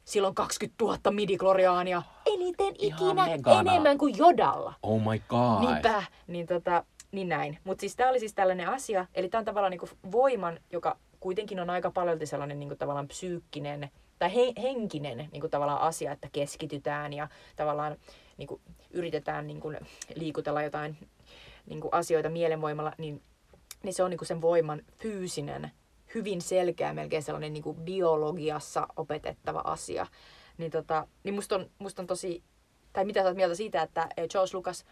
silloin 0.04 0.34
20 0.34 0.84
000 0.84 0.98
midikloriaania 1.10 2.02
eniten 2.26 2.74
Ihan 2.78 3.08
ikinä 3.08 3.26
megana. 3.26 3.60
enemmän 3.60 3.98
kuin 3.98 4.18
Jodalla. 4.18 4.74
Oh 4.82 5.00
my 5.00 5.18
god. 5.28 5.60
Niinpä, 5.60 6.02
niin, 6.26 6.46
tota, 6.46 6.84
niin 7.12 7.28
näin. 7.28 7.58
Mutta 7.64 7.80
siis 7.80 7.96
tämä 7.96 8.10
oli 8.10 8.20
siis 8.20 8.34
tällainen 8.34 8.68
asia, 8.68 9.06
eli 9.14 9.28
tämä 9.28 9.38
on 9.38 9.44
tavallaan 9.44 9.70
niinku 9.70 9.88
voiman, 10.12 10.60
joka 10.72 10.96
kuitenkin 11.20 11.60
on 11.60 11.70
aika 11.70 11.90
paljon 11.90 12.26
sellainen 12.26 12.58
niinku 12.58 12.76
tavallaan 12.76 13.08
psyykkinen 13.08 13.90
tai 14.18 14.34
he, 14.34 14.52
henkinen 14.62 15.28
niinku 15.32 15.48
tavallaan 15.48 15.80
asia, 15.80 16.12
että 16.12 16.28
keskitytään 16.32 17.12
ja 17.12 17.28
tavallaan 17.56 17.96
niinku 18.36 18.60
yritetään 18.90 19.46
niinku 19.46 19.72
liikutella 20.14 20.62
jotain 20.62 20.96
niinku 21.66 21.88
asioita 21.92 22.28
mielenvoimalla, 22.28 22.92
niin 22.98 23.22
niin 23.82 23.94
se 23.94 24.02
on 24.02 24.10
niinku 24.10 24.24
sen 24.24 24.40
voiman 24.40 24.82
fyysinen, 24.98 25.70
hyvin 26.14 26.40
selkeä, 26.42 26.92
melkein 26.92 27.22
sellainen 27.22 27.52
niinku 27.52 27.74
biologiassa 27.74 28.86
opetettava 28.96 29.60
asia. 29.64 30.06
Niin, 30.58 30.70
tota, 30.70 31.06
niin 31.24 31.34
musta, 31.34 31.54
on, 31.54 31.70
musta 31.78 32.02
on 32.02 32.06
tosi, 32.06 32.42
tai 32.92 33.04
mitä 33.04 33.22
sä 33.22 33.26
oot 33.26 33.36
mieltä 33.36 33.54
siitä, 33.54 33.82
että 33.82 34.08
eh, 34.16 34.28
George 34.28 34.50
Lucas, 34.54 34.84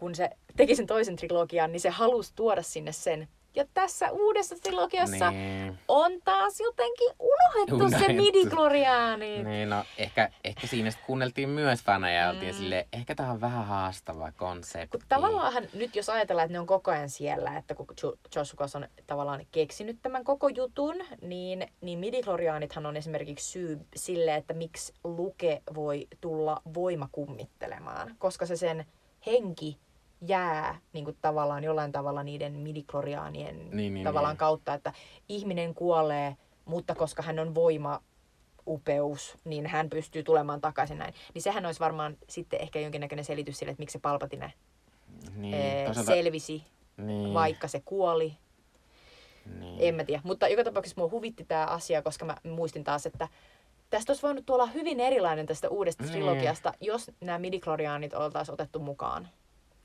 kun 0.00 0.14
se 0.14 0.30
teki 0.56 0.76
sen 0.76 0.86
toisen 0.86 1.16
trilogian, 1.16 1.72
niin 1.72 1.80
se 1.80 1.90
halusi 1.90 2.32
tuoda 2.36 2.62
sinne 2.62 2.92
sen 2.92 3.28
ja 3.54 3.64
tässä 3.74 4.10
uudessa 4.10 4.56
trilogiassa 4.62 5.30
Niin. 5.30 5.78
on 5.88 6.12
taas 6.24 6.60
jotenkin 6.60 7.08
unohdettu 7.20 7.78
se 7.78 7.84
Unohdettu. 7.96 8.22
midi-kloriaani. 8.22 9.42
Niin, 9.44 9.70
no 9.70 9.84
ehkä, 9.98 10.30
ehkä 10.44 10.66
siinä 10.66 10.90
sitten 10.90 11.06
kuunneltiin 11.06 11.48
myös 11.48 11.82
faneja 11.82 12.22
ja 12.22 12.30
oltiin 12.30 12.54
Mm. 12.54 12.58
silleen, 12.58 12.86
ehkä 12.92 13.14
tää 13.14 13.30
on 13.30 13.40
vähän 13.40 13.66
haastava 13.66 14.32
konsepti. 14.32 14.98
Kun 14.98 15.06
tavallaan 15.08 15.52
nyt 15.74 15.96
jos 15.96 16.08
ajatellaan, 16.08 16.44
että 16.46 16.52
ne 16.52 16.60
on 16.60 16.66
koko 16.66 16.90
ajan 16.90 17.10
siellä, 17.10 17.56
että 17.58 17.74
kun 17.74 17.86
Jo- 18.02 18.14
George 18.32 18.50
Lucas 18.52 18.76
on 18.76 18.88
tavallaan 19.06 19.46
keksinyt 19.52 19.98
tämän 20.02 20.24
koko 20.24 20.48
jutun, 20.48 20.96
niin, 21.22 21.68
niin 21.80 21.98
midichloriaanithan 21.98 22.86
on 22.86 22.96
esimerkiksi 22.96 23.50
syy 23.50 23.78
sille, 23.96 24.34
että 24.34 24.54
miksi 24.54 24.92
Luke 25.04 25.62
voi 25.74 26.06
tulla 26.20 26.62
voimakummittelemaan, 26.74 28.14
koska 28.18 28.46
se 28.46 28.56
sen 28.56 28.84
henki 29.26 29.78
jää 30.26 30.78
niin 30.92 31.04
kuin 31.04 31.16
tavallaan 31.22 31.64
jollain 31.64 31.92
tavalla 31.92 32.22
niiden 32.22 32.52
midichloriaanien 32.52 33.70
Niin, 33.70 33.94
niin, 33.94 34.04
tavallaan 34.04 34.32
niin. 34.32 34.38
kautta, 34.38 34.74
että 34.74 34.92
ihminen 35.28 35.74
kuolee, 35.74 36.36
mutta 36.64 36.94
koska 36.94 37.22
hän 37.22 37.38
on 37.38 37.54
voima 37.54 38.00
upeus, 38.66 39.38
niin 39.44 39.66
hän 39.66 39.90
pystyy 39.90 40.22
tulemaan 40.22 40.60
takaisin 40.60 40.98
näin. 40.98 41.14
Niin 41.34 41.42
sehän 41.42 41.66
olisi 41.66 41.80
varmaan 41.80 42.16
sitten 42.28 42.60
ehkä 42.60 42.80
jonkinnäköinen 42.80 43.24
selitys 43.24 43.58
sille, 43.58 43.70
että 43.70 43.80
miksi 43.82 43.92
se 43.92 43.98
Palpatine 43.98 44.52
niin, 45.36 45.54
ee, 45.54 45.84
toisaalta- 45.86 46.12
selvisi, 46.12 46.64
niin, 46.96 47.34
vaikka 47.34 47.68
se 47.68 47.80
kuoli. 47.84 48.36
niin. 49.58 49.76
En 49.78 49.94
mä 49.94 50.04
tiedä. 50.04 50.22
Mutta 50.24 50.48
joka 50.48 50.64
tapauksessa 50.64 51.00
mua 51.00 51.10
huvitti 51.10 51.44
tämä 51.44 51.66
asia, 51.66 52.02
koska 52.02 52.24
mä 52.24 52.36
muistin 52.44 52.84
taas, 52.84 53.06
että 53.06 53.28
tästä 53.90 54.10
olisi 54.12 54.22
voinut 54.22 54.46
tulla 54.46 54.66
hyvin 54.66 55.00
erilainen 55.00 55.46
tästä 55.46 55.68
uudesta 55.68 56.02
Niin. 56.02 56.12
trilogiasta, 56.12 56.72
jos 56.80 57.10
nämä 57.20 57.38
midichloriaanit 57.38 58.14
oltaisiin 58.14 58.54
otettu 58.54 58.78
mukaan. 58.78 59.28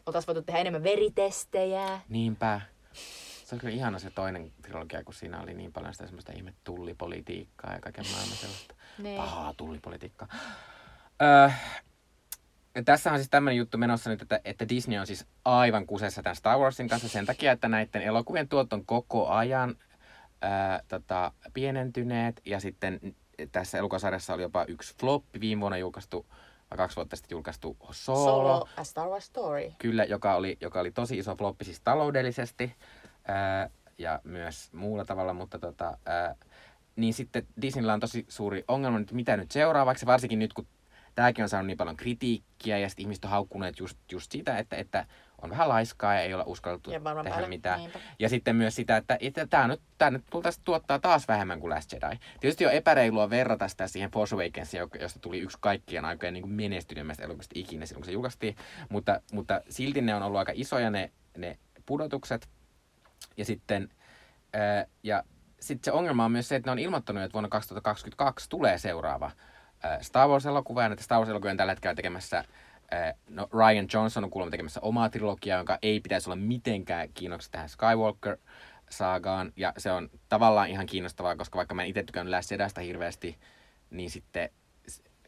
Oltaisiin 0.06 0.28
voitu 0.28 0.42
tehdä 0.42 0.60
enemmän 0.60 0.84
veritestejä. 0.84 2.00
Niinpä. 2.10 2.62
Se 3.46 3.56
oli 3.56 3.60
kyllä 3.60 3.74
ihana 3.74 4.00
se 4.00 4.10
toinen 4.10 4.52
trilogia, 4.62 5.04
kun 5.04 5.14
siinä 5.14 5.42
oli 5.42 5.54
niin 5.54 5.74
paljon 5.74 5.94
sitä 5.94 6.06
semmoista 6.06 6.32
ihme 6.36 6.54
tullipolitiikkaa 6.64 7.74
ja 7.74 7.80
kaiken 7.82 8.06
maailman 8.12 8.38
sellaista 8.38 8.76
Niin. 8.98 9.18
pahaa 9.22 9.54
tullipolitiikkaa. 9.54 10.28
Öö, 11.22 11.50
tässä 12.86 13.12
on 13.12 13.18
siis 13.18 13.30
tämmöinen 13.30 13.58
juttu 13.58 13.78
menossa 13.78 14.10
nyt, 14.10 14.22
että, 14.22 14.40
että 14.46 14.70
Disney 14.70 15.00
on 15.00 15.08
siis 15.08 15.26
aivan 15.46 15.86
kusessa 15.86 16.24
tämän 16.24 16.36
Star 16.36 16.58
Warsin 16.60 16.88
kanssa 16.90 17.10
sen 17.10 17.26
takia, 17.26 17.52
että 17.52 17.68
näiden 17.68 18.02
elokuvien 18.02 18.48
tuot 18.48 18.74
on 18.74 18.86
koko 18.86 19.28
ajan 19.30 19.76
öö, 20.44 20.50
tota, 20.88 21.32
pienentyneet 21.54 22.42
ja 22.46 22.60
sitten 22.60 23.00
tässä 23.52 23.78
elokuvasarjassa 23.78 24.34
oli 24.34 24.42
jopa 24.42 24.66
yksi 24.68 24.96
floppi 25.00 25.40
viime 25.40 25.60
vuonna 25.60 25.78
julkaistu, 25.78 26.26
vai 26.26 26.36
kaksi 26.78 26.96
vuotta 26.96 27.16
sitten 27.16 27.36
julkaistu 27.36 27.78
Solo, 27.92 28.26
Solo, 28.26 28.68
A 28.78 28.84
Star 28.84 29.08
Wars 29.08 29.26
Story. 29.26 29.72
Kyllä, 29.78 30.04
joka 30.04 30.36
oli, 30.36 30.58
joka 30.62 30.80
oli 30.80 30.92
tosi 30.92 31.18
iso 31.18 31.36
floppi 31.36 31.66
siis 31.66 31.82
taloudellisesti 31.82 32.76
ää, 33.28 33.70
ja 33.98 34.20
myös 34.24 34.74
muulla 34.74 35.06
tavalla, 35.06 35.34
mutta 35.34 35.60
tota, 35.60 35.98
ää, 36.06 36.36
niin 36.96 37.14
sitten 37.14 37.48
Disneyllä 37.62 37.94
on 37.94 38.00
tosi 38.00 38.26
suuri 38.30 38.64
ongelma 38.68 39.00
nyt, 39.00 39.12
mitä 39.12 39.38
nyt 39.38 39.52
seuraavaksi, 39.52 40.06
varsinkin 40.06 40.40
nyt 40.40 40.54
kun 40.54 40.68
tämäkin 41.16 41.44
on 41.44 41.50
saanut 41.50 41.68
niin 41.68 41.78
paljon 41.78 41.98
kritiikkiä 41.98 42.78
ja 42.78 42.90
sitten 42.90 43.04
ihmiset 43.04 43.26
on 43.26 43.32
haukkuneet 43.32 43.80
just, 43.80 43.98
just 44.12 44.32
sitä, 44.32 44.58
että, 44.58 44.76
että 44.76 45.06
on 45.42 45.50
vähän 45.50 45.70
laiskaa 45.70 46.14
ja 46.14 46.22
ei 46.22 46.34
olla 46.34 46.44
uskallettu 46.48 46.92
Ja 46.92 47.00
tehdä 47.00 47.24
päälle. 47.24 47.48
mitään. 47.48 47.80
Niinpä. 47.80 48.00
Ja 48.20 48.30
sitten 48.30 48.56
myös 48.56 48.76
sitä, 48.76 48.98
että, 48.98 49.18
että 49.20 49.48
tämä 49.48 49.68
nyt, 49.68 49.82
tää 49.98 50.10
nyt 50.12 50.24
tultaisi 50.30 50.62
tuottaa 50.64 51.00
taas 51.00 51.28
vähemmän 51.28 51.60
kuin 51.60 51.70
Last 51.70 51.92
Jedi. 51.94 52.20
Tietysti 52.40 52.66
on 52.66 52.72
epäreilua 52.72 53.30
verrata 53.30 53.68
sitä 53.68 53.88
siihen 53.88 54.12
Force 54.12 54.36
Awakensiin, 54.36 54.80
joka- 54.80 54.98
josta 54.98 55.20
tuli 55.20 55.40
yksi 55.40 55.58
kaikkien 55.62 56.06
aikojen 56.06 56.34
niin 56.34 56.50
menestyneemmästä 56.50 57.24
elokuvista 57.24 57.54
ikinä 57.56 57.86
silloin, 57.86 58.02
kun 58.02 58.06
se 58.06 58.12
julkaistiin. 58.12 58.56
Mutta, 58.90 59.22
mutta 59.34 59.62
silti 59.70 60.02
ne 60.02 60.16
on 60.16 60.24
ollut 60.24 60.40
aika 60.40 60.52
isoja 60.56 60.90
ne, 60.90 61.12
ne 61.38 61.58
pudotukset. 61.86 62.50
Ja 63.38 63.46
sitten, 63.46 63.90
ää, 64.54 64.86
ja 65.04 65.24
sitten 65.60 65.86
se 65.86 65.92
ongelma 65.92 66.26
on 66.26 66.32
myös 66.32 66.48
se, 66.50 66.56
että 66.56 66.68
ne 66.68 66.72
on 66.72 66.80
ilmoittanut, 66.80 67.24
että 67.24 67.34
vuonna 67.34 67.50
2022 67.50 68.50
tulee 68.50 68.78
seuraava 68.78 69.32
Star 70.02 70.28
Wars-elokuva. 70.30 70.84
Ja 70.84 70.90
näitä 70.90 71.04
Star 71.04 71.20
Wars-elokuvia 71.20 71.52
on 71.52 71.58
tällä 71.58 71.72
hetkellä 71.72 71.96
tekemässä 71.96 72.44
No, 73.30 73.48
Ryan 73.54 73.88
Johnson 73.94 74.24
on 74.24 74.30
kuulemma 74.30 74.52
tekemässä 74.52 74.80
omaa 74.82 75.10
trilogiaa, 75.10 75.58
jonka 75.58 75.78
ei 75.82 76.00
pitäisi 76.00 76.30
olla 76.30 76.36
mitenkään 76.36 77.10
kiinnoksi 77.14 77.52
tähän 77.52 77.70
Skywalker-saagaan. 77.70 79.54
Ja 79.56 79.74
se 79.78 79.92
on 79.92 80.10
tavallaan 80.30 80.70
ihan 80.70 80.86
kiinnostavaa, 80.86 81.36
koska 81.36 81.58
vaikka 81.58 81.76
mä 81.76 81.84
en 81.84 81.90
itse 81.90 82.04
tykännyt 82.04 82.32
Last 82.32 82.52
Jedistä 82.52 82.82
hirveästi, 82.82 83.38
niin 83.90 84.10
sitten 84.10 84.50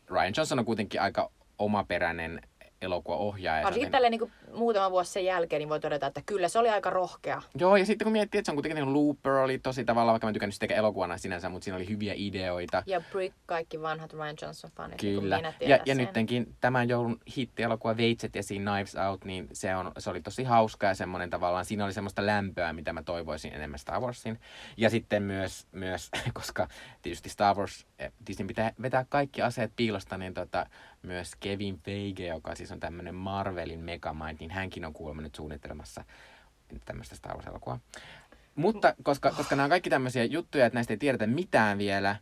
Ryan 0.09 0.33
Johnson 0.37 0.59
on 0.59 0.65
kuitenkin 0.65 1.01
aika 1.01 1.31
omaperäinen 1.57 2.41
elokuvaohjaaja. 2.81 3.63
Varsinkin 3.63 3.91
Sellainen- 3.91 4.19
tälle 4.19 4.37
niin 4.49 4.57
muutama 4.59 4.91
vuosi 4.91 5.11
sen 5.11 5.25
jälkeen, 5.25 5.59
niin 5.59 5.69
voi 5.69 5.79
todeta, 5.79 6.07
että 6.07 6.21
kyllä 6.25 6.47
se 6.47 6.59
oli 6.59 6.69
aika 6.69 6.89
rohkea. 6.89 7.41
Joo, 7.59 7.75
ja 7.77 7.85
sitten 7.85 8.05
kun 8.05 8.11
miettii, 8.11 8.39
että 8.39 8.45
se 8.45 8.51
on 8.51 8.55
kuitenkin 8.55 8.75
niin 8.85 8.93
Looper 8.93 9.31
oli 9.31 9.59
tosi 9.59 9.85
tavallaan, 9.85 10.13
vaikka 10.13 10.27
mä 10.27 10.33
tykännyt 10.33 10.53
sitä 10.53 10.73
elokuvana 10.73 11.17
sinänsä, 11.17 11.49
mutta 11.49 11.63
siinä 11.63 11.75
oli 11.75 11.89
hyviä 11.89 12.13
ideoita. 12.15 12.83
Ja 12.85 13.01
Brick, 13.11 13.35
kaikki 13.45 13.81
vanhat 13.81 14.13
Ryan 14.13 14.35
Johnson-fanit, 14.41 15.01
niin 15.01 15.13
kuin 15.13 15.21
Kyllä. 15.21 15.53
Ja, 15.59 15.79
ja 15.85 15.95
nyttenkin 15.95 16.55
tämän 16.61 16.89
joulun 16.89 17.19
hitti-elokuva 17.37 17.97
Veitset 17.97 18.35
ja 18.35 18.43
siinä 18.43 18.71
Knives 18.71 18.95
Out, 19.09 19.25
niin 19.25 19.47
se, 19.53 19.75
on, 19.75 19.91
se 19.97 20.09
oli 20.09 20.21
tosi 20.21 20.43
hauska 20.43 20.87
ja 20.87 20.95
semmoinen 20.95 21.29
tavallaan, 21.29 21.65
siinä 21.65 21.85
oli 21.85 21.93
semmoista 21.93 22.25
lämpöä, 22.25 22.73
mitä 22.73 22.93
mä 22.93 23.03
toivoisin 23.03 23.53
enemmän 23.53 23.79
Star 23.79 23.99
Warsin. 24.01 24.39
Ja 24.77 24.89
sitten 24.89 25.23
myös, 25.23 25.67
myös 25.71 26.09
koska 26.33 26.67
tietysti 27.01 27.29
Star 27.29 27.57
Wars, 27.57 27.85
eh, 27.99 28.11
Disney 28.27 28.47
pitää 28.47 28.71
vetää 28.81 29.05
kaikki 29.09 29.41
aseet 29.41 29.71
piilosta, 29.75 30.17
niin 30.17 30.33
tota, 30.33 30.65
myös 31.07 31.35
Kevin 31.39 31.79
Feige, 31.79 32.27
joka 32.27 32.55
siis 32.55 32.71
on 32.71 32.79
tämmöinen 32.79 33.15
Marvelin 33.15 33.79
Megamind, 33.79 34.37
niin 34.39 34.51
hänkin 34.51 34.85
on 34.85 34.93
kuulemma 34.93 35.21
nyt 35.21 35.35
suunnittelemassa 35.35 36.03
tämmöistä 36.85 37.15
Star 37.15 37.35
Wars-elokuvaa. 37.35 37.79
Mutta 38.55 38.95
koska, 39.03 39.31
koska 39.31 39.55
nämä 39.55 39.63
on 39.63 39.69
kaikki 39.69 39.89
tämmöisiä 39.89 40.23
juttuja, 40.23 40.65
että 40.65 40.77
näistä 40.77 40.93
ei 40.93 40.97
tiedetä 40.97 41.27
mitään 41.27 41.77
vielä, 41.77 42.15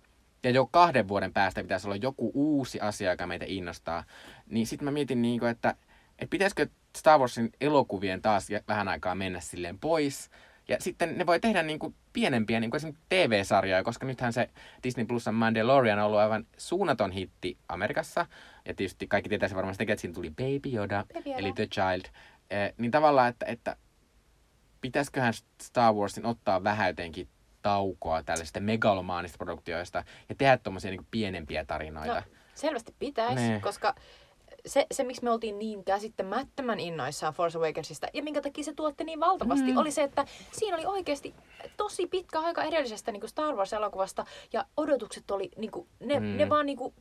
ja 0.43 0.49
jo 0.49 0.65
kahden 0.65 1.07
vuoden 1.07 1.33
päästä 1.33 1.61
pitäisi 1.61 1.87
olla 1.87 1.95
joku 1.95 2.31
uusi 2.33 2.79
asia, 2.79 3.11
joka 3.11 3.27
meitä 3.27 3.45
innostaa, 3.47 4.03
niin 4.49 4.67
sitten 4.67 4.85
mä 4.85 4.91
mietin, 4.91 5.21
niin 5.21 5.39
kuin, 5.39 5.51
että, 5.51 5.75
että 6.19 6.29
pitäisikö 6.29 6.67
Star 6.97 7.19
Warsin 7.19 7.49
elokuvien 7.61 8.21
taas 8.21 8.47
vähän 8.67 8.87
aikaa 8.87 9.15
mennä 9.15 9.39
silleen 9.39 9.79
pois, 9.79 10.29
ja 10.67 10.77
sitten 10.79 11.17
ne 11.17 11.25
voi 11.25 11.39
tehdä 11.39 11.63
niin 11.63 11.79
kuin 11.79 11.95
pienempiä 12.13 12.59
niin 12.59 12.71
kuin 12.71 12.77
esimerkiksi 12.77 13.03
TV-sarjoja, 13.09 13.83
koska 13.83 14.05
nythän 14.05 14.33
se 14.33 14.49
Disney 14.83 15.05
Plusan 15.05 15.35
Mandalorian 15.35 15.99
on 15.99 16.05
ollut 16.05 16.19
aivan 16.19 16.47
suunnaton 16.57 17.11
hitti 17.11 17.57
Amerikassa. 17.69 18.25
Ja 18.65 18.73
tietysti 18.73 19.07
kaikki 19.07 19.29
tietää 19.29 19.49
se 19.49 19.55
varmasti, 19.55 19.85
että 19.87 20.01
siinä 20.01 20.13
tuli 20.13 20.29
Baby 20.29 20.75
Yoda, 20.77 21.05
Baby 21.13 21.29
Yoda. 21.29 21.39
eli 21.39 21.53
The 21.53 21.67
Child. 21.67 22.05
Eh, 22.49 22.73
niin 22.77 22.91
tavallaan, 22.91 23.29
että, 23.29 23.45
että 23.45 23.75
pitäisiköhän 24.81 25.33
Star 25.61 25.93
Warsin 25.93 26.25
ottaa 26.25 26.63
vähän 26.63 26.87
jotenkin 26.87 27.27
taukoa 27.61 28.23
tällaisista 28.23 28.59
megalomaanista 28.59 29.37
produktioista 29.37 30.03
ja 30.29 30.35
tehdä 30.35 30.57
tuommoisia 30.57 30.91
niin 30.91 31.07
pienempiä 31.11 31.65
tarinoita. 31.65 32.15
No, 32.15 32.21
selvästi 32.55 32.95
pitäisi, 32.99 33.35
Nee. 33.35 33.59
koska 33.59 33.95
se, 34.65 34.85
se, 34.91 35.03
miksi 35.03 35.23
me 35.23 35.31
oltiin 35.31 35.59
niin 35.59 35.83
käsittämättömän 35.83 36.79
innoissaan 36.79 37.33
Force 37.33 37.57
Awakensista 37.57 38.07
ja 38.13 38.23
minkä 38.23 38.41
takia 38.41 38.63
se 38.63 38.73
tuotti 38.73 39.03
niin 39.03 39.19
valtavasti, 39.19 39.71
Mm. 39.71 39.77
oli 39.77 39.91
se, 39.91 40.03
että 40.03 40.25
siinä 40.51 40.77
oli 40.77 40.85
oikeasti 40.85 41.35
tosi 41.77 42.07
pitkä 42.07 42.39
aika 42.39 42.63
edellisestä 42.63 43.11
niin 43.11 43.19
kuin 43.21 43.29
Star 43.29 43.55
Wars-elokuvasta 43.55 44.25
ja 44.53 44.65
odotukset 44.77 45.31
oli, 45.31 45.51
niin 45.57 45.71
kuin, 45.71 45.87
ne, 45.99 46.19
Mm. 46.19 46.37
ne 46.37 46.49
vaan 46.49 46.65
niin 46.65 46.77
kuin, 46.77 46.93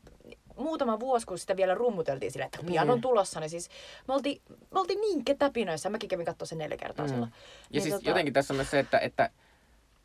muutama 0.56 1.00
vuosi, 1.00 1.26
kun 1.26 1.38
sitä 1.38 1.56
vielä 1.56 1.74
rummuteltiin 1.74 2.32
sillä, 2.32 2.44
että 2.46 2.58
pian 2.66 2.90
on 2.90 2.98
Mm. 2.98 3.02
tulossa, 3.02 3.40
niin 3.40 3.50
siis 3.50 3.68
me 4.08 4.14
oltiin, 4.14 4.42
me 4.70 4.80
oltiin 4.80 5.00
niin 5.00 5.24
ketäpinoissa. 5.24 5.90
Mäkin 5.90 6.08
kävin 6.08 6.26
katsoa 6.26 6.46
sen 6.46 6.58
neljä 6.58 6.76
kertaa 6.76 7.04
Mm. 7.06 7.10
silloin. 7.10 7.30
Ja 7.32 7.36
Niin 7.72 7.82
siis 7.82 7.94
tota- 7.94 8.08
jotenkin 8.08 8.32
tässä 8.34 8.54
on 8.54 8.56
myös 8.56 8.70
se, 8.70 8.78
että, 8.78 8.98
että 8.98 9.30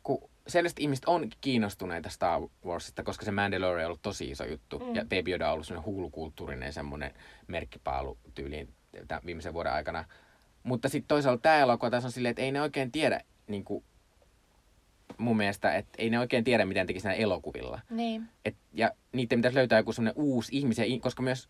kun 0.02 0.30
selvästi 0.50 0.82
ihmiset 0.82 1.04
on 1.04 1.28
kiinnostuneita 1.40 2.08
Star 2.08 2.40
Warsista, 2.66 3.02
koska 3.02 3.24
se 3.24 3.30
Mandalorian 3.30 3.84
on 3.84 3.86
ollut 3.86 4.02
tosi 4.02 4.30
iso 4.30 4.44
juttu. 4.44 4.78
Mm. 4.78 4.94
Ja 4.94 5.02
Baby 5.02 5.30
Yoda 5.30 5.46
on 5.46 5.52
ollut 5.52 5.66
semmoinen 5.66 5.86
huulukulttuurinen 5.86 6.72
semmoinen 6.72 7.14
merkkipaalu 7.46 8.18
tyyliin 8.34 8.74
tämän 9.08 9.22
viimeisen 9.26 9.54
vuoden 9.54 9.72
aikana. 9.72 10.04
Mutta 10.62 10.88
sitten 10.88 11.08
toisaalta 11.08 11.42
tämä 11.42 11.58
elokuva 11.58 11.90
tässä 11.90 12.08
on 12.08 12.12
silleen, 12.12 12.30
että 12.30 12.42
ei 12.42 12.52
ne 12.52 12.62
oikein 12.62 12.92
tiedä, 12.92 13.20
niin 13.46 13.64
kuin, 13.64 13.84
mun 15.18 15.36
mielestä, 15.36 15.74
että 15.74 15.90
ei 15.98 16.10
ne 16.10 16.18
oikein 16.18 16.44
tiedä, 16.44 16.64
miten 16.64 16.86
tekisi 16.86 17.06
näillä 17.06 17.22
elokuvilla. 17.22 17.80
Niin. 17.90 18.28
Et, 18.44 18.56
ja 18.72 18.90
niiden 19.12 19.38
pitäisi 19.38 19.56
löytää 19.56 19.78
joku 19.78 19.92
semmoinen 19.92 20.22
uusi 20.22 20.56
ihmisiä, 20.56 20.84
koska 21.00 21.22
myös 21.22 21.48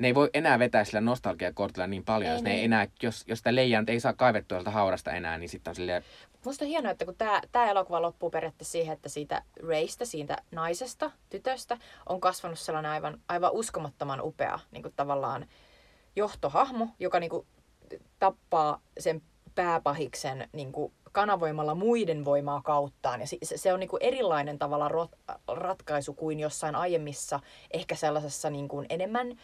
ne 0.00 0.06
ei 0.06 0.14
voi 0.14 0.30
enää 0.34 0.58
vetää 0.58 0.84
sillä 0.84 1.00
nostalgiakortilla 1.00 1.86
niin 1.86 2.04
paljon, 2.04 2.30
Ei 2.30 2.34
jos 2.36 2.42
ne 2.42 2.50
ei 2.50 2.56
niin. 2.56 2.64
enää, 2.64 2.88
jos, 3.02 3.24
jos 3.26 3.38
sitä 3.38 3.54
leijaa 3.54 3.82
nyt 3.82 3.90
ei 3.90 4.00
saa 4.00 4.12
kaivettua 4.12 4.58
sieltä 4.58 4.70
haudasta 4.70 5.12
enää, 5.12 5.38
niin 5.38 5.48
sitten 5.48 5.70
on 5.70 5.74
silleen, 5.74 6.02
Musta 6.44 6.64
on 6.64 6.68
hienoa, 6.68 6.92
että 6.92 7.04
kun 7.04 7.14
tämä 7.18 7.40
tää 7.52 7.70
elokuva 7.70 8.02
loppuu 8.02 8.30
periaatteessa 8.30 8.72
siihen, 8.72 8.92
että 8.92 9.08
siitä 9.08 9.42
Raystä, 9.68 10.04
siitä 10.04 10.36
naisesta, 10.50 11.10
tytöstä, 11.30 11.78
on 12.06 12.20
kasvanut 12.20 12.58
sellainen 12.58 12.90
aivan, 12.90 13.20
aivan 13.28 13.52
uskomattoman 13.52 14.20
upea 14.22 14.58
niin 14.70 14.82
kuin 14.82 14.94
tavallaan 14.96 15.46
johtohahmo, 16.16 16.88
joka 16.98 17.20
niin 17.20 17.30
kuin, 17.30 17.46
tappaa 18.18 18.80
sen 18.98 19.22
pääpahiksen 19.54 20.48
niin 20.52 20.72
kuin 20.72 20.92
kanavoimalla 21.12 21.74
muiden 21.74 22.24
voimaa 22.24 22.62
kauttaan. 22.62 23.20
Ja 23.20 23.26
se, 23.26 23.36
se 23.42 23.72
on 23.72 23.80
niin 23.80 23.90
kuin 23.90 24.02
erilainen 24.02 24.58
tavalla 24.58 24.88
rot, 24.88 25.10
ratkaisu 25.48 26.14
kuin 26.14 26.40
jossain 26.40 26.74
aiemmissa, 26.74 27.40
ehkä 27.70 27.94
sellaisessa 27.94 28.50
niin 28.50 28.68
kuin 28.68 28.86
enemmän 28.88 29.36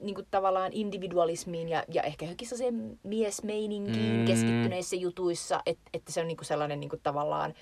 niin 0.00 0.14
kuin 0.14 0.26
tavallaan 0.30 0.72
individualismiin 0.72 1.68
ja, 1.68 1.84
ja 1.88 2.02
ehkä 2.02 2.24
johonkin 2.24 2.48
sellaiseen 2.48 2.98
miesmeininkiin 3.02 4.16
mm. 4.16 4.24
keskittyneissä 4.24 4.96
jutuissa, 4.96 5.62
että, 5.66 5.90
että 5.94 6.12
se 6.12 6.20
on 6.20 6.28
niin 6.28 6.36
kuin 6.36 6.46
sellainen 6.46 6.80
niin 6.80 6.90
kuin 6.90 7.02
tavallaan 7.02 7.54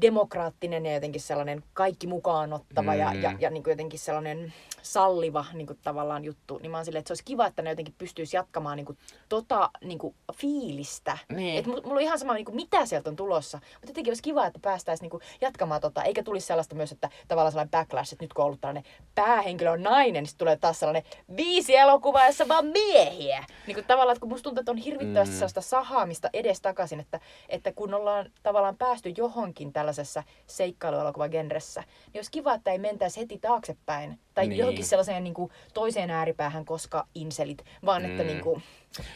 demokraattinen 0.00 0.86
ja 0.86 0.94
jotenkin 0.94 1.20
sellainen 1.20 1.62
kaikki 1.72 2.06
mukaan 2.06 2.52
ottava 2.52 2.92
mm. 2.92 2.98
ja, 2.98 3.14
ja, 3.14 3.34
ja 3.38 3.50
niin 3.50 3.62
kuin 3.62 3.72
jotenkin 3.72 3.98
sellainen 3.98 4.52
salliva 4.82 5.44
niin 5.52 5.66
kuin 5.66 5.78
tavallaan 5.82 6.24
juttu, 6.24 6.58
niin 6.58 6.70
mä 6.70 6.76
oon 6.76 6.84
silleen, 6.84 6.98
että 7.00 7.08
se 7.08 7.12
olisi 7.12 7.24
kiva, 7.24 7.46
että 7.46 7.62
ne 7.62 7.70
jotenkin 7.70 7.94
pystyisi 7.98 8.36
jatkamaan 8.36 8.76
niin 8.76 8.86
kuin, 8.86 8.98
tota 9.28 9.70
niin 9.84 9.98
kuin, 9.98 10.14
fiilistä. 10.34 11.18
Niin. 11.32 11.58
Että 11.58 11.70
mulla 11.70 11.94
on 11.94 12.00
ihan 12.00 12.18
sama, 12.18 12.34
niin 12.34 12.44
kuin, 12.44 12.56
mitä 12.56 12.86
sieltä 12.86 13.10
on 13.10 13.16
tulossa, 13.16 13.58
mutta 13.58 13.90
jotenkin 13.90 14.10
olisi 14.10 14.22
kiva, 14.22 14.46
että 14.46 14.58
päästäisiin 14.62 15.04
niin 15.04 15.10
kuin, 15.10 15.22
jatkamaan 15.40 15.80
tota, 15.80 16.02
eikä 16.02 16.22
tulisi 16.22 16.46
sellaista 16.46 16.74
myös, 16.74 16.92
että 16.92 17.10
tavallaan 17.28 17.52
sellainen 17.52 17.70
backlash, 17.70 18.12
että 18.12 18.24
nyt 18.24 18.32
kun 18.32 18.42
on 18.42 18.46
ollut 18.46 18.60
tällainen 18.60 18.84
päähenkilö 19.14 19.70
on 19.70 19.82
nainen, 19.82 20.22
niin 20.22 20.26
sitten 20.26 20.38
tulee 20.38 20.56
taas 20.56 20.80
sellainen 20.80 21.02
viisi 21.36 21.76
elokuvaa, 21.76 22.26
jossa 22.26 22.48
vaan 22.48 22.66
miehiä. 22.66 23.44
Niin 23.66 23.74
kuin, 23.74 23.86
tavallaan, 23.86 24.12
että 24.12 24.20
kun 24.20 24.28
musta 24.28 24.44
tuntuu, 24.44 24.60
että 24.60 24.72
on 24.72 24.78
hirvittävästi 24.78 25.34
mm. 25.34 25.38
sellaista 25.38 25.60
sahaamista 25.60 26.30
edes 26.32 26.60
takaisin, 26.60 27.00
että, 27.00 27.20
että 27.48 27.72
kun 27.72 27.94
ollaan 27.94 28.30
tavallaan 28.42 28.76
päästy 28.76 29.14
johonkin 29.16 29.59
tällaisessa 29.72 30.22
seikkailuelokuva-genressä, 30.46 31.80
niin 31.80 32.18
olisi 32.18 32.30
kiva, 32.30 32.54
että 32.54 32.70
ei 32.70 32.78
mentäisi 32.78 33.20
heti 33.20 33.38
taaksepäin 33.38 34.18
tai 34.34 34.46
niin. 34.46 34.58
johonkin 34.58 34.84
sellaiseen 34.84 35.24
niin 35.24 35.34
kuin, 35.34 35.50
toiseen 35.74 36.10
ääripäähän, 36.10 36.64
koska 36.64 37.06
inselit, 37.14 37.64
vaan 37.86 38.02
mm. 38.02 38.10
että 38.10 38.22
niin 38.22 38.40
kuin... 38.40 38.62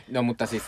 No 0.09 0.23
mutta 0.23 0.47
siis, 0.47 0.63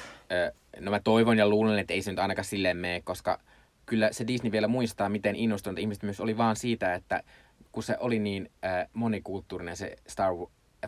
no 0.81 0.91
mä 0.91 1.01
toivon 1.01 1.39
ja 1.39 1.49
luulen, 1.49 1.79
että 1.79 1.95
ei 1.95 2.03
se 2.03 2.11
nyt 2.11 2.19
ainakaan 2.19 2.45
silleen 2.45 2.77
mene, 2.77 3.01
koska 3.01 3.41
kyllä 3.87 4.09
se 4.13 4.27
Disney 4.27 4.53
vielä 4.53 4.69
muistaa, 4.69 5.09
miten 5.09 5.37
innostunut 5.37 5.79
ihmiset 5.79 6.03
myös 6.03 6.21
oli 6.21 6.37
vaan 6.37 6.57
siitä, 6.57 6.95
että 6.95 7.23
kun 7.73 7.83
se 7.83 7.97
oli 8.01 8.19
niin 8.19 8.51
äh, 8.65 8.89
monikulttuurinen 8.93 9.77
se 9.77 9.97
Star 10.07 10.33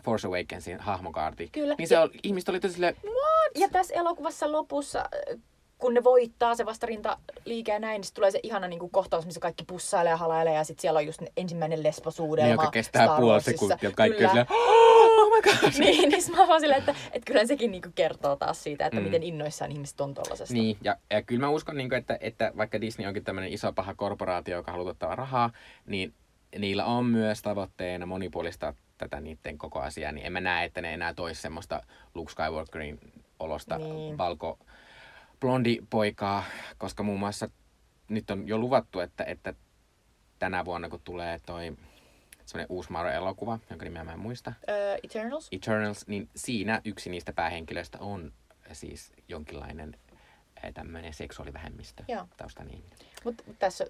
Force 0.03 0.27
Awakensin 0.27 0.79
hahmokaarti, 0.79 1.49
Kyllä. 1.51 1.75
niin 1.77 1.87
se 1.87 1.95
ja, 1.95 2.01
oli, 2.01 2.19
ihmiset 2.23 2.49
oli 2.49 2.59
tosi 2.59 2.73
silleen, 2.73 2.95
What? 3.03 3.57
Ja 3.57 3.69
tässä 3.69 3.93
elokuvassa 3.93 4.51
lopussa 4.51 5.09
kun 5.79 5.93
ne 5.93 6.03
voittaa 6.03 6.55
se 6.55 6.65
vastarinta 6.65 7.17
liike 7.45 7.71
ja 7.71 7.79
näin, 7.79 8.01
niin 8.01 8.13
tulee 8.13 8.31
se 8.31 8.39
ihana 8.43 8.67
niin 8.67 8.79
kuin 8.79 8.91
kohtaus, 8.91 9.25
missä 9.25 9.39
kaikki 9.39 9.63
pussailee 9.63 10.09
ja 10.09 10.17
halailee 10.17 10.53
ja 10.53 10.63
sitten 10.63 10.81
siellä 10.81 10.97
on 10.97 11.05
just 11.05 11.21
ensimmäinen 11.37 11.83
lesbosuudelma 11.83 12.47
Niin, 12.47 12.51
joka 12.51 12.71
kestää 12.71 13.17
puoli 13.17 13.41
sekuntia, 13.41 13.91
kaikki 13.91 14.23
on 14.23 14.29
silleen, 14.29 14.47
oh 14.49 15.29
my 15.35 15.41
god. 15.41 15.71
niin, 15.79 16.09
niin 16.09 16.31
mä 16.37 16.47
vaan 16.47 16.61
silleen, 16.61 16.79
että, 16.79 16.95
että 17.11 17.25
kyllä 17.25 17.45
sekin 17.45 17.71
niin 17.71 17.81
kuin 17.81 17.93
kertoo 17.93 18.35
taas 18.35 18.63
siitä, 18.63 18.85
että 18.85 18.99
mm. 18.99 19.03
miten 19.03 19.23
innoissaan 19.23 19.71
ihmiset 19.71 20.01
on 20.01 20.13
tollasesta. 20.13 20.53
Niin, 20.53 20.77
ja, 20.81 20.95
ja 21.09 21.21
kyllä 21.21 21.41
mä 21.41 21.49
uskon, 21.49 21.77
niin 21.77 21.89
kuin, 21.89 21.99
että, 21.99 22.17
että 22.21 22.51
vaikka 22.57 22.81
Disney 22.81 23.07
onkin 23.07 23.23
tämmöinen 23.23 23.53
iso 23.53 23.73
paha 23.73 23.95
korporaatio, 23.95 24.57
joka 24.57 24.71
haluaa 24.71 24.91
ottaa 24.91 25.15
rahaa, 25.15 25.51
niin 25.85 26.13
niillä 26.57 26.85
on 26.85 27.05
myös 27.05 27.41
tavoitteena 27.41 28.05
monipuolista 28.05 28.73
tätä 28.97 29.19
niiden 29.19 29.57
koko 29.57 29.79
asiaa, 29.79 30.11
niin 30.11 30.25
en 30.25 30.33
mä 30.33 30.41
näe, 30.41 30.65
että 30.65 30.81
ne 30.81 30.93
enää 30.93 31.13
toisi 31.13 31.41
semmoista 31.41 31.81
Luke 32.15 32.31
Skywalkerin 32.31 32.99
olosta 33.39 33.77
niin. 33.77 34.17
valko 34.17 34.59
blondi-poikaa, 35.39 36.43
koska 36.77 37.03
muun 37.03 37.19
muassa 37.19 37.49
nyt 38.09 38.31
on 38.31 38.47
jo 38.47 38.57
luvattu, 38.57 38.99
että, 38.99 39.23
että 39.23 39.53
tänä 40.39 40.65
vuonna 40.65 40.89
kun 40.89 41.01
tulee 41.03 41.39
toi 41.45 41.77
semmoinen 42.45 42.67
uusi 42.69 42.91
Marvel-elokuva, 42.91 43.59
jonka 43.69 43.85
nimeä 43.85 44.03
mä 44.03 44.13
en 44.13 44.19
muista. 44.19 44.53
Uh, 44.61 44.99
Eternals? 45.03 45.47
Eternals, 45.51 46.07
niin 46.07 46.29
siinä 46.35 46.81
yksi 46.85 47.09
niistä 47.09 47.33
päähenkilöistä 47.33 47.97
on 47.99 48.33
siis 48.71 49.13
jonkinlainen 49.27 49.95
tämmöinen 50.73 51.13
seksuaalivähemmistö 51.13 52.03
Joo. 52.07 52.25
taustan 52.37 52.69
ihminen. 52.69 52.97
Mutta 53.23 53.43
tässä 53.59 53.85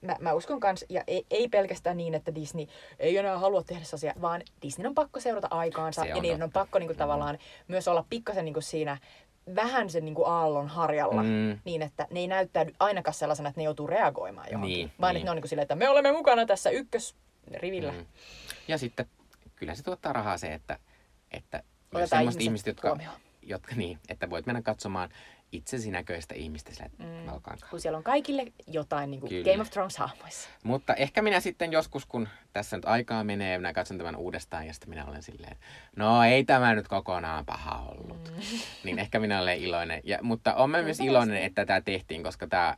mä, 0.00 0.16
mä 0.20 0.32
uskon 0.32 0.60
kans, 0.60 0.84
ja 0.88 1.04
ei, 1.06 1.26
ei 1.30 1.48
pelkästään 1.48 1.96
niin, 1.96 2.14
että 2.14 2.34
Disney 2.34 2.66
ei 2.98 3.16
enää 3.16 3.38
halua 3.38 3.62
tehdä 3.62 3.84
sellaisia, 3.84 4.14
vaan 4.20 4.42
Disney 4.62 4.86
on 4.88 4.94
pakko 4.94 5.20
seurata 5.20 5.48
aikaansa, 5.50 6.06
ja 6.06 6.22
niiden 6.22 6.42
on 6.42 6.52
pakko 6.52 6.78
niinku, 6.78 6.94
tavallaan 6.94 7.34
mm. 7.34 7.64
myös 7.68 7.88
olla 7.88 8.06
pikkasen 8.10 8.44
niinku 8.44 8.60
siinä 8.60 8.98
vähän 9.54 9.90
sen 9.90 10.04
niin 10.04 10.14
kuin 10.14 10.28
aallon 10.28 10.68
harjalla, 10.68 11.22
mm. 11.22 11.58
niin 11.64 11.82
että 11.82 12.06
ne 12.10 12.20
ei 12.20 12.26
näyttäydy 12.26 12.74
ainakaan 12.80 13.14
sellaisena, 13.14 13.48
että 13.48 13.60
ne 13.60 13.64
joutuu 13.64 13.86
reagoimaan 13.86 14.46
johonkin. 14.52 14.76
Niin, 14.76 14.92
vaan 15.00 15.14
niin. 15.14 15.20
että 15.20 15.26
ne 15.26 15.30
on 15.30 15.36
niin 15.36 15.42
kuin 15.42 15.48
silleen, 15.48 15.62
että 15.62 15.74
me 15.74 15.88
olemme 15.88 16.12
mukana 16.12 16.46
tässä 16.46 16.70
ykkösrivillä. 16.70 17.92
Mm. 17.92 18.06
Ja 18.68 18.78
sitten 18.78 19.06
kyllä 19.56 19.74
se 19.74 19.82
tuottaa 19.82 20.12
rahaa 20.12 20.38
se, 20.38 20.54
että, 20.54 20.78
että 21.30 21.62
semmoista 22.04 22.42
ihmiset, 22.42 22.66
jotka, 22.66 22.96
jotka 23.42 23.74
niin, 23.74 23.98
että 24.08 24.30
voit 24.30 24.46
mennä 24.46 24.62
katsomaan 24.62 25.10
itsesi 25.52 25.90
näköistä 25.90 26.34
ihmistä 26.34 26.74
sillä 26.74 26.90
mm. 26.98 27.06
Kun 27.70 27.80
siellä 27.80 27.96
on 27.96 28.04
kaikille 28.04 28.44
jotain 28.66 29.10
niin 29.10 29.20
kuin 29.20 29.44
Game 29.44 29.60
of 29.60 29.70
Thrones-hahmoissa. 29.70 30.48
Mutta 30.62 30.94
ehkä 30.94 31.22
minä 31.22 31.40
sitten 31.40 31.72
joskus, 31.72 32.06
kun 32.06 32.28
tässä 32.52 32.76
nyt 32.76 32.84
aikaa 32.84 33.24
menee 33.24 33.58
minä 33.58 33.72
katson 33.72 33.98
tämän 33.98 34.16
uudestaan 34.16 34.66
ja 34.66 34.72
sitten 34.72 34.90
minä 34.90 35.04
olen 35.04 35.22
silleen, 35.22 35.56
no 35.96 36.22
ei 36.24 36.44
tämä 36.44 36.74
nyt 36.74 36.88
kokonaan 36.88 37.46
paha 37.46 37.86
ollut. 37.88 38.32
Mm. 38.36 38.42
Niin 38.84 38.98
ehkä 38.98 39.18
minä 39.18 39.40
olen 39.40 39.58
iloinen. 39.58 40.00
Ja, 40.04 40.18
mutta 40.22 40.54
olen 40.54 40.84
myös 40.84 41.00
iloinen, 41.00 41.42
että 41.42 41.66
tämä 41.66 41.80
tehtiin, 41.80 42.22
koska 42.22 42.46
tämä 42.46 42.76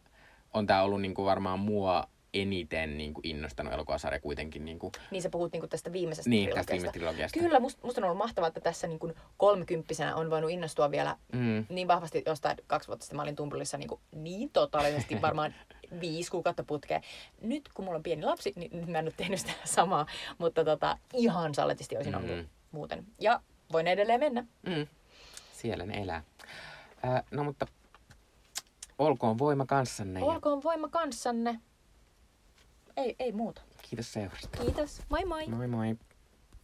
on 0.54 0.66
tämä 0.66 0.82
ollut 0.82 1.00
niin 1.00 1.14
kuin 1.14 1.26
varmaan 1.26 1.58
mua 1.58 2.08
eniten 2.34 2.98
niin 2.98 3.14
kuin 3.14 3.26
innostanut 3.26 3.72
elokuvasarja 3.72 4.20
kuitenkin. 4.20 4.64
Niin, 4.64 4.78
kuin... 4.78 4.92
niin 5.10 5.22
sä 5.22 5.30
puhut 5.30 5.52
niin 5.52 5.60
kuin 5.60 5.70
tästä 5.70 5.92
viimeisestä 5.92 6.30
niin, 6.30 6.44
trilogiasta. 6.44 6.60
Tästä 6.60 6.72
viimeisestä 6.72 6.98
trilogiasta. 6.98 7.40
Kyllä, 7.40 7.60
musta, 7.60 7.80
musta 7.84 8.00
on 8.00 8.04
ollut 8.04 8.18
mahtavaa, 8.18 8.48
että 8.48 8.60
tässä 8.60 8.86
niin 8.86 8.98
kuin 8.98 9.14
kolmikymppisenä 9.36 10.16
on 10.16 10.30
voinut 10.30 10.50
innostua 10.50 10.90
vielä 10.90 11.16
mm. 11.32 11.66
niin 11.68 11.88
vahvasti 11.88 12.22
jostain 12.26 12.56
kaksi 12.66 12.88
vuotta 12.88 13.04
sitten. 13.04 13.16
Mä 13.16 13.22
olin 13.22 13.36
Tumpulissa 13.36 13.78
niin, 13.78 13.88
kuin 13.88 14.00
niin 14.12 14.50
totaalisesti 14.50 15.22
varmaan 15.22 15.54
viisi 16.00 16.30
kuukautta 16.30 16.64
putkeen. 16.64 17.02
Nyt 17.40 17.68
kun 17.74 17.84
mulla 17.84 17.96
on 17.96 18.02
pieni 18.02 18.22
lapsi, 18.22 18.52
niin 18.56 18.70
nyt 18.72 18.88
mä 18.88 18.98
en 18.98 19.04
ole 19.04 19.14
tehnyt 19.16 19.40
sitä 19.40 19.52
samaa, 19.64 20.06
mutta 20.38 20.64
tota, 20.64 20.98
ihan 21.14 21.54
saletisti 21.54 21.96
olisin 21.96 22.16
ollut 22.16 22.30
mm. 22.30 22.46
muuten. 22.72 23.06
Ja 23.18 23.40
voin 23.72 23.86
edelleen 23.86 24.20
mennä. 24.20 24.44
Mm. 24.66 24.86
Siellä 25.52 25.86
ne 25.86 26.02
elää. 26.02 26.22
Äh, 27.04 27.22
no 27.30 27.44
mutta 27.44 27.66
olkoon 28.98 29.38
voima 29.38 29.66
kanssanne. 29.66 30.22
Olkoon 30.22 30.62
voima 30.62 30.88
kanssanne. 30.88 31.60
Ei, 32.96 33.16
ei 33.18 33.32
muuta. 33.32 33.62
Kiitos 33.82 34.12
seurasta. 34.12 34.58
Kiitos. 34.62 35.00
Moi 35.08 35.24
moi. 35.24 35.46
Moi 35.48 35.66
moi. 35.66 35.96